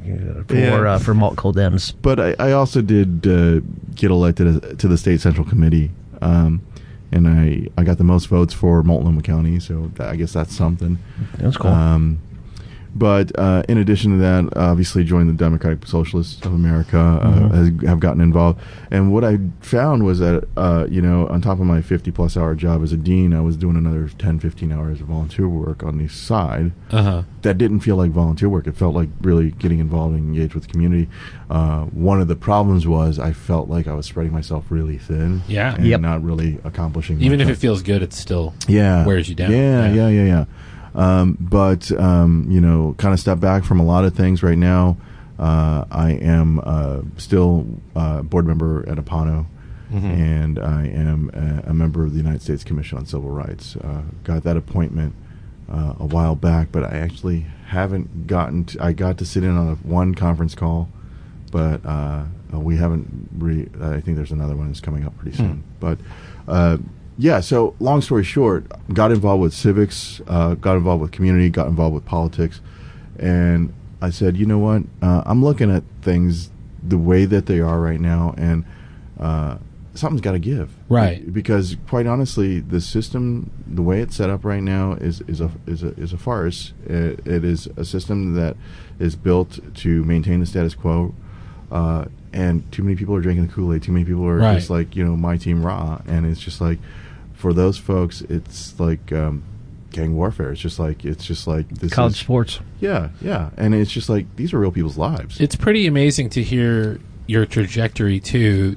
for 0.47 0.55
Yeah. 0.56 0.93
uh, 0.94 0.98
for 0.98 1.15
Mult 1.15 1.36
Dems. 1.36 1.93
But 2.02 2.20
I, 2.20 2.35
I 2.39 2.52
also 2.52 2.82
did 2.82 3.27
uh, 3.27 3.60
get 3.94 4.10
elected 4.10 4.78
to 4.78 4.89
the 4.89 4.97
state 4.97 5.20
central 5.20 5.44
committee, 5.47 5.77
um, 6.23 6.62
and 7.12 7.28
I 7.28 7.69
I 7.77 7.85
got 7.85 7.99
the 7.99 8.05
most 8.05 8.27
votes 8.27 8.53
for 8.55 8.82
Multnomah 8.82 9.23
County. 9.23 9.61
So 9.61 9.90
I 10.01 10.16
guess 10.16 10.32
that's 10.32 10.55
something. 10.55 10.99
That's 11.39 11.57
cool. 11.57 11.70
Um, 11.70 12.19
but 12.98 13.30
uh, 13.38 13.62
in 13.68 13.78
addition 13.78 14.12
to 14.12 14.16
that, 14.18 14.56
obviously 14.56 15.04
joined 15.04 15.28
the 15.28 15.32
Democratic 15.34 15.86
Socialists 15.86 16.44
of 16.44 16.52
America, 16.52 16.98
uh, 16.98 17.28
Mm-hmm. 17.28 17.54
has, 17.78 17.88
have 17.88 18.00
gotten 18.00 18.20
involved. 18.20 18.60
And 18.90 19.12
what 19.12 19.24
I 19.24 19.38
found 19.60 20.04
was 20.04 20.18
that, 20.18 20.46
uh, 20.56 20.86
you 20.90 21.00
know, 21.00 21.26
on 21.28 21.40
top 21.40 21.60
of 21.60 21.66
my 21.66 21.80
50 21.82 22.10
plus 22.10 22.36
hour 22.36 22.54
job 22.54 22.82
as 22.82 22.92
a 22.92 22.96
dean, 22.96 23.32
I 23.34 23.40
was 23.40 23.56
doing 23.56 23.76
another 23.76 24.08
10, 24.18 24.40
15 24.40 24.72
hours 24.72 25.00
of 25.00 25.06
volunteer 25.06 25.48
work 25.48 25.82
on 25.82 25.98
the 25.98 26.08
side. 26.08 26.72
Uh 26.90 27.02
huh. 27.02 27.22
That 27.42 27.58
didn't 27.58 27.80
feel 27.80 27.96
like 27.96 28.10
volunteer 28.10 28.48
work. 28.48 28.66
It 28.66 28.76
felt 28.76 28.94
like 28.94 29.08
really 29.20 29.50
getting 29.52 29.78
involved 29.78 30.14
and 30.16 30.26
engaged 30.34 30.54
with 30.54 30.64
the 30.66 30.70
community. 30.72 31.08
Uh, 31.48 31.84
one 31.84 32.20
of 32.20 32.28
the 32.28 32.36
problems 32.36 32.86
was 32.86 33.18
I 33.18 33.32
felt 33.32 33.68
like 33.68 33.86
I 33.86 33.94
was 33.94 34.06
spreading 34.06 34.32
myself 34.32 34.64
really 34.70 34.98
thin. 34.98 35.42
Yeah. 35.46 35.74
And 35.76 35.86
Yep. 35.86 36.00
not 36.00 36.22
really 36.24 36.58
accomplishing 36.64 37.20
Even 37.22 37.40
if 37.40 37.46
much. 37.48 37.56
it 37.56 37.60
feels 37.60 37.82
good, 37.82 38.02
it 38.02 38.12
still 38.12 38.54
yeah 38.66 39.06
wears 39.06 39.28
you 39.28 39.34
down. 39.34 39.50
Yeah, 39.52 39.86
Yeah. 39.88 39.92
yeah, 39.94 40.08
yeah, 40.08 40.24
yeah. 40.24 40.44
Um, 40.98 41.36
but 41.40 41.90
um, 41.92 42.46
you 42.50 42.60
know, 42.60 42.94
kind 42.98 43.14
of 43.14 43.20
step 43.20 43.38
back 43.40 43.64
from 43.64 43.78
a 43.80 43.84
lot 43.84 44.04
of 44.04 44.14
things 44.14 44.42
right 44.42 44.58
now. 44.58 44.96
Uh, 45.38 45.84
I 45.90 46.10
am 46.20 46.60
uh, 46.64 47.02
still 47.16 47.64
uh, 47.94 48.22
board 48.22 48.46
member 48.46 48.86
at 48.88 48.98
Apano, 48.98 49.46
Mm-hmm. 49.92 50.06
and 50.06 50.58
I 50.58 50.86
am 50.88 51.30
a, 51.32 51.70
a 51.70 51.72
member 51.72 52.04
of 52.04 52.10
the 52.12 52.18
United 52.18 52.42
States 52.42 52.62
Commission 52.62 52.98
on 52.98 53.06
Civil 53.06 53.30
Rights. 53.30 53.74
Uh, 53.76 54.02
got 54.22 54.42
that 54.42 54.56
appointment 54.58 55.14
uh, 55.72 55.94
a 55.98 56.04
while 56.04 56.34
back, 56.34 56.68
but 56.72 56.84
I 56.84 56.98
actually 56.98 57.46
haven't 57.68 58.26
gotten. 58.26 58.64
To, 58.66 58.84
I 58.84 58.92
got 58.92 59.16
to 59.18 59.24
sit 59.24 59.44
in 59.44 59.56
on 59.56 59.68
a, 59.68 59.74
one 59.76 60.14
conference 60.14 60.54
call, 60.54 60.90
but 61.52 61.80
uh, 61.86 62.24
we 62.52 62.76
haven't. 62.76 63.30
Re- 63.38 63.68
I 63.80 64.00
think 64.02 64.16
there's 64.18 64.32
another 64.32 64.56
one 64.56 64.66
that's 64.66 64.80
coming 64.80 65.06
up 65.06 65.16
pretty 65.16 65.36
soon. 65.38 65.62
But 65.80 65.98
uh, 66.46 66.76
yeah, 67.19 67.40
so 67.40 67.74
long 67.81 68.01
story 68.01 68.24
short, 68.24 68.65
got 68.95 69.11
involved 69.12 69.43
with 69.43 69.53
civics, 69.53 70.20
uh, 70.28 70.55
got 70.55 70.77
involved 70.77 71.03
with 71.03 71.11
community, 71.12 71.51
got 71.51 71.66
involved 71.66 71.95
with 71.95 72.05
politics, 72.05 72.61
and 73.19 73.73
I 74.01 74.11
said, 74.11 74.36
you 74.36 74.47
know 74.47 74.59
what? 74.59 74.82
Uh, 75.03 75.23
I'm 75.27 75.45
looking 75.45 75.70
at 75.70 75.82
things 76.03 76.51
the 76.82 76.99
way 76.99 77.24
that 77.24 77.47
they 77.47 77.59
are 77.61 77.81
right 77.81 78.01
now, 78.01 78.35
and 78.39 78.65
uh, 79.19 79.59
something's 79.95 80.20
got 80.20 80.32
to 80.32 80.39
give, 80.39 80.70
Right. 80.89 81.32
Because 81.32 81.77
quite 81.89 82.07
honestly, 82.07 82.61
the 82.61 82.81
system, 82.81 83.51
the 83.66 83.82
way 83.82 84.01
it's 84.01 84.15
set 84.15 84.31
up 84.31 84.45
right 84.45 84.62
now, 84.62 84.93
is 84.93 85.20
is 85.23 85.40
a 85.40 85.51
is 85.66 85.82
a 85.82 85.89
is 86.01 86.12
a 86.12 86.16
farce. 86.19 86.73
It, 86.86 87.27
it 87.27 87.45
is 87.45 87.66
a 87.77 87.85
system 87.85 88.35
that 88.35 88.57
is 89.01 89.16
built 89.16 89.59
to 89.77 90.05
maintain 90.05 90.39
the 90.40 90.47
status 90.47 90.74
quo. 90.74 91.15
Uh, 91.70 92.05
and 92.32 92.70
too 92.73 92.82
many 92.82 92.95
people 92.97 93.15
are 93.16 93.20
drinking 93.20 93.47
the 93.49 93.53
Kool 93.53 93.74
Aid. 93.74 93.82
Too 93.82 93.93
many 93.93 94.05
people 94.05 94.24
are 94.27 94.36
Right. 94.39 94.55
just 94.55 94.70
like 94.70 94.95
you 94.95 95.05
know 95.05 95.16
my 95.16 95.36
team 95.36 95.66
raw, 95.66 96.01
and 96.07 96.24
it's 96.24 96.40
just 96.40 96.61
like 96.61 96.78
for 97.39 97.52
those 97.52 97.78
folks, 97.78 98.20
it's 98.23 98.78
like 98.81 99.12
um, 99.12 99.43
gang 99.93 100.15
warfare. 100.16 100.51
It's 100.52 100.60
just 100.60 100.78
like 100.78 101.05
it's 101.05 101.24
just 101.24 101.47
like 101.47 101.69
this 101.70 101.93
College 101.93 102.12
is, 102.15 102.19
sports. 102.19 102.60
yeah, 102.81 103.09
yeah, 103.23 103.51
and 103.56 103.74
it's 103.74 103.90
just 103.90 104.09
like 104.09 104.27
these 104.36 104.52
are 104.52 104.59
real 104.59 104.73
people's 104.73 104.98
lives. 104.98 105.40
It's 105.40 105.55
pretty 105.56 105.86
amazing 105.86 106.31
to 106.31 106.43
hear 106.43 107.01
your 107.27 107.47
trajectory 107.47 108.19
too 108.20 108.77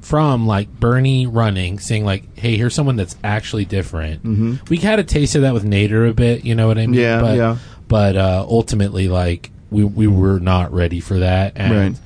from 0.00 0.46
like 0.46 0.68
Bernie 0.80 1.26
running, 1.26 1.78
saying 1.78 2.04
like, 2.04 2.24
"Hey, 2.38 2.56
here's 2.56 2.74
someone 2.74 2.96
that's 2.96 3.16
actually 3.24 3.64
different." 3.64 4.22
Mm-hmm. 4.22 4.54
We 4.68 4.76
had 4.78 4.98
a 4.98 5.04
taste 5.04 5.34
of 5.34 5.42
that 5.42 5.54
with 5.54 5.64
Nader 5.64 6.08
a 6.08 6.12
bit, 6.14 6.44
you 6.44 6.54
know 6.54 6.66
what 6.66 6.78
I 6.78 6.86
mean? 6.86 7.00
Yeah, 7.00 7.20
but, 7.20 7.36
yeah. 7.36 7.56
But 7.88 8.16
uh, 8.16 8.44
ultimately, 8.48 9.08
like 9.08 9.50
we 9.70 9.84
we 9.84 10.06
were 10.06 10.38
not 10.40 10.72
ready 10.72 11.00
for 11.00 11.18
that, 11.20 11.52
and 11.56 11.72
Right. 11.74 11.96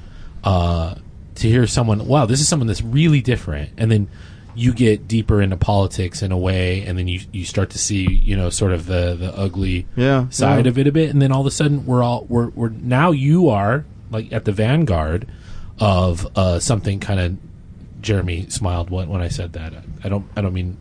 uh, 0.44 0.94
to 1.36 1.48
hear 1.48 1.66
someone, 1.66 2.06
wow, 2.06 2.26
this 2.26 2.40
is 2.40 2.46
someone 2.48 2.66
that's 2.68 2.82
really 2.82 3.20
different, 3.20 3.70
and 3.76 3.90
then 3.90 4.08
you 4.54 4.72
get 4.72 5.08
deeper 5.08 5.42
into 5.42 5.56
politics 5.56 6.22
in 6.22 6.32
a 6.32 6.38
way, 6.38 6.84
and 6.84 6.98
then 6.98 7.08
you 7.08 7.20
you 7.32 7.44
start 7.44 7.70
to 7.70 7.78
see, 7.78 8.08
you 8.10 8.36
know, 8.36 8.50
sort 8.50 8.72
of 8.72 8.86
the 8.86 9.16
the 9.18 9.36
ugly 9.36 9.86
Yeah, 9.96 10.28
side 10.30 10.66
yeah. 10.66 10.70
of 10.70 10.78
it 10.78 10.86
a 10.86 10.92
bit, 10.92 11.10
and 11.10 11.20
then 11.20 11.32
all 11.32 11.40
of 11.40 11.46
a 11.46 11.50
sudden 11.50 11.86
we're 11.86 12.02
all 12.02 12.26
we're 12.28 12.48
we're 12.50 12.70
now 12.70 13.10
you 13.10 13.48
are 13.48 13.84
like 14.10 14.32
at 14.32 14.44
the 14.44 14.52
vanguard 14.52 15.26
of 15.78 16.26
uh, 16.36 16.58
something 16.58 17.00
kind 17.00 17.20
of. 17.20 17.36
Jeremy 18.00 18.50
smiled 18.50 18.90
when, 18.90 19.08
when 19.08 19.22
I 19.22 19.28
said 19.28 19.54
that. 19.54 19.72
I 20.04 20.10
don't 20.10 20.26
I 20.36 20.42
don't 20.42 20.52
mean 20.52 20.76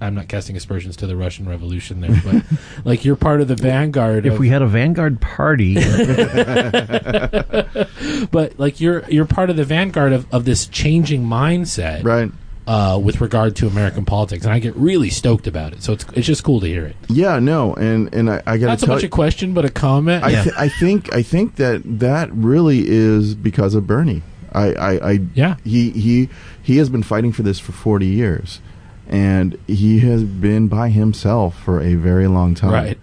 I'm 0.00 0.14
not 0.14 0.28
casting 0.28 0.56
aspersions 0.56 0.96
to 0.96 1.06
the 1.06 1.16
Russian 1.16 1.48
Revolution 1.48 2.00
there, 2.00 2.20
but 2.24 2.42
like 2.84 3.04
you're 3.04 3.16
part 3.16 3.40
of 3.40 3.48
the 3.48 3.56
vanguard. 3.56 4.26
If 4.26 4.34
of, 4.34 4.38
we 4.38 4.48
had 4.48 4.62
a 4.62 4.66
Vanguard 4.66 5.20
party, 5.20 5.74
but 8.30 8.58
like 8.58 8.80
you're 8.80 9.04
you're 9.08 9.26
part 9.26 9.50
of 9.50 9.56
the 9.56 9.64
vanguard 9.64 10.12
of, 10.12 10.32
of 10.32 10.44
this 10.44 10.66
changing 10.66 11.24
mindset, 11.24 12.04
right. 12.04 12.30
Uh, 12.66 12.98
with 12.98 13.20
regard 13.20 13.54
to 13.54 13.68
American 13.68 14.04
politics, 14.04 14.44
and 14.44 14.52
I 14.52 14.58
get 14.58 14.74
really 14.74 15.08
stoked 15.08 15.46
about 15.46 15.72
it. 15.72 15.84
So 15.84 15.92
it's 15.92 16.04
it's 16.14 16.26
just 16.26 16.42
cool 16.42 16.58
to 16.58 16.66
hear 16.66 16.84
it. 16.84 16.96
Yeah, 17.08 17.38
no, 17.38 17.74
and 17.74 18.12
and 18.12 18.28
I, 18.28 18.42
I 18.44 18.58
got 18.58 18.66
Not 18.66 18.80
so 18.80 18.86
tell 18.86 18.96
much 18.96 19.02
you, 19.04 19.06
a 19.06 19.10
question, 19.10 19.54
but 19.54 19.64
a 19.64 19.70
comment. 19.70 20.24
I, 20.24 20.42
th- 20.42 20.54
I 20.58 20.68
think 20.68 21.14
I 21.14 21.22
think 21.22 21.54
that 21.56 21.82
that 21.84 22.32
really 22.32 22.82
is 22.88 23.36
because 23.36 23.76
of 23.76 23.86
Bernie. 23.86 24.22
I, 24.52 24.72
I, 24.72 25.10
I 25.12 25.20
Yeah. 25.34 25.56
He 25.62 25.90
he 25.90 26.28
he 26.60 26.78
has 26.78 26.88
been 26.88 27.04
fighting 27.04 27.30
for 27.30 27.44
this 27.44 27.60
for 27.60 27.70
forty 27.70 28.06
years, 28.06 28.60
and 29.06 29.56
he 29.68 30.00
has 30.00 30.24
been 30.24 30.66
by 30.66 30.88
himself 30.88 31.56
for 31.62 31.80
a 31.80 31.94
very 31.94 32.26
long 32.26 32.56
time. 32.56 32.72
Right. 32.72 32.98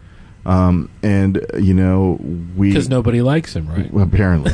Um, 0.45 0.89
and 1.01 1.45
you 1.57 1.73
know 1.73 2.19
we 2.57 2.67
because 2.69 2.89
nobody 2.89 3.21
likes 3.21 3.55
him, 3.55 3.67
right? 3.69 3.89
apparently. 3.95 4.51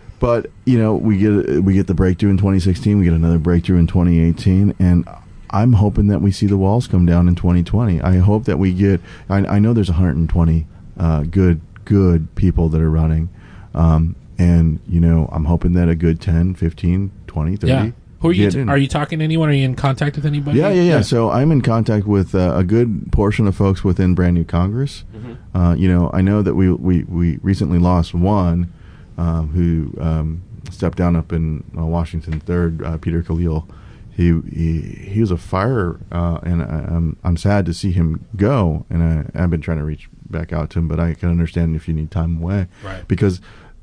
but 0.22 0.46
you 0.66 0.78
know, 0.78 0.94
we 0.94 1.18
get 1.18 1.64
we 1.64 1.74
get 1.74 1.88
the 1.88 1.94
breakthrough 1.94 2.30
in 2.30 2.36
2016. 2.36 2.96
We 2.96 3.04
get 3.06 3.12
another 3.12 3.38
breakthrough 3.38 3.78
in 3.78 3.88
2018, 3.88 4.76
and 4.78 5.04
I'm 5.50 5.72
hoping 5.72 6.06
that 6.06 6.20
we 6.20 6.30
see 6.30 6.46
the 6.46 6.56
walls 6.56 6.86
come 6.86 7.04
down 7.04 7.26
in 7.26 7.34
2020. 7.34 8.00
I 8.00 8.18
hope 8.18 8.44
that 8.44 8.56
we 8.56 8.72
get. 8.72 9.00
I, 9.28 9.38
I 9.38 9.58
know 9.58 9.72
there's 9.72 9.90
120 9.90 10.64
uh, 10.96 11.22
good 11.24 11.60
good 11.84 12.32
people 12.36 12.68
that 12.68 12.80
are 12.80 12.88
running, 12.88 13.30
um, 13.74 14.14
and 14.38 14.78
you 14.86 15.00
know, 15.00 15.28
I'm 15.32 15.46
hoping 15.46 15.72
that 15.72 15.88
a 15.88 15.96
good 15.96 16.20
10, 16.20 16.54
15, 16.54 17.10
20, 17.26 17.56
30. 17.56 17.72
Yeah. 17.72 17.90
Who 18.20 18.28
are 18.28 18.32
you? 18.32 18.48
T- 18.48 18.60
are 18.60 18.78
you 18.78 18.86
talking 18.86 19.18
to 19.18 19.24
anyone? 19.24 19.48
Are 19.48 19.52
you 19.52 19.64
in 19.64 19.74
contact 19.74 20.14
with 20.14 20.24
anybody? 20.24 20.56
Yeah, 20.56 20.70
yeah, 20.70 20.82
yeah, 20.82 21.00
So 21.00 21.30
I'm 21.30 21.50
in 21.50 21.62
contact 21.62 22.06
with 22.06 22.36
uh, 22.36 22.54
a 22.54 22.62
good 22.62 23.10
portion 23.10 23.48
of 23.48 23.56
folks 23.56 23.82
within 23.82 24.14
Brand 24.14 24.34
New 24.34 24.44
Congress. 24.44 25.02
Mm-hmm. 25.12 25.58
Uh, 25.58 25.74
you 25.74 25.88
know, 25.88 26.12
I 26.14 26.20
know 26.20 26.42
that 26.42 26.54
we 26.54 26.70
we, 26.70 27.02
we 27.02 27.38
recently 27.38 27.80
lost 27.80 28.14
one 28.14 28.72
um, 29.18 29.48
who 29.48 29.94
um, 30.02 30.42
stepped 30.70 30.98
down 30.98 31.16
up 31.16 31.32
in 31.32 31.64
uh, 31.76 31.84
Washington 31.84 32.40
Third, 32.40 32.82
uh, 32.82 32.98
Peter 32.98 33.22
Khalil. 33.22 33.68
He, 34.14 34.38
he 34.54 34.80
he 35.10 35.20
was 35.20 35.30
a 35.30 35.38
fire, 35.38 35.98
uh, 36.12 36.38
and 36.42 36.62
I, 36.62 36.84
I'm 36.86 37.16
I'm 37.24 37.36
sad 37.38 37.64
to 37.66 37.72
see 37.74 37.92
him 37.92 38.26
go. 38.36 38.84
And 38.90 39.02
I, 39.02 39.42
I've 39.42 39.48
been 39.50 39.62
trying 39.62 39.78
to 39.78 39.84
reach 39.84 40.08
back 40.28 40.52
out 40.52 40.68
to 40.70 40.78
him, 40.80 40.88
but 40.88 41.00
I 41.00 41.14
can 41.14 41.30
understand 41.30 41.74
if 41.76 41.88
you 41.88 41.94
need 41.94 42.10
time 42.10 42.42
away, 42.42 42.66
Right. 42.84 43.06
Because 43.08 43.40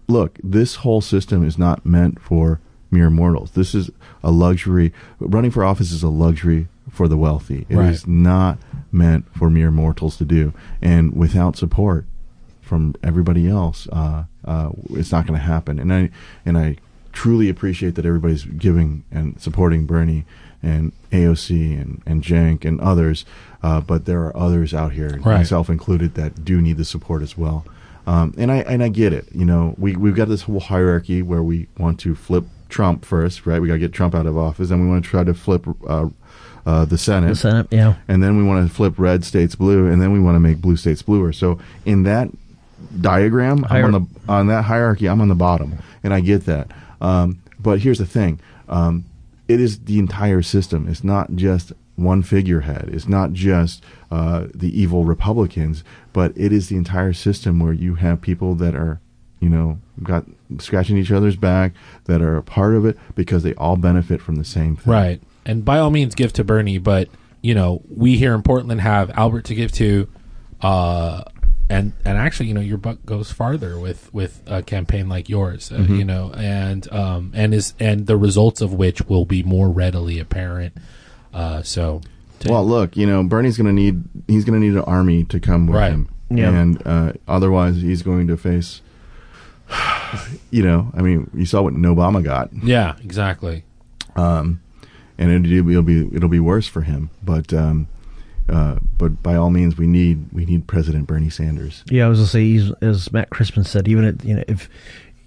look, 0.08 0.38
this 0.44 0.76
whole 0.78 1.02
system 1.02 1.44
is 1.46 1.58
not 1.58 1.86
meant 1.86 2.20
for 2.22 2.60
mere 2.92 3.10
mortals. 3.10 3.52
This 3.52 3.74
is 3.76 3.90
a 4.24 4.32
luxury. 4.32 4.92
Running 5.20 5.52
for 5.52 5.64
office 5.64 5.92
is 5.92 6.02
a 6.04 6.10
luxury 6.10 6.68
for 6.92 7.08
the 7.08 7.18
wealthy. 7.18 7.66
It 7.70 7.78
is 7.78 8.02
Right. 8.02 8.08
not 8.08 8.58
meant 8.92 9.26
for 9.36 9.50
mere 9.50 9.70
mortals 9.72 10.18
to 10.18 10.26
do. 10.26 10.54
And 10.82 11.16
without 11.16 11.56
support 11.56 12.06
from 12.62 12.96
everybody 13.04 13.48
else, 13.48 13.88
uh, 13.92 14.24
uh, 14.50 14.70
it's 14.92 15.12
not 15.12 15.28
going 15.28 15.40
to 15.40 15.46
happen. 15.46 15.80
And 15.80 15.94
I 15.94 16.10
and 16.46 16.58
I 16.58 16.78
truly 17.14 17.50
appreciate 17.50 17.96
that 17.96 18.06
everybody's 18.06 18.44
giving 18.44 19.04
and 19.12 19.40
supporting 19.40 19.86
Bernie 19.86 20.26
and 20.62 20.92
AOC 21.12 21.80
and 21.82 22.02
and 22.06 22.24
Cenk 22.24 22.66
and 22.66 22.82
others. 22.82 23.26
Uh, 23.62 23.80
but 23.82 24.06
there 24.06 24.22
are 24.26 24.36
others 24.36 24.74
out 24.74 24.94
here, 24.94 25.12
Right. 25.24 25.38
myself 25.38 25.70
included, 25.70 26.16
that 26.16 26.44
do 26.44 26.62
need 26.62 26.78
the 26.78 26.86
support 26.86 27.22
as 27.22 27.38
well. 27.38 27.66
Um, 28.08 28.34
and 28.38 28.52
I 28.52 28.58
and 28.74 28.82
I 28.82 28.90
get 28.90 29.14
it. 29.14 29.28
You 29.34 29.46
know, 29.46 29.76
we 29.78 29.96
we've 29.96 30.16
got 30.16 30.28
this 30.30 30.44
whole 30.44 30.60
hierarchy 30.62 31.22
where 31.22 31.44
we 31.44 31.68
want 31.78 32.00
to 32.02 32.16
flip 32.16 32.46
Trump 32.70 33.06
first, 33.06 33.46
right? 33.46 33.62
We 33.62 33.68
got 33.68 33.76
to 33.76 33.80
get 33.80 33.94
Trump 33.94 34.16
out 34.16 34.26
of 34.26 34.36
office, 34.38 34.72
and 34.72 34.82
we 34.82 34.88
want 34.88 35.04
to 35.04 35.10
try 35.10 35.24
to 35.24 35.34
flip 35.34 35.68
uh, 35.88 36.10
uh, 36.66 36.86
the 36.86 36.98
Senate, 36.98 37.30
the 37.30 37.36
Senate, 37.36 37.68
yeah. 37.72 37.96
and 38.08 38.24
then 38.24 38.38
we 38.38 38.44
want 38.44 38.68
to 38.68 38.74
flip 38.74 38.94
red 38.98 39.24
states 39.24 39.56
blue, 39.56 39.88
and 39.88 40.02
then 40.02 40.12
we 40.12 40.20
want 40.20 40.36
to 40.36 40.40
make 40.40 40.58
blue 40.60 40.78
states 40.78 41.02
bluer. 41.04 41.32
So 41.34 41.60
in 41.86 42.04
that 42.04 42.30
diagram, 43.02 43.66
I'm 43.70 43.86
on 43.86 43.92
the 43.92 44.32
on 44.32 44.48
that 44.48 44.64
hierarchy, 44.64 45.08
I'm 45.08 45.22
on 45.22 45.28
the 45.28 45.36
bottom, 45.36 45.80
and 46.04 46.14
I 46.14 46.20
get 46.20 46.46
that. 46.46 46.72
Um, 47.02 47.42
but 47.60 47.80
here's 47.80 48.00
the 48.00 48.06
thing: 48.06 48.40
um, 48.68 49.06
it 49.48 49.60
is 49.60 49.80
the 49.80 50.00
entire 50.00 50.42
system. 50.42 50.88
It's 50.88 51.04
not 51.04 51.36
just 51.36 51.74
one 51.96 52.24
figurehead. 52.24 52.90
It's 52.92 53.08
not 53.08 53.34
just 53.34 53.84
uh, 54.10 54.48
the 54.54 54.80
evil 54.80 55.04
Republicans, 55.04 55.84
but 56.14 56.32
it 56.36 56.54
is 56.54 56.70
the 56.70 56.78
entire 56.78 57.14
system 57.14 57.60
where 57.60 57.74
you 57.74 57.96
have 57.96 58.22
people 58.22 58.56
that 58.56 58.74
are, 58.74 59.02
you 59.40 59.50
know, 59.50 59.80
got 60.02 60.26
scratching 60.60 60.98
each 60.98 61.12
other's 61.12 61.36
back 61.36 61.74
that 62.06 62.22
are 62.22 62.38
a 62.38 62.44
part 62.44 62.76
of 62.76 62.86
it 62.86 62.98
because 63.16 63.44
they 63.44 63.54
all 63.56 63.76
benefit 63.76 64.22
from 64.22 64.36
the 64.38 64.46
same 64.46 64.76
thing. 64.76 64.92
Right. 64.92 65.22
And 65.46 65.66
by 65.66 65.80
all 65.80 65.90
means, 65.90 66.16
give 66.16 66.32
to 66.34 66.44
Bernie, 66.44 66.78
but 66.78 67.10
you 67.42 67.54
know, 67.56 67.82
we 67.90 68.18
here 68.18 68.34
in 68.34 68.44
Portland 68.44 68.82
have 68.82 69.10
Albert 69.12 69.46
to 69.46 69.56
give 69.56 69.72
to, 69.74 70.08
uh, 70.62 71.24
and 71.70 71.94
and 72.04 72.18
actually, 72.18 72.48
you 72.48 72.54
know, 72.56 72.62
your 72.62 72.78
buck 72.78 73.06
goes 73.06 73.32
farther 73.32 73.78
with 73.80 74.12
with 74.14 74.42
a 74.48 74.62
campaign 74.64 75.08
like 75.08 75.30
yours, 75.30 75.72
uh, 75.72 75.76
Mm-hmm. 75.78 75.96
you 75.96 76.06
know, 76.06 76.32
and 76.36 76.92
um 76.92 77.32
and 77.36 77.54
is 77.54 77.74
and 77.80 78.08
the 78.08 78.18
results 78.18 78.62
of 78.62 78.74
which 78.74 79.04
will 79.08 79.26
be 79.26 79.44
more 79.44 79.70
readily 79.70 80.20
apparent. 80.20 80.74
Uh, 81.34 81.62
so, 81.62 82.02
to- 82.40 82.52
Well, 82.52 82.66
look, 82.66 82.98
you 82.98 83.06
know, 83.06 83.22
Bernie's 83.24 83.56
going 83.58 83.68
to 83.68 83.74
need 83.74 84.04
he's 84.28 84.44
going 84.46 84.60
to 84.60 84.66
need 84.68 84.76
an 84.76 84.84
army 84.86 85.24
to 85.26 85.40
come 85.40 85.68
with 85.68 85.76
Right. 85.78 85.92
him, 85.92 86.10
Yeah. 86.32 86.50
and 86.50 86.82
uh, 86.88 87.14
otherwise 87.28 87.82
he's 87.82 88.02
going 88.02 88.28
to 88.28 88.36
face. 88.38 88.82
You 90.52 90.64
know, 90.64 90.92
I 90.96 91.04
mean, 91.04 91.30
you 91.36 91.46
saw 91.46 91.62
what 91.62 91.74
Obama 91.76 92.24
got, 92.24 92.50
yeah, 92.64 92.96
exactly. 93.04 93.64
um, 94.16 94.60
and 95.20 95.46
it, 95.46 95.52
it'll 95.52 95.84
be 95.84 96.10
it'll 96.12 96.30
be 96.30 96.40
worse 96.40 96.66
for 96.68 96.82
him. 96.82 97.12
But 97.24 97.54
um, 97.54 97.88
uh, 98.50 98.80
but 98.98 99.22
by 99.24 99.36
all 99.36 99.50
means, 99.50 99.78
we 99.78 99.88
need 99.88 100.26
we 100.32 100.46
need 100.46 100.68
President 100.68 101.08
Bernie 101.08 101.30
Sanders. 101.30 101.84
Yeah, 101.90 102.06
I 102.06 102.10
was 102.10 102.20
gonna 102.20 102.28
say, 102.28 102.74
as 102.82 103.12
Matt 103.12 103.30
Crispin 103.30 103.64
said, 103.64 103.88
even 103.88 104.06
at, 104.06 104.24
you 104.24 104.36
know 104.36 104.44
if 104.48 104.70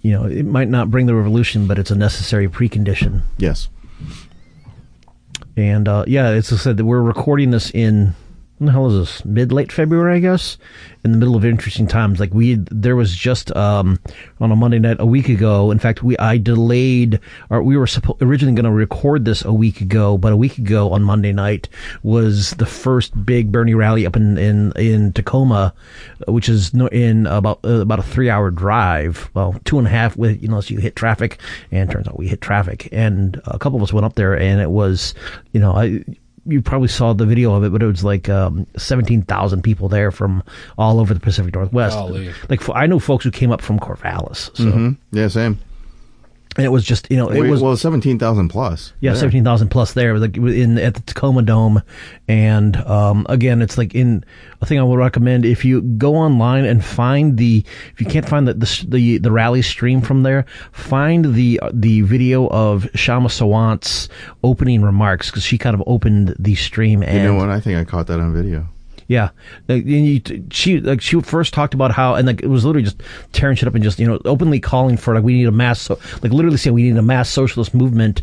you 0.01 0.11
know 0.11 0.25
it 0.25 0.45
might 0.45 0.67
not 0.69 0.91
bring 0.91 1.05
the 1.05 1.15
revolution, 1.15 1.67
but 1.67 1.79
it's 1.79 1.91
a 1.91 1.95
necessary 1.95 2.47
precondition. 2.47 3.21
Yes, 3.37 3.69
And 5.55 5.87
uh, 5.87 6.05
yeah, 6.07 6.31
it's 6.31 6.49
said 6.61 6.77
that 6.77 6.85
we're 6.85 7.01
recording 7.01 7.51
this 7.51 7.71
in 7.71 8.15
when 8.57 8.67
the 8.67 8.71
hell 8.71 8.87
is 8.87 8.97
this? 8.97 9.25
Mid 9.25 9.51
late 9.51 9.71
February, 9.71 10.15
I 10.15 10.19
guess. 10.19 10.57
In 11.03 11.11
the 11.11 11.17
middle 11.17 11.35
of 11.35 11.43
interesting 11.43 11.85
times, 11.85 12.19
like 12.21 12.33
we 12.33 12.55
there 12.71 12.95
was 12.95 13.13
just 13.13 13.53
um, 13.57 13.99
on 14.39 14.51
a 14.53 14.55
Monday 14.55 14.79
night 14.79 14.97
a 14.99 15.05
week 15.05 15.27
ago. 15.27 15.69
In 15.69 15.79
fact, 15.79 16.01
we 16.01 16.17
I 16.17 16.37
delayed, 16.37 17.19
or 17.49 17.61
we 17.61 17.75
were 17.75 17.87
suppo- 17.87 18.15
originally 18.21 18.55
going 18.55 18.63
to 18.63 18.71
record 18.71 19.25
this 19.25 19.43
a 19.43 19.51
week 19.51 19.81
ago, 19.81 20.17
but 20.17 20.31
a 20.31 20.37
week 20.37 20.57
ago 20.57 20.91
on 20.93 21.03
Monday 21.03 21.33
night 21.33 21.67
was 22.03 22.51
the 22.51 22.65
first 22.65 23.25
big 23.25 23.51
Bernie 23.51 23.73
rally 23.73 24.05
up 24.05 24.15
in 24.15 24.37
in 24.37 24.71
in 24.77 25.11
Tacoma, 25.11 25.73
which 26.27 26.47
is 26.47 26.73
in 26.73 27.27
about 27.27 27.59
uh, 27.65 27.81
about 27.81 27.99
a 27.99 28.03
three 28.03 28.29
hour 28.29 28.49
drive. 28.49 29.29
Well, 29.33 29.59
two 29.65 29.79
and 29.79 29.87
a 29.87 29.89
half 29.89 30.15
with 30.15 30.41
you 30.41 30.47
know, 30.47 30.61
so 30.61 30.73
you 30.73 30.79
hit 30.79 30.95
traffic, 30.95 31.37
and 31.69 31.91
turns 31.91 32.07
out 32.07 32.17
we 32.17 32.29
hit 32.29 32.39
traffic, 32.39 32.87
and 32.93 33.41
a 33.45 33.59
couple 33.59 33.75
of 33.75 33.83
us 33.83 33.91
went 33.91 34.05
up 34.05 34.15
there, 34.15 34.39
and 34.39 34.61
it 34.61 34.69
was 34.69 35.13
you 35.51 35.59
know 35.59 35.73
I 35.73 36.05
you 36.45 36.61
probably 36.61 36.87
saw 36.87 37.13
the 37.13 37.25
video 37.25 37.53
of 37.53 37.63
it, 37.63 37.71
but 37.71 37.81
it 37.81 37.85
was 37.85 38.03
like 38.03 38.29
um, 38.29 38.67
seventeen 38.77 39.21
thousand 39.21 39.61
people 39.63 39.87
there 39.89 40.11
from 40.11 40.43
all 40.77 40.99
over 40.99 41.13
the 41.13 41.19
Pacific 41.19 41.53
Northwest. 41.53 41.95
Golly. 41.95 42.33
Like 42.49 42.61
I 42.75 42.85
know 42.85 42.99
folks 42.99 43.23
who 43.23 43.31
came 43.31 43.51
up 43.51 43.61
from 43.61 43.79
Corvallis. 43.79 44.55
So 44.57 44.71
hmm 44.71 44.91
yeah, 45.11 45.27
same. 45.27 45.59
And 46.55 46.65
it 46.65 46.69
was 46.69 46.83
just 46.83 47.09
you 47.09 47.17
know 47.17 47.29
it 47.29 47.41
Wait, 47.41 47.49
was 47.49 47.61
well, 47.61 47.75
seventeen 47.75 48.19
thousand 48.19 48.49
plus. 48.49 48.93
Yeah, 48.99 49.11
there. 49.11 49.19
seventeen 49.19 49.43
thousand 49.43 49.69
plus 49.69 49.93
there, 49.93 50.19
like 50.19 50.37
in 50.37 50.77
at 50.77 50.93
the 50.93 51.01
Tacoma 51.01 51.41
Dome, 51.41 51.81
and 52.27 52.75
um, 52.77 53.25
again, 53.29 53.61
it's 53.61 53.77
like 53.77 53.95
in 53.95 54.23
a 54.61 54.65
thing 54.65 54.79
I 54.79 54.83
would 54.83 54.99
recommend 54.99 55.45
if 55.45 55.65
you 55.65 55.81
go 55.81 56.15
online 56.15 56.65
and 56.65 56.83
find 56.83 57.37
the 57.37 57.63
if 57.93 58.01
you 58.01 58.07
can't 58.07 58.27
find 58.27 58.47
the 58.47 58.53
the 58.53 58.85
the, 58.87 59.17
the 59.17 59.31
rally 59.31 59.61
stream 59.61 60.01
from 60.01 60.23
there, 60.23 60.45
find 60.71 61.33
the 61.33 61.59
the 61.73 62.01
video 62.01 62.47
of 62.49 62.83
Kshama 62.93 63.31
Sawant's 63.31 64.07
opening 64.43 64.83
remarks 64.83 65.31
because 65.31 65.43
she 65.43 65.57
kind 65.57 65.73
of 65.73 65.83
opened 65.87 66.35
the 66.37 66.55
stream 66.55 67.01
and 67.01 67.17
You 67.17 67.23
know 67.23 67.35
what? 67.35 67.49
I 67.49 67.59
think 67.59 67.79
I 67.79 67.83
caught 67.83 68.07
that 68.07 68.19
on 68.19 68.33
video. 68.33 68.67
Yeah, 69.07 69.29
like, 69.67 69.85
you, 69.85 70.21
she 70.51 70.79
like 70.79 71.01
she 71.01 71.19
first 71.21 71.53
talked 71.53 71.73
about 71.73 71.91
how 71.91 72.15
and 72.15 72.27
like 72.27 72.41
it 72.41 72.47
was 72.47 72.65
literally 72.65 72.83
just 72.83 73.01
tearing 73.31 73.55
shit 73.55 73.67
up 73.67 73.75
and 73.75 73.83
just 73.83 73.99
you 73.99 74.07
know 74.07 74.19
openly 74.25 74.59
calling 74.59 74.97
for 74.97 75.13
like 75.15 75.23
we 75.23 75.33
need 75.33 75.47
a 75.47 75.51
mass 75.51 75.81
so, 75.81 75.99
like 76.21 76.31
literally 76.31 76.57
saying 76.57 76.73
we 76.73 76.83
need 76.83 76.97
a 76.97 77.01
mass 77.01 77.29
socialist 77.29 77.73
movement 77.73 78.21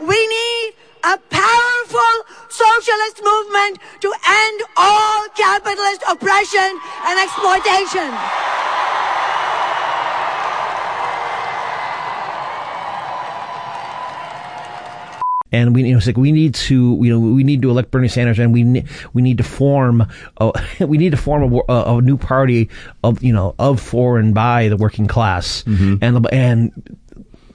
We 0.00 0.26
need 0.28 0.74
a 1.04 1.18
powerful 1.30 2.14
socialist 2.48 3.22
movement 3.22 3.78
to 4.00 4.12
end 4.28 4.62
all 4.76 5.26
capitalist 5.36 6.02
oppression 6.08 6.80
and 7.06 7.18
exploitation. 7.20 8.75
And 15.52 15.74
we 15.74 15.84
you 15.84 15.92
know 15.92 15.98
it's 15.98 16.06
like 16.06 16.16
we 16.16 16.32
need 16.32 16.54
to 16.54 16.98
you 17.02 17.10
know 17.10 17.18
we 17.20 17.44
need 17.44 17.62
to 17.62 17.70
elect 17.70 17.90
Bernie 17.90 18.08
Sanders 18.08 18.38
and 18.38 18.52
we 18.52 18.62
ne- 18.64 18.84
we 19.12 19.22
need 19.22 19.38
to 19.38 19.44
form 19.44 20.06
a, 20.38 20.52
we 20.86 20.98
need 20.98 21.10
to 21.10 21.16
form 21.16 21.52
a, 21.52 21.60
a, 21.72 21.96
a 21.96 22.00
new 22.02 22.16
party 22.16 22.68
of 23.04 23.22
you 23.22 23.32
know 23.32 23.54
of 23.58 23.80
for 23.80 24.18
and 24.18 24.34
by 24.34 24.68
the 24.68 24.76
working 24.76 25.06
class. 25.06 25.64
And 25.66 26.00
the- 26.00 26.28
and 26.32 26.98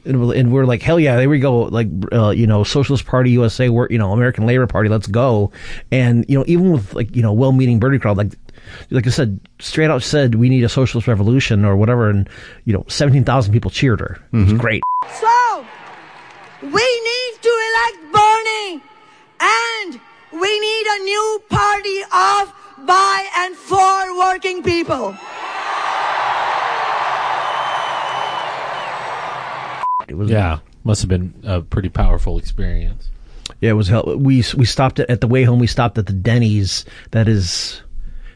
and 0.05 0.51
we're 0.51 0.65
like 0.65 0.81
hell 0.81 0.99
yeah 0.99 1.15
there 1.17 1.29
we 1.29 1.39
go. 1.39 1.59
Like 1.63 1.87
uh, 2.11 2.29
you 2.31 2.47
know 2.47 2.63
Socialist 2.63 3.05
Party 3.05 3.29
USA 3.31 3.69
we're 3.69 3.87
you 3.89 3.99
know 3.99 4.11
American 4.13 4.45
Labor 4.47 4.65
Party 4.67 4.89
let's 4.89 5.05
go. 5.07 5.51
And 5.91 6.25
you 6.27 6.37
know 6.39 6.43
even 6.47 6.71
with 6.71 6.93
like 6.95 7.15
you 7.15 7.21
know 7.21 7.33
well-meaning 7.33 7.79
Bernie 7.79 7.99
crowd 7.99 8.17
like 8.17 8.33
like 8.89 9.05
I 9.05 9.09
said 9.11 9.39
straight 9.59 9.89
out 9.91 10.01
said 10.01 10.35
we 10.35 10.49
need 10.49 10.63
a 10.63 10.69
socialist 10.69 11.07
revolution 11.07 11.65
or 11.65 11.75
whatever. 11.75 12.09
And 12.09 12.27
you 12.65 12.73
know 12.73 12.83
17,000 12.87 13.53
people 13.53 13.69
cheered 13.69 13.99
her. 13.99 14.17
It 14.33 14.37
was 14.37 14.53
great. 14.53 14.81
So, 15.19 15.65
we 16.61 16.69
need 16.69 17.33
to 17.41 17.49
elect 17.67 18.13
Bernie, 18.13 18.83
and 19.39 19.99
we 20.31 20.59
need 20.59 20.85
a 20.87 21.03
new 21.03 21.43
party 21.49 22.01
of, 22.03 22.53
by, 22.85 23.27
and 23.37 23.55
for 23.55 24.17
working 24.19 24.63
people. 24.63 25.15
it 30.07 30.15
was 30.15 30.29
Yeah, 30.29 30.59
must 30.83 31.01
have 31.01 31.09
been 31.09 31.33
a 31.43 31.61
pretty 31.61 31.89
powerful 31.89 32.37
experience. 32.37 33.09
Yeah, 33.59 33.71
it 33.71 33.73
was 33.73 33.87
hell. 33.87 34.15
We 34.17 34.43
we 34.55 34.65
stopped 34.65 34.99
at, 34.99 35.09
at 35.09 35.21
the 35.21 35.27
way 35.27 35.43
home. 35.43 35.59
We 35.59 35.67
stopped 35.67 35.97
at 35.97 36.05
the 36.05 36.13
Denny's. 36.13 36.85
That 37.11 37.27
is, 37.27 37.81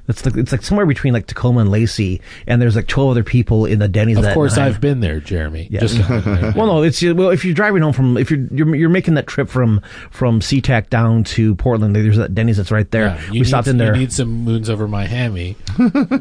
that's 0.07 0.25
like 0.25 0.35
it's 0.35 0.51
like 0.51 0.61
somewhere 0.61 0.85
between 0.85 1.13
like 1.13 1.27
Tacoma 1.27 1.61
and 1.61 1.71
Lacey. 1.71 2.21
And 2.47 2.61
there's 2.61 2.75
like 2.75 2.87
twelve 2.87 3.11
other 3.11 3.23
people 3.23 3.65
in 3.65 3.79
the 3.79 3.87
Denny's. 3.87 4.17
Of 4.17 4.33
course, 4.33 4.57
night. 4.57 4.67
I've 4.67 4.81
been 4.81 4.99
there, 4.99 5.19
Jeremy. 5.19 5.67
Just 5.71 5.97
Well, 6.09 6.67
no, 6.67 6.83
it's 6.83 7.01
well 7.01 7.29
if 7.29 7.43
you're 7.43 7.55
driving 7.55 7.81
home 7.81 7.93
from 7.93 8.17
if 8.17 8.29
you're 8.29 8.45
you're, 8.51 8.75
you're 8.75 8.89
making 8.89 9.15
that 9.15 9.27
trip 9.27 9.49
from 9.49 9.81
from 10.11 10.39
SeaTac 10.39 10.89
down 10.89 11.23
to 11.25 11.55
Portland. 11.55 11.95
There's 11.95 12.17
that 12.17 12.35
Denny's 12.35 12.57
that's 12.57 12.71
right 12.71 12.89
there. 12.91 13.07
Yeah, 13.07 13.31
we 13.31 13.37
you 13.39 13.45
stopped 13.45 13.67
need, 13.67 13.71
in 13.71 13.77
there. 13.77 13.93
You 13.93 14.01
need 14.01 14.13
some 14.13 14.29
moons 14.29 14.69
over 14.69 14.87
my 14.87 15.05
hammy, 15.05 15.55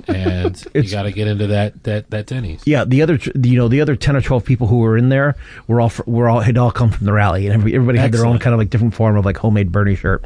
and 0.09 0.65
you 0.75 0.91
got 0.91 1.03
to 1.03 1.13
get 1.13 1.29
into 1.29 1.47
that 1.49 1.83
that 1.85 2.11
that 2.11 2.27
Denny's. 2.27 2.63
yeah, 2.67 2.85
the 2.85 3.03
other, 3.03 3.19
you 3.35 3.57
know, 3.57 3.69
the 3.69 3.81
other 3.81 3.97
ten 3.97 4.17
or 4.17 4.21
twelve 4.21 4.45
people 4.45 4.67
who 4.67 4.79
were 4.79 4.97
in 4.97 5.09
there 5.09 5.37
were 5.67 5.81
all 5.81 5.93
were 6.07 6.29
all 6.29 6.41
had 6.41 6.57
all 6.57 6.71
come 6.71 6.91
from 6.91 7.07
the 7.07 7.13
rally, 7.13 7.47
and 7.47 7.55
everybody, 7.55 7.75
everybody 7.75 7.99
had 7.99 8.13
their 8.13 8.27
own 8.27 8.39
kind 8.39 8.55
of 8.55 8.59
like 8.59 8.71
different 8.71 8.95
form 8.95 9.17
of 9.17 9.25
like 9.25 9.37
homemade 9.37 9.71
Bernie 9.71 9.97
shirt. 9.97 10.25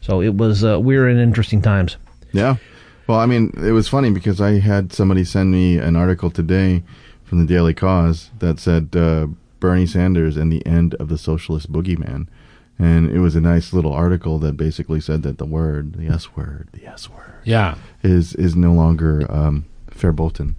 So 0.00 0.22
it 0.22 0.34
was 0.34 0.64
uh, 0.64 0.80
we 0.80 0.96
were 0.96 1.08
in 1.08 1.18
interesting 1.18 1.60
times. 1.60 1.96
Yeah. 2.32 2.56
Well, 3.06 3.18
I 3.18 3.26
mean, 3.26 3.52
it 3.56 3.72
was 3.72 3.88
funny 3.88 4.10
because 4.10 4.40
I 4.40 4.60
had 4.60 4.92
somebody 4.92 5.24
send 5.24 5.50
me 5.50 5.78
an 5.78 5.96
article 5.96 6.30
today 6.30 6.84
from 7.24 7.38
the 7.40 7.44
Daily 7.46 7.74
Kos 7.74 8.30
that 8.38 8.58
said 8.60 8.94
uh, 8.94 9.26
Bernie 9.58 9.86
Sanders 9.86 10.36
and 10.36 10.52
the 10.52 10.64
end 10.66 10.94
of 10.94 11.08
the 11.08 11.18
socialist 11.18 11.72
boogeyman. 11.72 12.28
And 12.78 13.10
it 13.10 13.18
was 13.18 13.36
a 13.36 13.40
nice 13.40 13.72
little 13.72 13.92
article 13.92 14.38
that 14.38 14.56
basically 14.56 15.00
said 15.00 15.22
that 15.24 15.38
the 15.38 15.44
word, 15.44 15.94
the 15.94 16.06
S 16.06 16.34
word, 16.34 16.68
the 16.72 16.86
S 16.86 17.10
word, 17.10 17.34
Yeah, 17.44 17.74
is 18.02 18.34
is 18.34 18.56
no 18.56 18.72
longer 18.72 19.30
um, 19.30 19.66
verboten. 19.90 20.54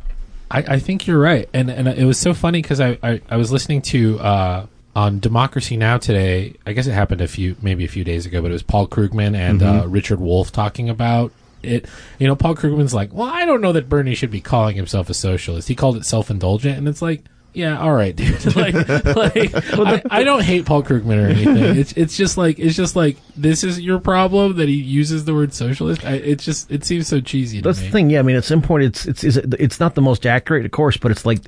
I, 0.51 0.59
I 0.59 0.79
think 0.79 1.07
you're 1.07 1.19
right, 1.19 1.49
and 1.51 1.71
and 1.71 1.87
it 1.87 2.05
was 2.05 2.19
so 2.19 2.33
funny 2.35 2.61
because 2.61 2.79
I, 2.79 2.99
I 3.01 3.21
I 3.27 3.37
was 3.37 3.51
listening 3.51 3.81
to 3.83 4.19
uh, 4.19 4.65
on 4.95 5.19
Democracy 5.19 5.77
Now 5.77 5.97
today. 5.97 6.53
I 6.65 6.73
guess 6.73 6.85
it 6.85 6.91
happened 6.91 7.21
a 7.21 7.27
few 7.27 7.55
maybe 7.59 7.85
a 7.85 7.87
few 7.87 8.03
days 8.03 8.27
ago, 8.27 8.41
but 8.41 8.51
it 8.51 8.53
was 8.53 8.63
Paul 8.63 8.87
Krugman 8.87 9.35
and 9.35 9.63
uh, 9.63 9.85
Richard 9.87 10.19
Wolff 10.19 10.51
talking 10.51 10.89
about 10.89 11.31
it. 11.63 11.85
You 12.19 12.27
know, 12.27 12.35
Paul 12.35 12.55
Krugman's 12.55 12.93
like, 12.93 13.13
well, 13.13 13.27
I 13.27 13.45
don't 13.45 13.61
know 13.61 13.73
that 13.73 13.89
Bernie 13.89 14.15
should 14.15 14.31
be 14.31 14.41
calling 14.41 14.75
himself 14.75 15.09
a 15.09 15.13
socialist. 15.13 15.67
He 15.67 15.75
called 15.75 15.97
it 15.97 16.05
self 16.05 16.29
indulgent, 16.29 16.77
and 16.77 16.87
it's 16.87 17.01
like. 17.01 17.23
Yeah, 17.53 17.77
all 17.81 17.91
right, 17.91 18.15
dude. 18.15 18.45
like, 18.55 18.73
like 18.73 19.53
I, 19.75 20.01
I 20.09 20.23
don't 20.23 20.41
hate 20.41 20.65
Paul 20.65 20.83
Krugman 20.83 21.21
or 21.21 21.27
anything. 21.27 21.57
It's 21.77 21.91
it's 21.97 22.15
just 22.15 22.37
like 22.37 22.59
it's 22.59 22.77
just 22.77 22.95
like 22.95 23.17
this 23.35 23.65
is 23.65 23.77
your 23.77 23.99
problem 23.99 24.55
that 24.55 24.69
he 24.69 24.75
uses 24.75 25.25
the 25.25 25.33
word 25.33 25.53
socialist. 25.53 26.05
I, 26.05 26.13
it 26.13 26.39
just 26.39 26.71
it 26.71 26.85
seems 26.85 27.09
so 27.09 27.19
cheesy 27.19 27.57
to 27.57 27.67
That's 27.67 27.81
me. 27.81 27.87
the 27.87 27.91
thing. 27.91 28.09
Yeah, 28.09 28.19
I 28.19 28.21
mean, 28.21 28.37
at 28.37 28.45
some 28.45 28.61
point, 28.61 28.83
it's 28.83 29.05
it's, 29.05 29.23
it's 29.25 29.81
not 29.81 29.95
the 29.95 30.01
most 30.01 30.25
accurate, 30.25 30.63
of 30.63 30.71
course, 30.71 30.95
but 30.95 31.11
it's 31.11 31.25
like, 31.25 31.41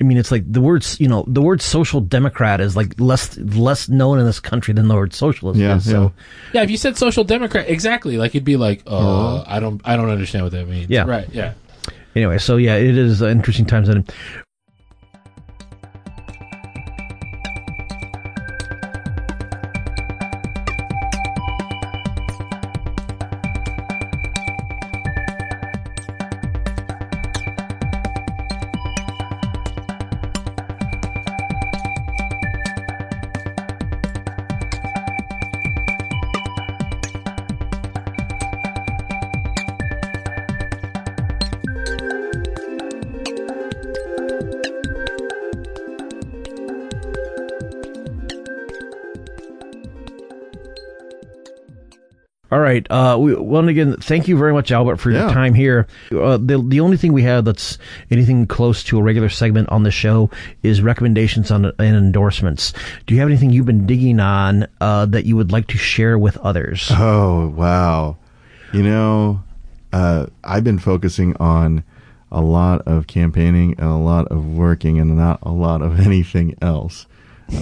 I 0.00 0.04
mean, 0.04 0.16
it's 0.16 0.30
like 0.30 0.50
the 0.50 0.60
words. 0.60 1.00
You 1.00 1.08
know, 1.08 1.24
the 1.26 1.42
word 1.42 1.60
social 1.60 2.00
democrat 2.00 2.60
is 2.60 2.76
like 2.76 2.98
less 3.00 3.36
less 3.38 3.88
known 3.88 4.18
in 4.18 4.26
this 4.26 4.38
country 4.38 4.72
than 4.72 4.88
the 4.88 4.94
word 4.94 5.12
socialist. 5.12 5.58
Yeah, 5.58 5.76
is, 5.76 5.90
so. 5.90 6.12
Yeah, 6.52 6.62
if 6.62 6.70
you 6.70 6.76
said 6.76 6.96
social 6.96 7.24
democrat, 7.24 7.68
exactly, 7.68 8.16
like 8.16 8.34
you'd 8.34 8.44
be 8.44 8.56
like, 8.56 8.82
"Oh, 8.86 9.42
I 9.46 9.58
don't, 9.58 9.80
I 9.84 9.96
don't 9.96 10.10
understand 10.10 10.44
what 10.44 10.52
that 10.52 10.68
means." 10.68 10.88
Yeah. 10.88 11.04
right. 11.04 11.28
Yeah. 11.32 11.54
Anyway, 12.14 12.38
so 12.38 12.56
yeah, 12.56 12.76
it 12.76 12.96
is 12.96 13.22
uh, 13.22 13.28
interesting 13.28 13.66
times. 13.66 13.88
And 13.88 14.10
right. 52.88 52.90
Uh, 53.14 53.18
we, 53.18 53.34
well, 53.34 53.66
again, 53.68 53.96
thank 54.00 54.28
you 54.28 54.36
very 54.36 54.52
much, 54.52 54.70
Albert, 54.72 54.96
for 54.96 55.10
your 55.10 55.26
Yeah. 55.26 55.32
time 55.34 55.54
here. 55.54 55.86
Uh, 56.12 56.36
the 56.36 56.62
the 56.66 56.80
only 56.80 56.96
thing 56.96 57.12
we 57.12 57.22
have 57.22 57.44
that's 57.44 57.78
anything 58.10 58.46
close 58.46 58.82
to 58.84 58.98
a 58.98 59.02
regular 59.02 59.28
segment 59.28 59.68
on 59.70 59.82
the 59.82 59.90
show 59.90 60.30
is 60.62 60.80
recommendations 60.82 61.50
on 61.50 61.66
and 61.66 61.96
endorsements. 61.96 62.72
Do 63.06 63.14
you 63.14 63.20
have 63.20 63.28
anything 63.28 63.50
you've 63.50 63.66
been 63.66 63.86
digging 63.86 64.20
on 64.20 64.66
uh, 64.80 65.06
that 65.06 65.24
you 65.26 65.36
would 65.36 65.52
like 65.52 65.66
to 65.68 65.78
share 65.78 66.18
with 66.18 66.36
others? 66.38 66.90
Oh 66.94 67.48
wow! 67.48 68.16
You 68.72 68.82
know, 68.82 69.42
uh, 69.92 70.26
I've 70.44 70.64
been 70.64 70.78
focusing 70.78 71.36
on 71.36 71.84
a 72.30 72.40
lot 72.42 72.82
of 72.86 73.06
campaigning 73.06 73.74
and 73.78 73.88
a 73.88 73.96
lot 73.96 74.26
of 74.28 74.44
working 74.44 75.00
and 75.00 75.16
not 75.16 75.38
a 75.42 75.50
lot 75.50 75.80
of 75.82 75.98
anything 76.06 76.54
else. 76.60 77.06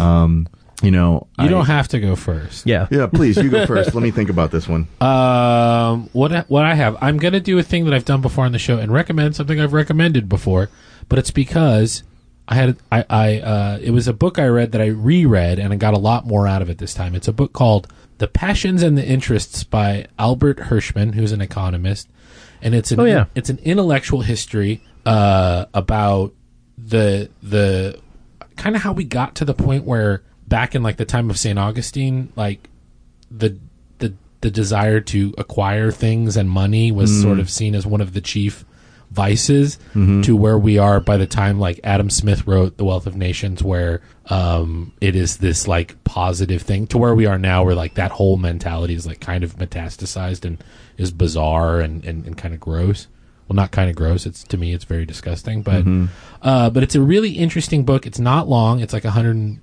Um, 0.01 0.48
you 0.82 0.90
know, 0.90 1.27
You 1.39 1.47
I- 1.47 1.48
don't 1.48 1.66
have 1.66 1.89
to 1.89 2.01
go 2.01 2.16
first. 2.16 2.66
Yeah. 2.66 2.86
Yeah, 2.90 3.07
please, 3.07 3.36
you 3.36 3.48
go 3.51 3.65
first. 3.66 3.94
Let 3.94 4.03
me 4.03 4.11
think 4.11 4.28
about 4.31 4.51
this 4.51 4.69
one. 4.69 4.89
Um, 5.01 6.11
what 6.12 6.32
I- 6.32 6.44
what 6.48 6.65
I 6.65 6.74
have, 6.74 6.97
I'm 7.01 7.16
gonna 7.19 7.40
do 7.40 7.59
a 7.59 7.62
thing 7.62 7.85
that 7.86 7.94
I've 7.94 8.05
done 8.05 8.20
before 8.20 8.44
on 8.44 8.53
the 8.53 8.59
show 8.59 8.78
and 8.78 8.93
recommend 8.93 9.36
something 9.36 9.59
I've 9.61 9.73
recommended 9.73 10.28
before, 10.28 10.69
but 11.09 11.19
it's 11.19 11.31
because 11.31 12.03
I 12.48 12.55
had 12.57 12.77
I 12.93 13.05
I 13.09 13.39
uh, 13.40 13.78
it 13.82 13.90
was 13.90 14.07
a 14.09 14.12
book 14.12 14.39
I 14.39 14.47
read 14.47 14.73
that 14.73 14.81
I 14.81 14.86
reread 14.86 15.59
and 15.59 15.73
I 15.73 15.77
got 15.77 15.94
a 15.94 15.98
lot 15.98 16.27
more 16.27 16.47
out 16.47 16.62
of 16.62 16.69
it 16.70 16.78
this 16.78 16.94
time. 16.94 17.15
It's 17.15 17.27
a 17.28 17.32
book 17.32 17.53
called 17.53 17.89
The 18.19 18.28
Passions 18.28 18.82
and 18.82 18.97
the 18.98 19.05
Interests 19.07 19.65
by 19.65 20.07
Albert 20.19 20.59
Hirschman, 20.59 21.15
who's 21.15 21.32
an 21.32 21.40
economist, 21.40 22.09
and 22.62 22.74
it's 22.74 22.93
an 22.93 23.01
Oh, 23.01 23.05
yeah. 23.05 23.24
it's 23.35 23.51
an 23.51 23.59
intellectual 23.65 24.20
history 24.20 24.81
uh, 25.05 25.65
about 25.74 26.32
the 26.78 27.31
the 27.43 27.98
kind 28.57 28.77
of 28.77 28.82
how 28.82 28.93
we 28.93 29.05
got 29.05 29.35
to 29.36 29.44
the 29.44 29.55
point 29.55 29.85
where 29.85 30.23
back 30.48 30.74
in 30.74 30.82
like 30.82 30.97
the 30.97 31.05
time 31.05 31.31
of 31.31 31.39
St. 31.39 31.59
Augustine, 31.59 32.32
like 32.36 32.68
the 33.31 33.59
the 33.98 34.14
the 34.40 34.51
desire 34.51 35.01
to 35.01 35.35
acquire 35.39 35.90
things 35.90 36.36
and 36.36 36.48
money 36.51 36.93
was 36.93 37.10
sort 37.23 37.39
of 37.39 37.51
seen 37.51 37.74
as 37.74 37.86
one 37.86 38.01
of 38.01 38.12
the 38.12 38.20
chief 38.20 38.64
vices 39.10 39.78
to 40.23 40.36
where 40.36 40.59
we 40.59 40.78
are 40.78 41.01
by 41.01 41.16
the 41.16 41.27
time 41.27 41.59
like 41.60 41.81
Adam 41.85 42.10
Smith 42.10 42.47
wrote 42.47 42.77
The 42.77 42.85
Wealth 42.85 43.06
of 43.06 43.16
Nations, 43.16 43.62
where 43.62 44.02
um, 44.27 44.93
it 45.01 45.14
is 45.16 45.39
this 45.39 45.66
like 45.68 46.02
positive 46.05 46.62
thing 46.62 46.86
to 46.89 46.98
where 46.98 47.14
we 47.14 47.24
are 47.24 47.39
now, 47.39 47.64
where 47.64 47.74
like 47.74 47.94
that 47.94 48.10
whole 48.10 48.36
mentality 48.36 48.94
is 48.94 49.06
like 49.06 49.20
kind 49.20 49.44
of 49.44 49.56
metastasized 49.56 50.44
and 50.44 50.62
is 50.98 51.12
bizarre 51.12 51.81
and, 51.81 52.05
and, 52.05 52.27
and 52.27 52.36
kind 52.36 52.52
of 52.52 52.60
gross. 52.60 53.06
Well, 53.48 53.55
not 53.55 53.70
kind 53.70 53.89
of 53.89 53.94
gross. 53.97 54.27
It's 54.27 54.43
to 54.44 54.56
me, 54.56 54.73
it's 54.74 54.85
very 54.85 55.06
disgusting. 55.06 55.62
But 55.62 55.85
uh, 56.43 56.70
but 56.70 56.82
it's 56.82 56.97
a 56.97 57.01
really 57.01 57.31
interesting 57.31 57.85
book. 57.85 58.06
It's 58.06 58.18
not 58.18 58.48
long. 58.48 58.81
It's 58.81 58.93
like 58.93 59.05
100, 59.05 59.36
and, 59.36 59.60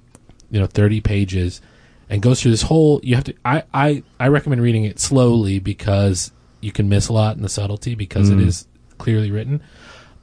you 0.54 0.60
know, 0.62 0.68
30 0.68 1.02
pages, 1.02 1.60
and 2.10 2.22
goes 2.22 2.42
through 2.42 2.52
this 2.52 2.62
whole. 2.62 3.00
You 3.04 3.16
have 3.16 3.24
to. 3.26 3.34
I 3.44 3.64
I 3.74 4.04
I 4.20 4.28
recommend 4.30 4.62
reading 4.62 4.86
it 4.86 5.00
slowly 5.00 5.60
because 5.60 6.32
you 6.62 6.72
can 6.72 6.88
miss 6.88 7.10
a 7.10 7.14
lot 7.14 7.36
in 7.36 7.42
the 7.42 7.50
subtlety 7.50 7.96
because 7.96 8.30
it 8.30 8.40
is 8.40 8.68
clearly 8.98 9.32
written. 9.32 9.62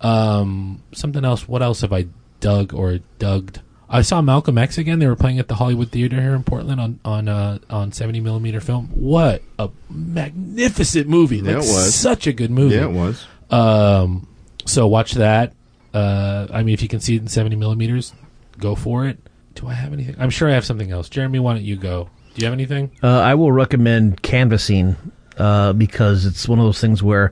Um, 0.01 0.83
something 0.93 1.25
else. 1.25 1.47
What 1.49 1.63
else 1.63 1.81
have 1.83 1.93
I 1.93 2.07
dug 2.41 2.73
or 2.73 3.01
dugged? 3.19 3.59
I 3.93 4.03
saw 4.03 4.23
Malcolm 4.23 4.57
X 4.57 4.79
again. 4.79 5.01
They 5.01 5.09
were 5.09 5.17
playing 5.17 5.41
at 5.41 5.49
the 5.49 5.57
Hollywood 5.57 5.91
Theater 5.91 6.21
here 6.21 6.35
in 6.35 6.45
Portland 6.45 6.81
on 6.81 7.01
on 7.05 7.29
uh, 7.29 7.59
on 7.69 7.91
seventy 7.93 8.21
millimeter 8.21 8.61
film. 8.61 8.87
What 8.95 9.43
a 9.59 9.69
magnificent 9.91 11.09
movie! 11.09 11.39
Yeah, 11.39 11.43
Like, 11.43 11.55
it 11.57 11.59
was. 11.69 11.95
such 11.95 12.27
a 12.29 12.33
good 12.33 12.51
movie. 12.53 12.77
Yeah, 12.77 12.85
it 12.85 12.93
was. 12.93 13.27
Um, 13.51 14.29
so 14.65 14.87
watch 14.87 15.13
that. 15.15 15.55
Uh, 15.93 16.47
I 16.53 16.63
mean, 16.63 16.73
if 16.75 16.83
you 16.83 16.89
can 16.89 17.01
see 17.01 17.17
it 17.17 17.23
in 17.23 17.27
70 17.27 17.57
millimeters, 17.57 18.13
go 18.59 18.77
for 18.77 19.07
it. 19.07 19.19
Do 19.55 19.69
I 19.69 19.75
have 19.75 19.93
anything? 19.93 20.17
I'm 20.19 20.31
sure 20.31 20.49
I 20.49 20.53
have 20.53 20.65
something 20.65 20.91
else. 20.91 21.09
Jeremy, 21.09 21.39
why 21.39 21.55
don't 21.55 21.65
you 21.65 21.77
go? 21.77 22.09
Do 22.35 22.41
you 22.41 22.47
have 22.47 22.53
anything? 22.53 22.91
Uh, 23.03 23.21
I 23.21 23.35
will 23.35 23.53
recommend 23.53 24.23
canvassing 24.23 24.97
uh, 25.37 25.73
because 25.73 26.27
it's 26.27 26.49
one 26.49 26.59
of 26.59 26.65
those 26.65 26.81
things 26.81 27.03
where 27.03 27.31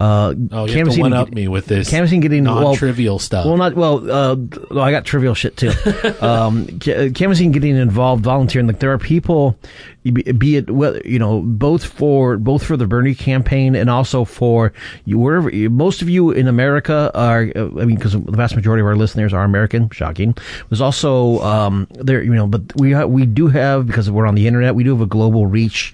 uh, 0.00 0.04
Oh, 0.04 0.32
you 0.32 0.34
have 0.34 0.66
to 0.66 0.72
canvassing 0.74 1.00
one 1.02 1.12
up 1.12 1.30
me 1.32 1.48
with 1.48 1.66
this 1.66 1.90
canvassing 1.90 2.20
getting 2.20 2.44
well, 2.44 2.60
non-trivial 2.62 3.18
stuff. 3.18 3.44
Well, 3.46 3.56
not 3.56 3.74
well. 3.74 4.10
Uh, 4.10 4.36
well, 4.70 4.84
I 4.84 4.90
got 4.92 5.04
trivial 5.04 5.34
shit 5.34 5.56
too. 5.56 5.72
um, 6.20 6.78
canvassing, 6.78 7.52
getting 7.52 7.76
involved, 7.76 8.22
volunteering. 8.22 8.66
Like 8.68 8.78
there 8.78 8.92
are 8.92 8.98
people, 8.98 9.58
be 10.04 10.56
it 10.56 10.68
you 11.04 11.18
know 11.18 11.40
both 11.40 11.84
for 11.84 12.36
both 12.36 12.64
for 12.64 12.76
the 12.76 12.86
Bernie 12.86 13.14
campaign 13.14 13.74
and 13.74 13.90
also 13.90 14.24
for 14.24 14.72
you 15.04 15.18
wherever. 15.18 15.50
Most 15.68 16.00
of 16.02 16.08
you 16.08 16.30
in 16.30 16.46
America 16.46 17.10
are. 17.14 17.50
uh, 17.56 17.64
I 17.80 17.84
mean, 17.84 17.96
because 17.96 18.12
the 18.12 18.20
vast 18.20 18.54
majority 18.54 18.80
of 18.82 18.86
our 18.86 18.96
listeners 18.96 19.32
are 19.34 19.42
American. 19.42 19.90
Shocking. 19.90 20.36
There's 20.68 20.80
also 20.80 21.40
um, 21.40 21.88
there. 21.90 22.22
You 22.22 22.34
know, 22.34 22.46
but 22.46 22.62
we 22.76 22.92
ha- 22.92 23.06
we 23.06 23.26
do 23.26 23.48
have 23.48 23.86
because 23.86 24.10
we're 24.10 24.26
on 24.26 24.36
the 24.36 24.46
internet. 24.46 24.74
We 24.74 24.84
do 24.84 24.92
have 24.92 25.00
a 25.00 25.06
global 25.06 25.46
reach. 25.46 25.92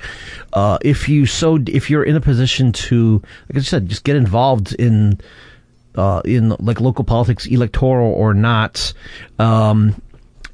Uh, 0.53 0.79
if 0.83 1.09
you 1.09 1.27
so 1.27 1.59
if 1.67 1.91
you're 1.91 2.05
in 2.05 2.15
a 2.17 2.21
position 2.21 2.71
to, 2.73 3.23
like 3.49 3.59
I 3.59 3.61
said, 3.61 3.89
just 3.95 4.05
get 4.05 4.17
involved 4.17 4.75
in 4.75 5.21
uh, 5.95 6.21
in 6.25 6.51
like 6.59 6.81
local 6.81 7.05
politics, 7.05 7.47
electoral 7.47 8.13
or 8.13 8.35
not. 8.35 8.93
Um, 9.39 9.95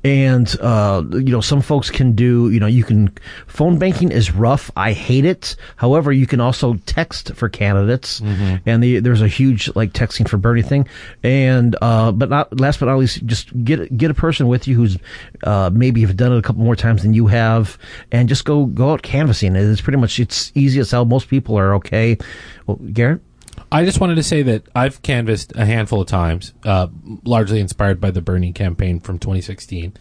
and 0.02 0.48
uh, 0.60 1.02
you 1.12 1.30
know, 1.30 1.42
some 1.42 1.60
folks 1.60 1.90
can 1.90 2.12
do. 2.12 2.50
You 2.50 2.58
know, 2.58 2.66
you 2.66 2.84
can 2.84 3.12
phone 3.46 3.78
banking 3.78 4.10
is 4.10 4.32
rough. 4.32 4.70
I 4.74 4.92
hate 4.92 5.26
it. 5.26 5.56
However, 5.76 6.10
you 6.10 6.26
can 6.26 6.40
also 6.40 6.74
text 6.86 7.34
for 7.34 7.50
candidates, 7.50 8.20
and 8.64 8.82
the, 8.82 9.00
there's 9.00 9.20
a 9.20 9.28
huge 9.28 9.70
like 9.76 9.92
texting 9.92 10.26
for 10.26 10.38
Bernie 10.38 10.62
thing. 10.62 10.88
And 11.22 11.76
uh, 11.82 12.12
but 12.12 12.30
not 12.30 12.58
last 12.58 12.80
but 12.80 12.86
not 12.86 12.96
least, 12.96 13.26
just 13.26 13.52
get 13.62 13.94
get 13.94 14.10
a 14.10 14.14
person 14.14 14.48
with 14.48 14.66
you 14.66 14.74
who's 14.74 14.96
uh, 15.44 15.68
maybe 15.72 16.00
have 16.00 16.16
done 16.16 16.32
it 16.32 16.38
a 16.38 16.42
couple 16.42 16.62
more 16.62 16.76
times 16.76 17.02
than 17.02 17.12
you 17.12 17.26
have, 17.26 17.76
and 18.10 18.26
just 18.26 18.46
go 18.46 18.64
go 18.64 18.92
out 18.92 19.02
canvassing. 19.02 19.54
It's 19.54 19.82
pretty 19.82 19.98
much 19.98 20.18
it's 20.18 20.50
easy 20.54 20.80
as 20.80 20.90
hell. 20.90 21.04
Most 21.04 21.28
people 21.28 21.58
are 21.58 21.74
okay. 21.74 22.16
Well, 22.66 22.78
Garrett. 22.92 23.20
I 23.72 23.84
just 23.84 24.00
wanted 24.00 24.16
to 24.16 24.22
say 24.22 24.42
that 24.42 24.64
I've 24.74 25.00
canvassed 25.02 25.52
a 25.54 25.64
handful 25.64 26.00
of 26.00 26.08
times, 26.08 26.52
uh, 26.64 26.88
largely 27.24 27.60
inspired 27.60 28.00
by 28.00 28.10
the 28.10 28.20
Bernie 28.20 28.52
campaign 28.52 28.98
from 29.00 29.18
2016, 29.18 29.92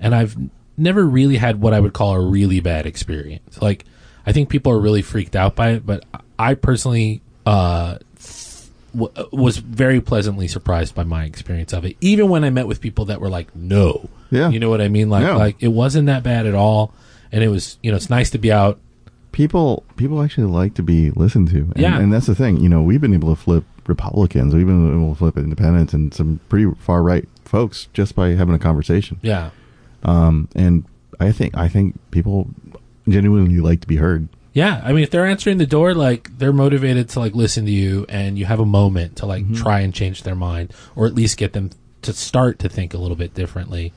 and 0.00 0.14
I've 0.14 0.36
never 0.76 1.04
really 1.04 1.36
had 1.36 1.60
what 1.60 1.74
I 1.74 1.80
would 1.80 1.92
call 1.92 2.14
a 2.14 2.20
really 2.26 2.60
bad 2.60 2.86
experience. 2.86 3.60
Like, 3.60 3.84
I 4.26 4.32
think 4.32 4.48
people 4.48 4.72
are 4.72 4.80
really 4.80 5.02
freaked 5.02 5.36
out 5.36 5.56
by 5.56 5.70
it, 5.72 5.84
but 5.86 6.04
I 6.38 6.54
personally 6.54 7.20
uh, 7.46 7.98
w- 8.94 9.12
was 9.32 9.56
very 9.58 10.00
pleasantly 10.00 10.48
surprised 10.48 10.94
by 10.94 11.04
my 11.04 11.24
experience 11.24 11.72
of 11.72 11.84
it. 11.84 11.96
Even 12.00 12.28
when 12.28 12.44
I 12.44 12.50
met 12.50 12.66
with 12.66 12.80
people 12.80 13.06
that 13.06 13.20
were 13.20 13.28
like, 13.30 13.54
"No," 13.56 14.08
Yeah. 14.30 14.50
you 14.50 14.58
know 14.60 14.68
what 14.70 14.80
I 14.80 14.88
mean? 14.88 15.08
Like, 15.10 15.22
Yeah. 15.24 15.36
like 15.36 15.56
it 15.60 15.68
wasn't 15.68 16.06
that 16.06 16.22
bad 16.22 16.46
at 16.46 16.54
all, 16.54 16.92
and 17.32 17.42
it 17.42 17.48
was, 17.48 17.78
you 17.82 17.90
know, 17.90 17.96
it's 17.96 18.10
nice 18.10 18.30
to 18.30 18.38
be 18.38 18.52
out. 18.52 18.78
People 19.32 19.84
people 19.96 20.22
actually 20.22 20.46
like 20.46 20.74
to 20.74 20.82
be 20.82 21.10
listened 21.10 21.48
to. 21.50 21.58
And, 21.58 21.76
Yeah. 21.76 21.98
and 21.98 22.12
that's 22.12 22.26
the 22.26 22.34
thing. 22.34 22.58
You 22.58 22.68
know 22.68 22.82
we've 22.82 23.00
been 23.00 23.14
able 23.14 23.34
to 23.34 23.40
flip 23.40 23.64
republicans. 23.86 24.54
We've 24.54 24.66
been 24.66 24.88
able 24.92 25.12
to 25.14 25.18
flip 25.18 25.36
independents 25.36 25.92
and 25.94 26.12
some 26.12 26.40
pretty 26.48 26.70
far 26.80 27.02
right 27.02 27.26
folks 27.44 27.88
just 27.92 28.14
by 28.14 28.30
having 28.30 28.54
a 28.54 28.58
conversation. 28.58 29.18
Yeah, 29.22 29.50
um, 30.02 30.48
and 30.54 30.84
i 31.20 31.32
think 31.32 31.56
i 31.56 31.66
think 31.68 31.98
people 32.10 32.48
genuinely 33.08 33.58
like 33.60 33.80
to 33.80 33.86
be 33.86 33.96
heard. 33.96 34.28
Yeah, 34.52 34.80
I 34.84 34.92
mean, 34.92 35.04
if 35.04 35.10
they're 35.10 35.26
answering 35.26 35.58
the 35.58 35.66
door, 35.66 35.94
like 35.94 36.36
they're 36.38 36.52
motivated 36.52 37.08
to 37.10 37.20
like 37.20 37.34
listen 37.34 37.64
to 37.66 37.70
you, 37.70 38.06
and 38.08 38.36
you 38.38 38.44
have 38.46 38.58
a 38.60 38.66
moment 38.66 39.16
to 39.16 39.26
like 39.26 39.52
try 39.54 39.80
and 39.80 39.94
change 39.94 40.24
their 40.24 40.34
mind, 40.34 40.72
or 40.96 41.06
at 41.06 41.14
least 41.14 41.36
get 41.36 41.52
them 41.52 41.70
to 42.02 42.12
start 42.12 42.58
to 42.60 42.68
think 42.68 42.92
a 42.92 42.98
little 42.98 43.16
bit 43.16 43.34
differently, 43.34 43.92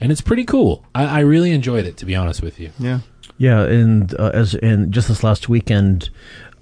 and 0.00 0.12
it's 0.12 0.20
pretty 0.20 0.44
cool. 0.44 0.84
I, 0.94 1.04
I 1.04 1.20
really 1.20 1.50
enjoyed 1.50 1.84
it, 1.84 1.96
to 1.98 2.06
be 2.06 2.14
honest 2.14 2.42
with 2.42 2.60
you. 2.60 2.70
yeah 2.78 3.00
Yeah, 3.36 3.62
and 3.62 4.14
uh, 4.18 4.30
as 4.32 4.54
and 4.54 4.92
just 4.92 5.08
this 5.08 5.24
last 5.24 5.48
weekend, 5.48 6.10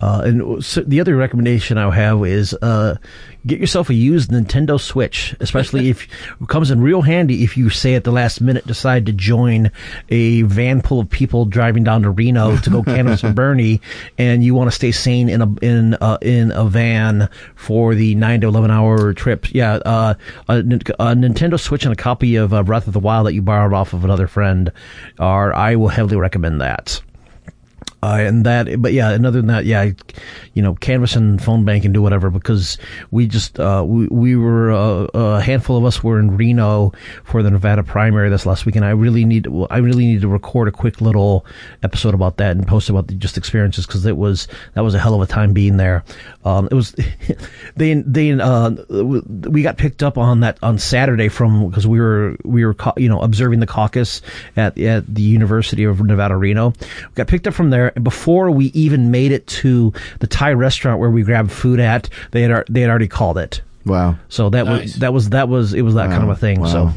uh, 0.03 0.23
and 0.25 0.65
so 0.65 0.81
the 0.81 1.01
other 1.01 1.17
recommendation 1.17 1.79
I 1.79 1.95
have 1.95 2.25
is 2.27 2.55
uh, 2.55 2.97
get 3.47 3.61
yourself 3.61 3.89
a 3.89 3.95
used 3.95 4.33
Nintendo 4.33 4.81
Switch, 4.81 5.33
especially 5.39 5.89
if 5.91 6.09
it 6.41 6.49
comes 6.49 6.73
in 6.73 6.81
real 6.81 7.03
handy 7.03 7.45
if 7.45 7.57
you 7.57 7.71
say 7.71 7.95
at 7.95 8.03
the 8.03 8.11
last 8.11 8.41
minute 8.41 8.67
decide 8.67 9.07
to 9.07 9.13
join 9.13 9.71
a 10.09 10.43
van 10.43 10.81
full 10.81 10.99
of 10.99 11.09
people 11.09 11.45
driving 11.45 11.85
down 11.85 12.03
to 12.03 12.11
Reno 12.11 12.57
to 12.57 12.71
go 12.71 12.83
canvass 12.83 13.21
for 13.23 13.33
Bernie, 13.33 13.81
and 14.19 14.43
you 14.43 14.55
want 14.57 14.69
to 14.69 14.75
stay 14.75 14.91
sane 14.91 15.29
in 15.29 15.41
a 15.41 15.55
in 15.65 15.95
uh, 15.95 16.19
in 16.21 16.51
a 16.51 16.65
van 16.65 17.29
for 17.55 17.95
the 17.95 18.17
nine 18.17 18.41
to 18.41 18.49
eleven 18.49 18.73
hour 18.73 19.15
trip. 19.15 19.55
Yeah, 19.55 19.75
uh, 19.75 20.15
a, 20.49 20.57
a 20.59 20.63
Nintendo 21.15 21.61
Switch 21.61 21.85
and 21.85 21.93
a 21.93 21.97
copy 21.97 22.35
of 22.35 22.53
uh, 22.53 22.65
Breath 22.65 22.89
of 22.89 22.93
the 22.93 22.99
Wild 23.01 23.29
that 23.29 23.35
you 23.35 23.43
borrowed 23.43 23.73
off 23.73 23.93
of 23.93 24.05
another 24.05 24.27
friend 24.27 24.73
are 25.21 25.55
I 25.55 25.77
will 25.77 25.89
heavily 25.89 26.17
recommend 26.17 26.61
that. 26.61 27.01
Uh, 28.05 28.17
and 28.19 28.45
that, 28.45 28.83
but 28.83 28.93
yeah, 28.93 29.11
and 29.11 29.25
other 29.25 29.39
than 29.39 29.47
that, 29.47 29.65
yeah, 29.65 29.91
you 30.55 30.63
know, 30.63 30.75
canvas 30.75 31.15
and 31.15 31.41
phone 31.41 31.65
bank 31.65 31.85
and 31.85 31.95
do 31.95 32.03
whatever 32.03 32.31
because 32.31 32.77
we 33.13 33.29
just, 33.29 33.61
uh, 33.61 33.85
we, 33.87 34.09
we 34.09 34.35
were, 34.35 34.73
uh, 34.73 35.07
a 35.15 35.41
handful 35.41 35.77
of 35.77 35.85
us 35.85 36.03
were 36.03 36.19
in 36.19 36.37
Reno 36.37 36.93
for 37.23 37.45
the 37.45 37.51
Nevada 37.51 37.85
primary 37.85 38.29
this 38.29 38.45
last 38.45 38.67
week. 38.67 38.75
And 38.75 38.85
I 38.85 38.91
really 38.91 39.25
need, 39.25 39.47
I 39.71 39.79
really 39.79 40.05
need 40.05 40.23
to 40.23 40.29
record 40.29 40.67
a 40.67 40.73
quick 40.73 41.01
little 41.01 41.47
episode 41.85 42.13
about 42.13 42.39
that 42.39 42.57
and 42.57 42.67
post 42.67 42.91
about 42.91 43.07
the 43.07 43.15
just 43.15 43.39
experiences 43.39 43.87
because 43.87 44.05
it 44.05 44.17
was, 44.17 44.49
that 44.75 44.83
was 44.83 44.97
a 44.97 44.99
hell 44.99 45.15
of 45.15 45.21
a 45.21 45.27
time 45.27 45.53
being 45.53 45.77
there. 45.77 46.03
Um, 46.45 46.67
it 46.73 46.75
was, 46.75 46.97
they, 47.77 47.95
they, 47.95 48.33
uh, 48.33 48.71
we 48.91 49.63
got 49.63 49.77
picked 49.77 50.03
up 50.03 50.19
on 50.19 50.41
that 50.41 50.59
on 50.61 50.77
Saturday 50.77 51.29
from, 51.29 51.69
because 51.69 51.87
we 51.87 52.01
were, 52.01 52.37
we 52.45 52.65
were, 52.65 52.75
you 52.97 53.09
know, 53.09 53.21
observing 53.23 53.61
the 53.61 53.67
caucus 53.67 54.23
at, 54.57 54.77
at 54.77 55.15
the 55.15 55.23
University 55.23 55.85
of 55.85 56.01
Nevada, 56.01 56.37
Reno. 56.37 56.71
We 56.81 57.15
got 57.15 57.29
picked 57.29 57.47
up 57.47 57.55
from 57.55 57.71
there 57.71 57.92
and 57.95 58.05
before 58.05 58.51
we 58.51 58.67
even 58.67 59.11
made 59.11 59.33
it 59.33 59.47
to 59.49 59.93
the 60.21 60.27
Thai 60.27 60.53
restaurant 60.53 61.01
where 61.01 61.11
we 61.11 61.23
grabbed 61.23 61.51
food 61.53 61.81
at. 61.81 62.09
They 62.31 62.43
had, 62.43 62.65
they 62.69 62.81
had 62.83 62.91
already 62.91 63.09
called 63.09 63.39
it. 63.39 63.63
wow 63.85 64.17
So 64.29 64.51
that 64.51 64.67
Nice. 64.67 64.83
was, 64.83 64.95
that 65.01 65.13
was, 65.13 65.31
that 65.31 65.49
was, 65.49 65.75
it 65.75 65.83
was 65.83 65.95
that 65.95 66.11
kind 66.11 66.23
of 66.23 66.29
a 66.31 66.37
thing. 66.37 66.61
Wow. 66.61 66.67
So. 66.69 66.93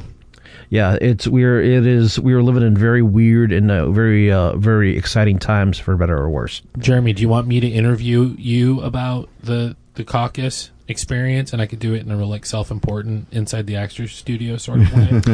Yeah, 0.70 0.98
it's 1.00 1.28
we're 1.28 1.62
it 1.62 1.86
is 1.86 2.20
we 2.20 2.34
were 2.34 2.42
living 2.42 2.64
in 2.64 2.76
very 2.76 3.04
weird 3.04 3.52
and 3.52 3.70
uh, 3.70 3.92
very 3.92 4.32
uh, 4.32 4.58
very 4.58 4.98
exciting 4.98 5.38
times 5.38 5.78
for 5.78 5.96
better 5.96 6.18
or 6.18 6.28
worse. 6.30 6.64
Jeremy, 6.80 7.14
do 7.14 7.22
you 7.22 7.30
want 7.30 7.46
me 7.48 7.60
to 7.60 7.68
interview 7.68 8.36
you 8.38 8.82
about 8.82 9.30
the 9.44 9.76
the 9.94 10.04
caucus 10.04 10.72
experience, 10.88 11.54
and 11.54 11.62
I 11.62 11.68
could 11.68 11.80
do 11.80 11.94
it 11.94 12.02
in 12.04 12.12
a 12.12 12.18
real 12.18 12.28
like 12.28 12.48
self 12.48 12.72
important 12.72 13.28
inside 13.32 13.68
the 13.68 13.76
actors 13.76 14.12
studio 14.14 14.58
sort 14.58 14.82
of 14.82 14.94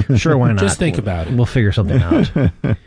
way? 0.09 0.17
Sure, 0.17 0.37
why 0.37 0.49
not? 0.51 0.59
Just 0.59 0.77
think 0.77 0.97
about 0.97 1.27
it. 1.27 1.33
We'll 1.33 1.45
figure 1.45 1.71
something 1.71 2.01
out. 2.01 2.29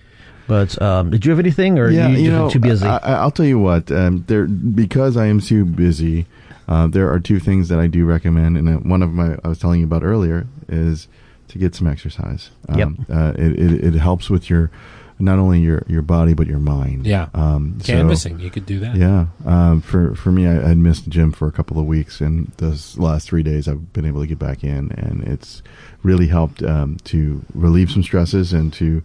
but 0.47 0.81
um, 0.83 1.11
did 1.11 1.25
you 1.25 1.31
have 1.31 1.39
anything, 1.39 1.79
or 1.79 1.91
yeah, 1.91 2.09
you, 2.09 2.17
you 2.17 2.31
just 2.31 2.33
know, 2.33 2.51
too 2.51 2.59
busy? 2.61 2.87
I, 2.87 2.97
I- 2.99 3.13
I'll 3.23 3.31
tell 3.31 3.47
you 3.47 3.59
what. 3.59 3.91
Um, 3.91 4.25
there, 4.27 4.47
because 4.47 5.17
I 5.17 5.27
am 5.27 5.41
too 5.41 5.65
busy. 5.65 6.27
Uh, 6.67 6.87
there 6.87 7.11
are 7.13 7.21
two 7.21 7.39
things 7.41 7.69
that 7.69 7.79
I 7.79 7.87
do 7.87 8.05
recommend, 8.07 8.57
and 8.57 8.69
uh, 8.69 8.73
one 8.79 9.03
of 9.03 9.13
my 9.13 9.37
I 9.45 9.49
was 9.49 9.59
telling 9.59 9.81
you 9.81 9.87
about 9.87 10.03
earlier 10.03 10.47
is 10.69 11.09
to 11.49 11.59
get 11.59 11.75
some 11.75 11.87
exercise. 11.87 12.51
Um, 12.69 12.79
Yep. 12.79 12.89
Uh, 13.11 13.33
it, 13.37 13.59
it 13.61 13.85
it 13.85 13.99
helps 13.99 14.31
with 14.31 14.49
your 14.49 14.71
not 15.19 15.39
only 15.39 15.61
your 15.61 15.83
your 15.87 16.01
body 16.03 16.33
but 16.35 16.47
your 16.47 16.59
mind. 16.59 17.07
Yeah. 17.07 17.29
Um, 17.35 17.79
so- 17.81 17.93
Canvassing, 17.93 18.41
you 18.41 18.51
could 18.51 18.65
do 18.67 18.81
that. 18.81 18.97
yeah. 18.97 19.27
Um, 19.45 19.81
for 19.83 20.15
for 20.15 20.33
me, 20.33 20.47
I 20.49 20.55
had 20.69 20.79
missed 20.79 21.05
the 21.05 21.11
gym 21.11 21.33
for 21.33 21.47
a 21.47 21.53
couple 21.53 21.79
of 21.79 21.85
weeks, 21.87 22.21
and 22.23 22.49
those 22.57 22.97
last 22.99 23.29
three 23.29 23.43
days, 23.43 23.69
I've 23.69 23.93
been 23.93 24.07
able 24.07 24.23
to 24.23 24.27
get 24.27 24.39
back 24.39 24.65
in, 24.65 24.91
and 24.93 25.23
it's 25.25 25.63
really 26.03 26.29
helped 26.29 26.63
um, 26.63 26.97
to 27.05 27.43
relieve 27.55 27.91
some 27.91 28.03
stresses 28.03 28.53
and 28.55 28.73
to 28.75 29.03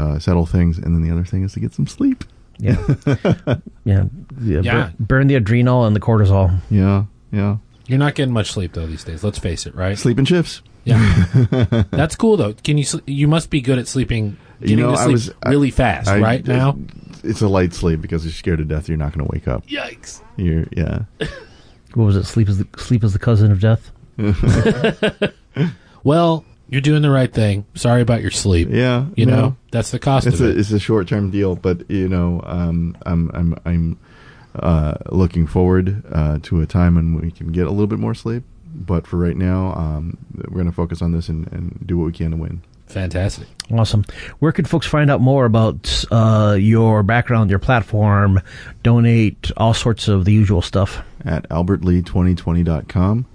uh, 0.00 0.18
settle 0.18 0.46
things. 0.46 0.78
And 0.78 0.94
then 0.94 1.02
the 1.02 1.10
other 1.10 1.24
thing 1.24 1.42
is 1.44 1.52
to 1.54 1.60
get 1.60 1.72
some 1.74 1.86
sleep. 1.86 2.24
yeah, 2.58 2.76
yeah, 3.84 4.04
yeah. 4.42 4.60
Yeah. 4.62 4.90
bur- 4.98 5.04
burn 5.04 5.26
the 5.28 5.34
adrenal 5.36 5.84
and 5.86 5.94
the 5.96 6.00
cortisol. 6.00 6.58
Yeah, 6.70 7.04
yeah. 7.32 7.56
You're 7.86 7.98
not 7.98 8.14
getting 8.14 8.32
much 8.34 8.52
sleep 8.52 8.72
though 8.74 8.86
these 8.86 9.04
days. 9.04 9.24
Let's 9.24 9.38
face 9.38 9.66
it, 9.66 9.74
right? 9.74 9.96
Sleeping 9.98 10.24
shifts. 10.24 10.62
Yeah, 10.84 11.84
that's 11.90 12.16
cool 12.16 12.36
though. 12.36 12.52
Can 12.54 12.78
you? 12.78 12.84
sl- 12.84 12.98
You 13.06 13.28
must 13.28 13.50
be 13.50 13.60
good 13.60 13.78
at 13.78 13.86
sleeping. 13.88 14.36
Getting 14.60 14.78
know, 14.80 14.92
to 14.94 14.98
I 14.98 15.04
sleep 15.04 15.12
was- 15.12 15.30
I- 15.42 15.50
really 15.50 15.70
fast, 15.70 16.08
I- 16.08 16.20
right 16.20 16.46
now. 16.46 16.76
It's 17.22 17.42
a 17.42 17.48
light 17.48 17.74
sleep 17.74 18.00
because 18.00 18.24
you're 18.24 18.32
scared 18.32 18.58
to 18.58 18.64
death. 18.64 18.88
You're 18.88 18.96
not 18.98 19.12
going 19.12 19.26
to 19.26 19.30
wake 19.30 19.46
up. 19.48 19.66
Yikes! 19.66 20.22
You're 20.36 20.66
yeah. 20.72 21.00
What 21.94 22.04
was 22.04 22.16
it? 22.16 22.24
Sleep 22.24 22.48
is 22.48 22.58
the 22.58 22.66
sleep 22.78 23.04
is 23.04 23.12
the 23.12 23.18
cousin 23.18 23.50
of 23.52 23.60
death. 23.60 23.90
Well, 26.02 26.44
you're 26.70 26.80
doing 26.80 27.02
the 27.02 27.10
right 27.10 27.30
thing. 27.32 27.66
Sorry 27.74 28.00
about 28.00 28.22
your 28.22 28.30
sleep. 28.30 28.68
Yeah, 28.70 29.06
You 29.16 29.26
no. 29.26 29.36
know 29.36 29.56
that's 29.72 29.90
the 29.90 29.98
cost 29.98 30.26
it's 30.26 30.40
of 30.40 30.46
a 30.46 30.50
it. 30.50 30.58
it's 30.58 30.70
a 30.70 30.78
short 30.78 31.08
term 31.08 31.30
deal, 31.30 31.56
but 31.56 31.90
you 31.90 32.08
know, 32.08 32.40
um, 32.46 32.96
I'm 33.04 33.30
I'm 33.34 33.56
I'm 33.66 33.98
uh, 34.54 34.94
looking 35.10 35.46
forward 35.46 36.02
uh, 36.10 36.38
to 36.42 36.60
a 36.62 36.66
time 36.66 36.94
when 36.94 37.20
we 37.20 37.30
can 37.30 37.52
get 37.52 37.66
a 37.66 37.70
little 37.70 37.86
bit 37.86 37.98
more 37.98 38.14
sleep. 38.14 38.44
But 38.72 39.06
for 39.06 39.16
right 39.16 39.36
now, 39.36 39.74
um, 39.74 40.16
we're 40.36 40.54
going 40.54 40.66
to 40.66 40.72
focus 40.72 41.02
on 41.02 41.10
this 41.12 41.28
and, 41.28 41.46
and 41.52 41.78
do 41.84 41.98
what 41.98 42.04
we 42.06 42.12
can 42.12 42.30
to 42.30 42.36
win. 42.36 42.62
Fantastic. 42.86 43.46
Awesome. 43.70 44.04
Where 44.40 44.52
can 44.52 44.64
folks 44.64 44.86
find 44.86 45.10
out 45.10 45.20
more 45.20 45.44
about 45.44 46.04
uh, 46.10 46.56
your 46.58 47.02
background, 47.04 47.50
your 47.50 47.58
platform, 47.60 48.40
donate, 48.82 49.50
all 49.56 49.74
sorts 49.74 50.08
of 50.08 50.24
the 50.24 50.32
usual 50.32 50.62
stuff? 50.62 51.02
At 51.24 51.48
albertlee2020.com 51.48 53.26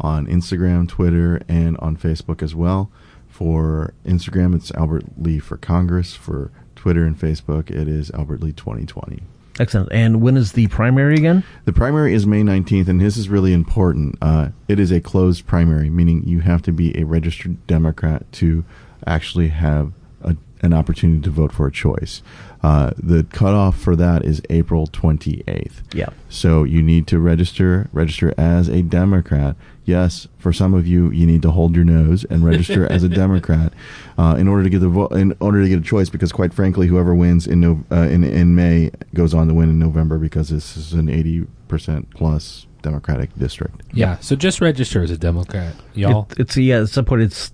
on 0.00 0.26
Instagram, 0.26 0.88
Twitter, 0.88 1.40
and 1.48 1.76
on 1.78 1.96
Facebook 1.96 2.42
as 2.42 2.54
well. 2.54 2.90
For 3.28 3.94
Instagram, 4.06 4.54
it's 4.54 4.70
Albert 4.72 5.04
Lee 5.18 5.38
for 5.38 5.56
Congress. 5.56 6.14
For 6.14 6.50
Twitter 6.76 7.04
and 7.04 7.18
Facebook, 7.18 7.70
it 7.70 7.88
is 7.88 8.10
Albert 8.10 8.42
Lee 8.42 8.52
2020. 8.52 9.22
Excellent. 9.58 9.88
And 9.92 10.20
when 10.20 10.36
is 10.36 10.52
the 10.52 10.66
primary 10.66 11.14
again? 11.14 11.44
The 11.64 11.72
primary 11.72 12.12
is 12.12 12.26
May 12.26 12.42
19th, 12.42 12.88
and 12.88 13.00
this 13.00 13.16
is 13.16 13.28
really 13.28 13.52
important. 13.52 14.18
Uh, 14.20 14.48
it 14.68 14.80
is 14.80 14.90
a 14.90 15.00
closed 15.00 15.46
primary, 15.46 15.90
meaning 15.90 16.24
you 16.24 16.40
have 16.40 16.62
to 16.62 16.72
be 16.72 16.98
a 16.98 17.04
registered 17.04 17.64
Democrat 17.66 18.30
to 18.32 18.64
actually 19.06 19.48
have 19.48 19.92
a, 20.22 20.36
an 20.62 20.72
opportunity 20.72 21.20
to 21.22 21.30
vote 21.30 21.52
for 21.52 21.68
a 21.68 21.72
choice. 21.72 22.20
Uh, 22.62 22.92
the 22.96 23.24
cutoff 23.24 23.78
for 23.80 23.94
that 23.94 24.24
is 24.24 24.42
April 24.50 24.86
28th. 24.88 25.82
Yeah. 25.92 26.08
So 26.28 26.64
you 26.64 26.82
need 26.82 27.06
to 27.08 27.18
register, 27.20 27.88
register 27.92 28.34
as 28.36 28.68
a 28.68 28.82
Democrat. 28.82 29.56
Yes, 29.86 30.26
for 30.38 30.52
some 30.52 30.72
of 30.72 30.86
you, 30.86 31.10
you 31.10 31.26
need 31.26 31.42
to 31.42 31.50
hold 31.50 31.76
your 31.76 31.84
nose 31.84 32.24
and 32.24 32.44
register 32.44 32.90
as 32.90 33.02
a 33.02 33.08
Democrat 33.22 33.72
uh, 34.16 34.34
in 34.38 34.48
order 34.48 34.62
to 34.62 34.70
get 34.70 34.78
the 34.80 34.88
vo- 34.88 35.08
in 35.08 35.36
order 35.40 35.62
to 35.62 35.68
get 35.68 35.78
a 35.78 35.82
choice. 35.82 36.08
Because 36.08 36.32
quite 36.32 36.54
frankly, 36.54 36.86
whoever 36.86 37.14
wins 37.14 37.46
in 37.46 37.60
no- 37.60 37.84
uh, 37.92 38.08
in 38.08 38.24
in 38.24 38.54
May 38.54 38.90
goes 39.12 39.34
on 39.34 39.48
to 39.48 39.54
win 39.54 39.68
in 39.68 39.78
November 39.78 40.18
because 40.18 40.48
this 40.48 40.76
is 40.76 40.94
an 40.94 41.08
eighty 41.08 41.46
percent 41.68 42.08
plus 42.14 42.66
Democratic 42.82 43.34
district. 43.38 43.82
Yeah. 43.92 44.18
So 44.20 44.36
just 44.36 44.60
register 44.60 45.02
as 45.02 45.10
a 45.10 45.18
Democrat, 45.18 45.74
y'all. 45.94 46.28
It, 46.32 46.40
it's 46.40 46.56
yeah. 46.56 46.80
At 46.82 46.88
some 46.88 47.04
point, 47.04 47.22
it's 47.22 47.52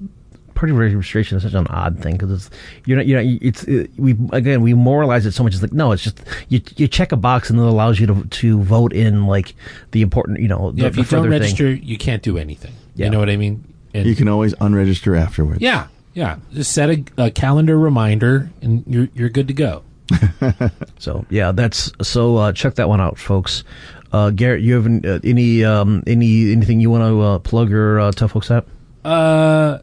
party 0.60 0.72
registration 0.72 1.36
is 1.38 1.42
such 1.42 1.54
an 1.54 1.66
odd 1.68 1.98
thing 1.98 2.16
because 2.16 2.30
it's 2.30 2.50
you 2.84 2.94
know 2.94 3.02
you 3.02 3.14
know 3.16 3.38
it's 3.40 3.64
it, 3.64 3.90
we 3.96 4.14
again 4.32 4.60
we 4.60 4.74
moralize 4.74 5.24
it 5.26 5.32
so 5.32 5.42
much. 5.42 5.54
It's 5.54 5.62
like 5.62 5.72
no, 5.72 5.92
it's 5.92 6.02
just 6.02 6.20
you 6.48 6.60
you 6.76 6.86
check 6.86 7.12
a 7.12 7.16
box 7.16 7.48
and 7.50 7.58
it 7.58 7.64
allows 7.64 7.98
you 7.98 8.06
to 8.06 8.24
to 8.24 8.60
vote 8.62 8.92
in 8.92 9.26
like 9.26 9.54
the 9.92 10.02
important 10.02 10.40
you 10.40 10.48
know 10.48 10.70
the, 10.72 10.82
yeah. 10.82 10.88
If 10.88 10.94
the 10.94 10.98
you 11.00 11.04
don't 11.04 11.10
further 11.24 11.30
thing. 11.30 11.40
register, 11.40 11.72
you 11.72 11.96
can't 11.98 12.22
do 12.22 12.38
anything. 12.38 12.72
Yeah. 12.94 13.06
You 13.06 13.10
know 13.12 13.18
what 13.18 13.30
I 13.30 13.36
mean? 13.36 13.64
And 13.94 14.06
You 14.06 14.14
can 14.14 14.28
always 14.28 14.54
unregister 14.56 15.18
afterwards. 15.18 15.60
Yeah. 15.60 15.88
Yeah. 16.14 16.36
Just 16.52 16.72
set 16.72 16.90
a, 16.90 17.04
a 17.16 17.30
calendar 17.30 17.78
reminder, 17.78 18.50
and 18.62 18.84
you're 18.86 19.08
you're 19.14 19.30
good 19.30 19.48
to 19.48 19.54
go. 19.54 19.82
So 20.98 21.24
yeah, 21.30 21.52
that's 21.52 21.90
so 22.02 22.36
uh, 22.36 22.52
check 22.52 22.74
that 22.74 22.88
one 22.88 23.00
out, 23.00 23.16
folks. 23.18 23.64
Uh, 24.12 24.30
Garrett, 24.30 24.60
you 24.62 24.74
have 24.74 24.86
an- 24.86 25.06
uh, 25.06 25.18
any 25.24 25.64
um, 25.64 26.02
any 26.06 26.52
anything 26.52 26.80
you 26.80 26.90
want 26.90 27.04
to 27.04 27.20
uh, 27.22 27.38
plug 27.38 27.72
or 27.72 28.00
uh, 28.00 28.12
tell 28.12 28.28
folks 28.28 28.50
at? 28.50 28.66
Uh, 29.04 29.78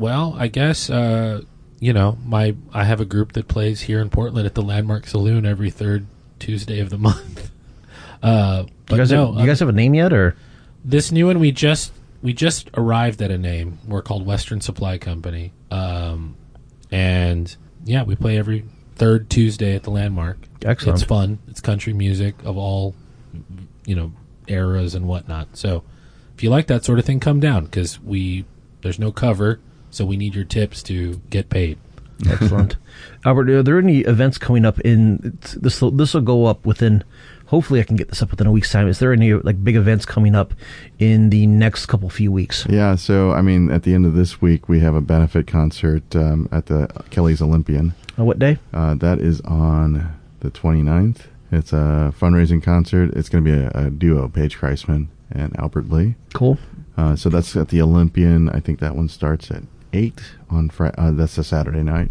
well, 0.00 0.34
I 0.38 0.48
guess 0.48 0.90
uh, 0.90 1.42
you 1.78 1.92
know, 1.92 2.18
my 2.24 2.56
I 2.72 2.84
have 2.84 3.00
a 3.00 3.04
group 3.04 3.32
that 3.32 3.46
plays 3.46 3.82
here 3.82 4.00
in 4.00 4.10
Portland 4.10 4.46
at 4.46 4.54
the 4.54 4.62
Landmark 4.62 5.06
Saloon 5.06 5.46
every 5.46 5.70
third 5.70 6.06
Tuesday 6.38 6.80
of 6.80 6.90
the 6.90 6.98
month. 7.08 7.50
Uh, 8.22 8.64
but 8.86 8.92
You 8.92 8.98
guys, 8.98 9.12
no, 9.12 9.32
have, 9.32 9.40
you 9.40 9.46
guys 9.46 9.60
have 9.60 9.68
a 9.68 9.72
name 9.72 9.94
yet, 9.94 10.12
or 10.12 10.36
this 10.84 11.12
new 11.12 11.26
one 11.26 11.38
we 11.38 11.52
just 11.52 11.92
we 12.22 12.32
just 12.32 12.70
arrived 12.74 13.22
at 13.22 13.30
a 13.30 13.38
name. 13.38 13.78
We're 13.86 14.02
called 14.02 14.26
Western 14.26 14.60
Supply 14.60 14.98
Company. 14.98 15.52
Um, 15.70 16.36
and 16.90 17.54
yeah, 17.84 18.02
we 18.02 18.16
play 18.16 18.36
every 18.36 18.64
third 18.96 19.30
Tuesday 19.30 19.74
at 19.74 19.84
the 19.84 19.90
Landmark. 19.90 20.38
Excellent. 20.64 20.98
It's 20.98 21.08
fun. 21.08 21.38
It's 21.48 21.60
country 21.60 21.92
music 21.92 22.34
of 22.44 22.56
all 22.56 22.94
you 23.86 23.94
know 23.94 24.12
eras 24.48 24.94
and 24.94 25.06
whatnot. 25.06 25.56
So 25.56 25.84
if 26.34 26.42
you 26.42 26.50
like 26.50 26.66
that 26.66 26.84
sort 26.84 26.98
of 26.98 27.04
thing, 27.04 27.20
come 27.20 27.40
down 27.40 27.64
because 27.66 28.00
we 28.00 28.44
there's 28.82 28.98
no 28.98 29.12
cover, 29.12 29.60
so 29.90 30.04
we 30.04 30.16
need 30.16 30.34
your 30.34 30.44
tips 30.44 30.82
to 30.84 31.20
get 31.30 31.48
paid. 31.48 31.78
Excellent, 32.28 32.76
Albert. 33.24 33.48
Are 33.48 33.62
there 33.62 33.78
any 33.78 34.00
events 34.00 34.36
coming 34.38 34.64
up 34.64 34.78
in 34.80 35.38
this? 35.56 35.80
This 35.80 36.14
will 36.14 36.20
go 36.20 36.46
up 36.46 36.66
within. 36.66 37.02
Hopefully, 37.46 37.80
I 37.80 37.82
can 37.82 37.96
get 37.96 38.08
this 38.08 38.22
up 38.22 38.30
within 38.30 38.46
a 38.46 38.52
week's 38.52 38.70
time. 38.70 38.86
Is 38.88 38.98
there 38.98 39.12
any 39.12 39.32
like 39.34 39.64
big 39.64 39.74
events 39.74 40.04
coming 40.04 40.34
up 40.34 40.54
in 40.98 41.30
the 41.30 41.46
next 41.46 41.86
couple 41.86 42.08
few 42.10 42.30
weeks? 42.30 42.66
Yeah, 42.68 42.94
so 42.94 43.32
I 43.32 43.40
mean, 43.40 43.70
at 43.70 43.82
the 43.82 43.94
end 43.94 44.06
of 44.06 44.14
this 44.14 44.40
week, 44.40 44.68
we 44.68 44.80
have 44.80 44.94
a 44.94 45.00
benefit 45.00 45.46
concert 45.46 46.14
um, 46.14 46.48
at 46.52 46.66
the 46.66 46.88
Kelly's 47.10 47.42
Olympian. 47.42 47.94
Uh, 48.18 48.24
what 48.24 48.38
day? 48.38 48.58
Uh, 48.72 48.94
that 48.96 49.18
is 49.18 49.40
on 49.42 50.14
the 50.40 50.50
29th. 50.50 51.22
It's 51.50 51.72
a 51.72 52.14
fundraising 52.18 52.62
concert. 52.62 53.12
It's 53.14 53.28
going 53.28 53.44
to 53.44 53.50
be 53.50 53.56
a, 53.56 53.86
a 53.86 53.90
duo, 53.90 54.28
Paige 54.28 54.58
Kreisman 54.58 55.08
and 55.30 55.58
Albert 55.58 55.90
Lee. 55.90 56.14
Cool. 56.34 56.58
Uh, 56.96 57.16
so 57.16 57.28
that's 57.28 57.56
at 57.56 57.68
the 57.68 57.80
Olympian. 57.80 58.48
I 58.50 58.60
think 58.60 58.78
that 58.80 58.94
one 58.94 59.08
starts 59.08 59.50
at 59.50 59.62
8 59.92 60.20
on 60.48 60.70
Friday. 60.70 60.94
Uh, 60.98 61.12
that's 61.12 61.38
a 61.38 61.44
Saturday 61.44 61.82
night. 61.82 62.10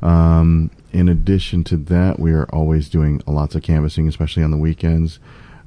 Um, 0.00 0.70
in 0.92 1.08
addition 1.08 1.64
to 1.64 1.76
that, 1.76 2.18
we 2.18 2.32
are 2.32 2.46
always 2.52 2.88
doing 2.88 3.22
lots 3.26 3.54
of 3.54 3.62
canvassing, 3.62 4.08
especially 4.08 4.42
on 4.42 4.50
the 4.50 4.56
weekends. 4.56 5.20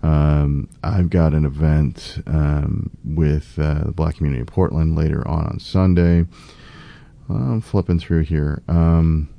Um, 0.04 0.70
I've 0.84 1.10
got 1.10 1.34
an 1.34 1.46
event 1.46 2.22
um, 2.28 2.92
with 3.04 3.58
uh, 3.58 3.86
the 3.86 3.92
Black 3.92 4.18
Community 4.18 4.42
of 4.42 4.48
Portland 4.48 4.96
later 4.96 5.28
on 5.28 5.46
on 5.48 5.60
Sunday. 5.60 6.26
I'm 7.28 7.62
flipping 7.62 8.00
through 8.00 8.22
here. 8.22 8.62
Um, 8.68 9.30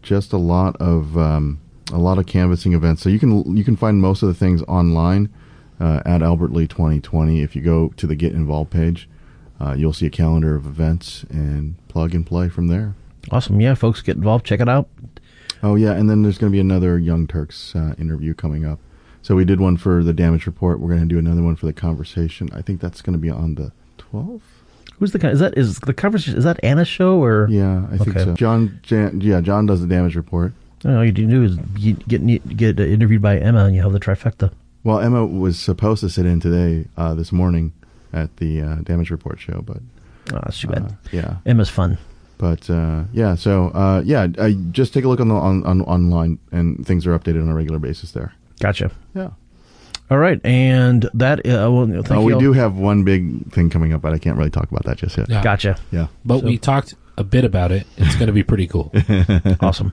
just 0.00 0.32
a 0.32 0.38
lot 0.38 0.76
of 0.76 1.16
um, 1.18 1.60
a 1.92 1.98
lot 1.98 2.18
of 2.18 2.26
canvassing 2.26 2.72
events. 2.72 3.02
So 3.02 3.08
you 3.08 3.18
can 3.18 3.56
you 3.56 3.64
can 3.64 3.76
find 3.76 4.00
most 4.00 4.22
of 4.22 4.28
the 4.28 4.34
things 4.34 4.62
online 4.62 5.32
uh, 5.78 6.00
at 6.06 6.22
Albert 6.22 6.52
Lee 6.52 6.66
2020. 6.66 7.42
If 7.42 7.54
you 7.54 7.62
go 7.62 7.88
to 7.96 8.06
the 8.06 8.14
Get 8.14 8.32
Involved 8.32 8.70
page, 8.70 9.08
uh, 9.62 9.74
you'll 9.74 9.92
see 9.92 10.06
a 10.06 10.10
calendar 10.10 10.54
of 10.56 10.66
events 10.66 11.24
and 11.30 11.76
plug 11.88 12.14
and 12.14 12.26
play 12.26 12.48
from 12.48 12.66
there. 12.68 12.94
Awesome. 13.30 13.60
Yeah, 13.60 13.74
folks, 13.74 14.02
get 14.02 14.16
involved. 14.16 14.44
Check 14.44 14.60
it 14.60 14.68
out. 14.68 14.88
Oh 15.62 15.76
yeah, 15.76 15.92
and 15.92 16.10
then 16.10 16.22
there's 16.22 16.38
going 16.38 16.50
to 16.50 16.54
be 16.54 16.60
another 16.60 16.98
Young 16.98 17.26
Turks 17.28 17.74
uh, 17.76 17.94
interview 17.98 18.34
coming 18.34 18.64
up. 18.66 18.80
So 19.22 19.36
we 19.36 19.44
did 19.44 19.60
one 19.60 19.76
for 19.76 20.02
the 20.02 20.12
damage 20.12 20.46
report. 20.46 20.80
We're 20.80 20.88
going 20.88 21.02
to 21.02 21.06
do 21.06 21.18
another 21.18 21.42
one 21.42 21.54
for 21.54 21.66
the 21.66 21.72
conversation. 21.72 22.50
I 22.52 22.62
think 22.62 22.80
that's 22.80 23.00
going 23.00 23.12
to 23.12 23.18
be 23.20 23.30
on 23.30 23.54
the 23.54 23.70
12th. 23.98 24.40
Who's 24.98 25.12
the 25.12 25.18
guy? 25.20 25.30
Is 25.30 25.38
that 25.38 25.56
is 25.56 25.78
the 25.78 25.94
conversation? 25.94 26.36
Is 26.36 26.44
that 26.44 26.58
Anna's 26.64 26.88
show 26.88 27.22
or? 27.22 27.46
Yeah, 27.48 27.86
I 27.92 27.98
think 27.98 28.08
Okay. 28.16 28.24
so. 28.24 28.34
John, 28.34 28.80
Jan, 28.82 29.20
yeah, 29.20 29.40
John 29.40 29.66
does 29.66 29.80
the 29.80 29.86
damage 29.86 30.16
report. 30.16 30.52
No, 30.84 30.96
all 30.98 31.04
you 31.04 31.12
do 31.12 31.44
is 31.44 31.56
get 32.08 32.56
get 32.56 32.80
interviewed 32.80 33.22
by 33.22 33.38
Emma, 33.38 33.64
and 33.66 33.74
you 33.76 33.82
have 33.82 33.92
the 33.92 34.00
trifecta. 34.00 34.52
Well, 34.82 34.98
Emma 34.98 35.24
was 35.24 35.56
supposed 35.60 36.00
to 36.00 36.10
sit 36.10 36.26
in 36.26 36.40
today, 36.40 36.88
uh, 36.96 37.14
this 37.14 37.30
morning, 37.30 37.72
at 38.12 38.36
the 38.36 38.60
uh, 38.60 38.74
damage 38.82 39.10
report 39.10 39.40
show, 39.40 39.62
but 39.64 39.78
Oh, 40.32 40.38
that's 40.44 40.60
too 40.60 40.68
bad. 40.68 40.82
uh, 40.84 40.88
yeah, 41.10 41.36
Emma's 41.44 41.68
fun. 41.68 41.98
but 42.38 42.68
uh, 42.70 43.04
yeah. 43.12 43.34
So 43.34 43.68
uh, 43.68 44.02
yeah, 44.04 44.28
I, 44.38 44.52
just 44.70 44.94
take 44.94 45.04
a 45.04 45.08
look 45.08 45.18
on 45.20 45.28
the 45.28 45.34
on, 45.34 45.64
on 45.66 45.80
online, 45.82 46.38
and 46.52 46.86
things 46.86 47.06
are 47.06 47.18
updated 47.18 47.42
on 47.42 47.48
a 47.48 47.54
regular 47.54 47.78
basis 47.80 48.12
there. 48.12 48.32
Gotcha. 48.60 48.90
Yeah. 49.14 49.30
All 50.10 50.18
right, 50.18 50.40
and 50.44 51.08
that 51.14 51.40
uh, 51.40 51.70
well, 51.72 51.86
thank 51.86 52.10
Oh, 52.12 52.22
we 52.22 52.34
all. 52.34 52.40
do 52.40 52.52
have 52.52 52.76
one 52.76 53.02
big 53.02 53.50
thing 53.50 53.70
coming 53.70 53.92
up, 53.94 54.02
but 54.02 54.12
I 54.12 54.18
can't 54.18 54.36
really 54.36 54.50
talk 54.50 54.70
about 54.70 54.84
that 54.84 54.98
just 54.98 55.16
yet. 55.16 55.28
Yeah. 55.30 55.42
Gotcha. 55.42 55.76
Yeah. 55.90 56.08
But 56.24 56.40
So- 56.40 56.46
we 56.46 56.58
talked 56.58 56.94
a 57.16 57.24
bit 57.24 57.44
about 57.44 57.72
it. 57.72 57.86
It's 57.96 58.14
going 58.16 58.26
to 58.26 58.32
be 58.32 58.42
pretty 58.42 58.66
cool. 58.66 58.92
awesome, 59.60 59.92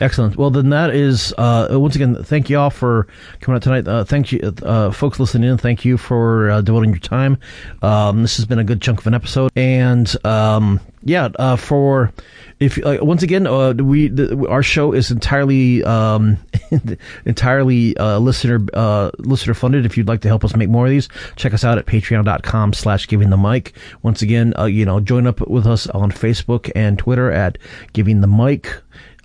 excellent. 0.00 0.36
Well, 0.36 0.50
then 0.50 0.70
that 0.70 0.90
is 0.94 1.34
uh, 1.38 1.68
once 1.72 1.96
again. 1.96 2.22
Thank 2.22 2.50
you 2.50 2.58
all 2.58 2.70
for 2.70 3.06
coming 3.40 3.56
out 3.56 3.62
tonight. 3.62 3.88
Uh, 3.88 4.04
thank 4.04 4.32
you, 4.32 4.54
uh, 4.62 4.90
folks 4.90 5.18
listening 5.18 5.50
in. 5.50 5.58
Thank 5.58 5.84
you 5.84 5.96
for 5.96 6.50
uh, 6.50 6.60
devoting 6.60 6.90
your 6.90 7.00
time. 7.00 7.38
Um, 7.82 8.22
this 8.22 8.36
has 8.36 8.46
been 8.46 8.58
a 8.58 8.64
good 8.64 8.80
chunk 8.80 9.00
of 9.00 9.06
an 9.06 9.14
episode, 9.14 9.50
and 9.56 10.14
um, 10.24 10.80
yeah, 11.02 11.28
uh, 11.38 11.56
for 11.56 12.12
if 12.58 12.78
uh, 12.84 12.98
once 13.00 13.22
again 13.22 13.46
uh, 13.46 13.72
we 13.72 14.08
the, 14.08 14.46
our 14.48 14.62
show 14.62 14.92
is 14.92 15.10
entirely 15.10 15.82
um, 15.84 16.36
entirely 17.24 17.96
uh, 17.96 18.18
listener 18.18 18.60
uh, 18.74 19.10
listener 19.18 19.54
funded. 19.54 19.86
If 19.86 19.96
you'd 19.96 20.08
like 20.08 20.20
to 20.22 20.28
help 20.28 20.44
us 20.44 20.54
make 20.54 20.68
more 20.68 20.86
of 20.86 20.90
these, 20.90 21.08
check 21.36 21.54
us 21.54 21.64
out 21.64 21.78
at 21.78 21.86
patreon.com 21.86 22.74
slash 22.74 23.08
giving 23.08 23.30
the 23.30 23.38
mic. 23.38 23.74
Once 24.02 24.20
again, 24.20 24.52
uh, 24.58 24.66
you 24.66 24.84
know, 24.84 25.00
join 25.00 25.26
up 25.26 25.40
with 25.48 25.66
us 25.66 25.86
on 25.88 26.10
Facebook 26.10 26.70
and 26.74 26.98
Twitter 26.98 27.30
at 27.30 27.56
giving 27.92 28.20
the 28.20 28.28
mic. 28.28 28.76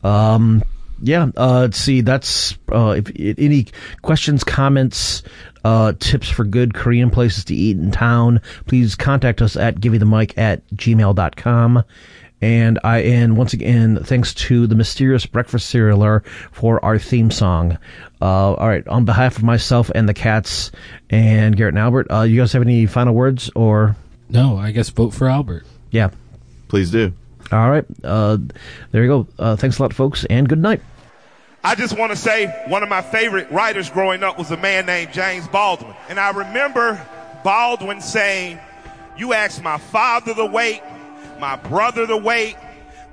Um, 0.03 0.64
yeah, 1.02 1.30
uh, 1.38 1.62
let's 1.62 1.78
see. 1.78 2.02
That's 2.02 2.58
uh, 2.72 2.96
if, 2.98 3.10
if 3.12 3.40
any 3.40 3.68
questions, 4.02 4.44
comments, 4.44 5.24
uh, 5.64 5.94
tips 6.00 6.30
for 6.30 6.44
good 6.46 6.74
Korean 6.74 7.10
places 7.10 7.46
to 7.46 7.56
eat 7.56 7.78
in 7.78 7.92
town, 7.92 8.42
please 8.68 8.96
contact 8.96 9.42
us 9.42 9.56
at 9.56 9.76
givethemic 9.76 10.38
at 10.38 10.66
gmail.com. 10.70 11.84
And 12.42 12.80
I 12.84 13.00
and 13.00 13.38
once 13.38 13.54
again, 13.54 14.04
thanks 14.04 14.34
to 14.36 14.68
the 14.68 14.76
mysterious 14.76 15.26
breakfast 15.26 15.70
cerealer 15.70 16.22
for 16.52 16.84
our 16.84 17.00
theme 17.00 17.32
song. 17.32 17.78
Uh, 18.22 18.54
all 18.54 18.68
right, 18.68 18.86
on 18.88 19.06
behalf 19.06 19.38
of 19.38 19.44
myself 19.44 19.90
and 19.96 20.08
the 20.08 20.14
cats 20.14 20.72
and 21.10 21.56
Garrett 21.56 21.74
and 21.74 21.80
Albert, 21.80 22.08
uh, 22.12 22.22
you 22.22 22.40
guys 22.42 22.52
have 22.54 22.62
any 22.62 22.86
final 22.88 23.14
words 23.16 23.50
or 23.56 23.96
No, 24.30 24.58
I 24.58 24.72
guess 24.72 24.90
vote 24.90 25.14
for 25.14 25.30
Albert. 25.30 25.66
yeah? 25.92 26.10
Please 26.68 26.92
do. 26.92 27.14
All 27.52 27.70
right, 27.70 27.86
uh, 28.04 28.38
there 28.92 29.04
you 29.04 29.08
go. 29.08 29.28
Uh, 29.38 29.56
thanks 29.56 29.78
a 29.78 29.82
lot, 29.84 29.94
folks, 29.94 30.26
and 30.26 30.50
good 30.50 30.60
night. 30.60 30.82
I 31.64 31.74
just 31.76 31.98
want 31.98 32.12
to 32.12 32.16
say 32.16 32.46
one 32.68 32.84
of 32.84 32.90
my 32.90 33.02
favorite 33.02 33.50
writers 33.52 33.90
growing 33.90 34.24
up 34.24 34.38
was 34.38 34.52
a 34.52 34.58
man 34.58 34.86
named 34.86 35.14
James 35.14 35.48
Baldwin. 35.48 35.96
And 36.10 36.20
I 36.20 36.30
remember 36.30 37.04
Baldwin 37.44 38.02
saying, 38.02 38.60
You 39.18 39.34
ask 39.34 39.64
my 39.64 39.78
father 39.78 40.36
to 40.36 40.46
wait, 40.46 40.82
my 41.40 41.56
brother 41.56 42.06
to 42.06 42.18
wait, 42.18 42.56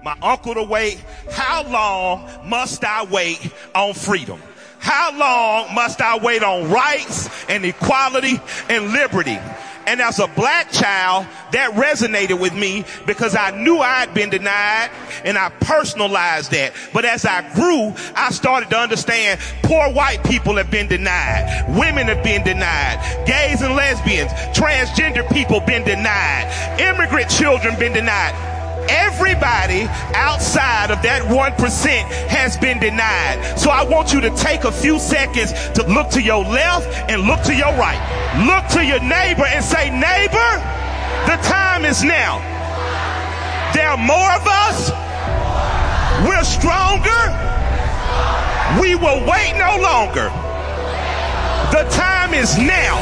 my 0.04 0.16
uncle 0.22 0.54
to 0.54 0.64
wait. 0.64 1.02
How 1.30 1.62
long 1.66 2.28
must 2.46 2.84
I 2.84 3.04
wait 3.04 3.38
on 3.74 3.94
freedom? 3.94 4.40
How 4.80 5.16
long 5.16 5.74
must 5.74 6.00
I 6.00 6.18
wait 6.18 6.42
on 6.42 6.70
rights 6.70 7.30
and 7.48 7.64
equality 7.64 8.40
and 8.68 8.92
liberty? 8.92 9.38
And 9.86 10.00
as 10.00 10.18
a 10.18 10.26
black 10.28 10.70
child, 10.70 11.26
that 11.52 11.72
resonated 11.72 12.40
with 12.40 12.54
me 12.54 12.84
because 13.06 13.34
I 13.34 13.50
knew 13.50 13.78
I'd 13.78 14.14
been 14.14 14.30
denied 14.30 14.90
and 15.24 15.36
I 15.36 15.50
personalized 15.60 16.50
that. 16.52 16.72
But 16.92 17.04
as 17.04 17.24
I 17.24 17.42
grew, 17.54 17.94
I 18.14 18.30
started 18.30 18.70
to 18.70 18.78
understand 18.78 19.40
poor 19.62 19.90
white 19.92 20.22
people 20.24 20.56
have 20.56 20.70
been 20.70 20.88
denied. 20.88 21.64
Women 21.76 22.06
have 22.08 22.22
been 22.22 22.44
denied. 22.44 23.26
Gays 23.26 23.62
and 23.62 23.74
lesbians, 23.74 24.32
transgender 24.56 25.28
people 25.32 25.60
been 25.60 25.84
denied. 25.84 26.80
Immigrant 26.80 27.30
children 27.30 27.78
been 27.78 27.92
denied. 27.92 28.51
Everybody 28.88 29.86
outside 30.14 30.90
of 30.90 31.02
that 31.02 31.22
1% 31.22 31.56
has 32.28 32.56
been 32.56 32.78
denied. 32.78 33.58
So 33.58 33.70
I 33.70 33.82
want 33.84 34.12
you 34.12 34.20
to 34.20 34.30
take 34.36 34.64
a 34.64 34.72
few 34.72 34.98
seconds 34.98 35.52
to 35.74 35.86
look 35.86 36.10
to 36.10 36.22
your 36.22 36.44
left 36.44 36.88
and 37.10 37.22
look 37.22 37.42
to 37.44 37.54
your 37.54 37.72
right. 37.78 38.00
Look 38.46 38.66
to 38.78 38.84
your 38.84 39.00
neighbor 39.00 39.46
and 39.46 39.64
say, 39.64 39.90
neighbor, 39.90 40.50
the 41.26 41.36
time 41.42 41.84
is 41.84 42.02
now. 42.02 42.40
There 43.74 43.88
are 43.88 43.96
more 43.96 44.30
of 44.36 44.46
us. 44.46 44.90
We're 46.26 46.44
stronger. 46.44 47.22
We 48.80 48.94
will 48.94 49.20
wait 49.26 49.54
no 49.58 49.80
longer. 49.80 50.28
The 51.72 51.88
time 51.90 52.34
is 52.34 52.58
now. 52.58 53.00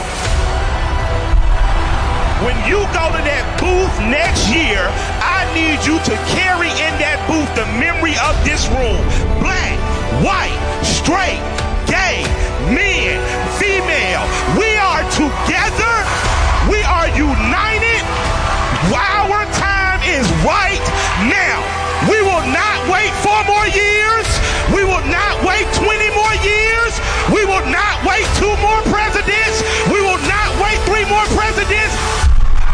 When 2.44 2.56
you 2.64 2.80
go 2.96 3.04
to 3.12 3.20
that 3.20 3.44
booth 3.60 3.92
next 4.08 4.48
year, 4.48 4.80
I 5.40 5.48
need 5.56 5.80
you 5.88 5.96
to 5.96 6.14
carry 6.36 6.68
in 6.68 6.92
that 7.00 7.16
booth 7.24 7.48
the 7.56 7.64
memory 7.80 8.12
of 8.28 8.36
this 8.44 8.68
room. 8.76 9.00
Black, 9.40 9.72
white, 10.20 10.52
straight, 10.84 11.40
gay, 11.88 12.20
men, 12.68 13.16
female. 13.56 14.20
We 14.60 14.68
are 14.76 15.00
together. 15.08 15.96
We 16.68 16.84
are 16.84 17.08
united. 17.16 18.04
Our 18.92 19.48
time 19.56 20.04
is 20.04 20.28
right 20.44 20.84
now. 21.32 21.64
We 22.04 22.20
will 22.20 22.44
not 22.52 22.76
wait 22.92 23.08
four 23.24 23.40
more 23.48 23.64
years. 23.72 24.28
We 24.76 24.84
will 24.84 25.04
not 25.08 25.40
wait 25.40 25.64
20 25.72 25.88
more 26.20 26.36
years. 26.44 26.92
We 27.32 27.48
will 27.48 27.64
not 27.72 27.96
wait 28.04 28.28
two 28.36 28.52
more 28.60 28.84
presidents. 28.92 29.64
We 29.88 30.04
will 30.04 30.20
not 30.28 30.52
wait 30.60 30.76
three 30.84 31.08
more 31.08 31.24
presidents. 31.32 31.96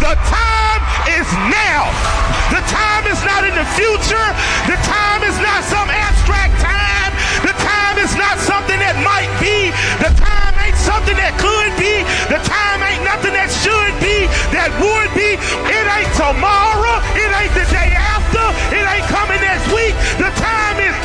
The 0.03 0.19
time 0.27 0.83
is 1.15 1.31
now. 1.47 2.26
The 2.55 2.63
time 2.71 3.05
is 3.11 3.19
not 3.27 3.43
in 3.43 3.55
the 3.59 3.67
future. 3.75 4.29
The 4.71 4.79
time 4.87 5.23
is 5.27 5.35
not 5.43 5.67
some 5.67 5.91
abstract 5.91 6.55
time. 6.63 7.11
The 7.43 7.55
time 7.59 7.99
is 7.99 8.15
not 8.15 8.39
something 8.39 8.79
that 8.79 8.95
might 9.03 9.31
be. 9.43 9.75
The 9.99 10.15
time 10.15 10.55
ain't 10.63 10.79
something 10.79 11.19
that 11.19 11.35
could 11.43 11.75
be. 11.75 12.07
The 12.31 12.39
time 12.47 12.87
ain't 12.87 13.03
nothing 13.03 13.35
that 13.35 13.51
should 13.51 13.95
be, 13.99 14.31
that 14.55 14.71
would 14.79 15.11
be. 15.19 15.35
It 15.67 15.85
ain't 15.91 16.13
tomorrow. 16.15 17.03
It 17.19 17.31
ain't 17.35 17.55
the 17.55 17.67
day 17.67 17.91
after. 17.99 18.43
It 18.71 18.87
ain't 18.87 19.07
coming 19.11 19.43
next 19.43 19.67
week. 19.75 19.95
The 20.23 20.31
time 20.39 20.79
is. 20.79 20.97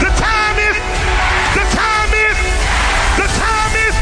The 0.00 0.12
time 0.16 0.56
is. 0.56 0.76
The 1.52 1.66
time 1.68 2.10
is. 2.16 2.36
The 3.20 3.28
time 3.28 3.72
is. 3.88 3.94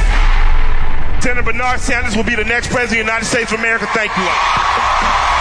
Senator 1.19 1.43
Bernard 1.43 1.83
Sanders 1.83 2.15
will 2.15 2.27
be 2.27 2.39
the 2.39 2.47
next 2.47 2.71
president 2.71 2.95
of 2.95 3.07
the 3.07 3.11
United 3.11 3.27
States 3.27 3.51
of 3.51 3.59
America. 3.59 3.91
Thank 3.91 4.15
you. 4.15 5.40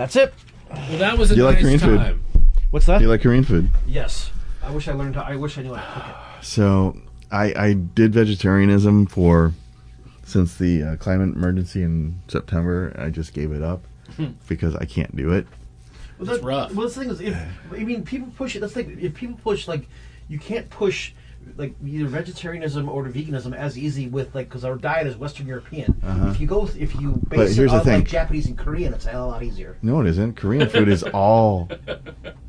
That's 0.00 0.16
it. 0.16 0.32
Well, 0.70 0.96
that 0.98 1.18
was 1.18 1.30
a 1.30 1.34
You 1.36 1.44
like 1.44 1.56
nice 1.56 1.62
Korean 1.64 1.78
food? 1.78 1.98
time. 1.98 2.24
What's 2.70 2.86
that? 2.86 2.98
Do 2.98 3.04
you 3.04 3.10
like 3.10 3.20
Korean 3.20 3.44
food? 3.44 3.68
yes. 3.86 4.30
I 4.62 4.70
wish 4.70 4.88
I 4.88 4.92
learned 4.94 5.14
how. 5.16 5.22
I 5.22 5.36
wish 5.36 5.58
I 5.58 5.62
knew 5.62 5.74
how 5.74 5.82
to 5.94 6.00
cook 6.00 6.08
it. 6.40 6.44
So 6.44 6.96
I, 7.30 7.52
I 7.54 7.72
did 7.74 8.14
vegetarianism 8.14 9.04
for 9.06 9.52
since 10.24 10.56
the 10.56 10.82
uh, 10.82 10.96
climate 10.96 11.34
emergency 11.36 11.82
in 11.82 12.18
September. 12.28 12.94
I 12.98 13.10
just 13.10 13.34
gave 13.34 13.52
it 13.52 13.62
up 13.62 13.82
because 14.48 14.74
I 14.76 14.86
can't 14.86 15.14
do 15.14 15.32
it. 15.32 15.46
Well, 16.18 16.26
That's 16.28 16.40
the- 16.40 16.46
rough. 16.46 16.72
Well, 16.72 16.88
the 16.88 16.94
thing 16.94 17.10
is, 17.10 17.20
if 17.20 17.36
I 17.72 17.84
mean, 17.84 18.02
people 18.04 18.28
push 18.38 18.56
it. 18.56 18.60
That's 18.60 18.74
like. 18.76 18.88
If 18.88 19.14
people 19.14 19.38
push 19.42 19.68
like, 19.68 19.86
you 20.28 20.38
can't 20.38 20.70
push 20.70 21.12
like 21.56 21.74
either 21.84 22.06
vegetarianism 22.06 22.88
or 22.88 23.04
veganism 23.04 23.54
as 23.54 23.76
easy 23.76 24.08
with 24.08 24.34
like 24.34 24.48
because 24.48 24.64
our 24.64 24.76
diet 24.76 25.06
is 25.06 25.16
Western 25.16 25.46
European. 25.46 26.00
If 26.30 26.40
you 26.40 26.46
go, 26.46 26.66
if 26.78 26.94
you 27.00 27.12
base 27.28 27.38
But 27.38 27.40
it 27.50 27.54
here's 27.56 27.70
the 27.70 27.78
on 27.78 27.84
thing. 27.84 27.94
like 28.00 28.08
Japanese 28.08 28.46
and 28.46 28.56
Korean, 28.56 28.94
it's 28.94 29.06
a 29.06 29.10
hell 29.10 29.24
of 29.24 29.28
a 29.28 29.32
lot 29.32 29.42
easier. 29.42 29.76
No, 29.82 30.00
it 30.00 30.06
isn't. 30.06 30.36
Korean 30.36 30.68
food 30.68 30.88
is 30.88 31.02
all. 31.02 31.68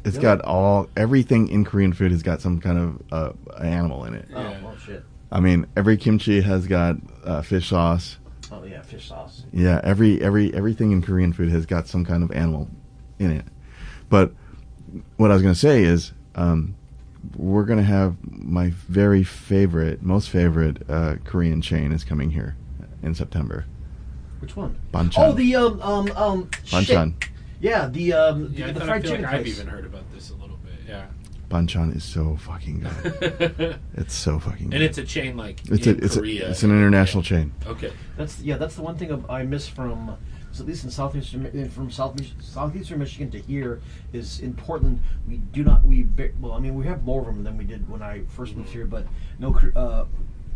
It's 0.03 0.17
got 0.17 0.41
all 0.41 0.89
everything 0.97 1.47
in 1.49 1.63
Korean 1.63 1.93
food 1.93 2.11
has 2.11 2.23
got 2.23 2.41
some 2.41 2.59
kind 2.59 2.77
of 3.11 3.13
uh, 3.13 3.61
animal 3.63 4.05
in 4.05 4.15
it. 4.15 4.27
Oh, 4.33 4.39
Yeah. 4.41 4.61
well, 4.63 4.75
shit. 4.77 5.05
I 5.31 5.39
mean, 5.39 5.67
every 5.77 5.95
kimchi 5.95 6.41
has 6.41 6.65
got 6.65 6.95
uh, 7.23 7.43
fish 7.43 7.69
sauce. 7.69 8.17
Oh 8.51 8.63
yeah, 8.63 8.81
fish 8.81 9.09
sauce. 9.09 9.43
Yeah, 9.53 9.79
every 9.83 10.19
every 10.19 10.51
everything 10.55 10.91
in 10.91 11.03
Korean 11.03 11.33
food 11.33 11.49
has 11.51 11.67
got 11.67 11.87
some 11.87 12.03
kind 12.03 12.23
of 12.23 12.31
animal 12.31 12.67
in 13.19 13.29
it. 13.31 13.45
But 14.09 14.33
what 15.17 15.29
I 15.29 15.35
was 15.35 15.43
going 15.43 15.53
to 15.53 15.59
say 15.59 15.83
is, 15.83 16.13
um, 16.33 16.73
we're 17.35 17.65
going 17.65 17.79
to 17.79 17.85
have 17.85 18.15
my 18.23 18.71
very 18.87 19.23
favorite, 19.23 20.01
most 20.01 20.29
favorite 20.29 20.89
uh, 20.89 21.15
Korean 21.23 21.61
chain 21.61 21.91
is 21.91 22.03
coming 22.03 22.31
here 22.31 22.55
in 23.03 23.15
September. 23.15 23.65
Which 24.39 24.55
one? 24.55 24.75
Bonchon. 24.91 25.13
Oh, 25.17 25.31
the 25.33 25.55
um 25.55 25.81
um 25.81 26.11
um. 26.15 26.49
Bonchon. 26.65 27.21
Shit. 27.21 27.31
Yeah, 27.59 27.87
the 27.87 28.13
um 28.13 28.53
Yeah, 28.55 28.67
the, 28.67 28.79
the 28.79 28.85
fried 28.85 29.03
chicken 29.03 29.21
like 29.21 29.33
I've 29.33 29.47
even 29.47 29.67
heard 29.67 29.85
about 29.85 30.11
this 30.11 30.31
a 30.31 30.35
little 30.35 30.57
bit. 30.57 30.73
Yeah, 30.87 31.05
Bonchon 31.47 31.95
is 31.95 32.03
so 32.03 32.37
fucking 32.37 32.79
good. 32.79 33.79
it's 33.93 34.15
so 34.15 34.39
fucking 34.39 34.71
good. 34.71 34.73
and 34.75 34.83
it's 34.83 34.97
a 34.97 35.03
chain 35.03 35.37
like 35.37 35.61
it's 35.69 35.85
in 35.85 35.99
a, 35.99 36.03
it's, 36.03 36.15
a, 36.15 36.19
Korea. 36.19 36.49
it's 36.49 36.63
an 36.63 36.71
international 36.71 37.21
chain. 37.21 37.53
Okay. 37.67 37.93
That's 38.17 38.39
yeah. 38.39 38.57
That's 38.57 38.75
the 38.75 38.81
one 38.81 38.97
thing 38.97 39.23
I 39.29 39.43
miss 39.43 39.67
from, 39.67 40.17
at 40.59 40.65
least 40.67 40.83
in 40.83 40.91
southeastern 40.91 41.69
from 41.69 41.89
south 41.89 42.19
southeastern 42.41 42.99
Michigan 42.99 43.31
to 43.31 43.39
here 43.39 43.79
is 44.13 44.39
in 44.39 44.53
Portland. 44.53 45.01
We 45.27 45.37
do 45.37 45.63
not 45.63 45.83
we 45.85 46.07
well. 46.39 46.53
I 46.53 46.59
mean, 46.59 46.75
we 46.75 46.85
have 46.85 47.03
more 47.03 47.21
of 47.21 47.27
them 47.27 47.43
than 47.43 47.57
we 47.57 47.63
did 47.63 47.87
when 47.89 48.01
I 48.01 48.21
first 48.27 48.55
moved 48.55 48.69
here, 48.69 48.85
but 48.85 49.05
no. 49.39 49.53
Kor- 49.53 49.71
Uh, 49.75 50.05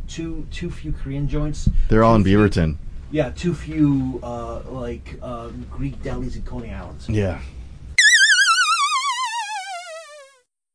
too 0.08 0.46
too 0.52 0.70
few 0.70 0.92
Korean 0.92 1.28
joints. 1.28 1.68
They're 1.90 2.04
all 2.04 2.16
in 2.16 2.24
Beaverton. 2.24 2.78
Yeah, 3.12 3.30
too 3.32 3.54
few 3.56 4.20
uh, 4.22 4.62
like 4.70 5.18
uh, 5.22 5.50
Greek 5.72 6.02
delis 6.04 6.36
in 6.36 6.42
Coney 6.44 6.72
Islands. 6.74 7.08
Yeah, 7.10 7.40